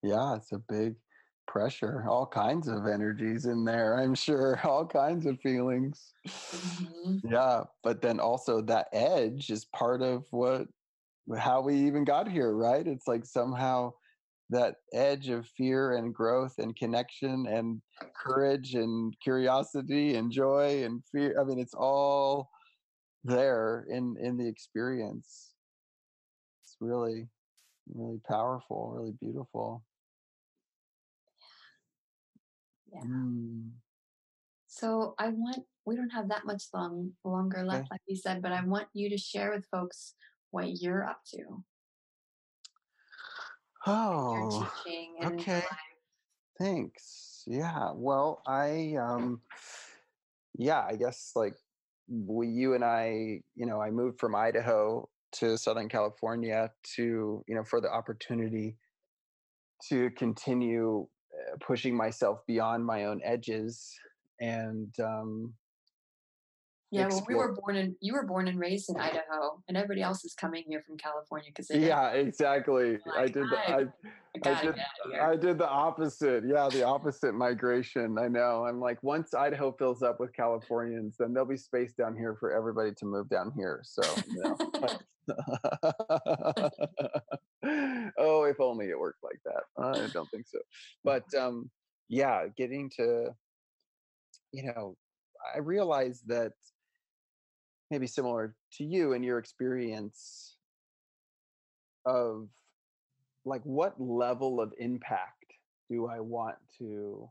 Yeah. 0.04 0.36
It's 0.36 0.52
a 0.52 0.60
big 0.70 0.96
pressure, 1.48 2.06
all 2.08 2.28
kinds 2.28 2.68
of 2.68 2.86
energies 2.86 3.46
in 3.46 3.64
there, 3.64 3.98
I'm 3.98 4.14
sure, 4.14 4.60
all 4.64 4.86
kinds 4.86 5.26
of 5.26 5.40
feelings. 5.40 6.14
Mm-hmm. 6.28 7.32
Yeah, 7.32 7.64
but 7.84 8.02
then 8.02 8.20
also 8.20 8.62
that 8.64 8.88
edge 8.94 9.50
is 9.50 9.66
part 9.66 10.02
of 10.02 10.26
what 10.32 10.68
how 11.38 11.62
we 11.62 11.76
even 11.76 12.06
got 12.06 12.30
here, 12.30 12.54
right? 12.54 12.86
It's 12.88 13.08
like 13.08 13.26
somehow 13.26 13.94
that 14.50 14.76
edge 14.94 15.28
of 15.28 15.46
fear 15.58 15.94
and 15.98 16.14
growth 16.14 16.54
and 16.58 16.76
connection 16.76 17.48
and 17.48 17.82
courage 18.16 18.76
and 18.76 19.14
curiosity 19.22 20.16
and 20.16 20.32
joy 20.32 20.86
and 20.86 21.04
fear. 21.12 21.38
I 21.40 21.44
mean, 21.44 21.60
it's 21.60 21.74
all 21.74 22.50
there 23.28 23.86
in 23.90 24.16
in 24.20 24.38
the 24.38 24.48
experience. 24.48 25.54
It's 26.64 26.78
really 26.80 27.28
really 27.94 28.20
powerful, 28.28 28.94
really 28.95 29.14
beautiful. 29.20 29.84
Yeah. 32.91 33.02
Mm. 33.02 33.70
So 34.68 35.16
I 35.20 35.30
want 35.30 35.64
we 35.86 35.95
don't 35.95 36.10
have 36.10 36.30
that 36.30 36.45
much 36.45 36.64
long 36.74 37.12
longer 37.24 37.64
left, 37.64 37.82
okay. 37.82 37.88
like 37.91 38.02
you 38.08 38.16
said, 38.16 38.41
but 38.41 38.52
I 38.52 38.64
want 38.64 38.88
you 38.94 39.10
to 39.10 39.18
share 39.18 39.52
with 39.52 39.66
folks 39.72 40.14
what 40.52 40.82
you're 40.82 41.06
up 41.06 41.22
to. 41.34 41.64
Oh, 43.86 44.70
okay. 45.24 45.64
Thanks. 46.60 47.44
Yeah. 47.48 47.91
Well, 47.94 48.41
I 48.45 48.95
um, 48.99 49.41
yeah, 50.58 50.86
I 50.86 50.95
guess 50.95 51.32
like 51.36 51.56
we, 52.10 52.48
you 52.48 52.74
and 52.74 52.84
I, 52.84 53.42
you 53.56 53.66
know, 53.66 53.82
I 53.82 53.92
moved 53.92 54.20
from 54.20 54.36
Idaho 54.36 55.08
to 55.34 55.58
Southern 55.58 55.90
California 55.90 56.72
to, 56.96 57.44
you 57.48 57.56
know, 57.56 57.64
for 57.64 57.82
the 57.82 57.92
opportunity 57.92 58.78
to 59.90 60.10
continue 60.12 61.08
pushing 61.60 61.96
myself 61.96 62.40
beyond 62.48 62.86
my 62.86 63.06
own 63.06 63.22
edges 63.24 63.94
and 64.40 64.94
um, 65.00 65.54
yeah 66.92 67.08
well 67.08 67.26
we 67.28 67.36
were 67.36 67.54
born 67.54 67.76
in 67.76 67.96
you 68.00 68.14
were 68.14 68.26
born 68.26 68.48
and 68.48 68.60
raised 68.60 68.90
in 68.90 68.98
idaho 68.98 69.62
and 69.68 69.76
everybody 69.76 70.02
else 70.02 70.24
is 70.24 70.34
coming 70.34 70.64
here 70.68 70.82
from 70.88 70.98
california 70.98 71.50
because 71.54 71.70
yeah 71.70 72.10
exactly. 72.12 72.98
Like, 73.06 73.18
i 73.18 73.26
did 73.26 73.50
the, 73.50 73.58
I, 73.58 73.86
I, 74.46 74.52
I 74.52 74.62
did 74.62 74.76
I 75.22 75.36
did 75.36 75.58
the 75.58 75.68
opposite. 75.68 76.44
Yeah 76.48 76.70
the 76.70 76.84
opposite 76.84 77.34
migration 77.34 78.18
i 78.20 78.28
know. 78.28 78.66
I'm 78.66 78.80
like 78.80 79.02
once 79.04 79.34
idaho 79.34 79.72
fills 79.72 80.04
up 80.04 80.20
with 80.20 80.34
californians 80.34 81.16
then 81.18 81.34
there'll 81.34 81.50
be 81.50 81.58
space 81.58 81.94
down 81.94 82.16
here 82.16 82.36
for 82.40 82.52
everybody 82.52 82.92
to 82.98 83.06
move 83.06 83.30
down 83.30 83.52
here. 83.58 83.82
So 83.84 84.02
you 84.28 84.44
know, 84.44 84.58
oh, 88.18 88.44
if 88.44 88.60
only 88.60 88.90
it 88.90 89.00
worked 89.00 89.24
like 89.24 89.40
that. 89.46 89.64
I 89.78 90.08
don't 90.14 90.30
think 90.30 90.48
so. 90.48 90.60
But 91.04 91.24
um, 91.38 91.70
yeah, 92.10 92.46
getting 92.56 92.90
to, 92.98 93.30
you 94.52 94.64
know, 94.64 94.96
I 95.54 95.60
realized 95.60 96.24
that 96.28 96.54
maybe 97.90 98.08
similar 98.08 98.56
to 98.74 98.84
you 98.84 99.14
and 99.14 99.24
your 99.24 99.38
experience 99.38 100.56
of 102.06 102.50
like 103.46 103.62
what 103.64 104.00
level 104.00 104.60
of 104.60 104.74
impact 104.78 105.54
do 105.90 106.08
I 106.08 106.20
want 106.20 106.58
to, 106.80 107.30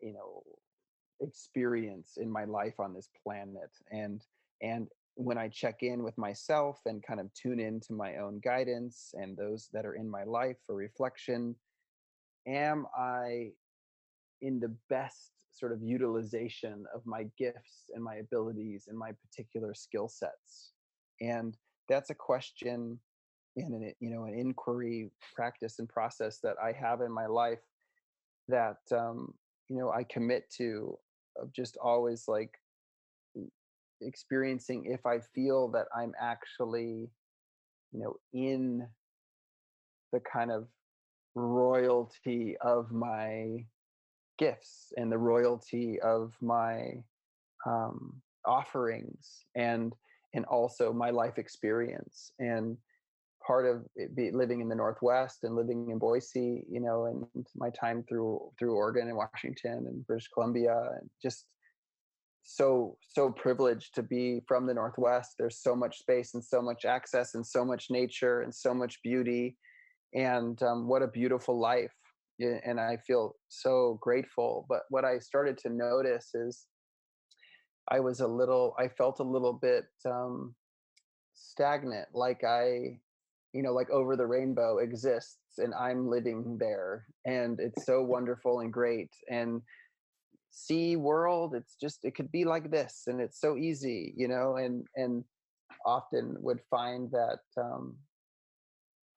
you 0.00 0.12
know, 0.12 0.42
experience 1.20 2.18
in 2.20 2.30
my 2.30 2.44
life 2.44 2.78
on 2.78 2.92
this 2.92 3.08
planet? 3.22 3.70
And 3.90 4.22
and 4.62 4.88
when 5.14 5.38
I 5.38 5.48
check 5.48 5.82
in 5.82 6.02
with 6.02 6.16
myself 6.18 6.80
and 6.84 7.02
kind 7.02 7.20
of 7.20 7.32
tune 7.32 7.58
into 7.58 7.92
my 7.94 8.16
own 8.16 8.40
guidance 8.40 9.14
and 9.14 9.36
those 9.36 9.68
that 9.72 9.86
are 9.86 9.94
in 9.94 10.10
my 10.10 10.24
life 10.24 10.56
for 10.66 10.74
reflection, 10.74 11.54
am 12.46 12.86
I 12.96 13.52
in 14.42 14.60
the 14.60 14.74
best 14.90 15.32
sort 15.58 15.72
of 15.72 15.82
utilization 15.82 16.84
of 16.94 17.02
my 17.04 17.24
gifts 17.38 17.90
and 17.94 18.02
my 18.02 18.16
abilities 18.16 18.86
and 18.88 18.98
my 18.98 19.10
particular 19.12 19.74
skill 19.74 20.08
sets? 20.08 20.72
And 21.20 21.56
that's 21.88 22.10
a 22.10 22.14
question 22.14 22.98
and 23.56 23.72
an 23.72 23.92
you 24.00 24.10
know 24.10 24.24
an 24.24 24.34
inquiry 24.34 25.10
practice 25.34 25.78
and 25.78 25.88
process 25.88 26.40
that 26.42 26.56
I 26.62 26.72
have 26.72 27.00
in 27.00 27.10
my 27.10 27.26
life 27.26 27.62
that 28.48 28.76
um, 28.92 29.32
you 29.68 29.78
know 29.78 29.90
I 29.90 30.04
commit 30.04 30.50
to 30.58 30.98
of 31.40 31.52
just 31.52 31.76
always 31.82 32.24
like 32.28 32.50
experiencing 34.00 34.84
if 34.86 35.04
I 35.06 35.20
feel 35.34 35.68
that 35.68 35.86
I'm 35.96 36.12
actually, 36.20 37.08
you 37.92 38.00
know, 38.00 38.16
in 38.32 38.86
the 40.12 40.20
kind 40.20 40.50
of 40.50 40.66
royalty 41.34 42.56
of 42.60 42.90
my 42.90 43.64
gifts 44.38 44.92
and 44.96 45.10
the 45.10 45.18
royalty 45.18 45.98
of 46.00 46.34
my 46.40 46.92
um, 47.66 48.20
offerings 48.44 49.44
and 49.54 49.94
and 50.34 50.44
also 50.46 50.92
my 50.92 51.10
life 51.10 51.38
experience 51.38 52.32
and 52.38 52.76
part 53.44 53.66
of 53.66 53.84
be 54.14 54.30
living 54.30 54.60
in 54.60 54.68
the 54.68 54.74
northwest 54.74 55.44
and 55.44 55.54
living 55.54 55.88
in 55.90 55.98
boise 55.98 56.64
you 56.68 56.80
know 56.80 57.06
and 57.06 57.46
my 57.56 57.70
time 57.70 58.04
through 58.08 58.40
through 58.58 58.74
oregon 58.74 59.08
and 59.08 59.16
washington 59.16 59.84
and 59.86 60.06
british 60.06 60.28
columbia 60.28 60.90
and 61.00 61.08
just 61.22 61.46
so 62.46 62.96
so 63.00 63.30
privileged 63.30 63.94
to 63.96 64.02
be 64.02 64.40
from 64.46 64.66
the 64.66 64.74
northwest. 64.74 65.34
There's 65.36 65.58
so 65.58 65.74
much 65.74 65.98
space 65.98 66.34
and 66.34 66.42
so 66.42 66.62
much 66.62 66.84
access 66.84 67.34
and 67.34 67.44
so 67.44 67.64
much 67.64 67.86
nature 67.90 68.42
and 68.42 68.54
so 68.54 68.72
much 68.72 69.02
beauty 69.02 69.56
and 70.14 70.62
um, 70.62 70.86
what 70.86 71.02
a 71.02 71.08
beautiful 71.08 71.58
life 71.58 71.92
and 72.38 72.78
i 72.78 72.96
feel 73.06 73.34
so 73.48 73.98
grateful 74.00 74.66
but 74.68 74.82
what 74.90 75.04
i 75.04 75.18
started 75.18 75.56
to 75.56 75.68
notice 75.68 76.34
is 76.34 76.66
i 77.90 77.98
was 78.00 78.20
a 78.20 78.26
little 78.26 78.74
i 78.78 78.88
felt 78.88 79.20
a 79.20 79.24
little 79.24 79.52
bit 79.54 79.84
um, 80.06 80.54
stagnant 81.34 82.08
like 82.12 82.44
i 82.44 82.98
you 83.52 83.62
know 83.62 83.72
like 83.72 83.90
over 83.90 84.16
the 84.16 84.26
rainbow 84.26 84.78
exists 84.78 85.58
and 85.58 85.72
i'm 85.74 86.08
living 86.08 86.56
there 86.58 87.06
and 87.24 87.58
it's 87.60 87.86
so 87.86 88.02
wonderful 88.02 88.60
and 88.60 88.72
great 88.72 89.10
and 89.30 89.62
see 90.50 90.96
world 90.96 91.54
it's 91.54 91.76
just 91.80 92.00
it 92.02 92.14
could 92.14 92.30
be 92.32 92.44
like 92.44 92.70
this 92.70 93.04
and 93.06 93.20
it's 93.20 93.40
so 93.40 93.56
easy 93.56 94.12
you 94.16 94.28
know 94.28 94.56
and 94.56 94.86
and 94.96 95.24
often 95.84 96.34
would 96.40 96.60
find 96.70 97.10
that 97.10 97.40
um 97.58 97.94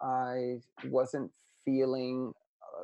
i 0.01 0.57
wasn't 0.85 1.29
feeling 1.65 2.31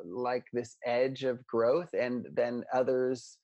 like 0.04 0.44
this 0.52 0.76
edge 0.84 1.24
of 1.24 1.44
growth 1.46 1.90
and 1.92 2.26
then 2.34 2.62
others 2.72 3.38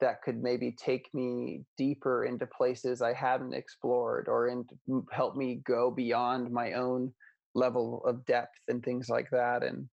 that 0.00 0.22
could 0.22 0.42
maybe 0.42 0.74
take 0.82 1.08
me 1.12 1.62
deeper 1.76 2.24
into 2.24 2.46
places 2.46 3.02
I 3.02 3.12
hadn't 3.12 3.54
explored 3.54 4.28
or 4.28 4.48
in, 4.48 4.64
help 5.12 5.36
me 5.36 5.60
go 5.66 5.90
beyond 5.90 6.50
my 6.50 6.72
own 6.72 7.12
level 7.54 8.02
of 8.06 8.24
depth 8.26 8.58
and 8.68 8.82
things 8.82 9.08
like 9.08 9.28
that 9.30 9.62
and 9.62 9.88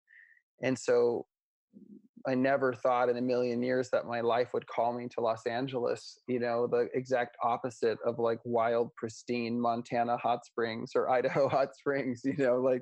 and 0.63 0.77
so 0.77 1.25
I 2.27 2.35
never 2.35 2.73
thought 2.73 3.09
in 3.09 3.17
a 3.17 3.21
million 3.21 3.63
years 3.63 3.89
that 3.91 4.05
my 4.05 4.19
life 4.19 4.49
would 4.53 4.67
call 4.67 4.91
me 4.93 5.07
to 5.13 5.21
Los 5.21 5.45
Angeles, 5.45 6.19
you 6.27 6.39
know, 6.39 6.67
the 6.67 6.89
exact 6.93 7.37
opposite 7.41 7.97
of 8.05 8.19
like 8.19 8.39
wild, 8.43 8.93
pristine 8.95 9.59
Montana 9.59 10.17
hot 10.17 10.45
springs 10.45 10.91
or 10.93 11.09
Idaho 11.17 11.47
hot 11.47 11.75
springs, 11.75 12.21
you 12.25 12.35
know, 12.37 12.57
like 12.57 12.81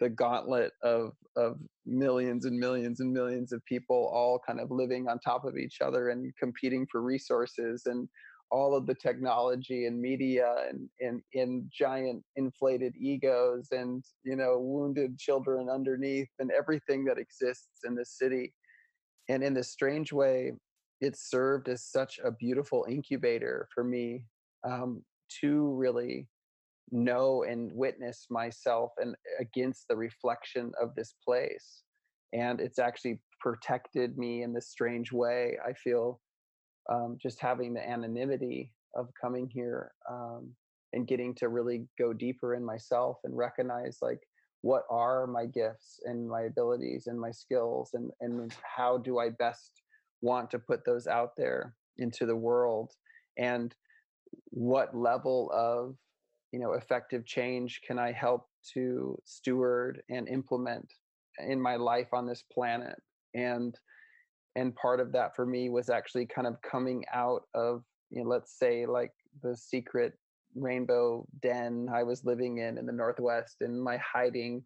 the 0.00 0.08
gauntlet 0.08 0.72
of 0.82 1.12
of 1.36 1.58
millions 1.86 2.44
and 2.44 2.58
millions 2.58 3.00
and 3.00 3.12
millions 3.12 3.52
of 3.52 3.64
people 3.66 4.10
all 4.12 4.40
kind 4.44 4.60
of 4.60 4.70
living 4.70 5.08
on 5.08 5.18
top 5.18 5.44
of 5.44 5.56
each 5.56 5.80
other 5.80 6.08
and 6.08 6.32
competing 6.38 6.86
for 6.90 7.02
resources 7.02 7.82
and 7.86 8.08
all 8.50 8.74
of 8.74 8.86
the 8.86 8.94
technology 8.94 9.86
and 9.86 10.00
media 10.00 10.54
and 10.68 10.88
and 11.00 11.22
in 11.34 11.68
giant 11.72 12.22
inflated 12.36 12.94
egos 12.96 13.68
and 13.70 14.04
you 14.24 14.34
know 14.34 14.58
wounded 14.58 15.16
children 15.18 15.68
underneath 15.68 16.28
and 16.40 16.50
everything 16.50 17.04
that 17.04 17.18
exists 17.18 17.80
in 17.84 17.94
the 17.94 18.04
city. 18.04 18.52
And 19.28 19.44
in 19.44 19.54
this 19.54 19.70
strange 19.70 20.12
way 20.12 20.52
it 21.00 21.16
served 21.16 21.68
as 21.68 21.84
such 21.84 22.18
a 22.24 22.30
beautiful 22.30 22.84
incubator 22.88 23.68
for 23.74 23.84
me 23.84 24.24
um, 24.64 25.02
to 25.40 25.72
really 25.74 26.28
know 26.92 27.44
and 27.44 27.72
witness 27.72 28.26
myself 28.30 28.92
and 28.98 29.14
against 29.38 29.86
the 29.88 29.96
reflection 29.96 30.72
of 30.80 30.94
this 30.94 31.14
place 31.24 31.82
and 32.32 32.60
it's 32.60 32.78
actually 32.78 33.20
protected 33.40 34.18
me 34.18 34.42
in 34.42 34.52
this 34.52 34.68
strange 34.68 35.12
way 35.12 35.56
i 35.66 35.72
feel 35.72 36.20
um, 36.90 37.16
just 37.20 37.40
having 37.40 37.72
the 37.72 37.88
anonymity 37.88 38.72
of 38.96 39.08
coming 39.20 39.48
here 39.48 39.92
um, 40.10 40.50
and 40.92 41.06
getting 41.06 41.34
to 41.34 41.48
really 41.48 41.86
go 41.98 42.12
deeper 42.12 42.54
in 42.54 42.64
myself 42.64 43.18
and 43.24 43.36
recognize 43.36 43.98
like 44.02 44.20
what 44.62 44.82
are 44.90 45.26
my 45.26 45.46
gifts 45.46 46.00
and 46.04 46.28
my 46.28 46.42
abilities 46.42 47.06
and 47.06 47.18
my 47.18 47.30
skills 47.30 47.90
and 47.94 48.10
and 48.20 48.54
how 48.76 48.98
do 48.98 49.18
i 49.18 49.28
best 49.30 49.82
want 50.22 50.50
to 50.50 50.58
put 50.58 50.84
those 50.84 51.06
out 51.06 51.32
there 51.36 51.74
into 51.98 52.26
the 52.26 52.36
world? 52.36 52.92
And 53.38 53.74
what 54.50 54.96
level 54.96 55.50
of 55.52 55.96
you 56.52 56.58
know 56.58 56.72
effective 56.72 57.24
change 57.24 57.80
can 57.86 57.98
i 57.98 58.12
help 58.12 58.46
to 58.74 59.16
steward 59.24 60.02
and 60.10 60.28
implement 60.28 60.86
in 61.48 61.60
my 61.60 61.76
life 61.76 62.08
on 62.12 62.26
this 62.26 62.44
planet? 62.52 62.96
And 63.34 63.74
and 64.56 64.74
part 64.74 65.00
of 65.00 65.12
that 65.12 65.36
for 65.36 65.46
me 65.46 65.70
was 65.70 65.88
actually 65.88 66.26
kind 66.26 66.46
of 66.46 66.60
coming 66.62 67.04
out 67.14 67.42
of 67.54 67.82
you 68.10 68.22
know 68.22 68.28
let's 68.28 68.58
say 68.58 68.84
like 68.84 69.12
the 69.42 69.56
secret 69.56 70.14
rainbow 70.56 71.24
den 71.40 71.86
i 71.94 72.02
was 72.02 72.24
living 72.24 72.58
in 72.58 72.76
in 72.76 72.84
the 72.84 72.92
northwest 72.92 73.58
and 73.60 73.80
my 73.80 73.96
hiding 73.98 74.60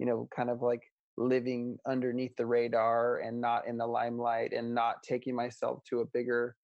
you 0.00 0.06
know 0.06 0.28
kind 0.34 0.50
of 0.50 0.60
like 0.60 0.82
living 1.16 1.78
underneath 1.86 2.34
the 2.36 2.44
radar 2.44 3.18
and 3.18 3.40
not 3.40 3.68
in 3.68 3.76
the 3.76 3.86
limelight 3.86 4.52
and 4.52 4.74
not 4.74 4.96
taking 5.04 5.36
myself 5.36 5.80
to 5.88 6.00
a 6.00 6.06
bigger 6.06 6.56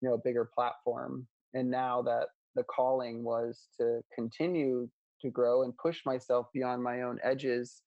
you 0.00 0.08
know 0.08 0.14
a 0.14 0.18
bigger 0.18 0.48
platform. 0.54 1.26
And 1.54 1.70
now 1.70 2.02
that 2.02 2.28
the 2.56 2.64
calling 2.64 3.22
was 3.22 3.68
to 3.78 4.00
continue 4.14 4.88
to 5.20 5.30
grow 5.30 5.62
and 5.62 5.76
push 5.76 6.00
myself 6.04 6.46
beyond 6.52 6.82
my 6.82 7.02
own 7.02 7.18
edges 7.22 7.82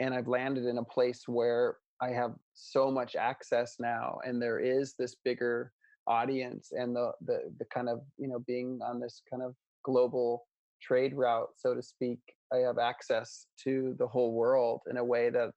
and 0.00 0.14
i've 0.14 0.28
landed 0.28 0.64
in 0.64 0.78
a 0.78 0.84
place 0.84 1.22
where 1.26 1.76
i 2.00 2.10
have 2.10 2.32
so 2.54 2.90
much 2.90 3.16
access 3.16 3.76
now 3.80 4.18
and 4.24 4.40
there 4.40 4.58
is 4.58 4.94
this 4.98 5.16
bigger 5.24 5.72
audience 6.06 6.68
and 6.72 6.94
the 6.94 7.10
the, 7.26 7.40
the 7.58 7.64
kind 7.74 7.88
of 7.88 8.00
you 8.18 8.28
know 8.28 8.38
being 8.46 8.78
on 8.82 9.00
this 9.00 9.22
kind 9.28 9.42
of 9.42 9.54
global 9.84 10.46
trade 10.80 11.14
route 11.14 11.48
so 11.56 11.74
to 11.74 11.82
speak 11.82 12.18
i 12.52 12.58
have 12.58 12.78
access 12.78 13.46
to 13.62 13.94
the 13.98 14.06
whole 14.06 14.32
world 14.32 14.80
in 14.90 14.98
a 14.98 15.04
way 15.04 15.30
that 15.30 15.50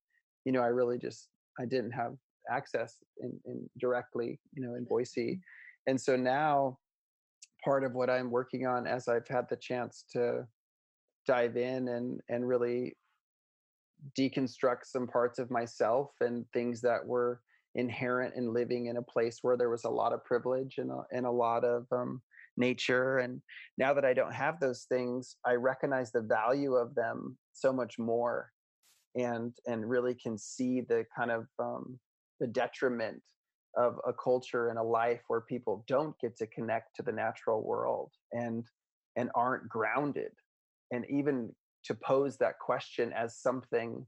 you 0.45 0.51
know 0.51 0.61
i 0.61 0.67
really 0.67 0.97
just 0.97 1.29
i 1.59 1.65
didn't 1.65 1.91
have 1.91 2.13
access 2.49 2.97
in, 3.21 3.39
in 3.45 3.69
directly 3.79 4.39
you 4.53 4.63
know 4.63 4.75
in 4.75 4.83
boise. 4.83 5.21
Mm-hmm. 5.21 5.39
And 5.87 5.99
so 6.01 6.15
now 6.15 6.77
part 7.63 7.83
of 7.83 7.93
what 7.93 8.09
I'm 8.09 8.31
working 8.31 8.65
on 8.65 8.87
as 8.87 9.07
I've 9.07 9.27
had 9.27 9.45
the 9.49 9.55
chance 9.55 10.05
to 10.13 10.45
dive 11.27 11.57
in 11.57 11.89
and 11.89 12.19
and 12.29 12.47
really 12.47 12.95
deconstruct 14.17 14.85
some 14.85 15.07
parts 15.07 15.39
of 15.39 15.51
myself 15.51 16.11
and 16.21 16.45
things 16.53 16.81
that 16.81 17.05
were 17.05 17.41
inherent 17.75 18.33
in 18.35 18.53
living 18.53 18.87
in 18.87 18.97
a 18.97 19.01
place 19.01 19.39
where 19.41 19.57
there 19.57 19.69
was 19.69 19.83
a 19.83 19.89
lot 19.89 20.13
of 20.13 20.23
privilege 20.23 20.75
and 20.77 20.89
a, 20.89 21.03
and 21.11 21.25
a 21.25 21.31
lot 21.31 21.63
of 21.63 21.85
um, 21.91 22.21
nature. 22.57 23.19
And 23.19 23.41
now 23.79 23.93
that 23.93 24.05
i 24.05 24.13
don't 24.13 24.33
have 24.33 24.59
those 24.59 24.85
things 24.89 25.37
i 25.45 25.53
recognize 25.53 26.11
the 26.11 26.21
value 26.21 26.75
of 26.75 26.93
them 26.93 27.37
so 27.53 27.73
much 27.73 27.97
more 27.97 28.51
and 29.15 29.53
and 29.65 29.89
really 29.89 30.13
can 30.13 30.37
see 30.37 30.81
the 30.81 31.05
kind 31.17 31.31
of 31.31 31.47
um, 31.57 31.97
the 32.39 32.47
detriment 32.47 33.21
of 33.77 33.99
a 34.07 34.13
culture 34.13 34.69
and 34.69 34.79
a 34.79 34.83
life 34.83 35.21
where 35.27 35.41
people 35.41 35.83
don't 35.87 36.15
get 36.19 36.35
to 36.37 36.47
connect 36.47 36.95
to 36.95 37.03
the 37.03 37.11
natural 37.11 37.63
world 37.63 38.11
and 38.31 38.65
and 39.15 39.29
aren't 39.35 39.67
grounded 39.69 40.31
and 40.91 41.05
even 41.09 41.49
to 41.83 41.93
pose 41.93 42.37
that 42.37 42.57
question 42.59 43.13
as 43.13 43.37
something 43.37 44.05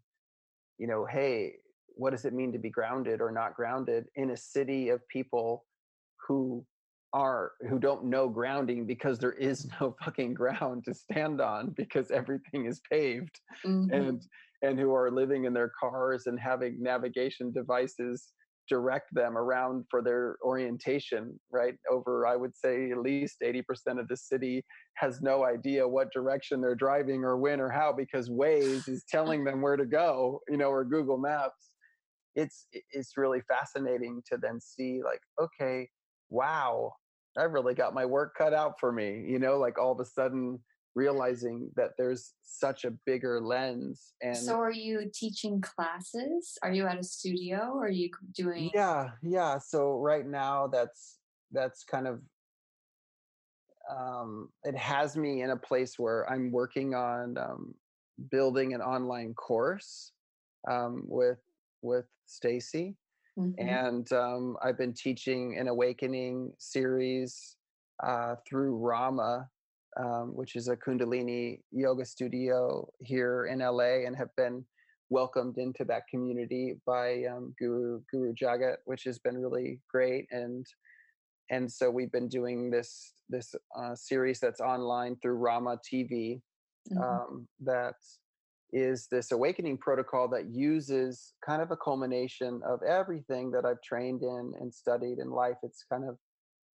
you 0.78 0.88
know 0.88 1.06
hey 1.06 1.54
what 1.96 2.12
does 2.12 2.26
it 2.26 2.34
mean 2.34 2.52
to 2.52 2.60
be 2.60 2.70
grounded 2.70 3.22
or 3.22 3.32
not 3.32 3.56
grounded 3.56 4.06
in 4.16 4.32
a 4.32 4.38
city 4.38 4.90
of 4.90 5.08
people 5.10 5.66
who 6.28 6.66
are 7.14 7.52
who 7.70 7.78
don't 7.78 8.06
know 8.06 8.30
grounding 8.30 8.86
because 8.86 9.20
there 9.20 9.34
is 9.34 9.68
no 9.82 9.96
fucking 10.04 10.34
ground 10.34 10.84
to 10.86 10.94
stand 10.94 11.42
on 11.42 11.70
because 11.76 12.10
everything 12.12 12.66
is 12.66 12.82
paved 12.90 13.40
mm-hmm. 13.66 13.94
and 13.94 14.24
and 14.64 14.80
who 14.80 14.94
are 14.94 15.12
living 15.12 15.46
in 15.46 15.54
their 15.54 15.72
cars 15.80 16.28
and 16.28 16.40
having 16.40 16.82
navigation 16.82 17.52
devices 17.52 18.30
direct 18.72 19.14
them 19.14 19.38
around 19.38 19.84
for 19.91 20.02
their 20.02 20.38
orientation 20.45 21.38
right? 21.52 21.76
Over 21.91 22.26
i 22.26 22.38
would 22.38 22.56
say 22.56 22.91
at 22.91 22.99
least 22.99 23.35
80% 23.43 23.64
of 23.99 24.07
the 24.07 24.15
city 24.15 24.64
has 24.95 25.22
no 25.22 25.43
idea 25.43 25.85
what 25.85 26.14
direction 26.14 26.61
they're 26.61 26.84
driving 26.88 27.26
or 27.26 27.35
when 27.38 27.60
or 27.60 27.69
how 27.69 27.91
because 27.91 28.30
waze 28.30 28.88
is 28.88 29.03
telling 29.10 29.43
them 29.43 29.61
where 29.61 29.76
to 29.76 29.85
go 29.85 30.39
you 30.49 30.57
know 30.57 30.69
or 30.69 30.85
google 30.85 31.18
maps. 31.18 31.64
It's 32.35 32.68
it's 32.72 33.18
really 33.18 33.41
fascinating 33.53 34.22
to 34.30 34.38
then 34.41 34.61
see 34.61 35.02
like 35.03 35.22
okay 35.45 35.89
wow 36.30 36.93
i 37.38 37.43
really 37.43 37.73
got 37.73 37.93
my 37.93 38.06
work 38.06 38.31
cut 38.38 38.53
out 38.53 38.76
for 38.80 38.91
me 38.93 39.10
you 39.27 39.38
know 39.38 39.57
like 39.65 39.77
all 39.77 39.91
of 39.91 39.99
a 39.99 40.06
sudden 40.06 40.57
realizing 40.95 41.69
that 41.76 41.91
there's 41.97 42.34
such 42.43 42.84
a 42.85 42.91
bigger 43.05 43.39
lens 43.39 44.13
and 44.22 44.35
so 44.35 44.59
are 44.59 44.72
you 44.72 45.09
teaching 45.13 45.61
classes? 45.61 46.57
Are 46.63 46.73
you 46.73 46.85
at 46.85 46.99
a 46.99 47.03
studio? 47.03 47.72
Or 47.73 47.85
are 47.85 47.89
you 47.89 48.09
doing 48.35 48.72
yeah 48.73 49.09
yeah 49.22 49.57
so 49.57 49.99
right 49.99 50.26
now 50.26 50.68
that's 50.68 51.18
that's 51.51 51.84
kind 51.84 52.07
of 52.07 52.22
um 53.89 54.49
it 54.63 54.76
has 54.76 55.18
me 55.18 55.41
in 55.41 55.51
a 55.51 55.57
place 55.57 55.97
where 55.97 56.30
i'm 56.31 56.51
working 56.51 56.93
on 56.93 57.38
um 57.38 57.73
building 58.30 58.73
an 58.73 58.81
online 58.81 59.34
course 59.34 60.11
um 60.69 61.03
with 61.07 61.39
with 61.81 62.05
stacy. 62.26 62.95
Mm-hmm. 63.39 63.68
and 63.68 64.11
um 64.11 64.57
i've 64.61 64.77
been 64.77 64.93
teaching 64.93 65.57
an 65.57 65.68
awakening 65.68 66.51
series 66.57 67.55
uh 68.03 68.35
through 68.47 68.76
rama 68.76 69.47
um, 69.99 70.35
which 70.35 70.55
is 70.55 70.68
a 70.68 70.76
Kundalini 70.76 71.59
yoga 71.72 72.05
studio 72.05 72.88
here 72.99 73.45
in 73.45 73.59
LA, 73.59 74.05
and 74.05 74.15
have 74.15 74.35
been 74.38 74.65
welcomed 75.09 75.57
into 75.57 75.84
that 75.85 76.03
community 76.09 76.80
by 76.85 77.26
um, 77.26 77.53
Guru 77.59 78.01
Guru 78.11 78.34
Jagat, 78.34 78.77
which 78.85 79.03
has 79.03 79.19
been 79.19 79.38
really 79.38 79.80
great. 79.91 80.27
And 80.31 80.65
and 81.49 81.72
so 81.72 81.91
we've 81.91 82.11
been 82.11 82.30
doing 82.30 82.72
this 82.72 83.13
this 83.30 83.53
uh, 83.77 83.95
series 83.95 84.39
that's 84.39 84.61
online 84.61 85.18
through 85.22 85.35
Rama 85.35 85.77
TV. 85.77 86.41
Mm-hmm. 86.91 87.01
Um, 87.01 87.47
that 87.59 87.95
is 88.73 89.07
this 89.11 89.31
awakening 89.31 89.77
protocol 89.77 90.27
that 90.30 90.49
uses 90.49 91.34
kind 91.45 91.61
of 91.61 91.72
a 91.72 91.77
culmination 91.77 92.61
of 92.65 92.81
everything 92.84 93.51
that 93.51 93.65
I've 93.65 93.81
trained 93.81 94.23
in 94.23 94.53
and 94.59 94.73
studied 94.73 95.19
in 95.19 95.30
life. 95.30 95.57
It's 95.61 95.84
kind 95.91 96.05
of 96.07 96.18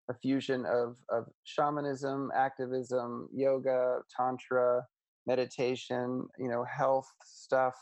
a 0.09 0.13
fusion 0.13 0.65
of 0.65 0.97
of 1.09 1.25
shamanism, 1.43 2.31
activism, 2.35 3.29
yoga, 3.33 3.99
tantra, 4.15 4.85
meditation, 5.25 6.27
you 6.37 6.49
know, 6.49 6.65
health 6.65 7.09
stuff, 7.23 7.75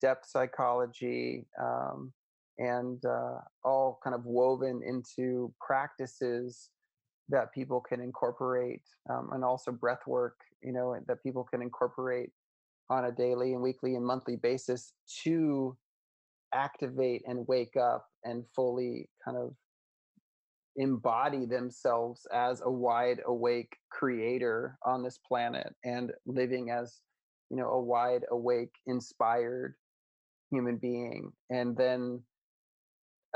depth 0.00 0.26
psychology, 0.26 1.46
um, 1.60 2.12
and 2.58 3.04
uh, 3.04 3.38
all 3.64 3.98
kind 4.04 4.14
of 4.14 4.24
woven 4.24 4.82
into 4.84 5.52
practices 5.66 6.70
that 7.28 7.52
people 7.54 7.80
can 7.80 8.00
incorporate, 8.00 8.82
um, 9.08 9.30
and 9.32 9.44
also 9.44 9.72
breath 9.72 10.06
work, 10.06 10.36
you 10.62 10.72
know, 10.72 10.96
that 11.06 11.22
people 11.22 11.44
can 11.44 11.62
incorporate 11.62 12.30
on 12.90 13.06
a 13.06 13.12
daily 13.12 13.54
and 13.54 13.62
weekly 13.62 13.94
and 13.94 14.04
monthly 14.04 14.36
basis 14.36 14.92
to 15.24 15.76
activate 16.52 17.22
and 17.26 17.46
wake 17.48 17.76
up 17.76 18.06
and 18.24 18.44
fully 18.54 19.08
kind 19.24 19.38
of 19.38 19.54
embody 20.76 21.44
themselves 21.46 22.26
as 22.32 22.62
a 22.64 22.70
wide 22.70 23.20
awake 23.26 23.76
creator 23.90 24.78
on 24.84 25.02
this 25.02 25.18
planet 25.26 25.74
and 25.84 26.12
living 26.26 26.70
as 26.70 27.00
you 27.50 27.56
know 27.56 27.68
a 27.70 27.80
wide 27.80 28.24
awake 28.30 28.72
inspired 28.86 29.74
human 30.50 30.76
being. 30.76 31.32
And 31.50 31.76
then 31.76 32.22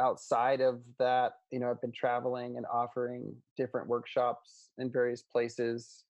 outside 0.00 0.60
of 0.60 0.80
that 0.98 1.32
you 1.50 1.58
know 1.58 1.70
i've 1.70 1.80
been 1.80 1.92
traveling 1.92 2.56
and 2.56 2.66
offering 2.72 3.34
different 3.56 3.88
workshops 3.88 4.70
in 4.78 4.90
various 4.90 5.22
places 5.22 6.04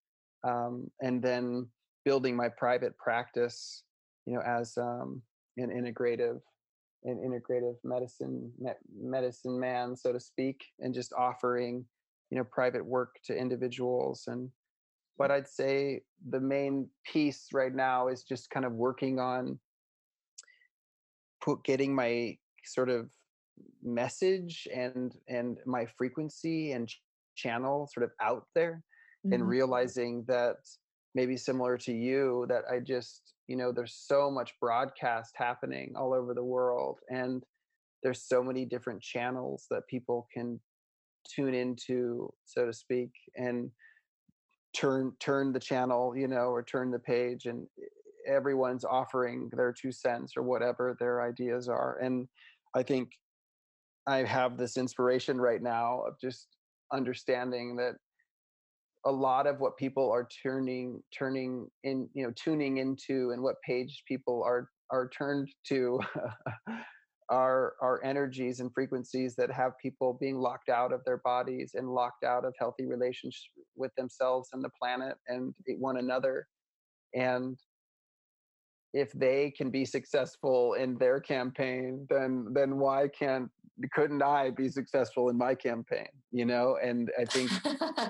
um, 0.44 0.90
and 1.01 1.23
then 1.23 1.66
building 2.05 2.36
my 2.36 2.48
private 2.48 2.97
practice 2.98 3.85
you 4.27 4.35
know 4.35 4.40
as 4.40 4.77
um, 4.77 5.23
an 5.57 5.70
integrative 5.70 6.40
an 7.07 7.19
integrative 7.19 7.77
medicine 7.85 8.53
medicine 9.01 9.59
man 9.59 9.97
so 9.97 10.12
to 10.12 10.20
speak 10.20 10.65
and 10.81 10.93
just 10.93 11.12
offering 11.12 11.85
you 12.31 12.37
know 12.37 12.45
private 12.45 12.85
work 12.85 13.16
to 13.24 13.37
individuals 13.37 14.24
and 14.27 14.51
but 15.16 15.31
i'd 15.31 15.49
say 15.49 16.01
the 16.31 16.41
main 16.41 16.89
piece 17.11 17.47
right 17.53 17.74
now 17.74 18.09
is 18.09 18.24
just 18.24 18.51
kind 18.51 18.66
of 18.66 18.73
working 18.73 19.19
on 19.20 19.59
put 21.43 21.62
getting 21.65 21.95
my 21.95 22.37
sort 22.65 22.91
of 22.91 23.09
message 23.83 24.66
and 24.74 25.15
and 25.28 25.59
my 25.65 25.87
frequency 25.97 26.73
and 26.73 26.93
channel 27.37 27.89
sort 27.93 28.05
of 28.05 28.11
out 28.20 28.47
there 28.55 28.83
mm-hmm. 29.24 29.35
and 29.35 29.49
realizing 29.49 30.24
that 30.27 30.57
maybe 31.15 31.37
similar 31.37 31.78
to 31.78 31.93
you 31.93 32.47
that 32.49 32.62
i 32.70 32.81
just 32.81 33.35
you 33.48 33.56
know 33.56 33.73
there's 33.73 33.94
so 33.94 34.31
much 34.31 34.52
broadcast 34.60 35.32
happening 35.36 35.93
all 35.97 36.12
over 36.12 36.35
the 36.35 36.44
world 36.44 36.98
and 37.10 37.43
there's 38.02 38.23
so 38.23 38.43
many 38.43 38.64
different 38.64 39.01
channels 39.01 39.66
that 39.70 39.86
people 39.89 40.27
can 40.32 40.60
tune 41.28 41.55
into 41.55 42.32
so 42.44 42.66
to 42.66 42.73
speak 42.73 43.10
and 43.36 43.70
turn 44.74 45.12
turn 45.20 45.52
the 45.52 45.60
channel 45.60 46.16
you 46.16 46.28
know 46.28 46.51
or 46.51 46.62
turn 46.62 46.90
the 46.90 46.98
page 46.98 47.47
and 47.47 47.66
everyone's 48.27 48.85
offering 48.85 49.48
their 49.52 49.73
two 49.73 49.93
cents 49.93 50.32
or 50.36 50.43
whatever 50.43 50.97
their 50.98 51.23
ideas 51.23 51.68
are 51.68 51.98
and 52.02 52.27
i 52.74 52.82
think 52.82 53.10
i 54.06 54.18
have 54.18 54.56
this 54.56 54.77
inspiration 54.77 55.40
right 55.40 55.62
now 55.62 56.02
of 56.06 56.14
just 56.20 56.48
understanding 56.93 57.77
that 57.77 57.94
a 59.07 59.11
lot 59.11 59.47
of 59.47 59.61
what 59.61 59.77
people 59.77 60.11
are 60.11 60.28
turning 60.43 61.01
turning 61.16 61.66
in 61.85 62.09
you 62.12 62.27
know 62.27 62.33
tuning 62.37 62.78
into 62.78 63.31
and 63.31 63.43
what 63.43 63.57
page 63.65 64.03
people 64.07 64.43
are 64.45 64.69
are 64.91 65.09
turned 65.09 65.49
to 65.66 66.01
are 67.28 67.74
are 67.81 68.01
energies 68.05 68.61
and 68.61 68.73
frequencies 68.73 69.35
that 69.37 69.51
have 69.51 69.73
people 69.83 70.16
being 70.20 70.37
locked 70.37 70.69
out 70.69 70.93
of 70.93 71.05
their 71.05 71.19
bodies 71.19 71.73
and 71.74 71.89
locked 71.89 72.24
out 72.24 72.45
of 72.45 72.55
healthy 72.59 72.87
relationships 72.87 73.51
with 73.77 73.93
themselves 73.97 74.51
and 74.53 74.62
the 74.65 74.70
planet 74.81 75.16
and 75.28 75.55
one 75.78 75.97
another. 75.97 76.47
And 77.15 77.59
if 78.97 79.12
they 79.12 79.52
can 79.56 79.70
be 79.70 79.85
successful 79.85 80.74
in 80.74 80.97
their 80.97 81.20
campaign 81.20 82.06
then 82.09 82.47
then 82.52 82.78
why 82.78 83.09
can't 83.09 83.51
couldn't 83.93 84.23
I 84.23 84.51
be 84.51 84.68
successful 84.68 85.28
in 85.28 85.36
my 85.36 85.55
campaign? 85.55 86.09
You 86.32 86.47
know, 86.47 86.78
and 86.82 87.10
I 87.18 87.24
think 87.24 87.51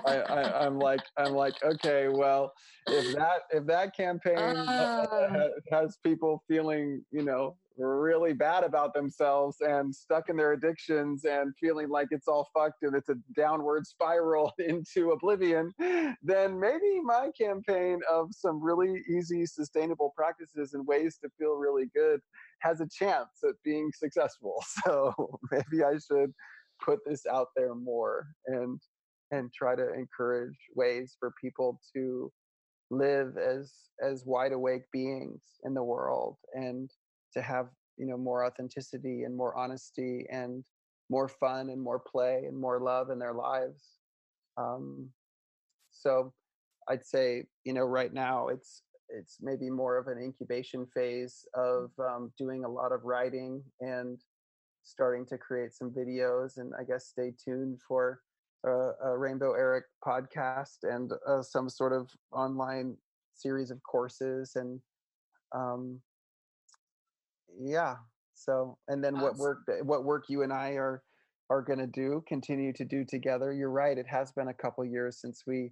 I, 0.05 0.23
I, 0.29 0.65
am 0.65 0.79
like 0.79 1.01
I'm 1.17 1.33
like 1.33 1.55
okay, 1.63 2.07
well, 2.07 2.53
if 2.87 3.15
that 3.15 3.41
if 3.51 3.65
that 3.65 3.95
campaign 3.95 4.37
uh. 4.37 5.49
has 5.71 5.97
people 6.03 6.43
feeling 6.47 7.03
you 7.11 7.23
know 7.23 7.55
really 7.77 8.33
bad 8.33 8.63
about 8.63 8.93
themselves 8.93 9.57
and 9.61 9.93
stuck 9.93 10.29
in 10.29 10.37
their 10.37 10.53
addictions 10.53 11.25
and 11.25 11.53
feeling 11.59 11.89
like 11.89 12.07
it's 12.11 12.27
all 12.27 12.49
fucked 12.53 12.83
and 12.83 12.95
it's 12.95 13.09
a 13.09 13.15
downward 13.35 13.85
spiral 13.85 14.51
into 14.59 15.11
oblivion, 15.11 15.71
then 16.23 16.59
maybe 16.59 16.99
my 17.03 17.29
campaign 17.39 17.99
of 18.09 18.29
some 18.31 18.61
really 18.61 19.01
easy, 19.09 19.45
sustainable 19.45 20.13
practices 20.15 20.73
and 20.73 20.85
ways 20.87 21.17
to 21.23 21.29
feel 21.37 21.55
really 21.55 21.89
good 21.95 22.19
has 22.61 22.81
a 22.81 22.87
chance 22.87 23.29
at 23.47 23.55
being 23.63 23.91
successful. 23.95 24.63
So 24.85 25.39
maybe 25.51 25.83
I 25.83 25.93
should 25.93 26.33
put 26.83 26.99
this 27.05 27.25
out 27.25 27.47
there 27.55 27.75
more 27.75 28.27
and 28.45 28.79
and 29.31 29.51
try 29.53 29.75
to 29.75 29.93
encourage 29.93 30.55
ways 30.75 31.15
for 31.19 31.33
people 31.41 31.79
to 31.93 32.31
live 32.89 33.37
as 33.37 33.73
as 34.01 34.23
wide 34.25 34.53
awake 34.53 34.83
beings 34.93 35.41
in 35.63 35.73
the 35.73 35.83
world 35.83 36.37
and 36.53 36.89
to 37.37 37.41
have 37.41 37.67
you 37.97 38.05
know 38.05 38.17
more 38.17 38.45
authenticity 38.45 39.23
and 39.23 39.35
more 39.35 39.55
honesty 39.57 40.25
and 40.31 40.63
more 41.09 41.27
fun 41.27 41.69
and 41.69 41.81
more 41.81 41.99
play 41.99 42.43
and 42.47 42.57
more 42.57 42.79
love 42.81 43.09
in 43.09 43.19
their 43.19 43.33
lives. 43.33 43.81
Um, 44.57 45.09
so 45.91 46.33
i'd 46.89 47.05
say 47.05 47.43
you 47.65 47.73
know 47.73 47.83
right 47.83 48.13
now 48.13 48.47
it's 48.47 48.83
it's 49.09 49.37
maybe 49.41 49.69
more 49.69 49.97
of 49.97 50.07
an 50.07 50.21
incubation 50.21 50.85
phase 50.93 51.45
of 51.53 51.91
um, 51.97 52.29
doing 52.37 52.65
a 52.65 52.69
lot 52.69 52.91
of 52.91 53.05
writing 53.05 53.63
and 53.79 54.19
starting 54.83 55.25
to 55.25 55.37
create 55.37 55.73
some 55.73 55.91
videos 55.91 56.57
and 56.57 56.73
i 56.79 56.83
guess 56.83 57.07
stay 57.07 57.33
tuned 57.43 57.79
for 57.87 58.21
a, 58.65 59.17
rainbow 59.17 59.53
eric 59.53 59.85
podcast 60.05 60.79
and 60.83 61.13
uh, 61.27 61.41
some 61.41 61.69
sort 61.69 61.93
of 61.93 62.09
online 62.33 62.97
series 63.33 63.71
of 63.71 63.81
courses 63.83 64.53
and 64.55 64.81
um, 65.55 66.01
yeah 67.59 67.95
so 68.33 68.77
and 68.87 69.03
then 69.03 69.15
awesome. 69.15 69.23
what 69.25 69.37
work 69.37 69.59
what 69.83 70.03
work 70.03 70.25
you 70.29 70.43
and 70.43 70.53
i 70.53 70.71
are 70.71 71.01
are 71.49 71.61
going 71.61 71.79
to 71.79 71.87
do 71.87 72.23
continue 72.27 72.73
to 72.73 72.85
do 72.85 73.03
together 73.05 73.53
you're 73.53 73.71
right 73.71 73.97
it 73.97 74.07
has 74.07 74.31
been 74.31 74.49
a 74.49 74.53
couple 74.53 74.83
years 74.85 75.19
since 75.19 75.43
we 75.47 75.71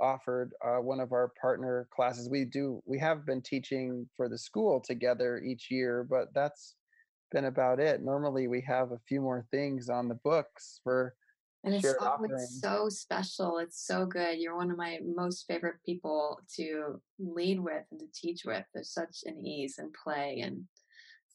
offered 0.00 0.52
uh, 0.64 0.76
one 0.76 1.00
of 1.00 1.12
our 1.12 1.32
partner 1.40 1.88
classes 1.94 2.28
we 2.28 2.44
do 2.44 2.82
we 2.86 2.98
have 2.98 3.24
been 3.24 3.40
teaching 3.40 4.06
for 4.16 4.28
the 4.28 4.38
school 4.38 4.80
together 4.80 5.38
each 5.38 5.68
year 5.70 6.06
but 6.08 6.28
that's 6.34 6.74
been 7.32 7.46
about 7.46 7.80
it 7.80 8.02
normally 8.02 8.46
we 8.46 8.60
have 8.60 8.92
a 8.92 9.00
few 9.08 9.20
more 9.20 9.46
things 9.50 9.88
on 9.88 10.08
the 10.08 10.14
books 10.22 10.80
for 10.84 11.14
and 11.64 11.74
it's 11.74 11.94
always 12.00 12.60
so 12.60 12.88
special 12.88 13.58
it's 13.58 13.84
so 13.86 14.06
good 14.06 14.38
you're 14.38 14.56
one 14.56 14.70
of 14.70 14.76
my 14.76 14.98
most 15.16 15.46
favorite 15.48 15.76
people 15.84 16.38
to 16.54 17.00
lead 17.18 17.58
with 17.58 17.82
and 17.90 18.00
to 18.00 18.06
teach 18.14 18.42
with 18.44 18.64
there's 18.72 18.92
such 18.92 19.20
an 19.24 19.44
ease 19.44 19.78
and 19.78 19.92
play 19.92 20.40
and 20.44 20.62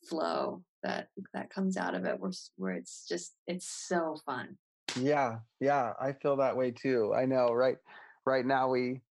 flow 0.08 0.64
that 0.84 1.08
that 1.34 1.50
comes 1.50 1.78
out 1.78 1.96
of 1.96 2.06
it 2.06 2.20
where 2.20 2.32
where 2.58 2.74
it's 2.74 3.06
just 3.08 3.34
it's 3.48 3.68
so 3.68 4.18
fun 4.26 4.58
yeah 5.00 5.38
yeah 5.60 5.94
i 6.02 6.12
feel 6.12 6.36
that 6.36 6.58
way 6.58 6.72
too 6.72 7.14
i 7.16 7.26
know 7.26 7.50
right 7.54 7.78
right 8.26 8.46
now 8.46 8.68
we 8.68 9.02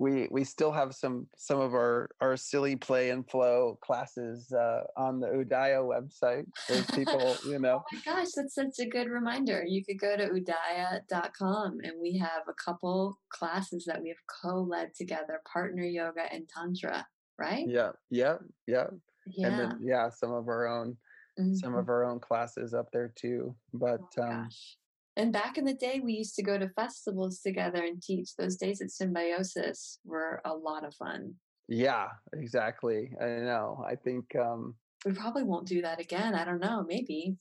we 0.00 0.26
we 0.30 0.44
still 0.44 0.72
have 0.72 0.94
some 0.94 1.26
some 1.36 1.60
of 1.60 1.74
our 1.74 2.08
our 2.22 2.34
silly 2.34 2.74
play 2.74 3.10
and 3.10 3.28
flow 3.28 3.78
classes 3.82 4.50
uh, 4.50 4.84
on 4.96 5.20
the 5.20 5.26
Udaya 5.26 5.84
website. 5.84 6.46
There's 6.68 6.86
people, 6.92 7.36
you 7.46 7.58
know. 7.58 7.82
oh 7.84 7.84
my 7.92 8.14
gosh, 8.14 8.28
that's 8.34 8.54
such 8.54 8.78
a 8.80 8.86
good 8.88 9.10
reminder. 9.10 9.62
You 9.62 9.84
could 9.84 10.00
go 10.00 10.16
to 10.16 10.28
udaya.com 10.28 11.80
and 11.84 11.92
we 12.00 12.16
have 12.16 12.42
a 12.48 12.54
couple 12.54 13.18
classes 13.28 13.84
that 13.84 14.00
we 14.00 14.08
have 14.08 14.16
co-led 14.42 14.94
together, 14.94 15.42
partner 15.52 15.82
yoga 15.82 16.32
and 16.32 16.48
tantra, 16.48 17.06
right? 17.38 17.68
Yeah, 17.68 17.90
yeah, 18.08 18.36
yeah 18.66 18.86
yeah. 19.26 19.46
and 19.46 19.58
then 19.58 19.78
yeah 19.82 20.08
some 20.08 20.32
of 20.32 20.48
our 20.48 20.66
own 20.66 20.96
mm-hmm. 21.38 21.54
some 21.54 21.74
of 21.74 21.88
our 21.88 22.04
own 22.04 22.20
classes 22.20 22.74
up 22.74 22.90
there 22.92 23.12
too 23.14 23.54
but 23.74 24.00
oh, 24.18 24.22
um 24.22 24.44
gosh. 24.44 24.76
and 25.16 25.32
back 25.32 25.58
in 25.58 25.64
the 25.64 25.74
day 25.74 26.00
we 26.02 26.12
used 26.12 26.34
to 26.34 26.42
go 26.42 26.58
to 26.58 26.68
festivals 26.70 27.40
together 27.40 27.82
and 27.84 28.02
teach 28.02 28.36
those 28.36 28.56
days 28.56 28.80
at 28.80 28.90
symbiosis 28.90 29.98
were 30.04 30.40
a 30.44 30.54
lot 30.54 30.84
of 30.84 30.94
fun 30.94 31.34
yeah 31.68 32.08
exactly 32.34 33.12
i 33.20 33.26
know 33.26 33.82
i 33.86 33.94
think 33.94 34.24
um 34.36 34.74
we 35.04 35.12
probably 35.12 35.42
won't 35.42 35.66
do 35.66 35.82
that 35.82 36.00
again 36.00 36.34
i 36.34 36.44
don't 36.44 36.60
know 36.60 36.84
maybe 36.86 37.36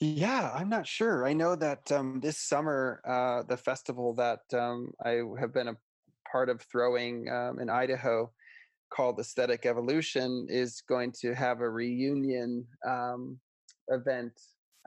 yeah 0.00 0.50
i'm 0.54 0.68
not 0.68 0.86
sure 0.86 1.26
i 1.26 1.32
know 1.32 1.54
that 1.54 1.90
um 1.92 2.20
this 2.20 2.38
summer 2.38 3.00
uh 3.06 3.42
the 3.48 3.56
festival 3.56 4.14
that 4.14 4.40
um 4.54 4.92
i 5.04 5.20
have 5.38 5.52
been 5.52 5.68
a 5.68 5.76
part 6.30 6.48
of 6.48 6.62
throwing 6.62 7.28
um, 7.30 7.58
in 7.58 7.68
idaho 7.68 8.30
called 8.90 9.18
Aesthetic 9.20 9.66
Evolution 9.66 10.46
is 10.48 10.82
going 10.88 11.12
to 11.20 11.34
have 11.34 11.60
a 11.60 11.68
reunion 11.70 12.66
um, 12.86 13.38
event 13.88 14.32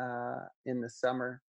uh, 0.02 0.46
in 0.66 0.82
the 0.82 0.90
summer, 0.90 1.42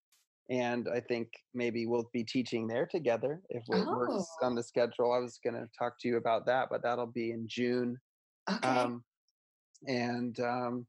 and 0.51 0.89
I 0.89 1.01
think 1.01 1.29
maybe 1.55 1.87
we'll 1.87 2.11
be 2.13 2.25
teaching 2.25 2.67
there 2.67 2.87
together 2.87 3.41
if 3.51 3.63
it 3.69 3.87
Oh. 3.87 3.97
works 3.99 4.29
on 4.43 4.55
the 4.55 4.63
schedule. 4.63 5.13
I 5.13 5.19
was 5.19 5.39
going 5.43 5.55
to 5.55 5.69
talk 5.79 5.99
to 6.01 6.09
you 6.09 6.17
about 6.17 6.47
that, 6.47 6.69
but 6.71 6.83
that'll 6.83 7.07
be 7.07 7.31
in 7.31 7.47
June. 7.49 7.99
Okay. 8.51 8.69
Um, 8.69 9.05
and 9.87 10.39
um, 10.41 10.87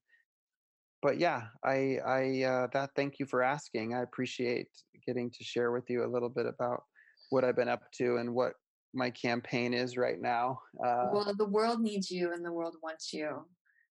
but 1.02 1.18
yeah, 1.20 1.48
I 1.64 1.98
I 2.06 2.44
uh, 2.44 2.68
that 2.74 2.92
thank 2.96 3.20
you 3.20 3.26
for 3.26 3.44
asking. 3.44 3.94
I 3.94 4.02
appreciate 4.02 4.68
getting 5.06 5.30
to 5.32 5.44
share 5.44 5.72
with 5.72 5.90
you 5.90 6.06
a 6.06 6.08
little 6.12 6.30
bit 6.30 6.46
about 6.46 6.84
what 7.30 7.44
I've 7.44 7.56
been 7.56 7.70
up 7.70 7.92
to 7.98 8.18
and 8.18 8.34
what 8.34 8.54
my 8.94 9.10
campaign 9.10 9.74
is 9.74 9.98
right 9.98 10.22
now. 10.22 10.60
Uh, 10.80 11.10
well, 11.12 11.34
the 11.38 11.46
world 11.46 11.82
needs 11.82 12.12
you, 12.12 12.34
and 12.34 12.46
the 12.46 12.52
world 12.52 12.76
wants 12.82 13.12
you. 13.12 13.46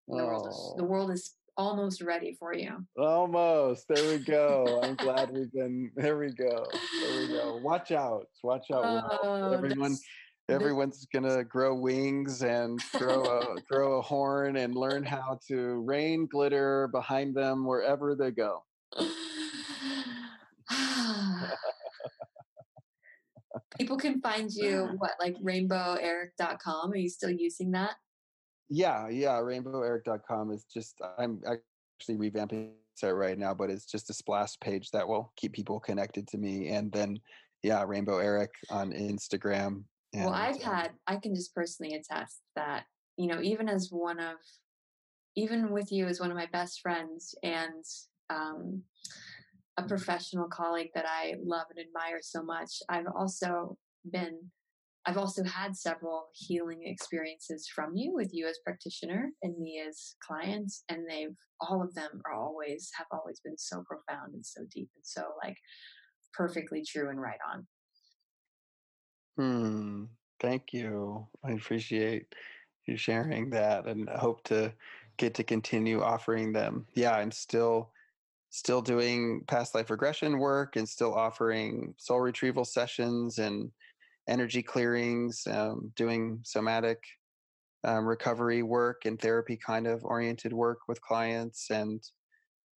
The 0.07 0.15
world 0.15 0.47
is 0.47 0.73
the 0.77 0.83
oh, 0.83 0.87
world 0.87 1.11
is 1.11 1.35
almost 1.55 2.01
ready 2.01 2.35
for 2.39 2.53
you. 2.53 2.85
almost 2.97 3.87
there 3.87 4.09
we 4.09 4.17
go. 4.23 4.81
I'm 4.83 4.95
glad 4.95 5.31
we've 5.33 5.51
been. 5.51 5.91
There 5.95 6.17
we 6.17 6.31
go. 6.33 6.65
There 7.01 7.19
we 7.19 7.27
go. 7.27 7.59
Watch 7.63 7.91
out! 7.91 8.25
Watch 8.43 8.71
out! 8.73 9.19
Oh, 9.23 9.51
Everyone. 9.53 9.95
Everyone's 10.49 11.07
gonna 11.13 11.45
grow 11.45 11.73
wings 11.73 12.43
and 12.43 12.77
grow 12.97 13.23
a 13.23 13.61
grow 13.71 13.99
a 13.99 14.01
horn 14.01 14.57
and 14.57 14.75
learn 14.75 15.05
how 15.05 15.39
to 15.47 15.81
rain 15.85 16.27
glitter 16.29 16.89
behind 16.89 17.33
them 17.33 17.65
wherever 17.65 18.13
they 18.13 18.31
go. 18.31 18.65
People 23.77 23.97
can 23.97 24.21
find 24.21 24.51
you 24.51 24.89
what 24.97 25.11
like 25.19 25.35
rainboweric.com. 25.41 26.91
Are 26.91 26.95
you 26.95 27.09
still 27.09 27.31
using 27.31 27.71
that? 27.71 27.95
Yeah, 28.69 29.09
yeah. 29.09 29.33
RainbowEric.com 29.33 30.51
is 30.51 30.65
just 30.71 31.01
I'm 31.17 31.41
actually 31.45 32.17
revamping 32.17 32.71
site 32.95 33.15
right 33.15 33.37
now, 33.37 33.53
but 33.53 33.69
it's 33.69 33.85
just 33.85 34.09
a 34.09 34.13
splash 34.13 34.59
page 34.59 34.91
that 34.91 35.07
will 35.07 35.31
keep 35.35 35.53
people 35.53 35.79
connected 35.79 36.27
to 36.29 36.37
me. 36.37 36.69
And 36.69 36.91
then 36.91 37.19
yeah, 37.63 37.83
Rainbow 37.87 38.17
Eric 38.17 38.51
on 38.69 38.91
Instagram. 38.91 39.83
And, 40.13 40.25
well, 40.25 40.33
I've 40.33 40.55
um, 40.55 40.61
had 40.61 40.91
I 41.07 41.15
can 41.15 41.33
just 41.33 41.55
personally 41.55 41.95
attest 41.95 42.41
that, 42.55 42.83
you 43.17 43.27
know, 43.27 43.41
even 43.41 43.69
as 43.69 43.89
one 43.89 44.19
of 44.19 44.35
even 45.35 45.71
with 45.71 45.91
you 45.91 46.05
as 46.07 46.19
one 46.19 46.29
of 46.29 46.37
my 46.37 46.47
best 46.51 46.81
friends 46.81 47.33
and 47.41 47.83
um 48.29 48.83
a 49.77 49.83
professional 49.83 50.47
colleague 50.47 50.91
that 50.95 51.05
I 51.07 51.35
love 51.43 51.65
and 51.69 51.85
admire 51.85 52.19
so 52.21 52.43
much, 52.43 52.69
I've 52.89 53.07
also 53.15 53.77
been 54.11 54.39
I've 55.05 55.17
also 55.17 55.43
had 55.43 55.75
several 55.75 56.27
healing 56.33 56.83
experiences 56.85 57.67
from 57.67 57.91
you 57.93 58.13
with 58.13 58.29
you 58.31 58.47
as 58.47 58.59
practitioner 58.63 59.31
and 59.41 59.57
me 59.59 59.83
as 59.85 60.15
client 60.25 60.71
and 60.87 61.01
they've 61.09 61.35
all 61.59 61.81
of 61.81 61.93
them 61.93 62.21
are 62.25 62.33
always 62.33 62.89
have 62.97 63.07
always 63.11 63.39
been 63.41 63.57
so 63.57 63.83
profound 63.85 64.33
and 64.33 64.45
so 64.45 64.61
deep 64.73 64.89
and 64.95 65.05
so 65.05 65.23
like 65.43 65.57
perfectly 66.33 66.83
true 66.85 67.09
and 67.09 67.21
right 67.21 67.39
on. 67.51 67.67
Hmm. 69.37 70.03
Thank 70.39 70.73
you. 70.73 71.27
I 71.43 71.51
appreciate 71.51 72.33
you 72.85 72.97
sharing 72.97 73.49
that 73.51 73.87
and 73.87 74.09
hope 74.09 74.43
to 74.45 74.73
get 75.17 75.33
to 75.35 75.43
continue 75.43 76.01
offering 76.01 76.51
them. 76.51 76.85
Yeah, 76.95 77.13
I'm 77.13 77.31
still 77.31 77.91
still 78.53 78.83
doing 78.83 79.43
past 79.47 79.73
life 79.73 79.89
regression 79.89 80.37
work 80.37 80.75
and 80.75 80.87
still 80.87 81.11
offering 81.15 81.95
soul 81.97 82.19
retrieval 82.19 82.63
sessions 82.63 83.39
and 83.39 83.71
energy 84.29 84.61
clearings, 84.61 85.47
um, 85.47 85.91
doing 85.95 86.39
somatic 86.43 87.03
um, 87.83 88.05
recovery 88.05 88.61
work 88.61 89.05
and 89.05 89.19
therapy 89.19 89.57
kind 89.57 89.87
of 89.87 90.05
oriented 90.05 90.53
work 90.53 90.81
with 90.87 91.01
clients 91.01 91.71
and 91.71 92.03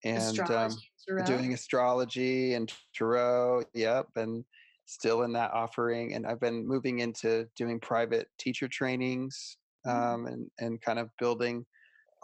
and 0.02 0.40
um, 0.40 0.70
Astrology, 1.08 1.26
doing 1.26 1.52
astrology 1.52 2.54
and 2.54 2.72
tarot. 2.94 3.64
Yep, 3.74 4.08
and 4.16 4.44
still 4.86 5.24
in 5.24 5.32
that 5.34 5.52
offering. 5.52 6.14
And 6.14 6.26
I've 6.26 6.40
been 6.40 6.66
moving 6.66 7.00
into 7.00 7.46
doing 7.54 7.80
private 7.80 8.28
teacher 8.38 8.66
trainings 8.66 9.58
Mm. 9.86 10.14
um, 10.14 10.26
and 10.26 10.50
and 10.58 10.80
kind 10.80 10.98
of 10.98 11.10
building 11.18 11.64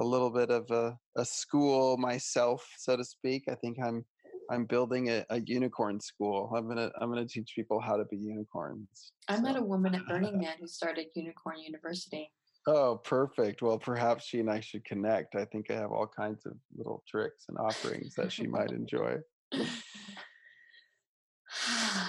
a 0.00 0.04
little 0.04 0.30
bit 0.30 0.50
of 0.50 0.70
a, 0.70 0.96
a 1.16 1.24
school 1.24 1.96
myself, 1.96 2.66
so 2.78 2.96
to 2.96 3.04
speak. 3.04 3.44
I 3.48 3.54
think 3.54 3.78
I'm 3.82 4.04
I'm 4.50 4.64
building 4.64 5.10
a, 5.10 5.24
a 5.30 5.40
unicorn 5.40 6.00
school. 6.00 6.52
I'm 6.56 6.68
gonna 6.68 6.90
I'm 7.00 7.08
gonna 7.08 7.26
teach 7.26 7.52
people 7.54 7.80
how 7.80 7.96
to 7.96 8.04
be 8.06 8.16
unicorns. 8.16 9.12
I 9.28 9.40
met 9.40 9.56
a 9.56 9.62
woman 9.62 9.94
at 9.94 10.06
Burning 10.06 10.38
Man 10.42 10.56
who 10.60 10.66
started 10.66 11.06
Unicorn 11.14 11.60
University. 11.60 12.30
Oh, 12.66 13.00
perfect. 13.02 13.60
Well, 13.60 13.78
perhaps 13.78 14.24
she 14.24 14.38
and 14.38 14.50
I 14.50 14.60
should 14.60 14.84
connect. 14.84 15.34
I 15.34 15.44
think 15.46 15.70
I 15.70 15.74
have 15.74 15.90
all 15.90 16.06
kinds 16.06 16.46
of 16.46 16.52
little 16.76 17.02
tricks 17.08 17.46
and 17.48 17.58
offerings 17.58 18.14
that 18.14 18.30
she 18.30 18.46
might 18.46 18.70
enjoy. 18.70 19.16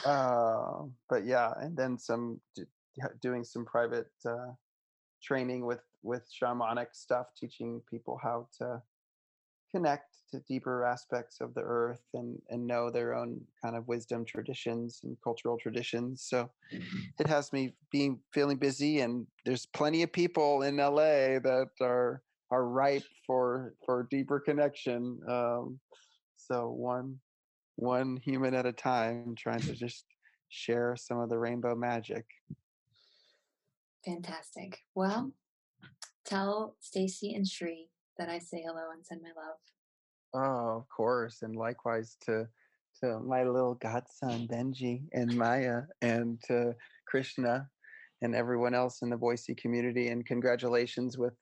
Uh, 0.06 0.84
but 1.10 1.26
yeah, 1.26 1.52
and 1.60 1.76
then 1.76 1.98
some 1.98 2.40
d- 2.56 2.64
doing 3.22 3.44
some 3.44 3.66
private 3.66 4.08
uh, 4.26 4.52
training 5.22 5.66
with 5.66 5.80
with 6.04 6.30
shamanic 6.32 6.88
stuff, 6.94 7.28
teaching 7.36 7.82
people 7.90 8.20
how 8.22 8.48
to 8.60 8.82
connect 9.72 10.18
to 10.30 10.40
deeper 10.42 10.86
aspects 10.86 11.42
of 11.42 11.54
the 11.54 11.62
earth 11.62 12.04
and 12.14 12.40
and 12.50 12.66
know 12.66 12.92
their 12.92 13.16
own 13.16 13.42
kind 13.62 13.76
of 13.76 13.88
wisdom 13.88 14.24
traditions 14.24 15.02
and 15.04 15.18
cultural 15.24 15.58
traditions. 15.58 16.22
So 16.22 16.50
it 17.20 17.28
has 17.28 17.52
me 17.52 17.74
being 17.92 18.20
feeling 18.32 18.58
busy, 18.58 19.02
and 19.02 19.26
there's 19.46 19.66
plenty 19.66 20.04
of 20.04 20.12
people 20.12 20.62
in 20.64 20.78
LA 20.78 21.40
that 21.40 21.70
are 21.82 22.22
are 22.52 22.68
ripe 22.68 23.04
for 23.26 23.74
for 23.86 24.08
deeper 24.10 24.40
connection. 24.40 25.20
Um, 25.28 25.80
so 26.36 26.70
one 26.70 27.20
one 27.76 28.18
human 28.18 28.54
at 28.54 28.66
a 28.66 28.74
time, 28.74 29.34
trying 29.36 29.62
to 29.62 29.74
just 29.74 30.06
share 30.50 30.96
some 30.96 31.20
of 31.20 31.30
the 31.30 31.40
rainbow 31.40 31.76
magic. 31.76 32.26
Fantastic. 34.06 34.80
Well, 34.94 35.32
tell 36.26 36.76
Stacy 36.80 37.34
and 37.34 37.48
Shri 37.48 37.90
that 38.18 38.30
I 38.30 38.40
say 38.40 38.64
hello 38.66 38.92
and 38.94 39.06
send 39.06 39.22
my 39.22 39.30
love. 39.30 39.58
Oh, 40.36 40.78
of 40.78 40.90
course, 40.90 41.42
and 41.42 41.56
likewise 41.56 42.18
to 42.26 42.48
to 43.02 43.20
my 43.20 43.44
little 43.44 43.76
godson 43.76 44.48
Benji 44.48 45.04
and 45.14 45.36
Maya 45.36 45.82
and 46.02 46.40
to 46.44 46.76
Krishna 47.08 47.68
and 48.22 48.36
everyone 48.36 48.76
else 48.76 49.02
in 49.02 49.10
the 49.10 49.18
Boise 49.18 49.56
community. 49.56 50.10
And 50.10 50.26
congratulations 50.26 51.18
with 51.18 51.34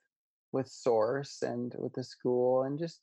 with 0.52 0.68
Source 0.68 1.42
and 1.42 1.74
with 1.78 1.92
the 1.94 2.04
school 2.04 2.62
and 2.62 2.78
just 2.78 3.00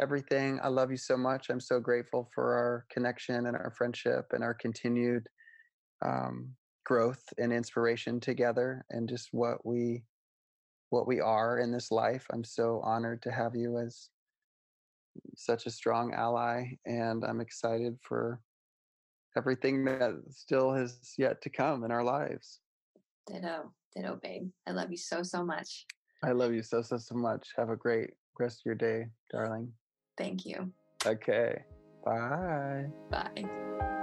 everything. 0.00 0.60
I 0.62 0.68
love 0.68 0.90
you 0.90 0.96
so 0.96 1.16
much. 1.16 1.50
I'm 1.50 1.60
so 1.60 1.80
grateful 1.80 2.30
for 2.34 2.54
our 2.54 2.84
connection 2.90 3.46
and 3.46 3.56
our 3.56 3.72
friendship 3.76 4.26
and 4.32 4.44
our 4.44 4.54
continued 4.54 5.28
um, 6.04 6.54
growth 6.84 7.22
and 7.38 7.52
inspiration 7.52 8.20
together 8.20 8.84
and 8.90 9.08
just 9.08 9.28
what 9.32 9.66
we 9.66 10.04
what 10.90 11.06
we 11.06 11.20
are 11.20 11.58
in 11.58 11.70
this 11.70 11.90
life. 11.90 12.26
I'm 12.30 12.44
so 12.44 12.80
honored 12.84 13.22
to 13.22 13.30
have 13.30 13.54
you 13.54 13.78
as 13.78 14.08
such 15.36 15.66
a 15.66 15.70
strong 15.70 16.14
ally 16.14 16.76
and 16.86 17.24
I'm 17.24 17.40
excited 17.40 17.98
for 18.02 18.40
everything 19.36 19.84
that 19.84 20.14
still 20.30 20.72
has 20.72 21.14
yet 21.18 21.40
to 21.42 21.50
come 21.50 21.84
in 21.84 21.90
our 21.90 22.04
lives. 22.04 22.60
Ditto. 23.26 23.72
Ditto, 23.94 24.18
babe. 24.22 24.50
I 24.66 24.72
love 24.72 24.90
you 24.90 24.96
so, 24.96 25.22
so 25.22 25.44
much. 25.44 25.86
I 26.22 26.32
love 26.32 26.52
you 26.52 26.62
so 26.62 26.82
so 26.82 26.98
so 26.98 27.14
much. 27.14 27.48
Have 27.56 27.70
a 27.70 27.76
great 27.76 28.10
rest 28.38 28.60
of 28.60 28.66
your 28.66 28.74
day, 28.74 29.06
darling. 29.30 29.72
Thank 30.16 30.44
you. 30.44 30.72
Okay. 31.06 31.62
Bye. 32.04 32.86
Bye. 33.10 33.97